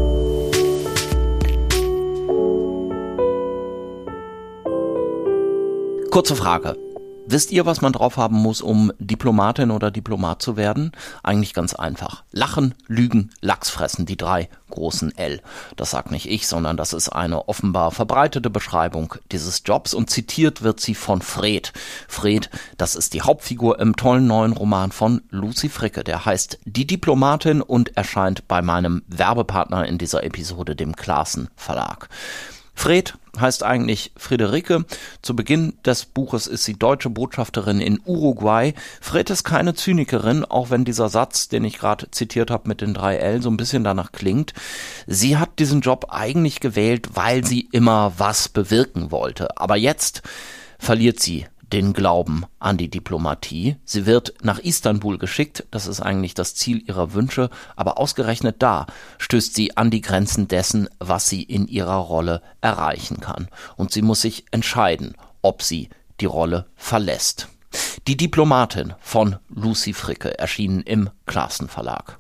Kurze 6.12 6.36
Frage. 6.36 6.78
Wisst 7.26 7.54
ihr, 7.54 7.66
was 7.66 7.80
man 7.80 7.94
drauf 7.94 8.18
haben 8.18 8.36
muss, 8.36 8.60
um 8.60 8.92
Diplomatin 9.00 9.72
oder 9.72 9.92
Diplomat 9.92 10.42
zu 10.42 10.58
werden? 10.58 10.92
Eigentlich 11.24 11.54
ganz 11.54 11.74
einfach. 11.74 12.26
Lachen, 12.34 12.76
Lügen, 12.88 13.30
Lachs 13.40 13.70
fressen, 13.70 14.06
die 14.06 14.18
drei 14.18 14.50
großen 14.72 15.18
L. 15.18 15.42
Das 15.78 15.92
sagt 15.92 16.12
nicht 16.12 16.30
ich, 16.30 16.48
sondern 16.48 16.76
das 16.76 16.92
ist 16.92 17.08
eine 17.08 17.48
offenbar 17.48 17.92
verbreitete 17.92 18.50
Beschreibung 18.50 19.16
dieses 19.32 19.64
Jobs 19.66 19.94
und 19.94 20.10
zitiert 20.10 20.64
wird 20.64 20.82
sie 20.82 20.96
von 20.96 21.22
Fred. 21.22 21.72
Fred, 22.10 22.50
das 22.76 22.96
ist 22.96 23.14
die 23.14 23.22
Hauptfigur 23.22 23.80
im 23.80 23.96
tollen 23.96 24.28
neuen 24.28 24.52
Roman 24.52 24.92
von 24.92 25.22
Lucy 25.30 25.70
Fricke. 25.70 26.04
Der 26.04 26.26
heißt 26.26 26.60
Die 26.66 26.86
Diplomatin 26.86 27.62
und 27.62 27.96
erscheint 27.96 28.50
bei 28.50 28.62
meinem 28.62 29.04
Werbepartner 29.08 29.86
in 29.86 29.98
dieser 29.98 30.26
Episode, 30.26 30.76
dem 30.76 30.98
Klaassen 30.98 31.48
Verlag. 31.56 32.10
Fred 32.82 33.14
heißt 33.40 33.62
eigentlich 33.62 34.12
Friederike. 34.18 34.86
Zu 35.22 35.36
Beginn 35.36 35.74
des 35.86 36.06
Buches 36.06 36.48
ist 36.48 36.64
sie 36.64 36.74
deutsche 36.74 37.12
Botschafterin 37.12 37.80
in 37.80 38.02
Uruguay. 38.04 38.74
Fred 39.00 39.30
ist 39.30 39.44
keine 39.44 39.76
Zynikerin, 39.76 40.46
auch 40.46 40.72
wenn 40.72 40.84
dieser 40.84 41.08
Satz, 41.08 41.48
den 41.48 41.64
ich 41.64 41.78
gerade 41.78 42.10
zitiert 42.10 42.50
habe 42.50 42.68
mit 42.68 42.82
den 42.82 42.96
drei 42.96 43.18
L, 43.18 43.40
so 43.44 43.52
ein 43.52 43.58
bisschen 43.58 43.84
danach 43.84 44.12
klingt. 44.12 44.56
Sie 45.06 45.38
hat 45.38 45.60
diesen 45.60 45.82
Job 45.82 46.08
eigentlich 46.10 46.60
gewählt, 46.60 47.10
weil 47.14 47.46
sie 47.46 47.70
immer 47.72 48.14
was 48.18 48.50
bewirken 48.50 49.12
wollte. 49.12 49.60
Aber 49.60 49.76
jetzt 49.76 50.24
verliert 50.80 51.20
sie 51.20 51.46
den 51.72 51.94
Glauben 51.94 52.46
an 52.60 52.78
die 52.78 52.90
Diplomatie. 52.90 53.78
Sie 53.86 54.06
wird 54.06 54.34
nach 54.44 54.60
Istanbul 54.60 55.18
geschickt, 55.18 55.66
das 55.72 55.88
ist 55.88 56.02
eigentlich 56.02 56.34
das 56.34 56.56
Ziel 56.56 56.84
ihrer 56.88 57.14
Wünsche, 57.14 57.50
aber 57.76 57.98
ausgerechnet 57.98 58.58
da 58.60 58.88
stößt 59.18 59.56
sie 59.56 59.78
an 59.78 59.92
die 59.92 60.02
Grenzen 60.02 60.48
dessen, 60.48 60.90
was 61.00 61.30
sie 61.30 61.44
in 61.44 61.68
ihrer 61.68 61.96
Rolle 61.96 62.42
erreichen 62.62 63.20
kann. 63.20 63.48
Und 63.78 63.92
sie 63.92 64.02
muss 64.02 64.22
sich 64.22 64.46
entscheiden, 64.52 65.16
ob 65.42 65.64
sie 65.64 65.90
die 66.20 66.26
Rolle 66.26 66.68
verlässt. 66.76 67.48
Die 68.08 68.18
Diplomatin 68.18 68.94
von 69.00 69.38
Lucy 69.50 69.94
Fricke 69.94 70.38
erschienen 70.38 70.82
im 70.82 71.10
Klaassen 71.26 71.70
Verlag. 71.70 72.20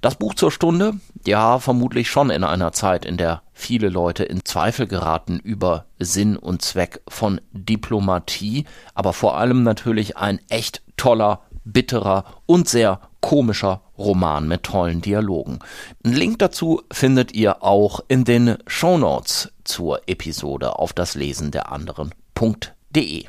Das 0.00 0.16
Buch 0.16 0.34
zur 0.34 0.50
Stunde, 0.50 0.94
ja, 1.26 1.58
vermutlich 1.58 2.10
schon 2.10 2.30
in 2.30 2.44
einer 2.44 2.72
Zeit, 2.72 3.04
in 3.04 3.16
der 3.16 3.42
viele 3.52 3.88
Leute 3.88 4.24
in 4.24 4.44
Zweifel 4.44 4.86
geraten 4.86 5.38
über 5.38 5.86
Sinn 5.98 6.36
und 6.36 6.62
Zweck 6.62 7.00
von 7.08 7.40
Diplomatie, 7.52 8.64
aber 8.94 9.12
vor 9.12 9.36
allem 9.36 9.62
natürlich 9.62 10.16
ein 10.16 10.40
echt 10.48 10.82
toller, 10.96 11.40
bitterer 11.64 12.24
und 12.46 12.68
sehr 12.68 13.00
komischer 13.20 13.80
Roman 13.96 14.46
mit 14.48 14.64
tollen 14.64 15.00
Dialogen. 15.00 15.60
Einen 16.04 16.14
Link 16.14 16.38
dazu 16.40 16.82
findet 16.92 17.32
ihr 17.32 17.62
auch 17.62 18.00
in 18.08 18.24
den 18.24 18.58
Shownotes 18.66 19.52
zur 19.64 20.02
Episode 20.06 20.78
auf 20.78 20.92
das 20.92 21.14
Lesen 21.14 21.50
der 21.50 21.72
anderen.de. 21.72 23.24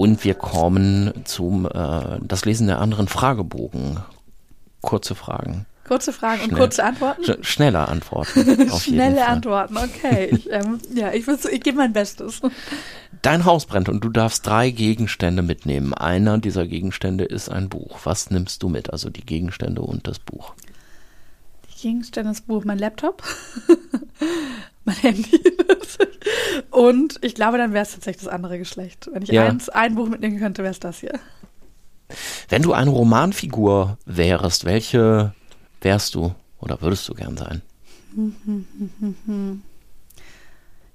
Und 0.00 0.24
wir 0.24 0.34
kommen 0.34 1.12
zum 1.24 1.66
äh, 1.66 2.18
das 2.20 2.44
Lesen 2.44 2.66
der 2.66 2.80
anderen 2.80 3.06
Fragebogen. 3.06 4.00
Kurze 4.80 5.14
Fragen. 5.14 5.66
Kurze 5.86 6.12
Fragen 6.12 6.40
und 6.40 6.48
Schnell. 6.48 6.58
kurze 6.58 6.84
Antworten? 6.84 7.22
Sch 7.24 7.36
schneller 7.42 7.88
Antworten. 7.88 8.70
Schnelle. 8.76 9.24
Antworten, 9.26 9.76
okay. 9.76 10.30
Ich, 10.32 10.50
ähm, 10.50 10.80
ja, 10.92 11.12
ich, 11.12 11.28
ich 11.28 11.60
gebe 11.62 11.76
mein 11.76 11.92
Bestes. 11.92 12.40
Dein 13.22 13.44
Haus 13.44 13.66
brennt 13.66 13.88
und 13.88 14.02
du 14.02 14.08
darfst 14.08 14.44
drei 14.44 14.70
Gegenstände 14.70 15.42
mitnehmen. 15.42 15.94
Einer 15.94 16.38
dieser 16.38 16.66
Gegenstände 16.66 17.24
ist 17.24 17.48
ein 17.48 17.68
Buch. 17.68 18.00
Was 18.02 18.30
nimmst 18.30 18.64
du 18.64 18.68
mit? 18.68 18.92
Also 18.92 19.10
die 19.10 19.24
Gegenstände 19.24 19.82
und 19.82 20.08
das 20.08 20.18
Buch. 20.18 20.54
Gegenstände 21.84 22.30
des 22.30 22.40
Buch, 22.40 22.64
mein 22.64 22.78
Laptop, 22.78 23.22
mein 24.86 24.96
Handy. 24.96 25.38
Und 26.70 27.18
ich 27.20 27.34
glaube, 27.34 27.58
dann 27.58 27.74
wäre 27.74 27.82
es 27.84 27.92
tatsächlich 27.92 28.24
das 28.24 28.32
andere 28.32 28.56
Geschlecht. 28.58 29.10
Wenn 29.12 29.22
ich 29.22 29.28
Ja. 29.28 29.46
eins, 29.46 29.68
ein 29.68 29.94
Buch 29.94 30.08
mitnehmen 30.08 30.38
könnte, 30.38 30.62
wäre 30.62 30.70
es 30.72 30.80
das 30.80 31.00
hier. 31.00 31.12
Wenn 32.48 32.62
du 32.62 32.72
eine 32.72 32.88
Romanfigur 32.88 33.98
wärst, 34.06 34.64
welche 34.64 35.34
wärst 35.82 36.14
du 36.14 36.34
oder 36.58 36.80
würdest 36.80 37.06
du 37.06 37.14
gern 37.14 37.36
sein? 37.36 37.60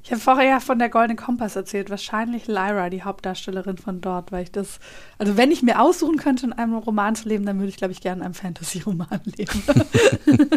Ich 0.10 0.14
habe 0.14 0.22
vorher 0.22 0.46
ja 0.50 0.60
von 0.60 0.80
der 0.80 0.90
Goldene 0.90 1.16
Kompass 1.16 1.56
erzählt. 1.56 1.92
Wahrscheinlich 1.92 2.48
Lyra, 2.48 2.90
die 2.90 3.04
Hauptdarstellerin 3.04 3.78
von 3.78 4.02
dort, 4.02 4.32
weil 4.32 4.42
ich 4.42 4.52
das, 4.52 4.80
also 5.20 5.38
wenn 5.38 5.52
ich 5.52 5.62
mir 5.62 5.80
aussuchen 5.80 6.18
könnte, 6.18 6.48
in 6.48 6.54
einem 6.54 6.74
Roman 6.78 7.14
zu 7.14 7.30
leben, 7.30 7.46
dann 7.46 7.60
würde 7.60 7.70
ich, 7.70 7.78
glaube 7.78 7.94
ich, 7.94 8.02
gerne 8.02 8.22
in 8.22 8.26
einem 8.26 8.34
Fantasy-Roman 8.34 9.22
leben. 9.38 9.64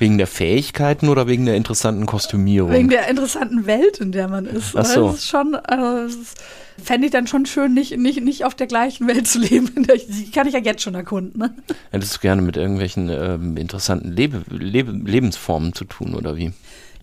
Wegen 0.00 0.18
der 0.18 0.26
Fähigkeiten 0.26 1.08
oder 1.08 1.28
wegen 1.28 1.46
der 1.46 1.54
interessanten 1.54 2.04
Kostümierung? 2.04 2.72
Wegen 2.72 2.88
der 2.88 3.08
interessanten 3.08 3.64
Welt, 3.64 3.98
in 3.98 4.10
der 4.10 4.26
man 4.26 4.44
ist. 4.44 4.74
Ach 4.74 4.84
so. 4.84 5.06
Das 5.06 5.18
ist 5.20 5.28
schon, 5.28 5.54
also, 5.54 6.18
das 6.18 6.34
fände 6.82 7.06
ich 7.06 7.12
dann 7.12 7.28
schon 7.28 7.46
schön, 7.46 7.74
nicht, 7.74 7.96
nicht, 7.96 8.20
nicht 8.22 8.44
auf 8.44 8.56
der 8.56 8.66
gleichen 8.66 9.06
Welt 9.06 9.28
zu 9.28 9.38
leben. 9.38 9.86
Die 10.08 10.30
kann 10.32 10.48
ich 10.48 10.54
ja 10.54 10.60
jetzt 10.60 10.82
schon 10.82 10.96
erkunden. 10.96 11.38
Ne? 11.38 11.54
Hättest 11.92 12.16
du 12.16 12.20
gerne 12.20 12.42
mit 12.42 12.56
irgendwelchen 12.56 13.08
ähm, 13.08 13.56
interessanten 13.56 14.10
Lebe 14.10 14.42
Lebe 14.50 14.90
Lebensformen 14.90 15.74
zu 15.74 15.84
tun 15.84 16.16
oder 16.16 16.36
wie? 16.36 16.52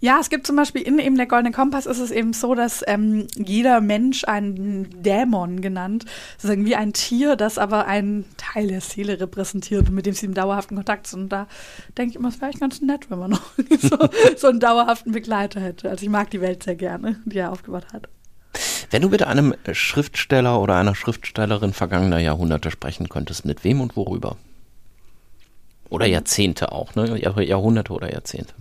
Ja, 0.04 0.18
es 0.20 0.32
gibt 0.32 0.48
zum 0.48 0.56
Beispiel 0.56 0.82
in 0.82 0.98
eben 0.98 1.16
der 1.16 1.28
Goldene 1.28 1.52
Kompass 1.52 1.86
ist 1.86 2.00
es 2.00 2.10
eben 2.10 2.34
so, 2.34 2.56
dass 2.56 2.84
ähm, 2.88 3.28
jeder 3.36 3.82
Mensch 3.82 4.24
einen 4.24 4.90
Dämon 5.04 5.62
genannt, 5.62 6.06
sozusagen 6.38 6.66
wie 6.66 6.76
ein 6.76 6.92
Tier, 6.92 7.36
das 7.36 7.60
aber 7.60 7.86
einen 7.86 8.26
Teil 8.36 8.68
der 8.68 8.82
Seele 8.82 9.20
repräsentiert 9.20 9.90
und 9.90 9.94
mit 9.94 10.08
dem 10.08 10.16
sie 10.16 10.26
im 10.26 10.34
dauerhaften 10.34 10.76
Kontakt 10.76 11.06
sind. 11.06 11.22
Und 11.22 11.30
da 11.30 11.48
denke 12.00 12.10
ich 12.10 12.16
immer, 12.16 12.30
es 12.30 12.38
wäre 12.38 12.46
eigentlich 12.48 12.60
ganz 12.60 12.82
nett, 12.82 13.12
wenn 13.12 13.20
man 13.20 13.30
noch 13.30 13.44
so, 13.80 13.98
so 14.36 14.48
einen 14.48 14.60
dauerhaften 14.60 15.12
Begleiter 15.12 15.62
hätte. 15.62 15.88
Also 15.92 16.04
ich 16.04 16.10
mag 16.10 16.32
die 16.32 16.42
Welt 16.42 16.64
sehr 16.64 16.76
gerne, 16.76 17.18
die 17.26 17.38
er 17.38 17.52
aufgebaut 17.52 17.86
hat. 17.94 18.10
Wenn 18.90 19.04
du 19.04 19.10
mit 19.10 19.22
einem 19.22 19.54
Schriftsteller 19.72 20.60
oder 20.60 20.78
einer 20.78 20.96
Schriftstellerin 20.96 21.74
vergangener 21.74 22.18
Jahrhunderte 22.18 22.72
sprechen 22.72 23.08
könntest, 23.08 23.46
mit 23.46 23.64
wem 23.64 23.80
und 23.80 23.96
worüber? 23.96 24.38
Oder 25.90 26.08
Jahrzehnte 26.08 26.72
auch, 26.72 26.96
ne? 26.96 27.20
Jahr- 27.20 27.40
Jahrhunderte 27.40 27.94
oder 27.94 28.12
Jahrzehnte. 28.12 28.56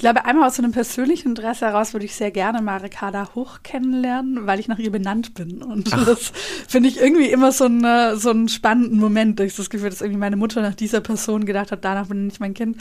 Ich 0.00 0.04
glaube, 0.04 0.24
einmal 0.26 0.46
aus 0.46 0.54
so 0.54 0.62
einem 0.62 0.70
persönlichen 0.70 1.30
Interesse 1.30 1.66
heraus 1.66 1.92
würde 1.92 2.06
ich 2.06 2.14
sehr 2.14 2.30
gerne 2.30 2.62
mal 2.62 2.76
Ricarda 2.76 3.30
Hoch 3.34 3.64
kennenlernen, 3.64 4.46
weil 4.46 4.60
ich 4.60 4.68
nach 4.68 4.78
ihr 4.78 4.92
benannt 4.92 5.34
bin. 5.34 5.60
Und 5.60 5.90
das 5.92 6.32
finde 6.68 6.88
ich 6.88 7.00
irgendwie 7.00 7.26
immer 7.26 7.50
so, 7.50 7.64
eine, 7.64 8.16
so 8.16 8.30
einen 8.30 8.48
spannenden 8.48 9.00
Moment, 9.00 9.40
dass 9.40 9.48
ich 9.48 9.56
das 9.56 9.70
Gefühl, 9.70 9.90
dass 9.90 10.00
irgendwie 10.00 10.20
meine 10.20 10.36
Mutter 10.36 10.62
nach 10.62 10.76
dieser 10.76 11.00
Person 11.00 11.46
gedacht 11.46 11.72
hat, 11.72 11.84
danach 11.84 12.06
benenne 12.06 12.30
ich 12.30 12.38
mein 12.38 12.54
Kind. 12.54 12.76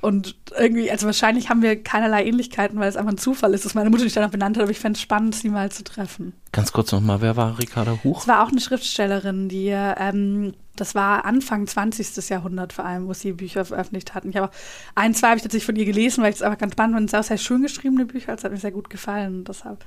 Und 0.00 0.36
irgendwie, 0.58 0.90
also 0.90 1.06
wahrscheinlich 1.06 1.48
haben 1.48 1.62
wir 1.62 1.82
keinerlei 1.82 2.24
Ähnlichkeiten, 2.24 2.78
weil 2.78 2.88
es 2.88 2.96
einfach 2.96 3.12
ein 3.12 3.18
Zufall 3.18 3.54
ist, 3.54 3.64
dass 3.64 3.74
meine 3.74 3.90
Mutter 3.90 4.04
mich 4.04 4.12
danach 4.12 4.30
benannt 4.30 4.56
hat, 4.56 4.62
aber 4.62 4.70
ich 4.70 4.78
fände 4.78 4.96
es 4.96 5.02
spannend, 5.02 5.34
sie 5.34 5.48
mal 5.48 5.70
zu 5.70 5.84
treffen. 5.84 6.32
Ganz 6.52 6.72
kurz 6.72 6.92
nochmal, 6.92 7.20
wer 7.20 7.36
war 7.36 7.58
Ricarda 7.58 7.98
Huch? 8.04 8.22
Es 8.22 8.28
war 8.28 8.44
auch 8.44 8.50
eine 8.50 8.60
Schriftstellerin, 8.60 9.48
die 9.48 9.68
ähm, 9.68 10.54
Das 10.76 10.94
war 10.94 11.24
Anfang 11.24 11.66
20. 11.66 12.28
Jahrhundert 12.28 12.72
vor 12.72 12.84
allem, 12.84 13.08
wo 13.08 13.14
sie 13.14 13.32
Bücher 13.32 13.64
veröffentlicht 13.64 14.14
hatten. 14.14 14.30
Ich 14.30 14.36
habe 14.36 14.50
ein, 14.94 15.14
zwei 15.14 15.28
habe 15.28 15.36
ich 15.38 15.42
tatsächlich 15.42 15.66
von 15.66 15.76
ihr 15.76 15.86
gelesen, 15.86 16.22
weil 16.22 16.30
ich 16.30 16.36
es 16.36 16.42
einfach 16.42 16.58
ganz 16.58 16.72
spannend 16.72 16.94
fand. 16.94 17.06
Es 17.06 17.10
sind 17.10 17.20
auch 17.20 17.24
sehr 17.24 17.38
schön 17.38 17.62
geschriebene 17.62 18.06
Bücher, 18.06 18.34
das 18.34 18.44
hat 18.44 18.52
mir 18.52 18.58
sehr 18.58 18.72
gut 18.72 18.90
gefallen. 18.90 19.38
Und 19.38 19.48
deshalb 19.48 19.84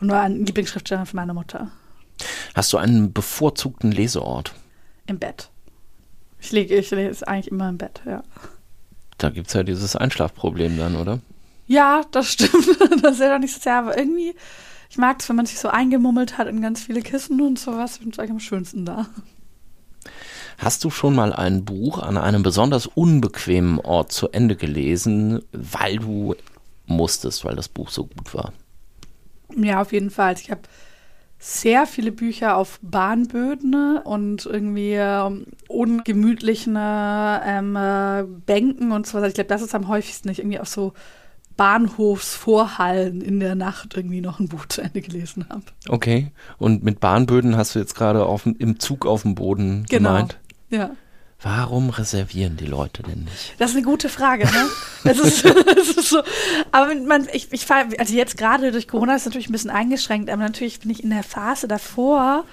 und 0.00 0.10
war 0.10 0.22
ein 0.22 0.44
Lieblingsschriftsteller 0.44 1.06
von 1.06 1.16
meiner 1.16 1.34
Mutter. 1.34 1.70
Hast 2.54 2.72
du 2.72 2.78
einen 2.78 3.12
bevorzugten 3.12 3.92
Leseort? 3.92 4.54
Im 5.06 5.18
Bett. 5.18 5.50
Ich 6.40 6.52
lege, 6.52 6.76
ich 6.76 6.90
lese 6.90 7.26
eigentlich 7.26 7.48
immer 7.48 7.68
im 7.68 7.78
Bett, 7.78 8.00
ja. 8.06 8.22
Da 9.18 9.30
gibt 9.30 9.48
es 9.48 9.54
ja 9.54 9.62
dieses 9.62 9.96
Einschlafproblem 9.96 10.78
dann, 10.78 10.96
oder? 10.96 11.18
Ja, 11.66 12.02
das 12.12 12.32
stimmt. 12.32 12.68
das 13.02 13.14
ist 13.14 13.20
ja 13.20 13.32
doch 13.32 13.40
nicht 13.40 13.54
so 13.54 13.60
sehr, 13.60 13.78
aber 13.78 13.98
irgendwie, 13.98 14.34
ich 14.90 14.96
mag 14.96 15.20
es, 15.20 15.28
wenn 15.28 15.36
man 15.36 15.46
sich 15.46 15.58
so 15.58 15.68
eingemummelt 15.68 16.38
hat 16.38 16.46
in 16.48 16.62
ganz 16.62 16.82
viele 16.82 17.02
Kissen 17.02 17.40
und 17.40 17.58
sowas. 17.58 17.94
Ich 17.94 17.98
finde 17.98 18.14
es 18.14 18.18
eigentlich 18.18 18.30
am 18.30 18.40
schönsten 18.40 18.84
da. 18.84 19.06
Hast 20.56 20.82
du 20.82 20.90
schon 20.90 21.14
mal 21.14 21.32
ein 21.32 21.64
Buch 21.64 21.98
an 21.98 22.16
einem 22.16 22.42
besonders 22.42 22.86
unbequemen 22.86 23.78
Ort 23.78 24.12
zu 24.12 24.30
Ende 24.30 24.56
gelesen, 24.56 25.42
weil 25.52 25.98
du 25.98 26.34
musstest, 26.86 27.44
weil 27.44 27.54
das 27.54 27.68
Buch 27.68 27.90
so 27.90 28.06
gut 28.06 28.34
war? 28.34 28.52
Ja, 29.56 29.80
auf 29.80 29.92
jeden 29.92 30.10
Fall. 30.10 30.34
Ich 30.34 30.50
habe 30.50 30.62
sehr 31.38 31.86
viele 31.86 32.10
Bücher 32.10 32.56
auf 32.56 32.80
Bahnböden 32.82 33.98
und 33.98 34.44
irgendwie 34.46 34.94
ähm, 34.94 35.46
ungemütlichen 35.68 36.76
ähm, 36.76 37.76
äh, 37.76 38.24
Bänken 38.46 38.90
und 38.92 39.06
so 39.06 39.14
was. 39.14 39.22
Also 39.22 39.28
ich 39.28 39.34
glaube, 39.34 39.48
das 39.48 39.62
ist 39.62 39.74
am 39.74 39.88
häufigsten. 39.88 40.28
Ich 40.30 40.40
irgendwie 40.40 40.58
auf 40.58 40.68
so 40.68 40.94
Bahnhofsvorhallen 41.56 43.20
in 43.20 43.40
der 43.40 43.54
Nacht 43.54 43.96
irgendwie 43.96 44.20
noch 44.20 44.40
ein 44.40 44.48
Buch 44.48 44.66
zu 44.66 44.80
Ende 44.80 45.00
gelesen 45.00 45.46
habe. 45.48 45.64
Okay. 45.88 46.32
Und 46.56 46.82
mit 46.82 47.00
Bahnböden 47.00 47.56
hast 47.56 47.74
du 47.74 47.78
jetzt 47.78 47.94
gerade 47.94 48.26
im 48.58 48.80
Zug 48.80 49.06
auf 49.06 49.22
dem 49.22 49.34
Boden 49.34 49.84
genau. 49.88 50.10
gemeint? 50.10 50.38
Ja. 50.70 50.90
Warum 51.40 51.90
reservieren 51.90 52.56
die 52.56 52.66
Leute 52.66 53.04
denn 53.04 53.24
nicht? 53.24 53.54
Das 53.58 53.70
ist 53.70 53.76
eine 53.76 53.84
gute 53.84 54.08
Frage, 54.08 54.44
ne? 54.44 54.66
das, 55.04 55.18
ist, 55.20 55.44
das 55.76 55.88
ist 55.90 56.08
so. 56.08 56.22
Aber 56.72 56.92
man, 56.96 57.28
ich, 57.32 57.52
ich 57.52 57.64
fahre, 57.64 57.86
also 57.98 58.12
jetzt 58.12 58.36
gerade 58.36 58.72
durch 58.72 58.88
Corona 58.88 59.14
ist 59.14 59.22
es 59.22 59.26
natürlich 59.26 59.48
ein 59.48 59.52
bisschen 59.52 59.70
eingeschränkt, 59.70 60.30
aber 60.30 60.42
natürlich 60.42 60.80
bin 60.80 60.90
ich 60.90 61.04
in 61.04 61.10
der 61.10 61.22
Phase 61.22 61.68
davor, 61.68 62.44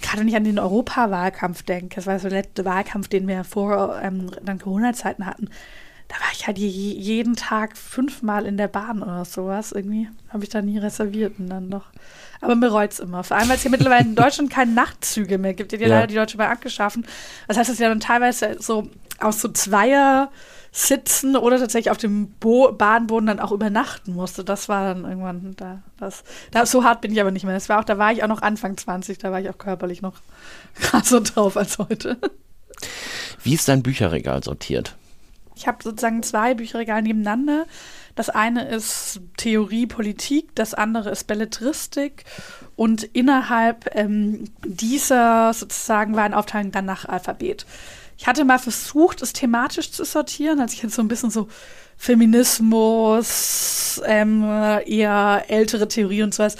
gerade 0.00 0.20
wenn 0.20 0.28
ich 0.28 0.36
an 0.36 0.44
den 0.44 0.60
Europawahlkampf 0.60 1.64
denke, 1.64 1.96
das 1.96 2.06
war 2.06 2.20
so 2.20 2.28
der 2.28 2.42
letzte 2.42 2.64
Wahlkampf, 2.64 3.08
den 3.08 3.26
wir 3.26 3.42
vor 3.42 4.00
ähm, 4.00 4.30
dann 4.44 4.60
Corona-Zeiten 4.60 5.26
hatten, 5.26 5.48
da 6.06 6.14
war 6.16 6.32
ich 6.32 6.46
halt 6.46 6.58
je, 6.58 6.68
jeden 6.68 7.34
Tag 7.34 7.76
fünfmal 7.76 8.46
in 8.46 8.56
der 8.56 8.68
Bahn 8.68 9.02
oder 9.02 9.24
sowas. 9.24 9.72
Irgendwie 9.72 10.08
habe 10.28 10.42
ich 10.44 10.50
da 10.50 10.60
nie 10.60 10.78
reserviert 10.78 11.38
und 11.38 11.48
dann 11.48 11.70
doch. 11.70 11.86
Aber 12.40 12.56
bereut 12.56 12.92
es 12.92 13.00
immer. 13.00 13.22
Vor 13.22 13.36
allem, 13.36 13.48
weil 13.48 13.56
es 13.56 13.62
hier 13.62 13.70
mittlerweile 13.70 14.04
in 14.04 14.14
Deutschland 14.14 14.50
keine 14.52 14.72
Nachtzüge 14.72 15.38
mehr 15.38 15.54
gibt. 15.54 15.72
Die 15.72 15.76
hat 15.76 15.82
ja 15.82 15.88
leider 15.88 16.06
die 16.06 16.14
Deutsche 16.14 16.38
Bahn 16.38 16.50
abgeschaffen. 16.50 17.06
Das 17.48 17.56
heißt, 17.56 17.68
es 17.68 17.74
ist 17.74 17.80
ja 17.80 17.88
dann 17.88 18.00
teilweise 18.00 18.56
so 18.58 18.88
aus 19.18 19.40
so 19.40 19.48
Zweier 19.48 20.30
sitzen 20.72 21.36
oder 21.36 21.58
tatsächlich 21.58 21.90
auf 21.90 21.98
dem 21.98 22.30
Bo 22.38 22.72
Bahnboden 22.72 23.26
dann 23.26 23.40
auch 23.40 23.52
übernachten 23.52 24.14
musste. 24.14 24.44
Das 24.44 24.68
war 24.68 24.94
dann 24.94 25.04
irgendwann 25.04 25.54
da. 25.56 25.82
Das, 25.98 26.22
da, 26.52 26.64
so 26.64 26.84
hart 26.84 27.00
bin 27.00 27.12
ich 27.12 27.20
aber 27.20 27.30
nicht 27.30 27.44
mehr. 27.44 27.54
Das 27.54 27.68
war 27.68 27.80
auch, 27.80 27.84
da 27.84 27.98
war 27.98 28.12
ich 28.12 28.22
auch 28.22 28.28
noch 28.28 28.42
Anfang 28.42 28.76
20, 28.76 29.18
da 29.18 29.32
war 29.32 29.40
ich 29.40 29.50
auch 29.50 29.58
körperlich 29.58 30.00
noch 30.00 30.14
krasser 30.74 31.20
drauf 31.20 31.56
als 31.56 31.78
heute. 31.78 32.18
Wie 33.42 33.54
ist 33.54 33.68
dein 33.68 33.82
Bücherregal 33.82 34.44
sortiert? 34.44 34.96
Ich 35.56 35.66
habe 35.66 35.82
sozusagen 35.82 36.22
zwei 36.22 36.54
Bücherregale 36.54 37.02
nebeneinander. 37.02 37.66
Das 38.14 38.30
eine 38.30 38.68
ist 38.68 39.20
Theorie, 39.36 39.86
Politik, 39.86 40.54
das 40.54 40.74
andere 40.74 41.10
ist 41.10 41.26
Belletristik. 41.26 42.24
Und 42.76 43.04
innerhalb 43.04 43.94
ähm, 43.94 44.44
dieser 44.64 45.52
sozusagen 45.52 46.16
war 46.16 46.24
ein 46.24 46.34
Aufteilung 46.34 46.72
dann 46.72 46.86
nach 46.86 47.04
Alphabet. 47.04 47.66
Ich 48.16 48.26
hatte 48.26 48.44
mal 48.44 48.58
versucht, 48.58 49.22
es 49.22 49.32
thematisch 49.32 49.92
zu 49.92 50.04
sortieren, 50.04 50.60
als 50.60 50.74
ich 50.74 50.82
jetzt 50.82 50.94
so 50.94 51.02
ein 51.02 51.08
bisschen 51.08 51.30
so 51.30 51.48
Feminismus, 51.96 54.00
ähm, 54.06 54.42
eher 54.42 55.44
ältere 55.48 55.88
Theorie 55.88 56.22
und 56.22 56.34
sowas. 56.34 56.56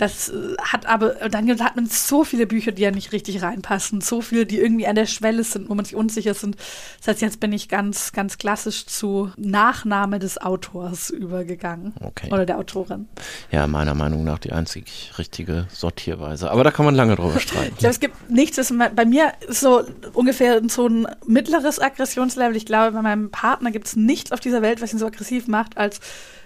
Das 0.00 0.30
äh, 0.30 0.56
hat 0.62 0.86
aber, 0.86 1.10
dann 1.28 1.48
hat 1.60 1.76
man 1.76 1.84
so 1.84 2.24
viele 2.24 2.46
Bücher, 2.46 2.72
die 2.72 2.82
ja 2.82 2.90
nicht 2.90 3.12
richtig 3.12 3.42
reinpassen, 3.42 4.00
so 4.00 4.22
viele, 4.22 4.46
die 4.46 4.58
irgendwie 4.58 4.86
an 4.86 4.94
der 4.94 5.04
Schwelle 5.04 5.44
sind, 5.44 5.68
wo 5.68 5.74
man 5.74 5.84
sich 5.84 5.94
unsicher 5.94 6.32
sind. 6.32 6.56
Das 6.98 7.08
heißt, 7.08 7.20
jetzt 7.20 7.38
bin 7.38 7.52
ich 7.52 7.68
ganz, 7.68 8.12
ganz 8.12 8.38
klassisch 8.38 8.86
zu 8.86 9.30
Nachname 9.36 10.18
des 10.18 10.40
Autors 10.40 11.10
übergegangen. 11.10 11.92
Okay. 12.00 12.32
Oder 12.32 12.46
der 12.46 12.56
Autorin. 12.56 13.08
Ja, 13.50 13.66
meiner 13.66 13.94
Meinung 13.94 14.24
nach 14.24 14.38
die 14.38 14.52
einzig 14.52 15.12
richtige 15.18 15.66
Sortierweise. 15.70 16.50
Aber 16.50 16.64
da 16.64 16.70
kann 16.70 16.86
man 16.86 16.94
lange 16.94 17.16
drüber 17.16 17.38
streiten. 17.38 17.72
ich 17.74 17.78
glaube, 17.80 17.92
es 17.92 18.00
gibt 18.00 18.30
nichts, 18.30 18.56
was 18.56 18.70
man, 18.70 18.94
bei 18.94 19.04
mir 19.04 19.34
ist 19.46 19.60
so 19.60 19.84
ungefähr 20.14 20.62
so 20.68 20.86
ein 20.86 21.06
mittleres 21.26 21.78
Aggressionslevel. 21.78 22.56
Ich 22.56 22.64
glaube, 22.64 22.92
bei 22.92 23.02
meinem 23.02 23.30
Partner 23.30 23.70
gibt 23.70 23.86
es 23.86 23.96
nichts 23.96 24.32
auf 24.32 24.40
dieser 24.40 24.62
Welt, 24.62 24.80
was 24.80 24.94
ihn 24.94 24.98
so 24.98 25.06
aggressiv 25.06 25.46
macht, 25.46 25.76
als 25.76 26.00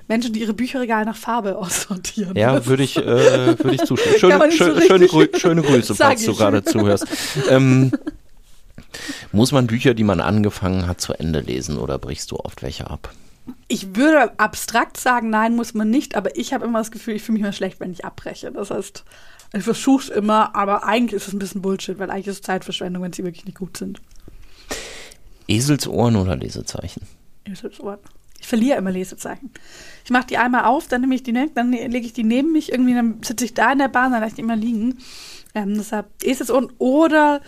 Menschen, 0.09 0.32
die 0.32 0.40
ihre 0.40 0.55
Bücherregale 0.55 1.05
nach 1.05 1.16
Farbe 1.16 1.57
aussortieren. 1.59 2.36
Ja, 2.36 2.66
würde 2.66 2.82
ich, 2.82 2.96
äh, 2.96 3.59
würde 3.59 3.74
ich 3.74 3.84
zustimmen. 3.84 4.14
Schöne, 4.18 4.52
schön, 4.52 4.74
so 4.74 4.80
schöne, 4.80 5.07
Grü 5.07 5.28
schöne 5.36 5.62
Grüße, 5.62 5.94
falls 5.94 6.24
du 6.24 6.34
gerade 6.34 6.64
zuhörst. 6.64 7.07
Ähm, 7.48 7.92
muss 9.32 9.52
man 9.52 9.66
Bücher, 9.66 9.94
die 9.94 10.05
man 10.05 10.20
angefangen 10.20 10.86
hat, 10.86 11.00
zu 11.00 11.14
Ende 11.14 11.40
lesen 11.40 11.78
oder 11.78 11.98
brichst 11.98 12.30
du 12.30 12.36
oft 12.36 12.62
welche 12.62 12.88
ab? 12.90 13.12
Ich 13.68 13.94
würde 13.96 14.38
abstrakt 14.38 14.96
sagen, 14.96 15.28
nein, 15.30 15.55
muss 15.55 15.74
man 15.74 15.90
nicht, 15.90 16.14
aber 16.14 16.36
ich 16.36 16.55
habe 16.55 16.64
immer 16.64 16.78
das 16.78 16.90
Gefühl, 16.90 17.14
ich 17.14 17.22
fühle 17.22 17.34
mich 17.34 17.42
immer 17.42 17.52
schlecht, 17.52 17.80
wenn 17.80 17.92
ich 17.92 18.05
abbreche. 18.05 18.50
Das 18.52 18.70
heißt, 18.70 19.05
ich 19.52 19.62
versuche 19.62 20.05
es 20.05 20.09
immer, 20.09 20.55
aber 20.57 20.84
eigentlich 20.84 21.20
ist 21.20 21.28
es 21.28 21.34
ein 21.34 21.38
bisschen 21.38 21.61
Bullshit, 21.61 21.98
weil 21.98 22.11
eigentlich 22.11 22.28
ist 22.28 22.36
es 22.36 22.42
Zeitverschwendung, 22.42 23.02
wenn 23.02 23.12
sie 23.12 23.24
wirklich 23.24 23.44
nicht 23.44 23.59
gut 23.59 23.76
sind. 23.76 24.00
Eselsohren 25.46 26.16
oder 26.16 26.36
Lesezeichen? 26.36 27.02
Eselsohren. 27.44 28.00
Ich 28.45 28.49
verliere 28.49 28.76
immer 28.76 28.90
Lesezeichen. 28.90 29.51
Ich 30.05 30.11
mache 30.11 30.26
die 30.26 30.36
einmal 30.36 30.66
auf, 30.66 30.86
dann 30.86 31.01
nehme 31.01 31.14
ich 31.14 31.22
die, 31.22 31.32
dann 31.32 31.72
lege 31.72 32.05
ich 32.05 32.12
die 32.12 32.24
neben 32.24 32.53
mich, 32.53 32.70
irgendwie, 32.70 32.92
dann 32.92 33.22
sitze 33.22 33.47
ich 33.47 33.55
da 33.55 33.72
in 33.72 33.78
der 33.78 33.88
Bahn, 33.88 34.12
dann 34.12 34.20
lasse 34.20 34.32
ich 34.32 34.34
die 34.34 34.42
immer 34.42 34.55
liegen. 34.55 34.99
Ähm, 35.55 35.72
deshalb 35.78 36.22
ist 36.22 36.42
es 36.42 36.51
und 36.51 36.74
oder 36.76 37.40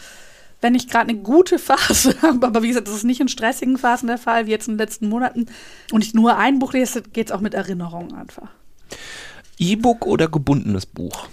wenn 0.63 0.75
ich 0.75 0.89
gerade 0.89 1.11
eine 1.11 1.19
gute 1.19 1.59
Phase 1.59 2.17
habe, 2.23 2.47
aber 2.47 2.63
wie 2.63 2.69
gesagt, 2.69 2.89
das 2.89 2.95
ist 2.95 3.05
nicht 3.05 3.21
in 3.21 3.29
stressigen 3.29 3.77
Phasen 3.77 4.07
der 4.07 4.17
Fall, 4.17 4.47
wie 4.47 4.53
jetzt 4.53 4.69
in 4.69 4.75
den 4.75 4.79
letzten 4.79 5.11
Monaten, 5.11 5.45
und 5.93 6.03
ich 6.03 6.15
nur 6.15 6.39
ein 6.39 6.61
Buch 6.61 6.73
lese, 6.73 7.03
geht 7.03 7.27
es 7.27 7.33
auch 7.33 7.43
mit 7.43 7.53
Erinnerungen 7.53 8.15
einfach. 8.15 8.49
E-Book 9.59 10.07
oder 10.07 10.29
gebundenes 10.29 10.87
Buch? 10.87 11.29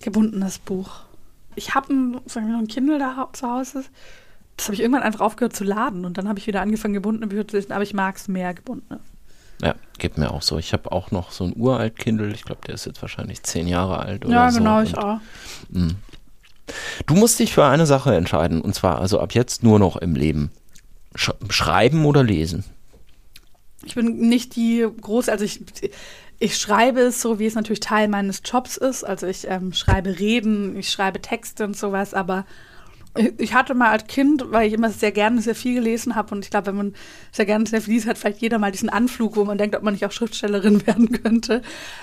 Gebundenes 0.00 0.58
Buch. 0.58 1.02
Ich 1.54 1.76
habe 1.76 1.94
ein, 1.94 2.20
sagen 2.26 2.48
wir 2.48 2.54
noch 2.54 2.60
ein 2.62 2.66
Kindle 2.66 2.98
da 2.98 3.28
zu 3.32 3.48
Hause 3.48 3.84
das 4.56 4.66
habe 4.66 4.74
ich 4.74 4.80
irgendwann 4.80 5.02
einfach 5.02 5.20
aufgehört 5.20 5.56
zu 5.56 5.64
laden 5.64 6.04
und 6.04 6.18
dann 6.18 6.28
habe 6.28 6.38
ich 6.38 6.46
wieder 6.46 6.60
angefangen, 6.60 6.94
gebundene 6.94 7.26
Bücher 7.26 7.46
zu 7.48 7.56
lesen, 7.56 7.72
aber 7.72 7.82
ich 7.82 7.94
mag 7.94 8.16
es 8.16 8.28
mehr 8.28 8.54
gebundene. 8.54 9.00
Ja, 9.62 9.74
geht 9.98 10.18
mir 10.18 10.30
auch 10.30 10.42
so. 10.42 10.58
Ich 10.58 10.72
habe 10.72 10.92
auch 10.92 11.10
noch 11.10 11.30
so 11.30 11.44
ein 11.44 11.54
uralt 11.56 11.96
Kindle, 11.96 12.32
ich 12.32 12.44
glaube, 12.44 12.60
der 12.66 12.74
ist 12.74 12.86
jetzt 12.86 13.02
wahrscheinlich 13.02 13.42
zehn 13.42 13.66
Jahre 13.66 13.98
alt 13.98 14.24
oder 14.24 14.34
ja, 14.34 14.50
so. 14.50 14.58
Ja, 14.58 14.64
genau, 14.64 14.82
ich 14.82 14.96
auch. 14.96 15.20
Mh. 15.70 15.94
Du 17.06 17.14
musst 17.14 17.38
dich 17.38 17.52
für 17.52 17.64
eine 17.64 17.86
Sache 17.86 18.14
entscheiden 18.14 18.60
und 18.60 18.74
zwar 18.74 18.98
also 19.00 19.20
ab 19.20 19.32
jetzt 19.32 19.62
nur 19.62 19.78
noch 19.78 19.96
im 19.96 20.14
Leben. 20.14 20.50
Sch 21.14 21.30
schreiben 21.48 22.04
oder 22.06 22.22
lesen? 22.22 22.64
Ich 23.84 23.94
bin 23.94 24.28
nicht 24.28 24.56
die 24.56 24.86
große, 25.00 25.30
also 25.30 25.44
ich, 25.44 25.60
ich 26.38 26.56
schreibe 26.56 27.00
es 27.00 27.20
so, 27.20 27.38
wie 27.38 27.46
es 27.46 27.54
natürlich 27.54 27.80
Teil 27.80 28.08
meines 28.08 28.42
Jobs 28.44 28.76
ist. 28.76 29.04
Also 29.04 29.26
ich 29.26 29.46
ähm, 29.48 29.72
schreibe 29.72 30.18
Reden, 30.18 30.76
ich 30.76 30.90
schreibe 30.90 31.20
Texte 31.20 31.64
und 31.64 31.76
sowas, 31.76 32.14
aber 32.14 32.46
ich 33.38 33.54
hatte 33.54 33.74
mal 33.74 33.90
als 33.90 34.06
Kind, 34.06 34.44
weil 34.48 34.66
ich 34.66 34.72
immer 34.72 34.90
sehr 34.90 35.12
gerne 35.12 35.40
sehr 35.40 35.54
viel 35.54 35.74
gelesen 35.74 36.16
habe 36.16 36.34
und 36.34 36.44
ich 36.44 36.50
glaube, 36.50 36.68
wenn 36.68 36.76
man 36.76 36.94
sehr 37.30 37.46
gerne 37.46 37.66
sehr 37.66 37.80
viel 37.80 37.94
liest, 37.94 38.06
hat 38.06 38.18
vielleicht 38.18 38.40
jeder 38.40 38.58
mal 38.58 38.72
diesen 38.72 38.88
Anflug, 38.88 39.36
wo 39.36 39.44
man 39.44 39.58
denkt, 39.58 39.76
ob 39.76 39.82
man 39.82 39.94
nicht 39.94 40.04
auch 40.04 40.12
Schriftstellerin 40.12 40.86
werden 40.86 41.22
könnte. 41.22 41.62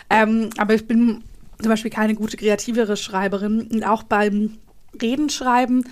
Ähm, 0.09 0.49
aber 0.57 0.73
ich 0.73 0.87
bin 0.87 1.23
zum 1.59 1.69
Beispiel 1.69 1.91
keine 1.91 2.15
gute 2.15 2.37
kreativere 2.37 2.97
Schreiberin 2.97 3.67
und 3.71 3.83
auch 3.83 4.03
beim 4.03 4.57
Redenschreiben 5.01 5.85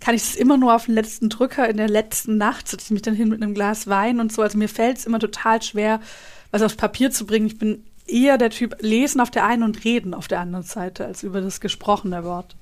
kann 0.00 0.14
ich 0.14 0.22
es 0.22 0.34
immer 0.34 0.56
nur 0.56 0.74
auf 0.74 0.86
den 0.86 0.94
letzten 0.94 1.28
Drücker 1.28 1.68
in 1.68 1.76
der 1.76 1.88
letzten 1.88 2.36
Nacht, 2.36 2.66
setze 2.66 2.86
ich 2.86 2.90
mich 2.90 3.02
dann 3.02 3.14
hin 3.14 3.28
mit 3.28 3.40
einem 3.40 3.54
Glas 3.54 3.86
Wein 3.86 4.18
und 4.18 4.32
so. 4.32 4.42
Also 4.42 4.58
mir 4.58 4.68
fällt 4.68 4.98
es 4.98 5.06
immer 5.06 5.20
total 5.20 5.62
schwer, 5.62 6.00
was 6.50 6.62
aufs 6.62 6.74
Papier 6.74 7.12
zu 7.12 7.24
bringen. 7.24 7.46
Ich 7.46 7.58
bin 7.58 7.84
eher 8.06 8.36
der 8.36 8.50
Typ 8.50 8.76
Lesen 8.80 9.20
auf 9.20 9.30
der 9.30 9.44
einen 9.44 9.62
und 9.62 9.84
Reden 9.84 10.12
auf 10.12 10.26
der 10.26 10.40
anderen 10.40 10.64
Seite, 10.64 11.06
als 11.06 11.22
über 11.22 11.40
das 11.40 11.60
gesprochene 11.60 12.24
Wort. 12.24 12.56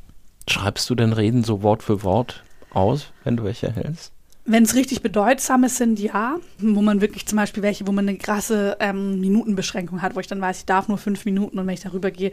Schreibst 0.48 0.88
du 0.90 0.94
denn 0.94 1.12
Reden 1.12 1.44
so 1.44 1.62
Wort 1.62 1.82
für 1.82 2.02
Wort 2.02 2.42
aus, 2.70 3.12
wenn 3.24 3.36
du 3.36 3.44
welche 3.44 3.72
hältst? 3.72 4.12
Wenn 4.46 4.64
es 4.64 4.74
richtig 4.74 5.02
bedeutsame 5.02 5.68
sind, 5.68 6.00
ja. 6.00 6.36
Wo 6.58 6.82
man 6.82 7.00
wirklich 7.00 7.26
zum 7.26 7.36
Beispiel 7.36 7.62
welche, 7.62 7.86
wo 7.86 7.92
man 7.92 8.08
eine 8.08 8.18
krasse 8.18 8.76
ähm, 8.80 9.20
Minutenbeschränkung 9.20 10.02
hat, 10.02 10.16
wo 10.16 10.20
ich 10.20 10.26
dann 10.26 10.40
weiß, 10.40 10.58
ich 10.58 10.64
darf 10.64 10.88
nur 10.88 10.98
fünf 10.98 11.24
Minuten 11.24 11.58
und 11.58 11.66
wenn 11.66 11.74
ich 11.74 11.80
darüber 11.80 12.10
gehe, 12.10 12.32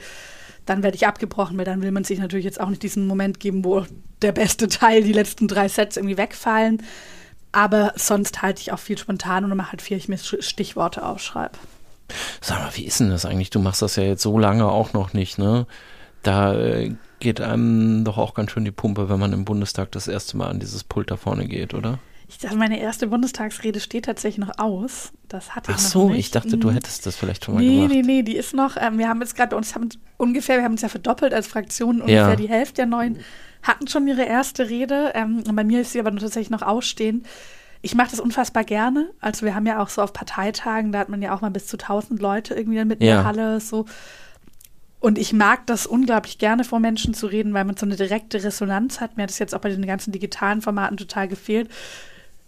dann 0.66 0.84
werde 0.84 0.96
ich 0.96 1.08
abgebrochen, 1.08 1.58
weil 1.58 1.66
dann 1.66 1.82
will 1.82 1.92
man 1.92 2.04
sich 2.04 2.20
natürlich 2.20 2.46
jetzt 2.46 2.60
auch 2.60 2.70
nicht 2.70 2.84
diesen 2.84 3.08
Moment 3.08 3.40
geben, 3.40 3.64
wo 3.64 3.86
der 4.22 4.32
beste 4.32 4.68
Teil, 4.68 5.04
die 5.04 5.14
letzten 5.14 5.48
drei 5.48 5.68
Sets 5.68 5.98
irgendwie 5.98 6.18
wegfallen. 6.18 6.84
Aber 7.52 7.94
sonst 7.96 8.42
halte 8.42 8.62
ich 8.62 8.72
auch 8.72 8.80
viel 8.80 8.98
spontan 8.98 9.44
und 9.44 9.56
mache 9.56 9.72
halt 9.72 9.82
viel, 9.82 9.98
ich 9.98 10.10
mir 10.10 10.18
Stichworte 10.18 11.06
aufschreibe. 11.06 11.58
Sag 12.42 12.60
mal, 12.60 12.72
wie 12.76 12.86
ist 12.86 13.00
denn 13.00 13.10
das 13.10 13.26
eigentlich? 13.26 13.50
Du 13.50 13.60
machst 13.60 13.82
das 13.82 13.96
ja 13.96 14.04
jetzt 14.04 14.22
so 14.22 14.38
lange 14.38 14.68
auch 14.68 14.94
noch 14.94 15.14
nicht, 15.14 15.38
ne? 15.38 15.68
Da 16.24 16.54
äh, 16.56 16.96
geht 17.20 17.42
einem 17.42 18.04
doch 18.04 18.18
auch 18.18 18.34
ganz 18.34 18.52
schön 18.52 18.66
die 18.66 18.72
Pumpe, 18.72 19.10
wenn 19.10 19.20
man 19.20 19.34
im 19.34 19.46
Bundestag 19.46 19.92
das 19.92 20.08
erste 20.08 20.38
Mal 20.38 20.48
an 20.48 20.60
dieses 20.60 20.84
Pult 20.84 21.10
da 21.12 21.18
vorne 21.18 21.48
geht, 21.48 21.74
oder? 21.74 22.00
Ich 22.30 22.38
dachte, 22.40 22.58
meine 22.58 22.80
erste 22.80 23.08
Bundestagsrede 23.08 23.80
steht 23.80 24.06
tatsächlich 24.06 24.46
noch 24.46 24.60
aus. 24.60 25.14
Das 25.30 25.56
hatte 25.56 25.72
ich 25.72 25.78
Ach 25.78 25.82
noch 25.84 25.90
so, 25.90 26.10
nicht. 26.10 26.20
ich 26.20 26.32
dachte, 26.32 26.58
du 26.58 26.70
Mhm. 26.70 26.74
hättest 26.74 27.06
das 27.06 27.16
vielleicht 27.16 27.46
schon 27.46 27.56
mal 27.56 27.62
Nee, 27.64 27.76
gemacht. 27.76 27.90
nee, 27.92 28.02
nee, 28.02 28.22
die 28.24 28.36
ist 28.36 28.54
noch, 28.54 28.76
ähm, 28.78 28.98
wir 28.98 29.08
haben 29.08 29.22
jetzt 29.22 29.36
gerade 29.36 29.52
bei 29.52 29.56
uns 29.58 29.74
haben 29.76 29.88
ungefähr, 30.18 30.58
wir 30.58 30.64
haben 30.66 30.74
uns 30.74 30.82
ja 30.82 30.90
verdoppelt 30.90 31.34
als 31.34 31.48
Fraktion, 31.48 32.02
ungefähr 32.02 32.30
Ja. 32.30 32.36
die 32.36 32.50
Hälfte 32.50 32.76
der 32.76 32.86
Neuen 32.88 33.20
hatten 33.64 33.88
schon 33.88 34.08
ihre 34.08 34.24
erste 34.24 34.70
Rede. 34.70 35.12
Ähm, 35.16 35.42
bei 35.54 35.64
mir 35.64 35.82
ist 35.82 35.94
sie 35.94 36.00
aber 36.02 36.12
tatsächlich 36.16 36.50
noch 36.50 36.62
ausstehen. 36.62 37.24
Ich 37.82 37.96
mache 37.96 38.12
das 38.12 38.20
unfassbar 38.20 38.64
gerne. 38.66 39.10
Also 39.22 39.46
wir 39.46 39.56
haben 39.56 39.66
ja 39.66 39.82
auch 39.82 39.90
so 39.90 40.02
auf 40.02 40.12
Parteitagen, 40.12 40.92
da 40.92 41.00
hat 41.00 41.10
man 41.10 41.22
ja 41.22 41.34
auch 41.34 41.42
mal 41.42 41.52
bis 41.52 41.68
zu 41.68 41.78
1000 41.78 42.20
Leute 42.22 42.56
irgendwie 42.56 42.78
dann 42.78 42.88
mit 42.90 43.00
in 43.00 43.08
Ja. 43.08 43.16
der 43.16 43.26
Halle 43.26 43.60
so. 43.62 43.86
Und 45.00 45.18
ich 45.18 45.32
mag 45.32 45.68
das 45.68 45.86
unglaublich 45.86 46.40
gerne, 46.40 46.64
vor 46.64 46.80
Menschen 46.80 47.14
zu 47.14 47.28
reden, 47.28 47.54
weil 47.54 47.66
man 47.66 47.78
so 47.78 47.86
eine 47.86 47.96
direkte 47.96 48.44
Resonanz 48.44 49.00
hat. 49.00 49.16
Mir 49.16 49.24
hat 49.24 49.30
es 49.30 49.40
jetzt 49.40 49.54
auch 49.54 49.62
bei 49.62 49.70
den 49.70 49.86
ganzen 49.86 50.12
digitalen 50.12 50.62
Formaten 50.62 50.98
total 50.98 51.28
gefehlt. 51.28 51.70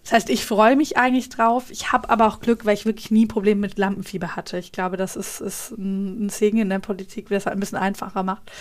Das 0.04 0.14
heißt, 0.14 0.30
ich 0.30 0.46
freue 0.46 0.76
mich 0.76 0.98
eigentlich 0.98 1.30
drauf. 1.30 1.70
Ich 1.70 1.92
habe 1.92 2.10
aber 2.10 2.26
auch 2.26 2.40
Glück, 2.40 2.66
weil 2.66 2.74
ich 2.74 2.86
wirklich 2.86 3.12
nie 3.12 3.28
Probleme 3.28 3.62
mit 3.62 3.78
Lampenfieber 3.78 4.36
hatte. 4.36 4.58
Ich 4.58 4.72
glaube, 4.72 4.98
das 4.98 5.16
ist, 5.16 5.40
ist 5.42 5.72
ein 5.72 6.30
Segen 6.30 6.58
in 6.58 6.70
der 6.70 6.80
Politik, 6.80 7.30
der 7.30 7.38
es 7.38 7.46
halt 7.46 7.56
ein 7.56 7.60
bisschen 7.60 7.78
einfacher 7.78 8.24
macht. 8.24 8.52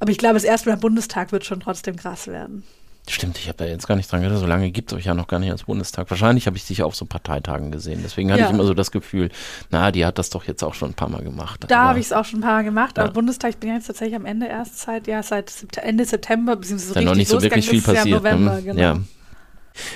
Aber 0.00 0.10
ich 0.10 0.18
glaube, 0.18 0.34
das 0.34 0.44
erste 0.44 0.68
Mal 0.68 0.74
im 0.74 0.80
Bundestag 0.80 1.30
wird 1.30 1.44
schon 1.44 1.60
trotzdem 1.60 1.94
krass 1.94 2.26
werden. 2.26 2.64
Stimmt, 3.08 3.38
ich 3.38 3.48
habe 3.48 3.56
da 3.58 3.64
jetzt 3.64 3.88
gar 3.88 3.96
nicht 3.96 4.10
dran 4.12 4.22
gedacht. 4.22 4.38
So 4.38 4.46
lange 4.46 4.70
gibt 4.70 4.92
es 4.92 4.98
euch 4.98 5.06
ja 5.06 5.14
noch 5.14 5.26
gar 5.26 5.40
nicht 5.40 5.50
als 5.50 5.64
Bundestag. 5.64 6.08
Wahrscheinlich 6.10 6.46
habe 6.46 6.56
ich 6.56 6.64
dich 6.66 6.82
auf 6.82 6.94
so 6.94 7.06
Parteitagen 7.06 7.72
gesehen. 7.72 8.00
Deswegen 8.04 8.30
hatte 8.30 8.42
Ja. 8.42 8.46
ich 8.48 8.52
immer 8.54 8.64
so 8.64 8.72
das 8.74 8.90
Gefühl, 8.92 9.30
na, 9.70 9.90
die 9.90 10.06
hat 10.06 10.18
das 10.18 10.30
doch 10.30 10.44
jetzt 10.44 10.62
auch 10.62 10.74
schon 10.74 10.90
ein 10.90 10.94
paar 10.94 11.08
Mal 11.08 11.22
gemacht. 11.22 11.64
Da 11.66 11.76
Aber- 11.80 11.88
habe 11.88 11.98
ich 11.98 12.06
es 12.06 12.12
auch 12.12 12.24
schon 12.24 12.38
ein 12.38 12.42
paar 12.42 12.54
Mal 12.54 12.64
gemacht, 12.64 12.98
aber 12.98 13.08
Ja. 13.08 13.12
Bundestag, 13.12 13.50
ich 13.50 13.56
bin 13.56 13.70
ja 13.70 13.76
jetzt 13.76 13.86
tatsächlich 13.88 14.14
am 14.14 14.26
Ende 14.26 14.46
erst 14.46 14.78
seit, 14.78 15.06
ja, 15.08 15.22
seit 15.24 15.52
Ende 15.78 16.04
September, 16.04 16.54
beziehungsweise 16.56 16.90
ist 16.90 16.96
ja 16.96 17.02
noch 17.02 17.14
nicht 17.16 17.28
so 17.28 17.42
wirklich 17.42 17.68
viel 17.68 17.82
passiert. 17.82 18.06
Ja, 18.06 18.16
November, 18.16 18.54
ne? 18.56 18.62
genau. 18.62 18.80
ja. 18.80 19.00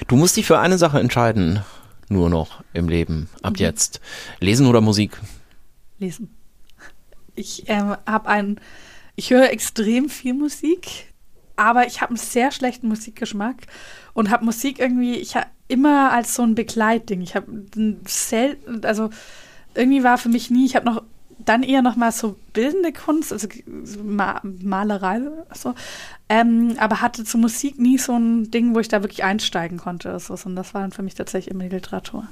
Du 0.09 0.17
musst 0.17 0.37
dich 0.37 0.47
für 0.47 0.59
eine 0.59 0.79
Sache 0.79 0.99
entscheiden, 0.99 1.61
nur 2.09 2.31
noch 2.31 2.63
im 2.73 2.89
Leben, 2.89 3.29
ab 3.43 3.53
Mhm. 3.55 3.59
jetzt. 3.61 4.01
Lesen 4.41 4.67
oder 4.67 4.81
Musik? 4.81 5.21
lesen. 6.01 6.35
Ich 7.37 7.65
ähm, 7.69 7.97
habe 8.07 8.29
einen, 8.29 8.61
ich 9.17 9.31
höre 9.31 9.51
extrem 9.51 10.09
viel 10.09 10.35
Musik, 10.35 11.13
aber 11.57 11.87
ich 11.87 12.01
habe 12.01 12.11
einen 12.11 12.19
sehr 12.19 12.51
schlechten 12.51 12.89
Musikgeschmack 12.89 13.67
und 14.13 14.31
habe 14.31 14.45
Musik 14.45 14.79
irgendwie, 14.79 15.15
ich 15.15 15.37
habe 15.37 15.47
immer 15.69 16.13
als 16.13 16.35
so 16.35 16.43
ein 16.43 16.55
Begleitding. 16.55 17.21
Ich 17.21 17.35
habe 17.37 17.47
selten, 18.07 18.85
also 18.85 19.11
irgendwie 19.75 20.03
war 20.03 20.19
für 20.19 20.29
mich 20.29 20.51
nie, 20.51 20.67
ich 20.67 20.77
habe 20.77 20.87
noch 20.87 21.03
dann 21.39 21.63
eher 21.63 21.83
noch 21.83 21.97
mal 21.97 22.13
so 22.13 22.37
bildende 22.53 22.93
Kunst, 22.93 23.33
also 23.33 23.49
so 23.83 24.03
Ma 24.03 24.41
Malerei, 24.43 25.21
so, 25.53 25.75
ähm, 26.29 26.77
aber 26.79 27.01
hatte 27.01 27.25
zu 27.25 27.39
Musik 27.39 27.79
nie 27.79 27.99
so 27.99 28.13
ein 28.17 28.51
Ding, 28.51 28.75
wo 28.75 28.81
ich 28.81 28.89
da 28.89 29.03
wirklich 29.03 29.25
einsteigen 29.25 29.79
konnte. 29.79 30.19
So, 30.21 30.37
und 30.45 30.57
das 30.57 30.75
war 30.75 30.83
dann 30.83 30.93
für 30.93 31.03
mich 31.03 31.15
tatsächlich 31.15 31.53
immer 31.53 31.65
die 31.65 31.75
Literatur. 31.75 32.29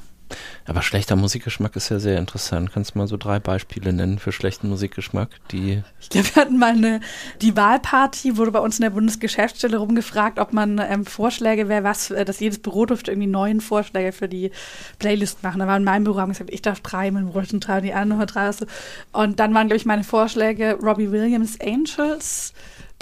Aber 0.66 0.82
schlechter 0.82 1.16
Musikgeschmack 1.16 1.76
ist 1.76 1.88
ja 1.88 1.98
sehr 1.98 2.18
interessant. 2.18 2.72
Kannst 2.72 2.94
du 2.94 2.98
mal 2.98 3.06
so 3.06 3.16
drei 3.16 3.40
Beispiele 3.40 3.92
nennen 3.92 4.18
für 4.18 4.32
schlechten 4.32 4.68
Musikgeschmack, 4.68 5.28
die 5.50 5.82
Ich 6.00 6.08
glaube, 6.08 6.28
wir 6.34 6.42
hatten 6.42 6.58
mal 6.58 6.72
eine, 6.72 7.00
die 7.40 7.56
Wahlparty, 7.56 8.36
wurde 8.36 8.52
bei 8.52 8.60
uns 8.60 8.78
in 8.78 8.82
der 8.82 8.90
Bundesgeschäftsstelle 8.90 9.76
rumgefragt, 9.76 10.38
ob 10.38 10.52
man 10.52 10.78
ähm, 10.78 11.04
Vorschläge 11.06 11.68
wäre, 11.68 11.84
was, 11.84 12.10
äh, 12.10 12.24
dass 12.24 12.40
jedes 12.40 12.60
Büro 12.60 12.86
durfte 12.86 13.10
irgendwie 13.10 13.28
neuen 13.28 13.60
Vorschläge 13.60 14.12
für 14.12 14.28
die 14.28 14.50
Playlist 14.98 15.42
machen. 15.42 15.60
Da 15.60 15.66
war 15.66 15.76
in 15.76 15.84
meinem 15.84 16.04
Büro, 16.04 16.18
haben 16.18 16.32
gesagt, 16.32 16.50
ich 16.50 16.62
darf 16.62 16.80
drei, 16.80 17.10
mein 17.10 17.26
Büro 17.26 17.40
dürfen 17.40 17.60
drei, 17.60 17.80
die 17.80 17.92
anderen 17.92 18.26
drei. 18.26 18.46
Also. 18.46 18.66
Und 19.12 19.40
dann 19.40 19.54
waren, 19.54 19.66
glaube 19.68 19.76
ich, 19.76 19.86
meine 19.86 20.04
Vorschläge 20.04 20.78
Robbie 20.80 21.10
Williams 21.10 21.58
Angels, 21.60 22.52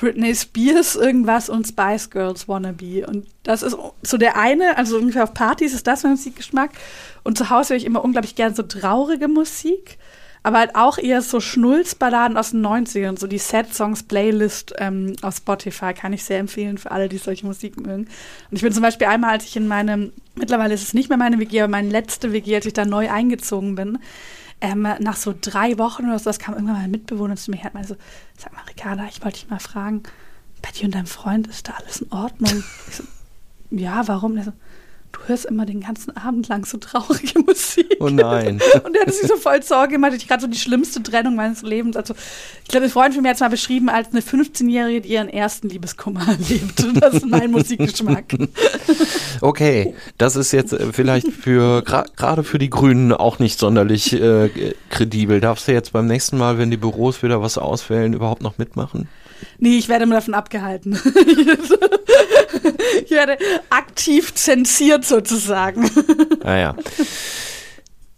Britney 0.01 0.35
Spears 0.35 0.97
irgendwas 0.97 1.51
und 1.51 1.67
Spice 1.67 2.09
Girls 2.09 2.49
Wannabe. 2.49 3.07
Und 3.07 3.27
das 3.43 3.63
ist 3.63 3.77
so 4.03 4.17
der 4.17 4.39
eine, 4.39 4.79
also 4.79 4.97
ungefähr 4.97 5.25
auf 5.25 5.35
Partys 5.35 5.75
ist 5.75 5.87
das 5.87 6.03
mein 6.03 6.13
Musikgeschmack. 6.13 6.71
Und 7.23 7.39
zu 7.39 7.51
Hause 7.51 7.71
höre 7.71 7.77
ich 7.79 7.87
immer 7.87 8.05
unglaublich 8.05 8.35
gerne 8.35 8.55
so 8.55 8.63
traurige 8.63 9.29
Musik 9.29 9.99
aber 10.43 10.59
halt 10.59 10.75
auch 10.75 10.97
eher 10.99 11.21
so 11.23 11.41
Schnulzballaden 11.41 12.37
aus 12.37 12.53
den 12.53 12.65
90ern, 12.65 13.19
so 13.19 13.27
die 13.27 13.39
Sad 13.39 13.75
Songs 13.75 14.03
Playlist 14.05 14.75
ähm, 14.79 15.15
auf 15.23 15.37
Spotify 15.37 15.93
kann 15.93 16.13
ich 16.13 16.25
sehr 16.25 16.39
empfehlen 16.39 16.79
für 16.79 16.91
alle, 16.91 17.09
die 17.09 17.19
solche 17.19 17.45
Musik 17.45 17.79
mögen. 17.79 18.05
Und 18.51 18.57
ich 18.57 18.63
bin 18.63 18.73
zum 18.73 18.83
Beispiel 18.83 19.07
einmal, 19.07 19.33
als 19.33 19.45
ich 19.45 19.57
in 19.57 19.69
meinem, 19.69 20.13
mittlerweile 20.37 20.73
ist 20.73 20.83
es 20.83 20.95
nicht 20.95 21.11
mehr 21.11 21.19
meine 21.19 21.39
WG, 21.39 21.61
aber 21.61 21.71
meine 21.71 21.91
letzte 21.91 22.33
WG, 22.33 22.55
als 22.55 22.67
ich 22.67 22.73
da 22.73 22.87
neu 22.87 23.11
eingezogen 23.11 23.75
bin, 23.75 23.99
ähm, 24.63 24.89
nach 25.01 25.17
so 25.17 25.35
drei 25.39 25.79
Wochen 25.79 26.07
oder 26.07 26.19
so, 26.19 26.25
das 26.27 26.39
kam 26.39 26.55
irgendwann 26.55 26.77
mal 26.77 26.85
ein 26.85 26.91
Mitbewohner 26.91 27.37
zu 27.37 27.51
mir, 27.51 27.63
hat 27.63 27.75
mal 27.75 27.87
so, 27.87 27.97
sag 28.39 28.53
mal, 28.55 28.63
Ricarda, 28.69 29.07
ich 29.11 29.23
wollte 29.23 29.41
dich 29.41 29.51
mal 29.51 29.61
fragen, 29.61 30.03
bei 30.63 30.71
dir 30.71 30.85
und 30.87 30.95
deinem 30.95 31.07
Freund 31.07 31.47
ist 31.49 31.69
da 31.69 31.75
alles 31.75 32.01
in 32.01 32.13
Ordnung? 32.13 32.65
Ich 32.89 32.97
so, 32.97 33.05
ja, 33.71 34.09
warum? 34.09 34.35
Der 34.35 34.45
so, 34.45 34.53
du 35.13 35.21
hörst 35.27 35.45
immer 35.47 35.67
den 35.67 35.81
ganzen 35.81 36.17
Abend 36.17 36.49
lang 36.49 36.65
so 36.65 36.79
traurige 36.79 37.39
Musik. 37.47 37.97
Oh 38.01 38.09
nein. 38.09 38.61
Und 38.85 38.95
er 38.97 39.07
hat 39.07 39.13
sich 39.15 39.29
so 39.29 39.37
voll 39.37 39.63
Sorge 39.63 39.93
gemacht. 39.95 40.13
Ich 40.17 40.27
gerade 40.29 40.43
so 40.43 40.47
die 40.49 40.59
schlimmste 40.59 41.03
Trennung 41.03 41.35
meines 41.37 41.63
Lebens. 41.63 41.97
Also, 41.97 42.15
ich 42.63 42.69
glaube, 42.69 42.87
ein 42.87 42.91
Freund 42.91 43.15
von 43.15 43.23
mir 43.23 43.31
hat 43.31 43.37
es 43.37 43.41
mal 43.41 43.49
beschrieben 43.51 43.89
als 43.89 44.09
eine 44.13 44.21
15-Jährige, 44.21 45.01
die 45.03 45.11
ihren 45.11 45.29
ersten 45.29 45.69
Liebeskummer 45.69 46.21
erlebt. 46.29 46.85
Das 47.01 47.15
ist 47.15 47.27
mein 47.27 47.51
Musikgeschmack. 47.51 48.25
Okay, 49.41 49.95
das 50.19 50.37
ist 50.37 50.53
jetzt 50.53 50.73
äh, 50.73 50.93
vielleicht 50.93 51.29
für 51.29 51.81
gra- 51.81 52.07
gerade 52.17 52.45
für 52.45 52.59
die 52.59 52.71
Grünen 52.71 53.13
auch 53.13 53.39
nicht 53.39 53.59
sonderlich 53.59 54.13
äh, 54.13 54.75
kredibel. 54.91 55.41
Darfst 55.41 55.69
du 55.69 55.73
jetzt 55.73 55.93
beim 55.93 56.07
nächsten 56.07 56.39
Mal, 56.39 56.59
wenn 56.59 56.71
die 56.71 56.77
Büros 56.77 57.23
wieder 57.23 57.41
was 57.43 57.59
auswählen, 57.59 58.13
überhaupt 58.13 58.43
noch 58.43 58.59
mitmachen? 58.59 59.09
Nee, 59.59 59.79
ich 59.79 59.89
werde 59.89 60.05
immer 60.05 60.17
davon 60.17 60.35
abgehalten. 60.35 60.93
ich 63.05 63.11
werde 63.11 63.39
aktiv 63.71 64.35
zensiert 64.35 65.05
sozusagen. 65.05 65.91
Naja. 66.43 66.77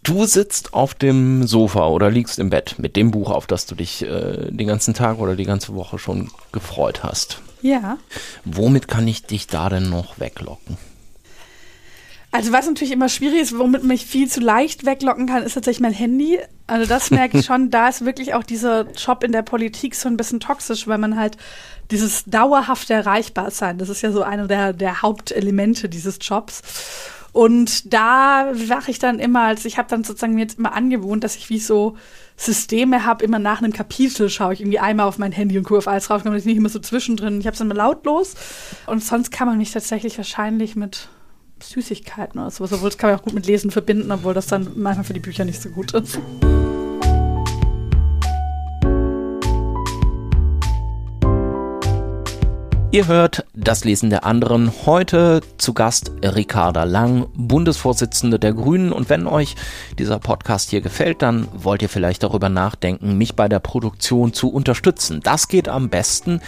Du 0.03 0.25
sitzt 0.25 0.73
auf 0.73 0.93
dem 0.93 1.47
Sofa 1.47 1.87
oder 1.87 2.11
liegst 2.11 2.37
im 2.39 2.49
Bett 2.49 2.75
mit 2.77 2.97
dem 2.97 3.11
Buch, 3.11 3.31
auf 3.31 3.47
das 3.47 3.65
du 3.65 3.75
dich 3.75 4.03
äh, 4.03 4.51
den 4.51 4.67
ganzen 4.67 4.93
Tag 4.93 5.19
oder 5.19 5.35
die 5.35 5.45
ganze 5.45 5.75
Woche 5.75 5.97
schon 5.97 6.29
gefreut 6.51 7.03
hast. 7.03 7.41
Ja. 7.61 7.97
Womit 8.43 8.89
kann 8.89 9.07
ich 9.07 9.23
dich 9.23 9.47
da 9.47 9.69
denn 9.69 9.89
noch 9.89 10.19
weglocken? 10.19 10.77
Also 12.33 12.51
was 12.51 12.65
natürlich 12.65 12.91
immer 12.91 13.09
schwierig 13.09 13.41
ist, 13.41 13.59
womit 13.59 13.81
man 13.81 13.89
mich 13.89 14.07
viel 14.07 14.27
zu 14.27 14.39
leicht 14.39 14.87
weglocken 14.87 15.27
kann, 15.27 15.43
ist 15.43 15.53
tatsächlich 15.53 15.81
mein 15.81 15.93
Handy. 15.93 16.39
Also 16.65 16.87
das 16.87 17.11
merke 17.11 17.37
ich 17.37 17.45
schon, 17.45 17.69
da 17.69 17.87
ist 17.87 18.05
wirklich 18.05 18.33
auch 18.33 18.41
dieser 18.41 18.89
Job 18.93 19.23
in 19.23 19.31
der 19.31 19.43
Politik 19.43 19.93
so 19.93 20.09
ein 20.09 20.17
bisschen 20.17 20.39
toxisch, 20.39 20.87
weil 20.87 20.97
man 20.97 21.15
halt 21.15 21.37
dieses 21.91 22.25
dauerhafte 22.25 22.95
Erreichbarsein, 22.95 23.77
das 23.77 23.89
ist 23.89 24.01
ja 24.01 24.11
so 24.11 24.23
einer 24.23 24.47
der, 24.47 24.73
der 24.73 25.03
Hauptelemente 25.03 25.89
dieses 25.89 26.17
Jobs. 26.21 26.63
Und 27.33 27.93
da 27.93 28.51
wache 28.67 28.89
ich 28.89 28.97
dann 28.97 29.19
immer, 29.19 29.41
also 29.43 29.67
ich 29.67 29.77
habe 29.77 29.89
dann 29.89 30.03
sozusagen 30.03 30.33
mir 30.33 30.41
jetzt 30.41 30.57
immer 30.57 30.73
angewohnt, 30.73 31.23
dass 31.23 31.35
ich 31.35 31.51
wie 31.51 31.59
so 31.59 31.97
Systeme 32.35 33.05
habe, 33.05 33.23
immer 33.23 33.37
nach 33.37 33.59
einem 33.61 33.73
Kapitel 33.73 34.31
schaue 34.31 34.53
ich 34.53 34.61
irgendwie 34.61 34.79
einmal 34.79 35.07
auf 35.07 35.19
mein 35.19 35.31
Handy 35.33 35.55
und 35.59 35.65
gucke 35.65 35.77
auf 35.77 35.87
alles 35.87 36.07
drauf, 36.07 36.23
ich 36.25 36.45
nicht 36.45 36.57
immer 36.57 36.69
so 36.69 36.79
zwischendrin. 36.79 37.39
Ich 37.39 37.45
habe 37.45 37.53
es 37.53 37.61
immer 37.61 37.75
lautlos 37.75 38.33
und 38.87 39.03
sonst 39.03 39.31
kann 39.31 39.47
man 39.47 39.59
mich 39.59 39.71
tatsächlich 39.71 40.17
wahrscheinlich 40.17 40.75
mit 40.75 41.09
Süßigkeiten 41.69 42.39
oder 42.39 42.51
sowas, 42.51 42.73
obwohl 42.73 42.89
das 42.89 42.97
kann 42.97 43.09
man 43.09 43.19
auch 43.19 43.23
gut 43.23 43.33
mit 43.33 43.47
Lesen 43.47 43.71
verbinden, 43.71 44.11
obwohl 44.11 44.33
das 44.33 44.47
dann 44.47 44.71
manchmal 44.75 45.05
für 45.05 45.13
die 45.13 45.19
Bücher 45.19 45.45
nicht 45.45 45.61
so 45.61 45.69
gut 45.69 45.93
ist. 45.93 46.19
Ihr 52.93 53.07
hört 53.07 53.47
das 53.55 53.85
Lesen 53.85 54.11
der 54.11 54.23
anderen. 54.23 54.71
Heute 54.85 55.41
zu 55.57 55.73
Gast 55.73 56.11
Ricarda 56.23 56.83
Lang, 56.83 57.25
Bundesvorsitzende 57.33 58.37
der 58.37 58.53
Grünen. 58.53 58.91
Und 58.91 59.09
wenn 59.09 59.25
euch 59.25 59.55
dieser 59.97 60.19
Podcast 60.19 60.69
hier 60.69 60.81
gefällt, 60.81 61.23
dann 61.23 61.47
wollt 61.55 61.81
ihr 61.81 61.89
vielleicht 61.89 62.21
darüber 62.21 62.49
nachdenken, 62.49 63.17
mich 63.17 63.35
bei 63.35 63.49
der 63.49 63.61
Produktion 63.61 64.31
zu 64.31 64.49
unterstützen. 64.49 65.21
Das 65.23 65.47
geht 65.47 65.69
am 65.69 65.89
besten 65.89 66.39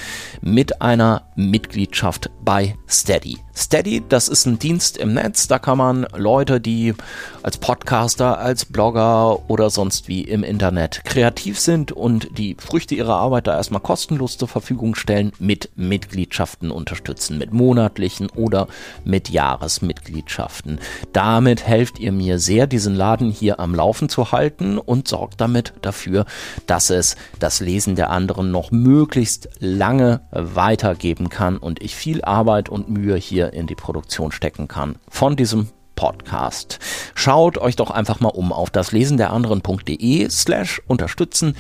mit 0.42 0.84
einer 0.84 1.24
Mitgliedschaft 1.36 2.30
bei 2.44 2.76
Steady. 2.88 3.45
Steady, 3.58 4.04
das 4.10 4.28
ist 4.28 4.46
ein 4.46 4.60
Dienst 4.60 4.98
im 4.98 5.14
Netz, 5.14 5.48
da 5.48 5.60
kann 5.60 5.78
man 5.78 6.06
Leute, 6.14 6.60
die 6.60 6.94
als 7.42 7.58
Podcaster, 7.58 8.38
als 8.38 8.66
Blogger 8.66 9.50
oder 9.50 9.70
sonst 9.70 10.10
wie 10.10 10.24
im 10.24 10.44
Internet 10.44 11.06
kreativ 11.06 11.58
sind 11.58 11.94
und 11.94 12.38
die 12.38 12.58
Früchte 12.60 12.96
ihrer 12.96 13.16
Arbeit 13.16 13.48
da 13.48 13.56
erstmal 13.56 13.80
kostenlos 13.80 14.38
zur 14.38 14.50
Verfügung 14.50 14.94
stellen, 14.96 15.32
mit 15.40 15.70
Mitgliedschaften 15.78 16.70
unterstützen, 16.70 17.38
mit 17.38 17.54
monatlichen 17.54 18.30
oder 18.30 18.68
mit 19.06 19.30
Jahresmitgliedschaften. 19.30 20.80
Damit 21.14 21.66
helft 21.66 21.98
ihr 21.98 22.12
mir 22.12 22.40
sehr, 22.40 22.68
diesen 22.68 22.94
Laden 22.94 23.32
hier 23.32 23.62
am 23.62 23.74
Laufen 23.74 24.10
zu 24.10 24.34
halten 24.34 24.78
und 24.78 25.08
sorgt 25.08 25.40
damit 25.40 25.74
dafür, 25.82 26.26
dass 26.68 26.90
es 26.90 27.16
das 27.40 27.62
Lesen 27.62 27.96
der 27.96 28.10
anderen 28.10 28.52
noch 28.52 28.72
möglichst 28.72 29.48
lange 29.60 30.20
weitergeben 30.32 31.30
kann 31.30 31.56
und 31.58 31.82
ich 31.82 31.96
viel 31.96 32.22
Arbeit 32.22 32.68
und 32.68 32.90
Mühe 32.90 33.16
hier 33.16 33.45
in 33.54 33.68
die 33.68 33.76
Produktion 33.76 34.32
stecken 34.32 34.68
kann 34.68 34.98
von 35.10 35.36
diesem 35.36 35.70
Podcast. 35.96 36.80
Schaut 37.16 37.58
euch 37.58 37.76
doch 37.76 37.90
einfach 37.90 38.20
mal 38.20 38.30
um 38.30 38.52
auf 38.52 38.70
das 38.70 38.92
Lesen 38.92 39.18
der 39.18 39.32
anderen.de 39.32 40.30
slash 40.30 40.82
unterstützen. 40.88 41.56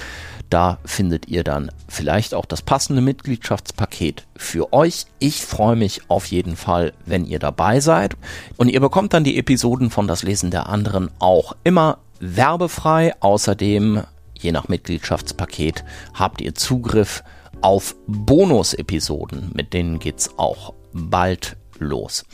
Da 0.49 0.77
findet 0.85 1.27
ihr 1.27 1.43
dann 1.43 1.71
vielleicht 1.87 2.33
auch 2.33 2.45
das 2.45 2.61
passende 2.61 3.01
Mitgliedschaftspaket 3.01 4.27
für 4.35 4.73
euch. 4.73 5.05
Ich 5.19 5.43
freue 5.43 5.75
mich 5.75 6.01
auf 6.09 6.27
jeden 6.27 6.55
Fall, 6.55 6.93
wenn 7.05 7.25
ihr 7.25 7.39
dabei 7.39 7.79
seid. 7.79 8.15
Und 8.57 8.69
ihr 8.69 8.79
bekommt 8.79 9.13
dann 9.13 9.23
die 9.23 9.37
Episoden 9.37 9.89
von 9.89 10.07
Das 10.07 10.23
Lesen 10.23 10.51
der 10.51 10.69
anderen 10.69 11.09
auch 11.19 11.55
immer 11.63 11.97
werbefrei. 12.19 13.13
Außerdem, 13.19 14.03
je 14.37 14.51
nach 14.51 14.67
Mitgliedschaftspaket, 14.67 15.83
habt 16.13 16.41
ihr 16.41 16.53
Zugriff 16.53 17.23
auf 17.61 17.95
Bonus-Episoden. 18.05 19.51
Mit 19.55 19.73
denen 19.73 19.97
geht's 19.97 20.29
auch 20.37 20.73
bald 20.93 21.57
los. 21.79 22.25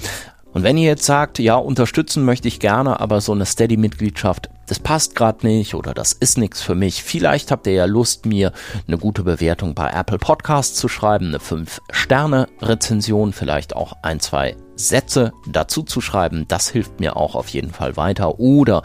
Und 0.54 0.64
wenn 0.64 0.78
ihr 0.78 0.88
jetzt 0.88 1.06
sagt, 1.06 1.40
ja, 1.40 1.56
unterstützen 1.56 2.26
möchte 2.26 2.48
ich 2.48 2.60
gerne, 2.60 3.00
aber 3.00 3.22
so 3.22 3.32
eine 3.32 3.46
Steady-Mitgliedschaft, 3.46 4.50
das 4.68 4.80
passt 4.80 5.16
gerade 5.16 5.48
nicht 5.48 5.76
oder 5.76 5.94
das 5.94 6.12
ist 6.12 6.38
nichts 6.38 6.62
für 6.62 6.76
mich, 6.76 7.04
vielleicht 7.04 7.52
habt 7.52 7.68
ihr 7.68 7.74
ja 7.74 7.86
Lust, 7.86 8.26
mir 8.26 8.52
eine 8.88 8.98
gute 8.98 9.24
Bewertung 9.24 9.76
bei 9.76 9.90
Apple 9.90 10.18
Podcasts 10.18 10.78
zu 10.78 10.90
schreiben, 10.90 11.28
eine 11.28 11.38
5-Sterne-Rezension, 11.38 13.32
vielleicht 13.32 13.76
auch 13.76 13.94
ein, 14.02 14.20
zwei 14.20 14.58
Sätze 14.76 15.32
dazu 15.50 15.84
zu 15.84 16.02
schreiben, 16.02 16.46
das 16.48 16.70
hilft 16.70 17.00
mir 17.00 17.16
auch 17.16 17.36
auf 17.36 17.48
jeden 17.50 17.72
Fall 17.72 17.96
weiter. 17.98 18.40
Oder 18.40 18.82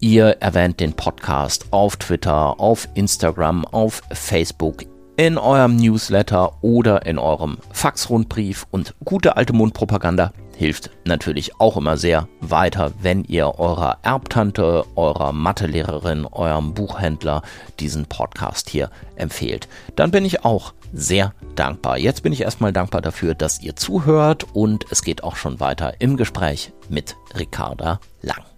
ihr 0.00 0.38
erwähnt 0.40 0.80
den 0.80 0.94
Podcast 0.94 1.66
auf 1.70 1.96
Twitter, 1.96 2.58
auf 2.58 2.88
Instagram, 2.94 3.64
auf 3.66 4.02
Facebook, 4.10 4.84
in 5.16 5.38
eurem 5.38 5.76
Newsletter 5.76 6.62
oder 6.62 7.06
in 7.06 7.18
eurem 7.18 7.58
Faxrundbrief 7.72 8.66
und 8.70 8.94
gute 9.04 9.36
alte 9.36 9.52
Mundpropaganda 9.52 10.32
hilft 10.56 10.90
natürlich 11.04 11.60
auch 11.60 11.76
immer 11.76 11.96
sehr 11.96 12.28
weiter, 12.40 12.92
wenn 13.02 13.24
ihr 13.24 13.58
eurer 13.58 13.98
Erbtante, 14.02 14.84
eurer 14.94 15.32
Mathelehrerin, 15.32 16.26
eurem 16.26 16.74
Buchhändler 16.74 17.42
diesen 17.80 18.06
Podcast 18.06 18.70
hier 18.70 18.90
empfehlt. 19.16 19.68
Dann 19.96 20.10
bin 20.10 20.24
ich 20.24 20.44
auch 20.44 20.72
sehr 20.92 21.34
dankbar. 21.56 21.98
Jetzt 21.98 22.22
bin 22.22 22.32
ich 22.32 22.42
erstmal 22.42 22.72
dankbar 22.72 23.00
dafür, 23.00 23.34
dass 23.34 23.60
ihr 23.60 23.76
zuhört 23.76 24.46
und 24.52 24.86
es 24.90 25.02
geht 25.02 25.24
auch 25.24 25.36
schon 25.36 25.60
weiter 25.60 26.00
im 26.00 26.16
Gespräch 26.16 26.72
mit 26.88 27.16
Ricarda 27.36 28.00
Lang. 28.22 28.53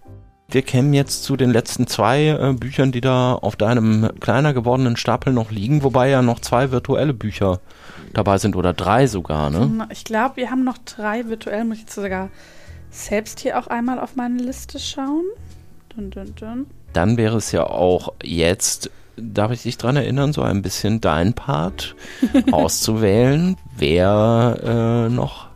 Wir 0.49 0.61
kämen 0.61 0.93
jetzt 0.93 1.23
zu 1.25 1.35
den 1.35 1.51
letzten 1.51 1.87
zwei 1.87 2.27
äh, 2.27 2.53
Büchern, 2.53 2.93
die 2.93 3.01
da 3.01 3.33
auf 3.33 3.57
deinem 3.57 4.09
kleiner 4.21 4.53
gewordenen 4.53 4.95
Stapel 4.95 5.33
noch 5.33 5.51
liegen, 5.51 5.83
wobei 5.83 6.07
ja 6.07 6.21
noch 6.21 6.39
zwei 6.39 6.71
virtuelle 6.71 7.13
Bücher 7.13 7.59
dabei 8.13 8.37
sind 8.37 8.55
oder 8.55 8.73
drei 8.73 9.07
sogar, 9.07 9.49
ne? 9.49 9.87
Ich 9.91 10.05
glaube, 10.05 10.37
wir 10.37 10.49
haben 10.49 10.63
noch 10.63 10.77
drei 10.77 11.27
virtuell, 11.27 11.65
muss 11.65 11.77
ich 11.77 11.83
jetzt 11.83 11.95
sogar 11.95 12.29
selbst 12.89 13.41
hier 13.41 13.59
auch 13.59 13.67
einmal 13.67 13.99
auf 13.99 14.15
meine 14.15 14.41
Liste 14.41 14.79
schauen. 14.79 15.25
Dun, 15.89 16.11
dun, 16.11 16.33
dun. 16.35 16.65
Dann 16.93 17.17
wäre 17.17 17.35
es 17.35 17.51
ja 17.51 17.65
auch 17.65 18.13
jetzt, 18.23 18.89
darf 19.17 19.51
ich 19.51 19.63
dich 19.63 19.77
dran 19.77 19.97
erinnern, 19.97 20.31
so 20.31 20.43
ein 20.43 20.61
bisschen 20.61 21.01
dein 21.01 21.33
Part 21.33 21.93
auszuwählen, 22.53 23.57
wer 23.75 25.07
äh, 25.09 25.13
noch 25.13 25.47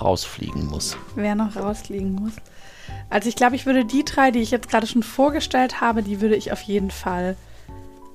rausfliegen 0.00 0.66
muss. 0.66 0.96
Wer 1.14 1.36
noch 1.36 1.54
rausfliegen 1.54 2.14
muss. 2.14 2.32
Also 3.10 3.28
ich 3.28 3.36
glaube, 3.36 3.56
ich 3.56 3.66
würde 3.66 3.84
die 3.84 4.04
drei, 4.04 4.30
die 4.30 4.38
ich 4.38 4.52
jetzt 4.52 4.68
gerade 4.68 4.86
schon 4.86 5.02
vorgestellt 5.02 5.80
habe, 5.80 6.02
die 6.02 6.20
würde 6.20 6.36
ich 6.36 6.52
auf 6.52 6.62
jeden 6.62 6.92
Fall 6.92 7.36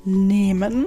nehmen. 0.06 0.86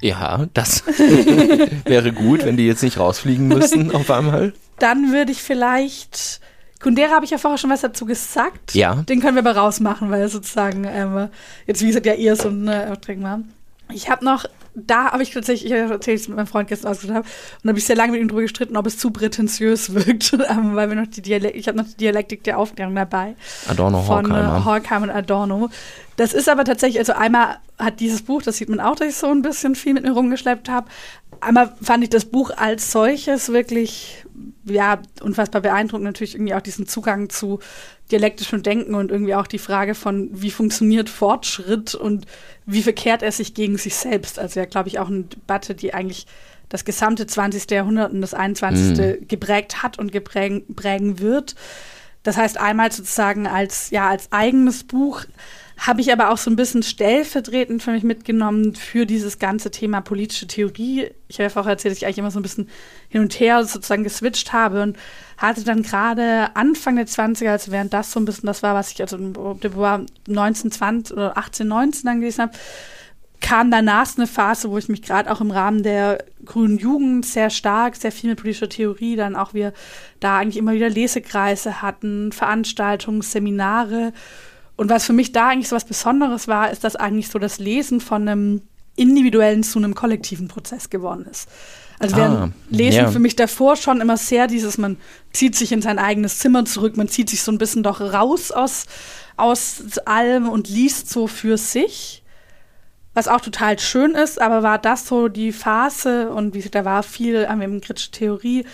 Ja, 0.00 0.46
das 0.54 0.86
wäre 1.84 2.12
gut, 2.12 2.44
wenn 2.44 2.56
die 2.56 2.66
jetzt 2.66 2.82
nicht 2.82 2.98
rausfliegen 2.98 3.48
müssten 3.48 3.90
auf 3.94 4.10
einmal. 4.10 4.54
Dann 4.78 5.12
würde 5.12 5.32
ich 5.32 5.42
vielleicht. 5.42 6.40
Kundera 6.80 7.10
habe 7.10 7.24
ich 7.24 7.32
ja 7.32 7.38
vorher 7.38 7.58
schon 7.58 7.70
was 7.70 7.80
dazu 7.80 8.06
gesagt. 8.06 8.74
Ja. 8.74 8.94
Den 8.94 9.20
können 9.20 9.34
wir 9.34 9.44
aber 9.44 9.58
rausmachen, 9.58 10.12
weil 10.12 10.28
sozusagen 10.28 10.84
ähm, 10.84 11.28
jetzt, 11.66 11.82
wie 11.82 11.88
gesagt, 11.88 12.06
ja 12.06 12.14
eher 12.14 12.36
so 12.36 12.48
ein 12.48 12.68
äh, 12.68 12.96
war. 13.20 13.40
Ich 13.92 14.10
habe 14.10 14.24
noch 14.24 14.44
da 14.86 15.12
habe 15.12 15.22
ich 15.22 15.30
tatsächlich, 15.30 15.72
ich 15.72 15.78
erzähle 15.78 16.16
es 16.16 16.28
mit 16.28 16.36
meinem 16.36 16.46
Freund 16.46 16.68
gestern 16.68 16.90
ausgesucht 16.90 17.14
habe, 17.14 17.28
und 17.62 17.68
habe 17.68 17.78
ich 17.78 17.84
sehr 17.84 17.96
lange 17.96 18.12
mit 18.12 18.20
ihm 18.20 18.28
darüber 18.28 18.42
gestritten, 18.42 18.76
ob 18.76 18.86
es 18.86 18.98
zu 18.98 19.10
prätentiös 19.10 19.94
wirkt, 19.94 20.32
ähm, 20.50 20.74
weil 20.76 20.88
wir 20.88 20.96
noch 20.96 21.06
die 21.06 21.22
Dialektik, 21.22 21.60
ich 21.60 21.68
habe 21.68 21.78
noch 21.78 21.86
die 21.86 21.96
Dialektik 21.96 22.44
der 22.44 22.58
Aufklärung 22.58 22.94
dabei. 22.94 23.34
Adorno, 23.68 24.02
von 24.02 24.30
Horkheimer. 24.30 24.58
Äh, 24.58 24.64
Horkheimer 24.64 25.04
und 25.04 25.10
Adorno. 25.10 25.70
Das 26.16 26.32
ist 26.32 26.48
aber 26.48 26.64
tatsächlich, 26.64 26.98
also 26.98 27.12
einmal 27.12 27.58
hat 27.78 28.00
dieses 28.00 28.22
Buch, 28.22 28.42
das 28.42 28.56
sieht 28.56 28.68
man 28.68 28.80
auch, 28.80 28.96
dass 28.96 29.08
ich 29.08 29.16
so 29.16 29.28
ein 29.28 29.42
bisschen 29.42 29.74
viel 29.74 29.94
mit 29.94 30.02
mir 30.02 30.12
rumgeschleppt 30.12 30.68
habe. 30.68 30.88
Einmal 31.40 31.72
fand 31.80 32.02
ich 32.02 32.10
das 32.10 32.24
Buch 32.24 32.50
als 32.56 32.90
solches 32.90 33.52
wirklich, 33.52 34.24
ja, 34.64 34.98
unfassbar 35.22 35.60
beeindruckend. 35.60 36.04
Natürlich 36.04 36.34
irgendwie 36.34 36.54
auch 36.54 36.60
diesen 36.60 36.88
Zugang 36.88 37.30
zu 37.30 37.60
dialektischem 38.10 38.62
Denken 38.62 38.94
und 38.94 39.10
irgendwie 39.10 39.34
auch 39.34 39.46
die 39.46 39.58
Frage 39.58 39.94
von, 39.94 40.30
wie 40.32 40.50
funktioniert 40.50 41.08
Fortschritt 41.08 41.94
und 41.94 42.26
wie 42.66 42.82
verkehrt 42.82 43.22
er 43.22 43.32
sich 43.32 43.54
gegen 43.54 43.76
sich 43.76 43.96
selbst. 43.96 44.38
Also 44.38 44.60
ja, 44.60 44.66
glaube 44.66 44.88
ich, 44.88 44.98
auch 44.98 45.08
eine 45.08 45.24
Debatte, 45.24 45.74
die 45.74 45.94
eigentlich 45.94 46.26
das 46.68 46.84
gesamte 46.84 47.26
20. 47.26 47.70
Jahrhundert 47.70 48.12
und 48.12 48.20
das 48.20 48.34
21. 48.34 48.98
Mhm. 48.98 49.28
geprägt 49.28 49.82
hat 49.82 49.98
und 49.98 50.12
geprägen 50.12 51.18
wird. 51.18 51.54
Das 52.22 52.36
heißt, 52.36 52.58
einmal 52.58 52.92
sozusagen 52.92 53.46
als, 53.46 53.90
ja, 53.90 54.08
als 54.08 54.32
eigenes 54.32 54.84
Buch 54.84 55.24
habe 55.78 56.00
ich 56.00 56.12
aber 56.12 56.30
auch 56.30 56.38
so 56.38 56.50
ein 56.50 56.56
bisschen 56.56 56.82
stellvertretend 56.82 57.82
für 57.82 57.92
mich 57.92 58.02
mitgenommen 58.02 58.74
für 58.74 59.06
dieses 59.06 59.38
ganze 59.38 59.70
Thema 59.70 60.00
politische 60.00 60.48
Theorie. 60.48 61.10
Ich 61.28 61.36
habe 61.36 61.44
ja 61.44 61.50
vorher 61.50 61.72
erzählt, 61.72 61.92
dass 61.92 61.98
ich 61.98 62.04
eigentlich 62.04 62.18
immer 62.18 62.32
so 62.32 62.40
ein 62.40 62.42
bisschen 62.42 62.68
hin 63.08 63.20
und 63.20 63.38
her 63.38 63.64
sozusagen 63.64 64.02
geswitcht 64.02 64.52
habe 64.52 64.82
und 64.82 64.96
hatte 65.38 65.62
dann 65.64 65.82
gerade 65.82 66.54
Anfang 66.54 66.96
der 66.96 67.06
20er, 67.06 67.50
also 67.50 67.72
während 67.72 67.94
das 67.94 68.12
so 68.12 68.20
ein 68.20 68.24
bisschen 68.24 68.48
das 68.48 68.62
war, 68.62 68.74
was 68.74 68.92
ich 68.92 69.00
also 69.00 69.16
war 69.18 70.02
19, 70.26 70.72
20 70.72 71.16
oder 71.16 71.38
18, 71.38 71.66
19 71.66 72.02
dann 72.04 72.20
gelesen 72.20 72.42
habe, 72.42 72.52
kam 73.40 73.70
danach 73.70 74.16
eine 74.16 74.26
Phase, 74.26 74.68
wo 74.68 74.78
ich 74.78 74.88
mich 74.88 75.00
gerade 75.00 75.30
auch 75.30 75.40
im 75.40 75.52
Rahmen 75.52 75.84
der 75.84 76.24
grünen 76.44 76.76
Jugend 76.76 77.24
sehr 77.24 77.50
stark, 77.50 77.94
sehr 77.94 78.10
viel 78.10 78.30
mit 78.30 78.40
politischer 78.40 78.68
Theorie, 78.68 79.14
dann 79.14 79.36
auch 79.36 79.54
wir 79.54 79.72
da 80.18 80.38
eigentlich 80.38 80.56
immer 80.56 80.72
wieder 80.72 80.90
Lesekreise 80.90 81.80
hatten, 81.80 82.32
Veranstaltungen, 82.32 83.22
Seminare. 83.22 84.12
Und 84.74 84.90
was 84.90 85.06
für 85.06 85.12
mich 85.12 85.30
da 85.30 85.48
eigentlich 85.48 85.68
so 85.68 85.76
was 85.76 85.84
Besonderes 85.84 86.48
war, 86.48 86.70
ist, 86.72 86.82
dass 86.82 86.96
eigentlich 86.96 87.28
so 87.28 87.38
das 87.38 87.60
Lesen 87.60 88.00
von 88.00 88.28
einem 88.28 88.62
individuellen 88.98 89.62
zu 89.62 89.78
einem 89.78 89.94
kollektiven 89.94 90.48
Prozess 90.48 90.90
geworden 90.90 91.26
ist. 91.30 91.48
Also 92.00 92.16
während 92.16 92.36
ah, 92.36 92.50
Lesen 92.70 93.02
ja. 93.02 93.10
für 93.10 93.18
mich 93.18 93.34
davor 93.34 93.76
schon 93.76 94.00
immer 94.00 94.16
sehr 94.16 94.46
dieses, 94.46 94.78
man 94.78 94.96
zieht 95.32 95.56
sich 95.56 95.72
in 95.72 95.82
sein 95.82 95.98
eigenes 95.98 96.38
Zimmer 96.38 96.64
zurück, 96.64 96.96
man 96.96 97.08
zieht 97.08 97.28
sich 97.28 97.42
so 97.42 97.50
ein 97.50 97.58
bisschen 97.58 97.82
doch 97.82 98.00
raus 98.00 98.52
aus, 98.52 98.86
aus 99.36 99.98
allem 100.04 100.48
und 100.48 100.68
liest 100.68 101.10
so 101.10 101.26
für 101.26 101.58
sich, 101.58 102.22
was 103.14 103.26
auch 103.26 103.40
total 103.40 103.78
schön 103.80 104.12
ist, 104.12 104.40
aber 104.40 104.62
war 104.62 104.78
das 104.78 105.08
so 105.08 105.28
die 105.28 105.50
Phase 105.50 106.30
und 106.30 106.54
wie 106.54 106.62
da 106.62 106.84
war 106.84 107.02
viel 107.02 107.46
an 107.46 107.58
dem 107.60 107.80
kritische 107.80 108.12
Theorie, 108.12 108.64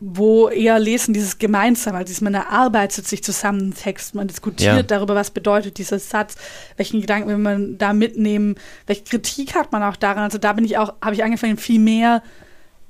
wo 0.00 0.48
eher 0.48 0.78
Lesen 0.78 1.12
dieses 1.12 1.38
Gemeinsam, 1.38 1.94
also 1.94 2.24
man 2.24 2.34
erarbeitet 2.34 3.06
sich 3.06 3.22
zusammen 3.22 3.74
Text, 3.74 4.14
man 4.14 4.28
diskutiert 4.28 4.76
ja. 4.76 4.82
darüber, 4.82 5.14
was 5.14 5.30
bedeutet 5.30 5.78
dieser 5.78 5.98
Satz, 5.98 6.36
welchen 6.76 7.00
Gedanken 7.00 7.28
will 7.28 7.38
man 7.38 7.78
da 7.78 7.92
mitnehmen, 7.92 8.54
welche 8.86 9.04
Kritik 9.04 9.54
hat 9.54 9.72
man 9.72 9.82
auch 9.82 9.96
daran. 9.96 10.22
Also 10.22 10.38
da 10.38 10.52
bin 10.52 10.64
ich 10.64 10.78
auch, 10.78 10.94
habe 11.02 11.14
ich 11.14 11.24
angefangen, 11.24 11.56
viel 11.56 11.80
mehr 11.80 12.22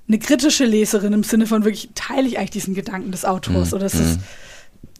eine 0.08 0.18
kritische 0.18 0.64
Leserin 0.64 1.12
im 1.12 1.22
Sinne 1.22 1.46
von 1.46 1.64
wirklich, 1.64 1.90
teile 1.94 2.26
ich 2.26 2.38
eigentlich 2.38 2.50
diesen 2.50 2.74
Gedanken 2.74 3.12
des 3.12 3.24
Autors 3.24 3.70
mhm. 3.70 3.76
oder 3.76 3.86
ist 3.86 3.98
das 3.98 4.16
mhm. 4.16 4.22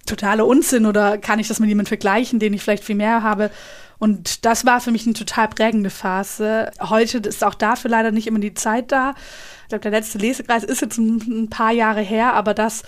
totaler 0.06 0.47
Unsinn 0.47 0.86
oder 0.86 1.18
kann 1.18 1.39
ich 1.39 1.48
das 1.48 1.60
mit 1.60 1.68
jemandem 1.68 1.89
vergleichen, 1.89 2.39
den 2.39 2.52
ich 2.52 2.62
vielleicht 2.62 2.85
viel 2.85 2.97
mehr 2.97 3.22
habe? 3.22 3.51
Und 3.99 4.45
das 4.45 4.65
war 4.65 4.81
für 4.81 4.93
mich 4.93 5.07
eine 5.07 5.15
total 5.15 5.49
prägende 5.49 5.91
Phase. 5.91 6.70
Heute 6.81 7.19
ist 7.19 7.43
auch 7.43 7.55
dafür 7.55 7.91
leider 7.91 8.12
nicht 8.12 8.27
immer 8.27 8.39
die 8.39 8.55
Zeit 8.55 8.93
da. 8.93 9.15
Ich 9.62 9.69
glaube, 9.69 9.83
der 9.83 9.91
letzte 9.91 10.19
Lesekreis 10.19 10.65
ist 10.65 10.83
jetzt 10.83 10.99
ein, 10.99 11.51
paar 11.51 11.73
Jahre 11.73 12.01
her, 12.01 12.35
aber 12.35 12.55
das 12.55 12.83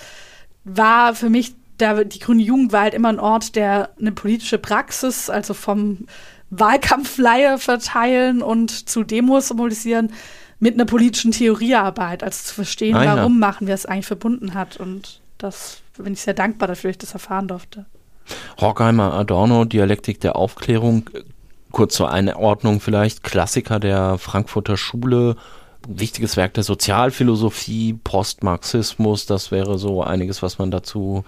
war 0.64 1.14
für 1.14 1.28
mich, 1.28 1.54
da, 1.78 2.04
die 2.04 2.20
Grüne 2.20 2.42
Jugend 2.42 2.72
war 2.72 2.82
halt 2.82 2.94
immer 2.94 3.08
ein 3.08 3.18
Ort, 3.18 3.56
der 3.56 3.90
eine 3.98 4.12
politische 4.12 4.58
Praxis, 4.58 5.28
also 5.28 5.52
vom 5.52 6.06
Wahlkampfflyer 6.50 7.58
verteilen 7.58 8.42
und 8.42 8.88
zu 8.88 9.02
Demos 9.02 9.52
mobilisieren, 9.52 10.12
mit 10.58 10.74
einer 10.74 10.84
politischen 10.84 11.32
Theoriearbeit, 11.32 12.22
also 12.22 12.44
zu 12.44 12.54
verstehen, 12.54 12.94
ah, 12.94 13.04
ja. 13.04 13.16
warum 13.16 13.38
machen 13.38 13.66
wir 13.66 13.74
es 13.74 13.86
eigentlich 13.86 14.06
verbunden 14.06 14.54
hat. 14.54 14.76
Und 14.76 15.20
das 15.38 15.80
bin 15.96 16.12
ich 16.12 16.20
sehr 16.20 16.34
dankbar 16.34 16.68
dafür, 16.68 16.90
dass 16.90 16.94
ich 16.94 16.98
das 16.98 17.14
erfahren 17.14 17.48
durfte. 17.48 17.86
Horkheimer 18.60 19.12
Adorno, 19.14 19.64
Dialektik 19.64 20.20
der 20.20 20.36
Aufklärung, 20.36 21.10
kurz 21.72 21.94
zur 21.94 22.10
Einordnung 22.10 22.80
vielleicht, 22.80 23.22
Klassiker 23.22 23.80
der 23.80 24.18
Frankfurter 24.18 24.76
Schule, 24.76 25.36
wichtiges 25.88 26.36
Werk 26.36 26.54
der 26.54 26.64
Sozialphilosophie, 26.64 27.94
Postmarxismus, 28.04 29.26
das 29.26 29.50
wäre 29.50 29.78
so 29.78 30.02
einiges, 30.02 30.42
was 30.42 30.58
man 30.58 30.70
dazu 30.70 31.24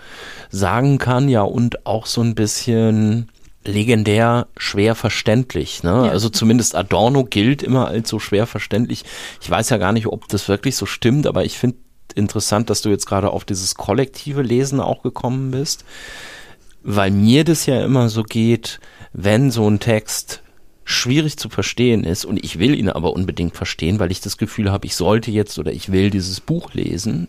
sagen 0.51 0.99
kann, 0.99 1.29
ja, 1.29 1.43
und 1.43 1.87
auch 1.87 2.07
so 2.07 2.21
ein 2.21 2.35
bisschen 2.35 3.29
legendär 3.65 4.49
schwer 4.57 4.95
verständlich. 4.95 5.83
Ne? 5.83 5.91
Ja. 5.91 6.11
Also 6.11 6.29
zumindest 6.29 6.75
Adorno 6.75 7.25
gilt 7.25 7.63
immer 7.63 7.87
als 7.89 8.09
so 8.09 8.19
schwer 8.19 8.47
verständlich. 8.47 9.05
Ich 9.41 9.49
weiß 9.49 9.71
ja 9.71 9.77
gar 9.77 9.93
nicht, 9.93 10.07
ob 10.07 10.29
das 10.29 10.49
wirklich 10.49 10.77
so 10.77 10.87
stimmt, 10.87 11.27
aber 11.27 11.45
ich 11.45 11.59
finde 11.59 11.77
interessant, 12.15 12.71
dass 12.71 12.83
du 12.83 12.91
jetzt 12.91 13.07
gerade 13.07 13.31
auf 13.31 13.45
dieses 13.45 13.75
kollektive 13.75 14.43
Lesen 14.43 14.81
auch 14.81 15.03
gekommen 15.03 15.51
bist. 15.51 15.85
Weil 16.83 17.11
mir 17.11 17.45
das 17.45 17.67
ja 17.67 17.85
immer 17.85 18.09
so 18.09 18.23
geht, 18.23 18.81
wenn 19.13 19.51
so 19.51 19.69
ein 19.69 19.81
Text 19.81 20.43
schwierig 20.85 21.37
zu 21.37 21.49
verstehen 21.49 22.05
ist 22.05 22.25
und 22.25 22.45
ich 22.45 22.59
will 22.59 22.75
ihn 22.75 22.89
aber 22.89 23.13
unbedingt 23.13 23.57
verstehen, 23.57 23.99
weil 23.99 24.11
ich 24.11 24.21
das 24.21 24.37
Gefühl 24.37 24.71
habe, 24.71 24.87
ich 24.87 24.97
sollte 24.97 25.31
jetzt 25.31 25.59
oder 25.59 25.73
ich 25.73 25.93
will 25.93 26.11
dieses 26.11 26.41
Buch 26.41 26.75
lesen, 26.75 27.29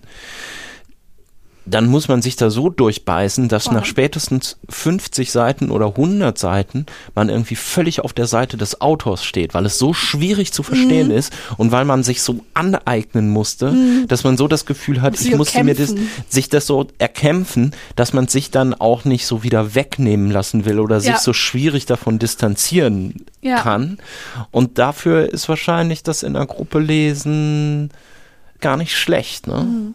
dann 1.65 1.85
muss 1.87 2.07
man 2.07 2.21
sich 2.21 2.35
da 2.35 2.49
so 2.49 2.69
durchbeißen, 2.69 3.47
dass 3.47 3.71
nach 3.71 3.85
spätestens 3.85 4.57
50 4.69 5.31
Seiten 5.31 5.71
oder 5.71 5.87
100 5.87 6.37
Seiten 6.37 6.85
man 7.15 7.29
irgendwie 7.29 7.55
völlig 7.55 8.01
auf 8.01 8.11
der 8.11 8.27
Seite 8.27 8.57
des 8.57 8.81
Autors 8.81 9.23
steht, 9.23 9.53
weil 9.53 9.65
es 9.65 9.77
so 9.77 9.93
schwierig 9.93 10.51
zu 10.51 10.63
verstehen 10.63 11.07
mhm. 11.07 11.15
ist 11.15 11.33
und 11.57 11.71
weil 11.71 11.85
man 11.85 12.03
sich 12.03 12.21
so 12.21 12.43
aneignen 12.53 13.29
musste, 13.29 13.71
mhm. 13.71 14.07
dass 14.07 14.23
man 14.23 14.35
so 14.35 14.47
das 14.47 14.65
Gefühl 14.65 15.01
hat, 15.01 15.19
ich 15.19 15.35
musste 15.35 15.59
kämpfen. 15.59 15.65
mir 15.65 15.75
das, 15.75 15.95
sich 16.27 16.49
das 16.49 16.67
so 16.67 16.87
erkämpfen, 16.97 17.73
dass 17.95 18.11
man 18.11 18.27
sich 18.27 18.51
dann 18.51 18.73
auch 18.73 19.05
nicht 19.05 19.25
so 19.25 19.43
wieder 19.43 19.73
wegnehmen 19.73 20.31
lassen 20.31 20.65
will 20.65 20.79
oder 20.79 20.95
ja. 20.95 21.01
sich 21.01 21.17
so 21.17 21.31
schwierig 21.31 21.85
davon 21.85 22.19
distanzieren 22.19 23.25
ja. 23.41 23.61
kann. 23.61 23.99
Und 24.51 24.77
dafür 24.77 25.31
ist 25.31 25.47
wahrscheinlich 25.47 26.03
das 26.03 26.23
in 26.23 26.35
einer 26.35 26.45
Gruppe 26.45 26.79
lesen 26.79 27.89
gar 28.63 28.77
nicht 28.77 28.97
schlecht. 28.97 29.45
Ne? 29.45 29.63
Mhm. 29.63 29.93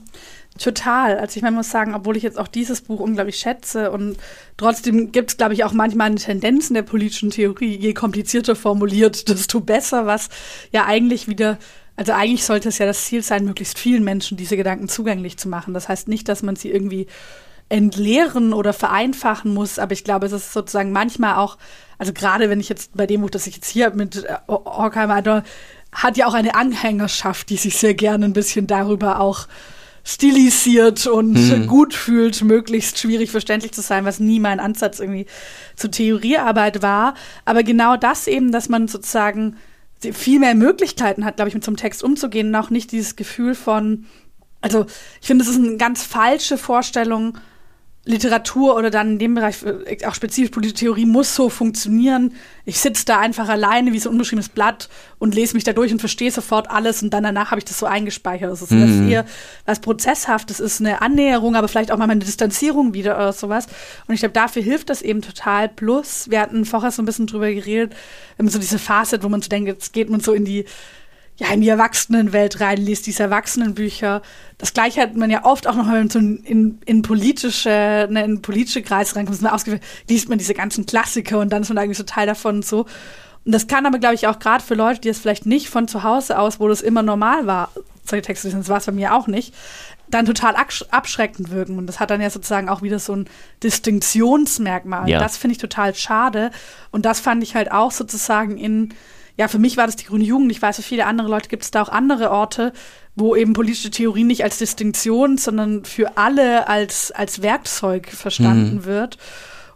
Total. 0.59 1.19
Also 1.19 1.37
ich 1.37 1.43
meine, 1.43 1.57
muss 1.57 1.71
sagen, 1.71 1.95
obwohl 1.95 2.17
ich 2.17 2.25
jetzt 2.25 2.39
auch 2.39 2.49
dieses 2.49 2.81
Buch 2.83 2.99
unglaublich 2.99 3.37
schätze 3.37 3.93
und 3.93 4.17
trotzdem 4.57 5.13
gibt 5.13 5.31
es, 5.31 5.37
glaube 5.37 5.55
ich, 5.55 5.63
auch 5.63 5.73
manchmal 5.73 6.09
eine 6.09 6.17
Tendenz 6.17 6.69
in 6.69 6.75
der 6.75 6.83
politischen 6.83 7.31
Theorie, 7.31 7.77
je 7.77 7.95
komplizierter 7.95 8.57
formuliert, 8.57 9.29
desto 9.29 9.61
besser, 9.61 10.07
was 10.07 10.29
ja 10.73 10.85
eigentlich 10.85 11.29
wieder, 11.29 11.59
also 11.95 12.13
eigentlich 12.13 12.45
sollte 12.45 12.69
es 12.71 12.79
ja 12.79 12.87
das 12.87 13.05
Ziel 13.05 13.23
sein, 13.23 13.45
möglichst 13.45 13.79
vielen 13.79 14.03
Menschen 14.03 14.37
diese 14.37 14.57
Gedanken 14.57 14.89
zugänglich 14.89 15.37
zu 15.37 15.49
machen. 15.49 15.75
Das 15.75 15.89
heißt 15.89 16.09
nicht, 16.09 16.29
dass 16.29 16.43
man 16.43 16.57
sie 16.57 16.71
irgendwie 16.71 17.07
entleeren 17.69 18.53
oder 18.53 18.73
vereinfachen 18.73 19.55
muss, 19.55 19.79
aber 19.79 19.93
ich 19.93 20.03
glaube, 20.03 20.27
es 20.27 20.33
ist 20.33 20.53
sozusagen 20.53 20.91
manchmal 20.91 21.37
auch, 21.37 21.57
also 21.99 22.13
gerade 22.13 22.51
wenn 22.51 22.61
ich 22.61 22.69
jetzt 22.69 22.97
bei 22.97 23.07
dem 23.07 23.21
Buch, 23.21 23.31
das 23.31 23.47
ich 23.47 23.57
jetzt 23.57 23.69
hier 23.69 23.91
mit 23.91 24.25
äh, 24.25 24.37
Horkheimer 24.49 25.45
hat 25.93 26.17
ja 26.17 26.27
auch 26.27 26.35
eine 26.35 26.55
Anhängerschaft, 26.55 27.49
die 27.51 27.57
sich 27.57 27.77
sehr 27.77 27.95
gerne 27.95 28.25
ein 28.25 28.33
bisschen 28.33 28.67
darüber 28.67 29.21
auch 29.21 29.47
stilisiert 30.09 31.07
und 31.07 31.37
hm. 31.37 31.67
gut 31.67 31.93
fühlt, 31.93 32.43
möglichst 32.43 32.99
schwierig 32.99 33.31
verständlich 33.31 33.73
zu 33.73 33.83
sein, 33.83 34.07
was 34.07 34.21
nie 34.21 34.41
mein 34.41 34.59
Ansatz 34.59 35.01
irgendwie 35.01 35.27
zur 35.77 35.91
Theoriearbeit 35.91 36.81
war. 36.81 37.13
Aber 37.45 37.63
genau 37.63 37.99
das 37.99 38.27
eben, 38.27 38.51
dass 38.51 38.71
man 38.71 38.89
sozusagen 38.89 39.59
viel 40.01 40.39
mehr 40.41 40.55
Möglichkeiten 40.55 41.27
hat, 41.27 41.37
glaube 41.37 41.51
ich, 41.51 41.55
mit 41.55 41.63
so 41.63 41.71
einem 41.71 41.77
Text 41.77 42.03
umzugehen 42.03 42.49
und 42.49 42.55
auch 42.55 42.71
nicht 42.71 42.91
dieses 42.91 43.17
Gefühl 43.17 43.55
von, 43.55 44.07
also 44.63 44.87
ich 45.21 45.27
finde, 45.27 45.45
es 45.45 45.51
ist 45.51 45.59
eine 45.59 45.77
ganz 45.77 46.05
falsche 46.05 46.57
Vorstellung, 46.57 47.37
Literatur 48.09 48.75
oder 48.75 48.89
dann 48.91 49.13
in 49.13 49.19
dem 49.19 49.35
Bereich 49.35 49.57
äh, 49.63 50.07
auch 50.07 50.15
spezifisch 50.15 50.51
politische 50.51 50.87
Theorie 50.87 51.05
muss 51.05 51.35
so 51.35 51.51
funktionieren. 51.51 52.33
Ich 52.65 52.81
sitze 52.81 53.05
da 53.05 53.19
einfach 53.19 53.51
alleine 53.51 53.93
wie 53.93 53.99
so 53.99 54.09
ein 54.09 54.13
unbeschriebenes 54.13 54.49
Blatt 54.49 54.89
und 55.19 55.35
lese 55.35 55.55
mich 55.55 55.65
da 55.65 55.75
durch 55.75 55.93
und 55.93 55.99
verstehe 55.99 56.31
sofort 56.31 56.71
alles 56.71 57.03
und 57.03 57.11
dann 57.11 57.23
danach 57.23 57.51
habe 57.51 57.59
ich 57.59 57.67
das 57.67 57.79
so 57.79 57.85
eingespeichert. 57.85 58.51
Das 58.51 58.63
ist 58.63 58.71
mhm. 58.71 59.11
eher 59.11 59.27
was 59.67 59.81
Prozesshaftes, 59.81 60.59
ist 60.59 60.81
eine 60.81 61.03
Annäherung, 61.03 61.55
aber 61.55 61.69
vielleicht 61.69 61.93
auch 61.93 61.99
mal 61.99 62.09
eine 62.09 62.21
Distanzierung 62.21 62.95
wieder 62.95 63.17
oder 63.17 63.35
sowas. 63.35 63.67
Und 64.07 64.15
ich 64.15 64.21
glaube, 64.21 64.33
dafür 64.33 64.63
hilft 64.63 64.89
das 64.89 65.03
eben 65.03 65.21
total. 65.21 65.69
Plus, 65.69 66.31
wir 66.31 66.41
hatten 66.41 66.65
vorher 66.65 66.91
so 66.91 67.03
ein 67.03 67.07
bisschen 67.07 67.27
drüber 67.27 67.53
geredet, 67.53 67.95
so 68.39 68.59
diese 68.59 68.79
Phase, 68.79 69.23
wo 69.23 69.29
man 69.29 69.43
so 69.43 69.51
denkt, 69.51 69.69
jetzt 69.69 69.93
geht 69.93 70.09
man 70.09 70.21
so 70.21 70.33
in 70.33 70.47
die 70.47 70.65
ja, 71.39 71.53
in 71.53 71.61
die 71.61 71.69
Erwachsenenwelt 71.69 72.61
reinliest, 72.61 73.07
diese 73.07 73.23
Erwachsenenbücher. 73.23 74.23
Das 74.59 74.75
gleiche 74.75 75.01
hat 75.01 75.15
man 75.15 75.31
ja 75.31 75.45
oft 75.45 75.69
auch 75.69 75.77
noch, 75.77 75.87
wenn 75.87 75.95
man 75.95 76.11
so 76.11 76.19
in, 76.19 76.81
in 76.85 77.03
politische, 77.03 78.09
ne, 78.11 78.25
in 78.25 78.43
politische 78.43 78.83
Kreise 78.83 79.15
reinkommt, 79.15 79.41
man 79.41 79.53
ausgewählt, 79.53 79.83
liest 80.09 80.29
man 80.29 80.39
diese 80.39 80.55
ganzen 80.55 80.85
Klassiker 80.85 81.39
und 81.39 81.51
dann 81.51 81.63
ist 81.63 81.69
man 81.69 81.79
eigentlich 81.79 81.97
so 81.97 82.03
Teil 82.03 82.27
davon 82.27 82.57
und 82.57 82.67
so. 82.67 82.87
Und 83.45 83.53
das 83.53 83.69
kann 83.69 83.87
aber, 83.87 84.01
glaube 84.01 84.17
ich, 84.17 84.27
auch 84.27 84.41
gerade 84.41 84.65
für 84.65 84.75
Leute, 84.75 85.01
die 85.01 85.09
es 85.09 85.21
vielleicht 85.21 85.47
nicht 85.47 85.69
von 85.69 85.87
zu 85.87 86.03
Hause 86.03 86.41
aus, 86.41 86.59
wo 86.59 86.67
das 86.67 86.81
immer 86.81 87.03
normal 87.03 87.47
war, 87.47 87.71
solche 88.05 88.27
Texte 88.27 88.49
lesen, 88.49 88.61
das 88.61 88.69
war 88.69 88.79
es 88.79 88.87
bei 88.87 88.93
mir 88.93 89.15
auch 89.15 89.29
nicht, 89.29 89.55
dann 90.11 90.27
total 90.27 90.57
abschreckend 90.91 91.53
wirken. 91.53 91.79
Und 91.79 91.87
das 91.87 92.01
hat 92.01 92.11
dann 92.11 92.21
ja 92.21 92.31
sozusagen 92.31 92.69
auch 92.69 92.83
wieder 92.83 92.99
so 92.99 93.15
ein 93.15 93.29
Distinktionsmerkmal. 93.63 95.09
Ja. 95.09 95.21
Das 95.21 95.37
finde 95.37 95.53
ich 95.53 95.59
total 95.59 95.95
schade. 95.95 96.51
Und 96.91 97.07
das 97.07 97.21
fand 97.21 97.45
ich 97.45 97.55
halt 97.55 97.71
auch 97.71 97.93
sozusagen 97.93 98.57
in 98.57 98.93
ja, 99.39 99.47
für 99.47 99.61
mich 99.61 99.77
war 99.77 99.87
das 99.87 99.97
die 99.97 100.05
Grüne 100.05 100.25
Jugend. 100.25 100.51
Ich 100.51 100.61
weiß, 100.61 100.77
für 100.77 100.83
viele 100.83 101.07
andere 101.07 101.29
Leute 101.29 101.49
gibt 101.49 101.63
es 101.63 101.71
da 101.71 101.81
auch 101.81 101.89
andere 101.89 102.33
Orte, 102.33 102.73
wo 103.15 103.37
eben 103.37 103.53
politische 103.53 103.91
Theorie 103.91 104.25
nicht 104.25 104.43
als 104.43 104.59
Distinktion, 104.59 105.39
sondern 105.39 105.85
für 105.85 106.19
alle 106.19 106.67
als, 106.69 107.13
als 107.13 107.41
Werkzeug 107.41 108.09
verstanden 108.09 108.77
mhm. 108.77 108.85
wird. 108.85 109.17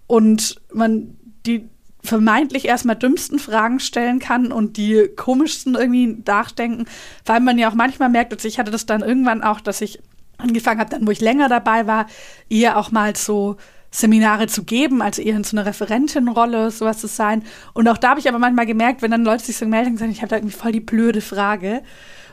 Und 0.09 0.61
man 0.75 1.17
die 1.47 1.69
vermeintlich 2.03 2.65
erstmal 2.65 2.97
dümmsten 2.97 3.39
Fragen 3.39 3.79
stellen 3.79 4.19
kann 4.19 4.51
und 4.51 4.77
die 4.77 5.09
komischsten 5.15 5.77
irgendwie 5.77 6.19
nachdenken, 6.27 6.87
weil 7.25 7.39
man 7.39 7.57
ja 7.57 7.71
auch 7.71 7.75
manchmal 7.75 8.09
merkt, 8.09 8.33
also 8.33 8.49
ich 8.49 8.59
hatte 8.59 8.73
das 8.73 8.87
dann 8.87 9.03
irgendwann 9.03 9.45
auch, 9.45 9.61
dass 9.61 9.81
ich 9.81 10.01
angefangen 10.39 10.81
habe, 10.81 10.91
dann 10.91 11.07
wo 11.07 11.13
ich 11.13 11.21
länger 11.21 11.49
dabei 11.49 11.87
war, 11.87 12.07
eher 12.49 12.77
auch 12.77 12.91
mal 12.91 13.15
so 13.15 13.57
Seminare 13.95 14.47
zu 14.47 14.65
geben, 14.65 15.03
also 15.03 15.21
eher 15.21 15.37
in 15.37 15.45
so 15.45 15.55
einer 15.55 15.67
Referentenrolle, 15.67 16.71
sowas 16.71 16.99
zu 16.99 17.07
sein. 17.07 17.45
Und 17.75 17.87
auch 17.89 17.99
da 17.99 18.11
habe 18.11 18.21
ich 18.21 18.29
aber 18.29 18.39
manchmal 18.39 18.65
gemerkt, 18.65 19.03
wenn 19.03 19.11
dann 19.11 19.23
Leute 19.23 19.45
sich 19.45 19.59
so 19.59 19.67
melden 19.67 19.93
und 19.93 19.99
sagen, 19.99 20.11
ich 20.11 20.23
habe 20.23 20.29
da 20.29 20.37
irgendwie 20.37 20.57
voll 20.57 20.73
die 20.73 20.81
blöde 20.81 21.21
Frage. 21.21 21.83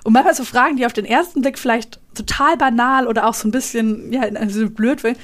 Und 0.06 0.14
manchmal 0.14 0.34
so 0.34 0.45
Fragen, 0.45 0.77
die 0.77 0.86
auf 0.86 0.94
den 0.94 1.03
ersten 1.03 1.41
Blick 1.41 1.60
vielleicht 1.60 1.99
total 2.15 2.56
banal 2.56 3.07
oder 3.07 3.27
auch 3.27 3.34
so 3.34 3.45
ein 3.45 3.52
bisschen, 3.52 4.14
ja, 4.14 4.22
also 4.22 4.69
blöd 4.69 5.02
sind, 5.02 5.18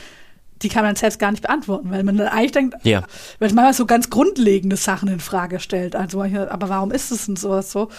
die 0.61 0.67
kann 0.67 0.83
man 0.83 0.97
selbst 0.97 1.19
gar 1.19 1.31
nicht 1.31 1.41
beantworten, 1.41 1.89
weil 1.89 2.03
man 2.03 2.17
dann 2.17 2.27
eigentlich 2.27 2.51
denkt, 2.51 2.75
ja. 2.83 3.01
weil 3.39 3.47
man 3.49 3.55
manchmal 3.55 3.73
so 3.73 3.85
ganz 3.85 4.09
grundlegende 4.09 4.75
Sachen 4.75 5.07
in 5.07 5.21
Frage 5.21 5.61
stellt. 5.61 5.95
Also, 5.95 6.21
aber 6.21 6.69
warum 6.69 6.91
ist 6.91 7.11
es 7.11 7.27
denn 7.27 7.37
sowas 7.37 7.71
so? 7.71 7.89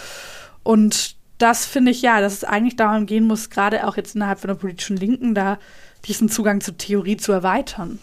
Und 0.62 1.16
das 1.38 1.64
finde 1.64 1.90
ich 1.90 2.02
ja, 2.02 2.20
dass 2.20 2.34
es 2.34 2.44
eigentlich 2.44 2.76
darum 2.76 3.06
gehen 3.06 3.26
muss, 3.26 3.48
gerade 3.48 3.86
auch 3.86 3.96
jetzt 3.96 4.14
innerhalb 4.14 4.40
von 4.40 4.48
der 4.48 4.54
politischen 4.56 4.96
Linken, 4.96 5.34
da 5.34 5.58
diesen 6.04 6.28
Zugang 6.28 6.60
zur 6.60 6.76
Theorie 6.76 7.16
zu 7.16 7.32
erweitern 7.32 7.98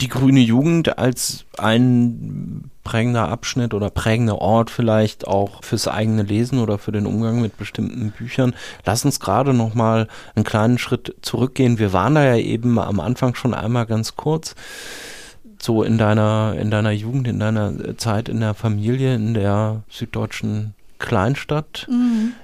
die 0.00 0.08
grüne 0.08 0.40
Jugend 0.40 0.98
als 0.98 1.44
ein 1.56 2.70
prägender 2.84 3.28
Abschnitt 3.28 3.74
oder 3.74 3.90
prägender 3.90 4.38
Ort 4.40 4.70
vielleicht 4.70 5.26
auch 5.26 5.62
fürs 5.64 5.88
eigene 5.88 6.22
Lesen 6.22 6.60
oder 6.60 6.78
für 6.78 6.92
den 6.92 7.06
Umgang 7.06 7.42
mit 7.42 7.56
bestimmten 7.58 8.12
Büchern. 8.12 8.54
Lass 8.86 9.04
uns 9.04 9.18
gerade 9.20 9.52
noch 9.52 9.74
mal 9.74 10.08
einen 10.34 10.44
kleinen 10.44 10.78
Schritt 10.78 11.16
zurückgehen. 11.20 11.78
Wir 11.78 11.92
waren 11.92 12.14
da 12.14 12.24
ja 12.24 12.36
eben 12.36 12.78
am 12.78 13.00
Anfang 13.00 13.34
schon 13.34 13.54
einmal 13.54 13.86
ganz 13.86 14.16
kurz 14.16 14.54
so 15.60 15.82
in 15.82 15.98
deiner 15.98 16.54
in 16.58 16.70
deiner 16.70 16.92
Jugend, 16.92 17.26
in 17.26 17.40
deiner 17.40 17.96
Zeit 17.98 18.28
in 18.28 18.40
der 18.40 18.54
Familie 18.54 19.16
in 19.16 19.34
der 19.34 19.82
süddeutschen 19.90 20.74
Kleinstadt. 20.98 21.86
Mhm. 21.90 22.34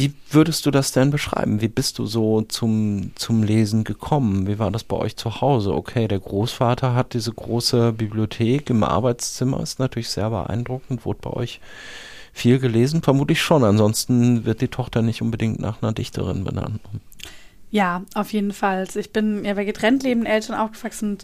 Wie 0.00 0.14
würdest 0.30 0.64
du 0.64 0.70
das 0.70 0.92
denn 0.92 1.10
beschreiben? 1.10 1.60
Wie 1.60 1.68
bist 1.68 1.98
du 1.98 2.06
so 2.06 2.40
zum, 2.40 3.12
zum 3.16 3.42
Lesen 3.42 3.84
gekommen? 3.84 4.46
Wie 4.46 4.58
war 4.58 4.70
das 4.70 4.82
bei 4.82 4.96
euch 4.96 5.14
zu 5.16 5.42
Hause? 5.42 5.74
Okay, 5.74 6.08
der 6.08 6.20
Großvater 6.20 6.94
hat 6.94 7.12
diese 7.12 7.34
große 7.34 7.92
Bibliothek 7.92 8.70
im 8.70 8.82
Arbeitszimmer, 8.82 9.60
ist 9.60 9.78
natürlich 9.78 10.08
sehr 10.08 10.30
beeindruckend. 10.30 11.04
Wurde 11.04 11.18
bei 11.20 11.30
euch 11.30 11.60
viel 12.32 12.58
gelesen? 12.58 13.02
Vermutlich 13.02 13.42
schon. 13.42 13.62
Ansonsten 13.62 14.46
wird 14.46 14.62
die 14.62 14.68
Tochter 14.68 15.02
nicht 15.02 15.20
unbedingt 15.20 15.60
nach 15.60 15.82
einer 15.82 15.92
Dichterin 15.92 16.44
benannt. 16.44 16.80
Ja, 17.72 18.02
auf 18.14 18.32
jeden 18.32 18.52
Fall. 18.52 18.88
Ich 18.96 19.12
bin 19.12 19.44
ja 19.44 19.54
bei 19.54 19.64
getrennt 19.64 20.02
lebenden 20.02 20.32
Eltern 20.32 20.56
aufgewachsen 20.56 21.18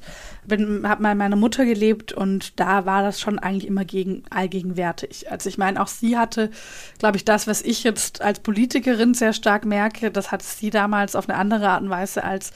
und 0.49 0.87
habe 0.87 1.03
mal 1.03 1.17
meine 1.17 1.35
Mutter 1.35 1.65
gelebt 1.65 2.13
und 2.13 2.61
da 2.61 2.87
war 2.87 3.03
das 3.03 3.21
schon 3.21 3.41
eigentlich 3.41 3.67
immer 3.67 3.85
gegen, 3.85 4.23
allgegenwärtig. 4.31 5.31
Also 5.31 5.49
ich 5.49 5.59
meine, 5.59 5.83
auch 5.83 5.89
sie 5.89 6.17
hatte, 6.17 6.53
glaube 7.01 7.17
ich, 7.17 7.25
das, 7.25 7.49
was 7.49 7.63
ich 7.63 7.83
jetzt 7.83 8.23
als 8.23 8.39
Politikerin 8.39 9.13
sehr 9.15 9.33
stark 9.33 9.65
merke, 9.65 10.13
das 10.13 10.31
hat 10.31 10.43
sie 10.43 10.71
damals 10.71 11.17
auf 11.17 11.29
eine 11.29 11.37
andere 11.37 11.69
Art 11.69 11.83
und 11.83 11.91
Weise 11.91 12.23
als 12.23 12.53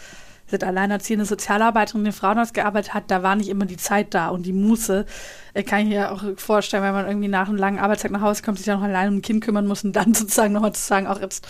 hat 0.53 0.65
alleinerziehende 0.65 1.25
Sozialarbeiterin 1.25 2.01
in 2.01 2.05
den 2.07 2.13
Frauenhaus 2.13 2.53
gearbeitet 2.53 2.95
hat, 2.95 3.11
da 3.11 3.23
war 3.23 3.37
nicht 3.37 3.49
immer 3.49 3.67
die 3.67 3.77
Zeit 3.77 4.15
da 4.15 4.29
und 4.29 4.45
die 4.45 4.53
Muße. 4.53 5.07
Ich 5.55 5.67
kann 5.67 5.81
ich 5.81 5.89
mir 5.89 6.13
auch 6.13 6.23
vorstellen, 6.37 6.83
wenn 6.83 6.93
man 6.93 7.07
irgendwie 7.07 7.29
nach 7.29 7.49
einem 7.49 7.59
langen 7.59 7.79
Arbeitstag 7.79 8.11
nach 8.11 8.21
Hause 8.21 8.43
kommt, 8.43 8.59
sich 8.59 8.67
dann 8.67 8.81
noch 8.81 8.87
allein 8.87 9.09
um 9.09 9.17
ein 9.17 9.23
Kind 9.23 9.45
kümmern 9.45 9.67
muss 9.67 9.85
und 9.85 9.95
dann 9.95 10.15
sozusagen 10.15 10.53
nochmal 10.53 10.73
zu 10.73 10.83
sagen, 10.83 11.07
auch 11.07 11.21
jetzt 11.21 11.47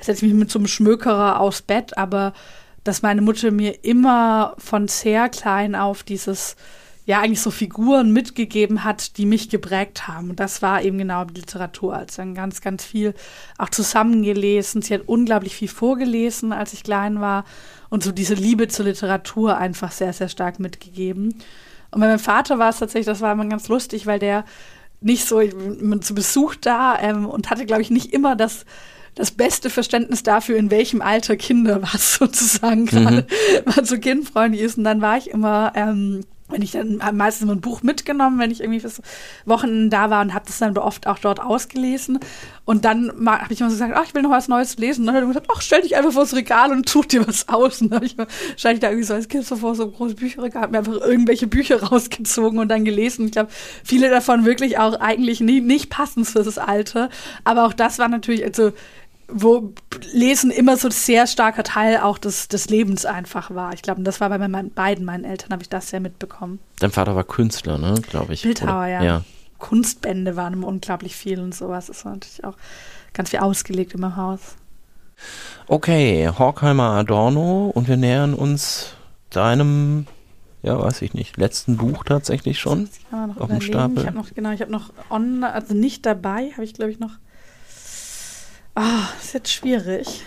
setze 0.00 0.24
ich 0.24 0.32
mich 0.32 0.40
mit 0.40 0.50
so 0.50 0.58
einem 0.58 0.68
Schmökerer 0.68 1.40
aufs 1.40 1.62
Bett, 1.62 1.96
aber 1.98 2.32
dass 2.84 3.02
meine 3.02 3.20
Mutter 3.20 3.50
mir 3.50 3.84
immer 3.84 4.54
von 4.58 4.88
sehr 4.88 5.28
klein 5.28 5.74
auf 5.74 6.02
dieses 6.02 6.56
ja 7.10 7.20
eigentlich 7.20 7.40
so 7.40 7.50
Figuren 7.50 8.12
mitgegeben 8.12 8.84
hat, 8.84 9.16
die 9.16 9.26
mich 9.26 9.48
geprägt 9.48 10.06
haben. 10.06 10.30
Und 10.30 10.40
das 10.40 10.62
war 10.62 10.82
eben 10.82 10.96
genau 10.96 11.24
die 11.24 11.40
Literatur. 11.40 11.96
Also 11.96 12.18
dann 12.18 12.34
ganz, 12.34 12.60
ganz 12.60 12.84
viel 12.84 13.14
auch 13.58 13.68
zusammengelesen. 13.68 14.80
Sie 14.80 14.94
hat 14.94 15.02
unglaublich 15.06 15.56
viel 15.56 15.68
vorgelesen, 15.68 16.52
als 16.52 16.72
ich 16.72 16.84
klein 16.84 17.20
war. 17.20 17.44
Und 17.90 18.02
so 18.02 18.12
diese 18.12 18.34
Liebe 18.34 18.68
zur 18.68 18.86
Literatur 18.86 19.58
einfach 19.58 19.92
sehr, 19.92 20.12
sehr 20.12 20.28
stark 20.28 20.58
mitgegeben. 20.60 21.34
Und 21.90 22.00
bei 22.00 22.06
meinem 22.06 22.18
Vater 22.18 22.58
war 22.58 22.70
es 22.70 22.78
tatsächlich, 22.78 23.06
das 23.06 23.20
war 23.20 23.32
immer 23.32 23.46
ganz 23.46 23.68
lustig, 23.68 24.06
weil 24.06 24.18
der 24.18 24.44
nicht 25.00 25.26
so 25.26 25.42
zu 26.00 26.14
Besuch 26.14 26.54
da 26.54 26.98
ähm, 27.00 27.26
und 27.26 27.50
hatte, 27.50 27.66
glaube 27.66 27.82
ich, 27.82 27.90
nicht 27.90 28.12
immer 28.12 28.36
das 28.36 28.64
das 29.14 29.32
beste 29.32 29.70
Verständnis 29.70 30.22
dafür, 30.22 30.56
in 30.56 30.70
welchem 30.70 31.02
Alter 31.02 31.36
Kinder 31.36 31.82
was 31.92 32.14
sozusagen 32.14 32.86
gerade 32.86 33.26
mhm. 33.66 33.84
so 33.84 33.98
kindfreundlich 33.98 34.62
ist. 34.62 34.78
Und 34.78 34.84
dann 34.84 35.00
war 35.00 35.16
ich 35.16 35.30
immer 35.30 35.72
ähm, 35.74 36.22
wenn 36.50 36.62
ich 36.62 36.72
dann 36.72 37.00
meistens 37.14 37.50
ein 37.50 37.60
Buch 37.60 37.82
mitgenommen, 37.82 38.38
wenn 38.38 38.50
ich 38.50 38.60
irgendwie 38.60 38.80
fürs 38.80 39.00
Wochenende 39.44 39.88
da 39.88 40.10
war 40.10 40.22
und 40.22 40.34
habe 40.34 40.46
das 40.46 40.58
dann 40.58 40.76
oft 40.78 41.06
auch 41.06 41.18
dort 41.18 41.40
ausgelesen. 41.40 42.18
Und 42.64 42.84
dann 42.84 43.12
habe 43.26 43.52
ich 43.52 43.60
immer 43.60 43.70
so 43.70 43.74
gesagt, 43.74 43.94
ach, 43.96 44.04
ich 44.06 44.14
will 44.14 44.22
noch 44.22 44.30
was 44.30 44.48
Neues 44.48 44.76
lesen. 44.78 45.02
Und 45.02 45.06
dann 45.06 45.16
hat 45.16 45.22
er 45.22 45.28
gesagt, 45.28 45.48
ach, 45.52 45.60
stell 45.60 45.82
dich 45.82 45.96
einfach 45.96 46.12
vors 46.12 46.34
Regal 46.34 46.70
und 46.70 46.88
tut 46.88 47.12
dir 47.12 47.26
was 47.26 47.48
aus. 47.48 47.80
Und 47.80 47.90
dann 47.90 47.96
habe 47.96 48.06
ich 48.06 48.16
wahrscheinlich 48.16 48.80
da 48.80 48.88
irgendwie 48.88 49.06
so 49.06 49.14
als 49.14 49.28
Kind 49.28 49.44
so 49.44 49.56
vor 49.56 49.74
so 49.74 49.84
ein 49.84 49.92
großes 49.92 50.16
Bücherregal, 50.16 50.62
habe 50.62 50.72
mir 50.72 50.78
einfach 50.78 51.00
irgendwelche 51.00 51.46
Bücher 51.46 51.82
rausgezogen 51.90 52.58
und 52.58 52.68
dann 52.68 52.84
gelesen. 52.84 53.26
Ich 53.26 53.32
glaube, 53.32 53.50
viele 53.84 54.10
davon 54.10 54.44
wirklich 54.44 54.78
auch 54.78 54.98
eigentlich 55.00 55.40
nie, 55.40 55.60
nicht 55.60 55.90
passend 55.90 56.26
für 56.26 56.42
das 56.42 56.58
Alter. 56.58 57.08
Aber 57.44 57.64
auch 57.64 57.72
das 57.72 57.98
war 57.98 58.08
natürlich, 58.08 58.44
also 58.44 58.72
wo 59.32 59.72
Lesen 60.12 60.50
immer 60.50 60.76
so 60.76 60.88
ein 60.88 60.92
sehr 60.92 61.26
starker 61.26 61.62
Teil 61.62 61.98
auch 61.98 62.18
des, 62.18 62.48
des 62.48 62.68
Lebens 62.68 63.04
einfach 63.04 63.54
war. 63.54 63.72
Ich 63.74 63.82
glaube, 63.82 64.02
das 64.02 64.20
war 64.20 64.28
bei 64.28 64.38
meinen, 64.38 64.70
beiden 64.70 65.04
meinen 65.04 65.24
Eltern, 65.24 65.50
habe 65.50 65.62
ich 65.62 65.68
das 65.68 65.90
sehr 65.90 66.00
mitbekommen. 66.00 66.58
Dein 66.78 66.90
Vater 66.90 67.14
war 67.16 67.24
Künstler, 67.24 67.78
ne, 67.78 67.94
glaube 68.08 68.34
ich. 68.34 68.42
Bildhauer, 68.42 68.86
ja. 68.86 69.02
ja. 69.02 69.22
Kunstbände 69.58 70.36
waren 70.36 70.54
immer 70.54 70.66
unglaublich 70.66 71.16
viel 71.16 71.40
und 71.40 71.54
sowas. 71.54 71.86
Das 71.86 72.04
war 72.04 72.12
natürlich 72.12 72.44
auch 72.44 72.56
ganz 73.12 73.30
viel 73.30 73.40
ausgelegt 73.40 73.94
im 73.94 74.16
Haus. 74.16 74.40
Okay, 75.66 76.28
Horkheimer 76.28 76.92
Adorno 76.92 77.70
und 77.74 77.88
wir 77.88 77.96
nähern 77.96 78.34
uns 78.34 78.94
deinem, 79.28 80.06
ja, 80.62 80.78
weiß 80.78 81.02
ich 81.02 81.14
nicht, 81.14 81.36
letzten 81.36 81.76
Buch 81.76 82.04
tatsächlich 82.04 82.58
schon. 82.58 82.86
Das 82.86 82.98
kann 83.10 83.20
man 83.20 83.28
noch 83.30 83.36
auf 83.36 83.48
dem 83.48 83.60
Stapel. 83.60 83.98
Ich 83.98 84.06
habe 84.06 84.16
noch, 84.16 84.34
genau, 84.34 84.50
ich 84.50 84.60
habe 84.62 84.72
noch 84.72 84.92
on, 85.10 85.44
also 85.44 85.74
nicht 85.74 86.06
dabei, 86.06 86.50
habe 86.52 86.64
ich 86.64 86.74
glaube 86.74 86.90
ich 86.90 86.98
noch 86.98 87.12
Ah, 88.74 89.00
oh, 89.00 89.20
ist 89.20 89.34
jetzt 89.34 89.52
schwierig. 89.52 90.22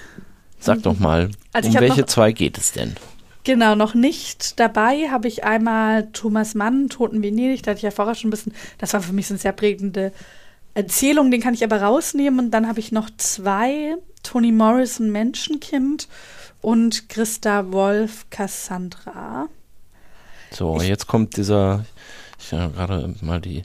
Sag 0.59 0.83
doch 0.83 0.99
mal, 0.99 1.29
also 1.51 1.69
um 1.69 1.75
welche 1.75 2.01
noch, 2.01 2.07
zwei 2.07 2.31
geht 2.31 2.57
es 2.57 2.71
denn? 2.71 2.95
Genau, 3.43 3.75
noch 3.75 3.93
nicht 3.93 4.59
dabei 4.59 5.09
habe 5.11 5.27
ich 5.27 5.43
einmal 5.43 6.07
Thomas 6.13 6.55
Mann, 6.55 6.89
Toten 6.89 7.21
Venedig, 7.21 7.63
da 7.63 7.71
hatte 7.71 7.79
ich 7.79 7.83
ja 7.83 7.91
vorher 7.91 8.15
schon 8.15 8.29
ein 8.29 8.31
bisschen, 8.31 8.53
das 8.77 8.93
war 8.93 9.01
für 9.01 9.11
mich 9.11 9.27
so 9.27 9.33
eine 9.33 9.39
sehr 9.39 9.51
prägende 9.51 10.13
Erzählung, 10.73 11.31
den 11.31 11.41
kann 11.41 11.53
ich 11.53 11.63
aber 11.63 11.81
rausnehmen. 11.81 12.39
Und 12.39 12.51
dann 12.51 12.67
habe 12.67 12.79
ich 12.79 12.91
noch 12.91 13.09
zwei, 13.17 13.95
Toni 14.23 14.51
Morrison, 14.51 15.11
Menschenkind 15.11 16.07
und 16.61 17.09
Christa 17.09 17.71
Wolf, 17.71 18.25
Cassandra. 18.29 19.49
So, 20.51 20.77
ich, 20.77 20.87
jetzt 20.87 21.07
kommt 21.07 21.37
dieser, 21.37 21.85
ich 22.39 22.53
habe 22.53 22.73
gerade 22.73 23.13
mal 23.21 23.41
die 23.41 23.63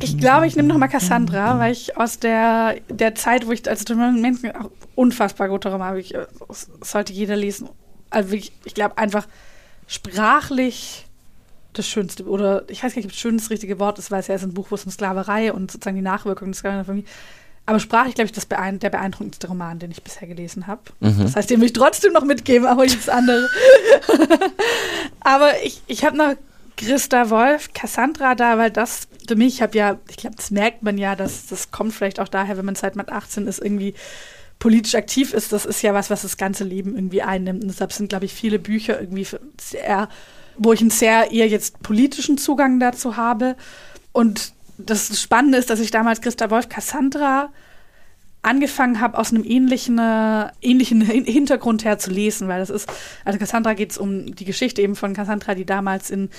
Ich 0.00 0.16
glaube, 0.16 0.46
ich 0.46 0.56
nehme 0.56 0.68
nochmal 0.68 0.88
Cassandra, 0.88 1.58
weil 1.58 1.72
ich 1.72 1.96
aus 1.96 2.18
der, 2.18 2.76
der 2.88 3.14
Zeit, 3.14 3.46
wo 3.46 3.52
ich 3.52 3.68
als 3.68 3.86
Menschen 3.88 4.52
auch 4.56 4.70
unfassbar 4.94 5.48
gute 5.48 5.70
Roman 5.70 5.88
habe, 5.88 6.00
ich, 6.00 6.14
sollte 6.80 7.12
jeder 7.12 7.36
lesen. 7.36 7.68
Also 8.10 8.34
ich, 8.34 8.52
ich 8.64 8.72
glaube 8.74 8.96
einfach 8.96 9.28
sprachlich 9.86 11.06
das 11.74 11.86
Schönste, 11.86 12.24
oder 12.24 12.64
ich 12.68 12.82
weiß 12.82 12.94
gar 12.94 13.02
nicht, 13.02 13.24
ob 13.24 13.36
das 13.36 13.50
richtige 13.50 13.78
Wort 13.78 13.98
ist, 13.98 14.10
weil 14.10 14.20
es 14.20 14.28
ja 14.28 14.34
ist 14.34 14.42
ein 14.42 14.54
Buch, 14.54 14.70
wo 14.70 14.74
es 14.74 14.84
um 14.84 14.90
Sklaverei 14.90 15.52
und 15.52 15.70
sozusagen 15.70 15.96
die 15.96 16.02
Nachwirkungen 16.02 16.52
des 16.52 16.60
Sklaverei 16.60 17.04
aber 17.68 17.80
sprachlich, 17.80 18.14
glaube 18.14 18.24
ich, 18.24 18.32
das 18.32 18.46
beein 18.46 18.78
der 18.78 18.88
beeindruckendste 18.88 19.46
Roman, 19.46 19.78
den 19.78 19.90
ich 19.90 20.02
bisher 20.02 20.26
gelesen 20.26 20.66
habe. 20.66 20.80
Mhm. 21.00 21.20
Das 21.20 21.36
heißt, 21.36 21.50
den 21.50 21.60
will 21.60 21.66
ich 21.66 21.74
trotzdem 21.74 22.14
noch 22.14 22.24
mitgeben, 22.24 22.66
aber 22.66 22.84
nichts 22.84 23.10
anderes. 23.10 23.50
aber 25.20 25.50
ich, 25.62 25.82
ich 25.86 26.02
habe 26.02 26.16
noch 26.16 26.34
Christa 26.78 27.28
Wolf, 27.28 27.74
Cassandra 27.74 28.34
da, 28.34 28.56
weil 28.56 28.70
das 28.70 29.06
für 29.28 29.36
mich, 29.36 29.56
ich 29.56 29.62
habe 29.62 29.76
ja, 29.76 29.98
ich 30.08 30.16
glaube, 30.16 30.36
das 30.36 30.50
merkt 30.50 30.82
man 30.82 30.96
ja, 30.96 31.14
dass 31.14 31.48
das 31.48 31.70
kommt 31.70 31.92
vielleicht 31.92 32.20
auch 32.20 32.28
daher, 32.28 32.56
wenn 32.56 32.64
man 32.64 32.74
seit 32.74 32.96
man 32.96 33.10
18 33.10 33.46
ist, 33.46 33.58
irgendwie 33.58 33.92
politisch 34.58 34.94
aktiv 34.94 35.34
ist. 35.34 35.52
Das 35.52 35.66
ist 35.66 35.82
ja 35.82 35.92
was, 35.92 36.08
was 36.08 36.22
das 36.22 36.38
ganze 36.38 36.64
Leben 36.64 36.94
irgendwie 36.94 37.20
einnimmt. 37.20 37.60
Und 37.60 37.68
deshalb 37.68 37.92
sind, 37.92 38.08
glaube 38.08 38.24
ich, 38.24 38.32
viele 38.32 38.58
Bücher 38.58 38.98
irgendwie 38.98 39.26
sehr, 39.60 40.08
wo 40.56 40.72
ich 40.72 40.80
einen 40.80 40.88
sehr 40.88 41.32
eher 41.32 41.48
jetzt 41.48 41.82
politischen 41.82 42.38
Zugang 42.38 42.80
dazu 42.80 43.18
habe. 43.18 43.56
Und 44.12 44.54
das 44.78 45.20
Spannende 45.20 45.58
ist, 45.58 45.70
dass 45.70 45.80
ich 45.80 45.90
damals 45.90 46.20
Christa 46.20 46.50
Wolf 46.50 46.68
Cassandra 46.68 47.50
angefangen 48.42 49.00
habe, 49.00 49.18
aus 49.18 49.32
einem 49.32 49.44
ähnlichen, 49.44 49.98
äh, 49.98 50.46
ähnlichen 50.62 51.00
Hintergrund 51.02 51.84
her 51.84 51.98
zu 51.98 52.10
lesen, 52.10 52.46
weil 52.46 52.60
das 52.60 52.70
ist, 52.70 52.88
also 53.24 53.38
Cassandra 53.38 53.74
geht 53.74 53.90
es 53.90 53.98
um 53.98 54.34
die 54.34 54.44
Geschichte 54.44 54.80
eben 54.80 54.94
von 54.94 55.12
Cassandra, 55.12 55.54
die 55.54 55.66
damals 55.66 56.08
in 56.08 56.30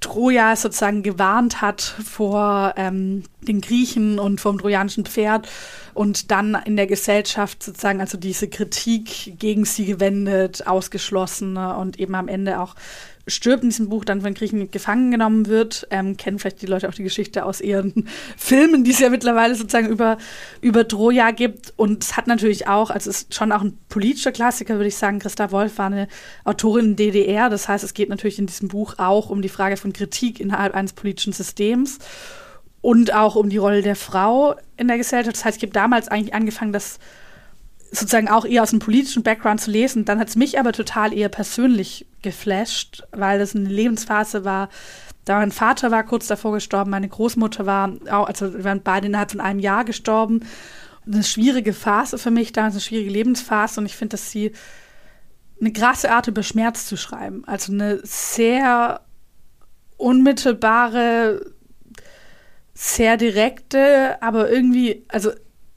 Troja 0.00 0.54
sozusagen 0.54 1.02
gewarnt 1.02 1.60
hat 1.60 1.82
vor 1.82 2.74
ähm, 2.76 3.24
den 3.40 3.60
Griechen 3.60 4.20
und 4.20 4.40
vom 4.40 4.58
trojanischen 4.58 5.04
Pferd 5.04 5.48
und 5.94 6.30
dann 6.30 6.56
in 6.64 6.76
der 6.76 6.86
Gesellschaft 6.86 7.62
sozusagen 7.62 8.00
also 8.00 8.16
diese 8.16 8.48
Kritik 8.48 9.38
gegen 9.38 9.64
sie 9.64 9.84
gewendet, 9.84 10.66
ausgeschlossen 10.66 11.56
und 11.56 11.98
eben 11.98 12.14
am 12.14 12.28
Ende 12.28 12.60
auch 12.60 12.76
stirbt 13.28 13.62
in 13.62 13.70
diesem 13.70 13.88
Buch, 13.88 14.04
dann 14.04 14.22
von 14.22 14.34
Griechen 14.34 14.70
gefangen 14.70 15.10
genommen 15.10 15.46
wird. 15.46 15.86
Ähm, 15.90 16.16
kennen 16.16 16.38
vielleicht 16.38 16.62
die 16.62 16.66
Leute 16.66 16.88
auch 16.88 16.94
die 16.94 17.02
Geschichte 17.02 17.44
aus 17.44 17.60
ihren 17.60 18.08
Filmen, 18.36 18.84
die 18.84 18.90
es 18.90 18.98
ja 18.98 19.10
mittlerweile 19.10 19.54
sozusagen 19.54 19.88
über, 19.88 20.18
über 20.60 20.88
Troja 20.88 21.30
gibt. 21.30 21.72
Und 21.76 22.04
es 22.04 22.16
hat 22.16 22.26
natürlich 22.26 22.68
auch, 22.68 22.90
also 22.90 23.10
es 23.10 23.22
ist 23.22 23.34
schon 23.34 23.52
auch 23.52 23.62
ein 23.62 23.78
politischer 23.88 24.32
Klassiker, 24.32 24.74
würde 24.74 24.88
ich 24.88 24.96
sagen. 24.96 25.18
Christa 25.18 25.52
Wolf 25.52 25.78
war 25.78 25.86
eine 25.86 26.08
Autorin 26.44 26.86
in 26.86 26.96
DDR. 26.96 27.50
Das 27.50 27.68
heißt, 27.68 27.84
es 27.84 27.94
geht 27.94 28.08
natürlich 28.08 28.38
in 28.38 28.46
diesem 28.46 28.68
Buch 28.68 28.94
auch 28.98 29.30
um 29.30 29.42
die 29.42 29.48
Frage 29.48 29.76
von 29.76 29.92
Kritik 29.92 30.40
innerhalb 30.40 30.74
eines 30.74 30.92
politischen 30.92 31.32
Systems 31.32 31.98
und 32.80 33.12
auch 33.12 33.36
um 33.36 33.48
die 33.48 33.56
Rolle 33.56 33.82
der 33.82 33.96
Frau 33.96 34.56
in 34.76 34.88
der 34.88 34.98
Gesellschaft. 34.98 35.36
Das 35.36 35.44
heißt, 35.44 35.56
ich 35.58 35.62
habe 35.62 35.72
damals 35.72 36.08
eigentlich 36.08 36.34
angefangen, 36.34 36.72
das 36.72 36.98
sozusagen 37.90 38.28
auch 38.28 38.44
eher 38.44 38.62
aus 38.62 38.70
dem 38.70 38.78
politischen 38.78 39.22
Background 39.22 39.60
zu 39.60 39.70
lesen. 39.70 40.04
Dann 40.04 40.18
hat 40.18 40.28
es 40.28 40.36
mich 40.36 40.58
aber 40.58 40.72
total 40.72 41.12
eher 41.12 41.28
persönlich 41.28 42.06
geflasht, 42.22 43.04
weil 43.12 43.40
es 43.40 43.54
eine 43.54 43.68
Lebensphase 43.68 44.44
war. 44.44 44.68
Da 45.24 45.38
mein 45.38 45.52
Vater 45.52 45.90
war 45.90 46.04
kurz 46.04 46.26
davor 46.26 46.52
gestorben, 46.52 46.90
meine 46.90 47.08
Großmutter 47.08 47.66
war 47.66 47.92
auch, 48.10 48.26
also 48.26 48.54
wir 48.54 48.64
waren 48.64 48.82
beide 48.82 49.06
innerhalb 49.06 49.30
von 49.30 49.40
einem 49.40 49.60
Jahr 49.60 49.84
gestorben. 49.84 50.40
Eine 51.06 51.22
schwierige 51.22 51.72
Phase 51.72 52.18
für 52.18 52.30
mich, 52.30 52.52
damals 52.52 52.74
eine 52.74 52.80
schwierige 52.80 53.10
Lebensphase 53.10 53.80
und 53.80 53.86
ich 53.86 53.96
finde, 53.96 54.12
dass 54.12 54.30
sie 54.30 54.52
eine 55.60 55.72
krasse 55.72 56.12
Art 56.12 56.28
über 56.28 56.42
Schmerz 56.42 56.86
zu 56.86 56.96
schreiben. 56.96 57.42
Also 57.46 57.72
eine 57.72 58.00
sehr 58.04 59.00
unmittelbare, 59.96 61.52
sehr 62.74 63.16
direkte, 63.16 64.22
aber 64.22 64.50
irgendwie, 64.50 65.04
also 65.08 65.30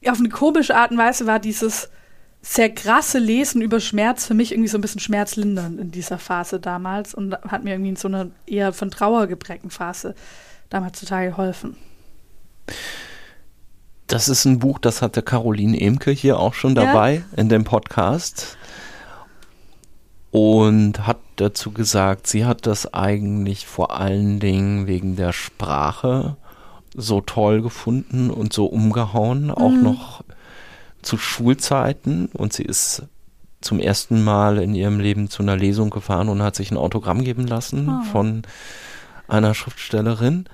auf 0.06 0.18
eine 0.18 0.28
komische 0.28 0.76
Art 0.76 0.92
und 0.92 0.98
Weise 0.98 1.26
war 1.26 1.38
dieses 1.38 1.90
sehr 2.42 2.74
krasse 2.74 3.20
Lesen 3.20 3.62
über 3.62 3.78
Schmerz 3.78 4.26
für 4.26 4.34
mich 4.34 4.50
irgendwie 4.50 4.68
so 4.68 4.76
ein 4.76 4.80
bisschen 4.80 5.00
schmerzlindernd 5.00 5.80
in 5.80 5.90
dieser 5.92 6.18
Phase 6.18 6.58
damals 6.58 7.14
und 7.14 7.34
hat 7.48 7.62
mir 7.62 7.70
irgendwie 7.70 7.90
in 7.90 7.96
so 7.96 8.08
einer 8.08 8.26
eher 8.46 8.72
von 8.72 8.90
Trauer 8.90 9.28
geprägten 9.28 9.70
Phase 9.70 10.16
damals 10.68 10.98
total 10.98 11.30
geholfen. 11.30 11.76
Das 14.08 14.28
ist 14.28 14.44
ein 14.44 14.58
Buch, 14.58 14.80
das 14.80 15.02
hatte 15.02 15.22
Caroline 15.22 15.80
Emke 15.80 16.10
hier 16.10 16.38
auch 16.38 16.54
schon 16.54 16.74
dabei 16.74 17.14
ja. 17.14 17.38
in 17.38 17.48
dem 17.48 17.62
Podcast 17.64 18.58
und 20.32 21.06
hat 21.06 21.18
dazu 21.36 21.70
gesagt, 21.70 22.26
sie 22.26 22.44
hat 22.44 22.66
das 22.66 22.92
eigentlich 22.92 23.66
vor 23.66 23.96
allen 23.96 24.40
Dingen 24.40 24.88
wegen 24.88 25.14
der 25.14 25.32
Sprache 25.32 26.36
so 26.94 27.20
toll 27.20 27.62
gefunden 27.62 28.30
und 28.30 28.52
so 28.52 28.66
umgehauen, 28.66 29.50
auch 29.50 29.70
mhm. 29.70 29.82
noch 29.82 30.24
zu 31.02 31.18
Schulzeiten 31.18 32.26
und 32.32 32.52
sie 32.52 32.64
ist 32.64 33.02
zum 33.60 33.78
ersten 33.78 34.22
Mal 34.22 34.58
in 34.58 34.74
ihrem 34.74 35.00
Leben 35.00 35.28
zu 35.28 35.42
einer 35.42 35.56
Lesung 35.56 35.90
gefahren 35.90 36.28
und 36.28 36.42
hat 36.42 36.56
sich 36.56 36.70
ein 36.70 36.76
Autogramm 36.76 37.22
geben 37.22 37.46
lassen 37.46 37.88
oh. 37.88 38.04
von 38.10 38.42
einer 39.28 39.54
Schriftstellerin. 39.54 40.46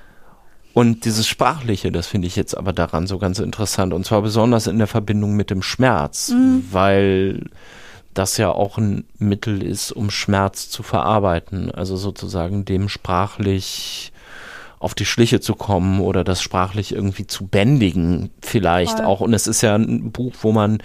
Und 0.74 1.04
dieses 1.04 1.26
Sprachliche, 1.26 1.90
das 1.90 2.06
finde 2.06 2.28
ich 2.28 2.36
jetzt 2.36 2.56
aber 2.56 2.72
daran 2.72 3.06
so 3.06 3.18
ganz 3.18 3.38
interessant. 3.38 3.92
Und 3.92 4.04
zwar 4.04 4.22
besonders 4.22 4.66
in 4.66 4.78
der 4.78 4.86
Verbindung 4.86 5.34
mit 5.34 5.50
dem 5.50 5.62
Schmerz, 5.62 6.28
mhm. 6.28 6.64
weil 6.70 7.46
das 8.14 8.36
ja 8.36 8.50
auch 8.50 8.78
ein 8.78 9.04
Mittel 9.18 9.62
ist, 9.62 9.92
um 9.92 10.10
Schmerz 10.10 10.68
zu 10.70 10.82
verarbeiten. 10.82 11.70
Also 11.70 11.96
sozusagen 11.96 12.64
dem 12.64 12.88
sprachlich 12.88 14.12
auf 14.78 14.94
die 14.94 15.04
Schliche 15.04 15.40
zu 15.40 15.54
kommen 15.54 16.00
oder 16.00 16.24
das 16.24 16.42
sprachlich 16.42 16.92
irgendwie 16.92 17.26
zu 17.26 17.46
bändigen 17.46 18.30
vielleicht 18.42 18.98
Voll. 18.98 19.06
auch. 19.06 19.20
Und 19.20 19.34
es 19.34 19.46
ist 19.46 19.62
ja 19.62 19.74
ein 19.74 20.12
Buch, 20.12 20.34
wo 20.42 20.52
man 20.52 20.78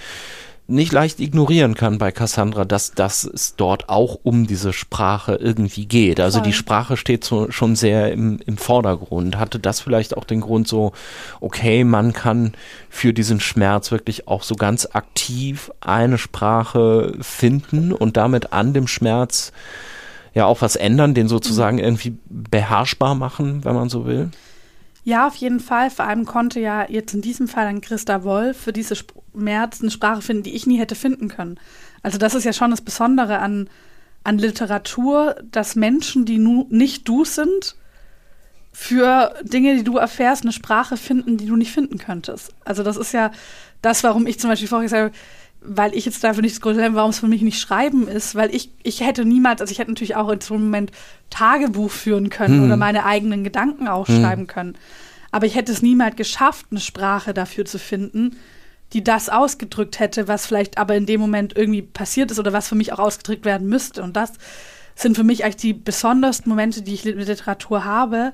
nicht 0.65 0.93
leicht 0.93 1.19
ignorieren 1.19 1.75
kann 1.75 1.97
bei 1.97 2.11
Cassandra, 2.11 2.63
dass, 2.63 2.91
dass 2.91 3.25
es 3.25 3.55
dort 3.55 3.89
auch 3.89 4.17
um 4.23 4.47
diese 4.47 4.71
Sprache 4.71 5.35
irgendwie 5.35 5.85
geht. 5.85 6.21
Also 6.21 6.39
Voll. 6.39 6.47
die 6.47 6.53
Sprache 6.53 6.95
steht 6.95 7.25
so, 7.25 7.51
schon 7.51 7.75
sehr 7.75 8.11
im, 8.13 8.39
im 8.45 8.57
Vordergrund. 8.57 9.37
Hatte 9.37 9.59
das 9.59 9.81
vielleicht 9.81 10.15
auch 10.15 10.23
den 10.23 10.39
Grund 10.39 10.67
so, 10.67 10.93
okay, 11.41 11.83
man 11.83 12.13
kann 12.13 12.53
für 12.89 13.13
diesen 13.13 13.41
Schmerz 13.41 13.91
wirklich 13.91 14.27
auch 14.27 14.43
so 14.43 14.55
ganz 14.55 14.87
aktiv 14.93 15.69
eine 15.81 16.17
Sprache 16.17 17.13
finden 17.19 17.91
und 17.91 18.15
damit 18.15 18.53
an 18.53 18.73
dem 18.73 18.87
Schmerz 18.87 19.51
ja 20.33 20.45
auch 20.45 20.61
was 20.61 20.75
ändern, 20.75 21.13
den 21.13 21.27
sozusagen 21.27 21.79
irgendwie 21.79 22.17
beherrschbar 22.29 23.15
machen, 23.15 23.63
wenn 23.63 23.75
man 23.75 23.89
so 23.89 24.05
will? 24.05 24.31
Ja, 25.03 25.27
auf 25.27 25.35
jeden 25.35 25.59
Fall. 25.59 25.89
Vor 25.89 26.05
allem 26.05 26.25
konnte 26.25 26.59
ja 26.59 26.89
jetzt 26.89 27.13
in 27.13 27.21
diesem 27.21 27.47
Fall 27.47 27.65
dann 27.65 27.81
Christa 27.81 28.23
Wolf 28.23 28.57
für 28.57 28.73
diese 28.73 28.93
Sp 28.95 29.19
März 29.33 29.81
eine 29.81 29.89
Sprache 29.89 30.21
finden, 30.21 30.43
die 30.43 30.55
ich 30.55 30.67
nie 30.67 30.77
hätte 30.77 30.95
finden 30.95 31.27
können. 31.27 31.59
Also 32.03 32.19
das 32.19 32.35
ist 32.35 32.43
ja 32.43 32.53
schon 32.53 32.71
das 32.71 32.81
Besondere 32.81 33.39
an, 33.39 33.67
an 34.23 34.37
Literatur, 34.37 35.35
dass 35.51 35.75
Menschen, 35.75 36.25
die 36.25 36.37
nu 36.37 36.67
nicht 36.69 37.07
du 37.07 37.25
sind, 37.25 37.75
für 38.71 39.33
Dinge, 39.43 39.75
die 39.75 39.83
du 39.83 39.97
erfährst, 39.97 40.43
eine 40.43 40.51
Sprache 40.51 40.97
finden, 40.97 41.37
die 41.37 41.45
du 41.45 41.55
nicht 41.55 41.71
finden 41.71 41.97
könntest. 41.97 42.53
Also 42.63 42.83
das 42.83 42.97
ist 42.97 43.11
ja 43.11 43.31
das, 43.81 44.03
warum 44.03 44.25
ich 44.25 44.39
zum 44.39 44.49
Beispiel 44.49 44.67
vorher 44.67 44.85
gesagt 44.85 45.03
habe, 45.03 45.15
weil 45.65 45.95
ich 45.95 46.05
jetzt 46.05 46.23
dafür 46.23 46.41
nicht 46.41 46.55
das 46.55 46.61
Grund 46.61 46.81
habe, 46.81 46.95
warum 46.95 47.11
es 47.11 47.19
für 47.19 47.27
mich 47.27 47.41
nicht 47.41 47.59
Schreiben 47.59 48.07
ist, 48.07 48.35
weil 48.35 48.53
ich, 48.53 48.71
ich 48.83 49.01
hätte 49.01 49.25
niemals, 49.25 49.61
also 49.61 49.71
ich 49.71 49.79
hätte 49.79 49.91
natürlich 49.91 50.15
auch 50.15 50.29
in 50.29 50.41
so 50.41 50.53
einem 50.53 50.65
Moment 50.65 50.91
Tagebuch 51.29 51.91
führen 51.91 52.29
können 52.29 52.59
hm. 52.59 52.65
oder 52.65 52.77
meine 52.77 53.05
eigenen 53.05 53.43
Gedanken 53.43 53.87
aufschreiben 53.87 54.43
hm. 54.43 54.47
können. 54.47 54.77
Aber 55.31 55.45
ich 55.45 55.55
hätte 55.55 55.71
es 55.71 55.81
niemals 55.81 56.15
geschafft, 56.15 56.67
eine 56.69 56.79
Sprache 56.79 57.33
dafür 57.33 57.65
zu 57.65 57.79
finden, 57.79 58.37
die 58.93 59.03
das 59.03 59.29
ausgedrückt 59.29 59.99
hätte, 59.99 60.27
was 60.27 60.45
vielleicht 60.45 60.77
aber 60.77 60.95
in 60.95 61.07
dem 61.07 61.19
Moment 61.19 61.55
irgendwie 61.57 61.81
passiert 61.81 62.29
ist 62.29 62.39
oder 62.39 62.53
was 62.53 62.67
für 62.67 62.75
mich 62.75 62.93
auch 62.93 62.99
ausgedrückt 62.99 63.43
werden 63.43 63.67
müsste. 63.67 64.03
Und 64.03 64.15
das 64.15 64.33
sind 64.95 65.15
für 65.15 65.23
mich 65.23 65.43
eigentlich 65.43 65.55
die 65.55 65.73
besondersten 65.73 66.49
Momente, 66.49 66.83
die 66.83 66.93
ich 66.93 67.03
mit 67.03 67.27
Literatur 67.27 67.83
habe, 67.83 68.33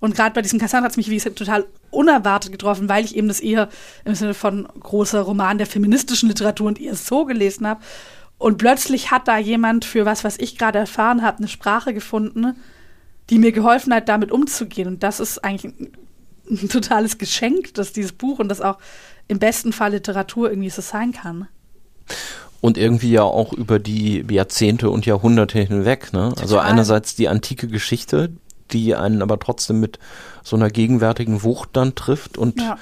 und 0.00 0.14
gerade 0.14 0.34
bei 0.34 0.42
diesem 0.42 0.58
Cassandra 0.58 0.84
hat 0.86 0.92
es 0.92 0.96
mich, 0.96 1.10
wie 1.10 1.14
gesagt, 1.14 1.36
total 1.36 1.66
unerwartet 1.90 2.52
getroffen, 2.52 2.88
weil 2.88 3.04
ich 3.04 3.16
eben 3.16 3.28
das 3.28 3.40
eher 3.40 3.68
im 4.04 4.14
Sinne 4.14 4.34
von 4.34 4.68
großer 4.80 5.20
Roman 5.22 5.58
der 5.58 5.66
feministischen 5.66 6.28
Literatur 6.28 6.66
und 6.66 6.80
eher 6.80 6.94
so 6.94 7.24
gelesen 7.24 7.66
habe. 7.66 7.80
Und 8.38 8.58
plötzlich 8.58 9.10
hat 9.10 9.28
da 9.28 9.38
jemand 9.38 9.84
für 9.84 10.04
was, 10.04 10.22
was 10.22 10.38
ich 10.38 10.58
gerade 10.58 10.78
erfahren 10.78 11.22
habe, 11.22 11.38
eine 11.38 11.48
Sprache 11.48 11.94
gefunden, 11.94 12.54
die 13.30 13.38
mir 13.38 13.52
geholfen 13.52 13.94
hat, 13.94 14.08
damit 14.08 14.30
umzugehen. 14.30 14.88
Und 14.88 15.02
das 15.02 15.20
ist 15.20 15.42
eigentlich 15.42 15.72
ein, 15.72 15.92
ein 16.50 16.68
totales 16.68 17.16
Geschenk, 17.16 17.74
dass 17.74 17.92
dieses 17.92 18.12
Buch 18.12 18.38
und 18.38 18.48
das 18.48 18.60
auch 18.60 18.78
im 19.28 19.38
besten 19.38 19.72
Fall 19.72 19.92
Literatur 19.92 20.50
irgendwie 20.50 20.70
so 20.70 20.82
sein 20.82 21.12
kann 21.12 21.48
und 22.60 22.78
irgendwie 22.78 23.12
ja 23.12 23.22
auch 23.22 23.52
über 23.52 23.78
die 23.78 24.24
Jahrzehnte 24.28 24.90
und 24.90 25.06
Jahrhunderte 25.06 25.60
hinweg. 25.60 26.12
Ne? 26.12 26.32
Also 26.40 26.58
einerseits 26.58 27.14
die 27.14 27.28
antike 27.28 27.68
Geschichte, 27.68 28.32
die 28.72 28.94
einen 28.94 29.22
aber 29.22 29.38
trotzdem 29.38 29.80
mit 29.80 29.98
so 30.42 30.56
einer 30.56 30.70
gegenwärtigen 30.70 31.42
Wucht 31.42 31.70
dann 31.72 31.94
trifft. 31.94 32.38
Und 32.38 32.60
ja, 32.60 32.78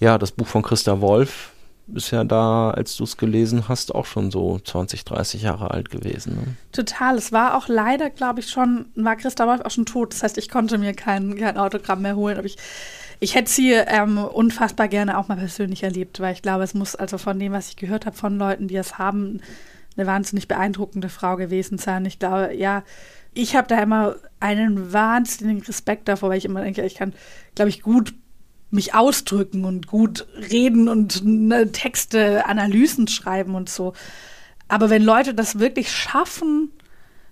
ja 0.00 0.18
das 0.18 0.32
Buch 0.32 0.46
von 0.46 0.62
Christa 0.62 1.00
Wolf 1.00 1.52
ist 1.94 2.10
ja 2.10 2.24
da, 2.24 2.70
als 2.70 2.96
du 2.96 3.04
es 3.04 3.16
gelesen 3.16 3.68
hast, 3.68 3.94
auch 3.94 4.04
schon 4.04 4.30
so 4.30 4.58
20, 4.58 5.04
30 5.04 5.42
Jahre 5.42 5.70
alt 5.70 5.90
gewesen. 5.90 6.34
Ne? 6.34 6.42
Total. 6.72 7.16
Es 7.16 7.32
war 7.32 7.56
auch 7.56 7.68
leider, 7.68 8.10
glaube 8.10 8.40
ich, 8.40 8.50
schon, 8.50 8.86
war 8.94 9.16
Christa 9.16 9.46
Wolf 9.46 9.62
auch 9.62 9.70
schon 9.70 9.86
tot. 9.86 10.12
Das 10.12 10.22
heißt, 10.22 10.38
ich 10.38 10.48
konnte 10.48 10.78
mir 10.78 10.92
kein, 10.92 11.36
kein 11.36 11.56
Autogramm 11.56 12.02
mehr 12.02 12.16
holen. 12.16 12.36
Aber 12.36 12.46
ich, 12.46 12.56
ich 13.20 13.34
hätte 13.34 13.50
sie 13.50 13.72
ähm, 13.72 14.18
unfassbar 14.18 14.88
gerne 14.88 15.18
auch 15.18 15.28
mal 15.28 15.38
persönlich 15.38 15.82
erlebt, 15.82 16.20
weil 16.20 16.34
ich 16.34 16.42
glaube, 16.42 16.64
es 16.64 16.74
muss 16.74 16.94
also 16.94 17.16
von 17.16 17.38
dem, 17.38 17.52
was 17.52 17.70
ich 17.70 17.76
gehört 17.76 18.04
habe 18.04 18.16
von 18.16 18.38
Leuten, 18.38 18.68
die 18.68 18.76
es 18.76 18.98
haben, 18.98 19.40
eine 19.96 20.06
wahnsinnig 20.06 20.46
beeindruckende 20.46 21.08
Frau 21.08 21.36
gewesen 21.36 21.78
sein. 21.78 22.04
Ich 22.04 22.18
glaube, 22.18 22.54
ja, 22.54 22.84
ich 23.38 23.54
habe 23.54 23.68
da 23.68 23.80
immer 23.80 24.16
einen 24.40 24.92
wahnsinnigen 24.92 25.62
Respekt 25.62 26.08
davor, 26.08 26.30
weil 26.30 26.38
ich 26.38 26.44
immer 26.44 26.62
denke, 26.62 26.84
ich 26.84 26.96
kann, 26.96 27.14
glaube 27.54 27.68
ich, 27.68 27.82
gut 27.82 28.12
mich 28.70 28.94
ausdrücken 28.94 29.64
und 29.64 29.86
gut 29.86 30.26
reden 30.50 30.88
und 30.88 31.24
ne, 31.24 31.70
Texte, 31.70 32.46
Analysen 32.46 33.06
schreiben 33.06 33.54
und 33.54 33.68
so. 33.68 33.92
Aber 34.66 34.90
wenn 34.90 35.04
Leute 35.04 35.34
das 35.34 35.60
wirklich 35.60 35.90
schaffen, 35.92 36.72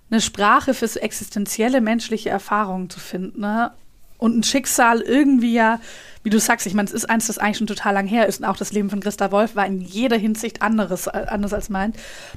eine 0.09 0.21
Sprache 0.21 0.73
für 0.73 0.87
so 0.87 0.97
existenzielle 0.97 1.81
menschliche 1.81 2.29
Erfahrungen 2.29 2.89
zu 2.89 3.01
finden, 3.01 3.41
ne? 3.41 3.71
und 4.17 4.35
ein 4.35 4.43
Schicksal 4.43 5.01
irgendwie 5.01 5.53
ja, 5.53 5.79
wie 6.23 6.29
du 6.29 6.39
sagst, 6.39 6.65
ich 6.65 6.73
meine, 6.73 6.87
es 6.87 6.93
ist 6.93 7.09
eins, 7.09 7.27
das 7.27 7.37
eigentlich 7.37 7.57
schon 7.57 7.67
total 7.67 7.93
lang 7.93 8.07
her 8.07 8.27
ist 8.27 8.39
und 8.39 8.45
auch 8.45 8.57
das 8.57 8.71
Leben 8.71 8.89
von 8.89 9.01
Christa 9.01 9.31
Wolf 9.31 9.57
war 9.57 9.65
in 9.65 9.81
jeder 9.81 10.17
Hinsicht 10.17 10.61
anderes, 10.61 11.07
äh, 11.07 11.25
anders 11.27 11.53
als 11.53 11.69
mein. 11.69 11.93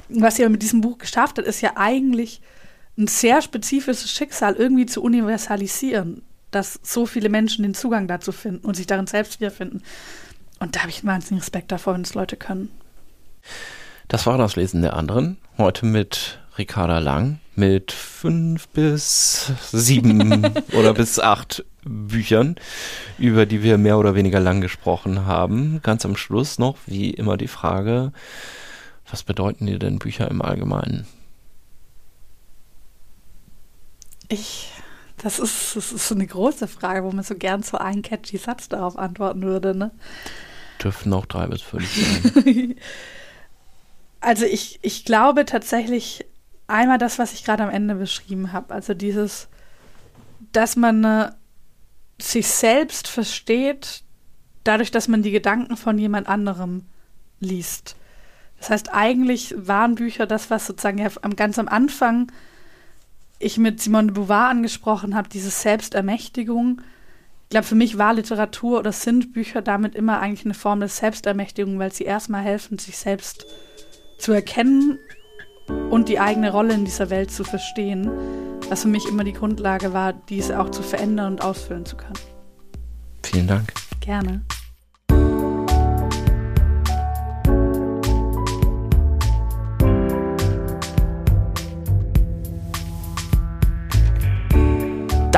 Was 0.09 0.37
sie 0.37 0.43
aber 0.43 0.51
mit 0.51 0.63
diesem 0.63 0.81
Buch 0.81 0.99
geschafft 0.99 1.39
hat, 1.39 1.45
ist 1.45 1.61
ja 1.61 1.77
eigentlich 1.77 2.43
ein 2.99 3.07
sehr 3.07 3.43
spezifisches 3.43 4.11
Schicksal 4.11 4.55
irgendwie 4.55 4.87
zu 4.87 5.03
universalisieren, 5.03 6.23
dass 6.51 6.81
so 6.83 7.07
viele 7.07 7.29
Menschen 7.29 7.62
den 7.62 7.75
Zugang 7.75 8.09
dazu 8.09 8.33
finden 8.33 8.67
und 8.67 8.77
sich 8.77 8.87
darin 8.87 9.07
selbst 9.07 9.41
wiederfinden. 9.41 9.83
Und 10.59 10.77
da 10.77 10.81
habe 10.81 10.91
ich 10.91 10.99
einen 10.99 11.09
wahnsinnigen 11.09 11.41
Respekt 11.41 11.73
davor, 11.73 11.95
wenn 11.95 12.03
es 12.03 12.15
Leute 12.15 12.37
können. 12.37 12.71
Das 14.09 14.27
war 14.27 14.37
das 14.37 14.57
Lesen 14.57 14.83
der 14.83 14.95
anderen. 14.95 15.39
Heute 15.57 15.87
mit 15.87 16.41
Ricarda 16.59 16.99
Lang 16.99 17.39
mit 17.61 17.93
fünf 17.93 18.69
bis 18.69 19.53
sieben 19.71 20.53
oder 20.73 20.95
bis 20.95 21.19
acht 21.21 21.65
Büchern, 21.85 22.57
über 23.19 23.47
die 23.47 23.62
wir 23.62 23.79
mehr 23.79 23.99
oder 23.99 24.15
weniger 24.15 24.41
lang 24.41 24.61
gesprochen 24.61 25.27
haben. 25.27 25.81
Ganz 25.83 26.05
am 26.05 26.17
Schluss 26.17 26.59
noch, 26.59 26.77
wie 26.87 27.11
immer, 27.11 27.37
die 27.37 27.49
Frage, 27.49 28.12
was 29.09 29.23
bedeuten 29.23 29.67
dir 29.67 29.79
denn 29.79 29.99
Bücher 29.99 30.31
im 30.31 30.43
Allgemeinen? 30.43 31.07
Ich, 34.31 34.70
das 35.19 35.39
ist, 35.39 35.77
das 35.77 35.93
ist 35.93 36.09
so 36.09 36.15
eine 36.15 36.27
große 36.27 36.69
Frage, 36.69 37.05
wo 37.05 37.11
man 37.11 37.24
so 37.24 37.35
gern 37.35 37.62
so 37.62 37.77
einen 37.77 38.02
catchy 38.02 38.39
Satz 38.39 38.69
darauf 38.69 38.97
antworten 38.97 39.43
würde, 39.43 39.74
ne? 39.77 39.90
Dürfen 40.82 41.12
auch 41.12 41.27
drei 41.27 41.47
bis 41.47 41.61
fünf 41.61 41.93
sein. 41.94 42.77
also 44.20 44.47
ich, 44.47 44.78
ich 44.81 45.05
glaube 45.05 45.44
tatsächlich 45.44 46.24
einmal 46.69 46.98
das, 46.98 47.19
was 47.19 47.35
ich 47.35 47.44
gerade 47.44 47.65
am 47.65 47.70
Ende 47.70 47.97
beschrieben 47.97 48.52
habe. 48.52 48.73
Also 48.73 48.94
dieses, 48.94 49.48
dass 50.52 50.77
man 50.77 51.05
äh, 51.05 51.31
sich 52.23 52.47
selbst 52.47 53.09
versteht, 53.09 54.05
dadurch, 54.65 54.90
dass 54.90 55.09
man 55.09 55.23
die 55.23 55.32
Gedanken 55.32 55.77
von 55.77 55.98
jemand 55.98 56.28
anderem 56.28 56.85
liest. 57.40 57.97
Das 58.59 58.70
heißt, 58.70 58.93
eigentlich 58.93 59.55
waren 59.57 59.94
Bücher 59.94 60.27
das, 60.27 60.51
was 60.51 60.66
sozusagen 60.66 60.98
ja 60.98 61.09
ganz 61.35 61.59
am 61.59 61.69
Anfang 61.69 62.31
ich 63.41 63.59
mit 63.59 63.81
Simone 63.81 64.09
de 64.09 64.15
Beauvoir 64.15 64.51
angesprochen 64.51 65.17
habe, 65.17 65.29
diese 65.29 65.51
Selbstermächtigung. 65.51 66.83
Ich 67.45 67.49
glaube, 67.51 67.67
für 67.67 67.75
mich 67.75 67.99
war 67.99 68.15
Literatur 68.15 68.79
oder 68.79 68.93
sind 68.93 69.33
Bücher 69.33 69.62
damit 69.62 69.97
immer 69.97 70.21
eigentlich 70.21 70.45
eine 70.45 70.55
Form 70.55 70.79
der 70.79 70.89
Selbstermächtigung, 70.89 71.79
weil 71.81 71.93
sie 71.93 72.05
erstmal 72.05 72.43
helfen, 72.43 72.79
sich 72.79 72.97
selbst 72.97 73.47
zu 74.19 74.33
erkennen 74.33 74.99
und 75.91 76.09
die 76.09 76.21
eigene 76.21 76.53
Rolle 76.53 76.75
in 76.75 76.85
dieser 76.85 77.11
Welt 77.11 77.33
zu 77.33 77.43
verstehen, 77.43 78.11
was 78.69 78.83
für 78.83 78.89
mich 78.89 79.09
immer 79.09 79.25
die 79.25 79.33
Grundlage 79.33 79.93
war, 79.93 80.12
diese 80.12 80.61
auch 80.61 80.71
zu 80.71 80.83
verändern 80.83 81.33
und 81.33 81.43
ausfüllen 81.43 81.87
zu 81.87 81.97
können. 81.97 82.19
Vielen 83.23 83.49
Dank. 83.49 83.73
Gerne. 84.01 84.43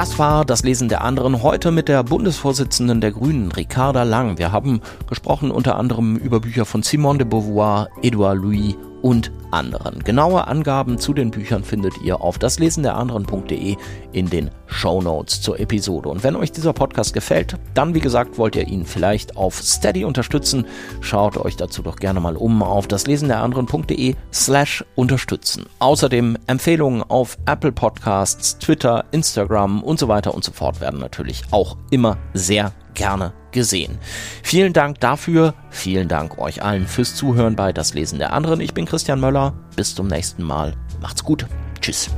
Das 0.02 0.18
war 0.18 0.44
das 0.44 0.64
Lesen 0.64 0.88
der 0.88 1.04
anderen 1.04 1.44
heute 1.44 1.70
mit 1.70 1.86
der 1.86 2.02
Bundesvorsitzenden 2.02 3.00
der 3.00 3.12
Grünen, 3.12 3.52
Ricarda 3.52 4.02
Lang. 4.02 4.36
Wir 4.36 4.50
haben 4.50 4.80
gesprochen 5.08 5.52
unter 5.52 5.76
anderem 5.76 6.16
über 6.16 6.40
Bücher 6.40 6.64
von 6.64 6.82
Simone 6.82 7.18
de 7.18 7.28
Beauvoir, 7.28 7.86
Edouard 8.02 8.38
Louis 8.38 8.74
und 9.02 9.30
anderen. 9.50 10.02
Genaue 10.02 10.46
Angaben 10.46 10.98
zu 10.98 11.12
den 11.12 11.30
Büchern 11.30 11.64
findet 11.64 12.00
ihr 12.02 12.20
auf 12.20 12.38
daslesenderanderen.de 12.38 13.76
in 14.12 14.30
den 14.30 14.50
Show 14.66 15.02
Notes 15.02 15.42
zur 15.42 15.60
Episode. 15.60 16.08
Und 16.08 16.24
wenn 16.24 16.36
euch 16.36 16.52
dieser 16.52 16.72
Podcast 16.72 17.12
gefällt, 17.12 17.56
dann 17.74 17.94
wie 17.94 18.00
gesagt 18.00 18.38
wollt 18.38 18.56
ihr 18.56 18.66
ihn 18.66 18.86
vielleicht 18.86 19.36
auf 19.36 19.60
Steady 19.60 20.04
unterstützen. 20.04 20.66
Schaut 21.00 21.36
euch 21.36 21.56
dazu 21.56 21.82
doch 21.82 21.96
gerne 21.96 22.20
mal 22.20 22.36
um 22.36 22.62
auf 22.62 22.88
daslesenderanderen.de 22.88 24.14
slash 24.32 24.84
unterstützen. 24.94 25.66
Außerdem 25.78 26.38
Empfehlungen 26.46 27.02
auf 27.02 27.36
Apple 27.46 27.72
Podcasts, 27.72 28.58
Twitter, 28.58 29.04
Instagram 29.10 29.82
und 29.82 29.98
so 29.98 30.08
weiter 30.08 30.34
und 30.34 30.44
so 30.44 30.52
fort 30.52 30.80
werden 30.80 31.00
natürlich 31.00 31.42
auch 31.50 31.76
immer 31.90 32.16
sehr 32.32 32.72
gerne 32.94 33.32
gesehen. 33.50 33.98
Vielen 34.42 34.72
Dank 34.72 35.00
dafür, 35.00 35.54
vielen 35.70 36.08
Dank 36.08 36.38
euch 36.38 36.62
allen 36.62 36.86
fürs 36.86 37.14
Zuhören 37.14 37.56
bei 37.56 37.72
Das 37.72 37.94
Lesen 37.94 38.18
der 38.18 38.32
anderen. 38.32 38.60
Ich 38.60 38.74
bin 38.74 38.86
Christian 38.86 39.20
Möller, 39.20 39.54
bis 39.76 39.94
zum 39.94 40.08
nächsten 40.08 40.42
Mal. 40.42 40.74
Macht's 41.00 41.24
gut. 41.24 41.46
Tschüss. 41.80 42.10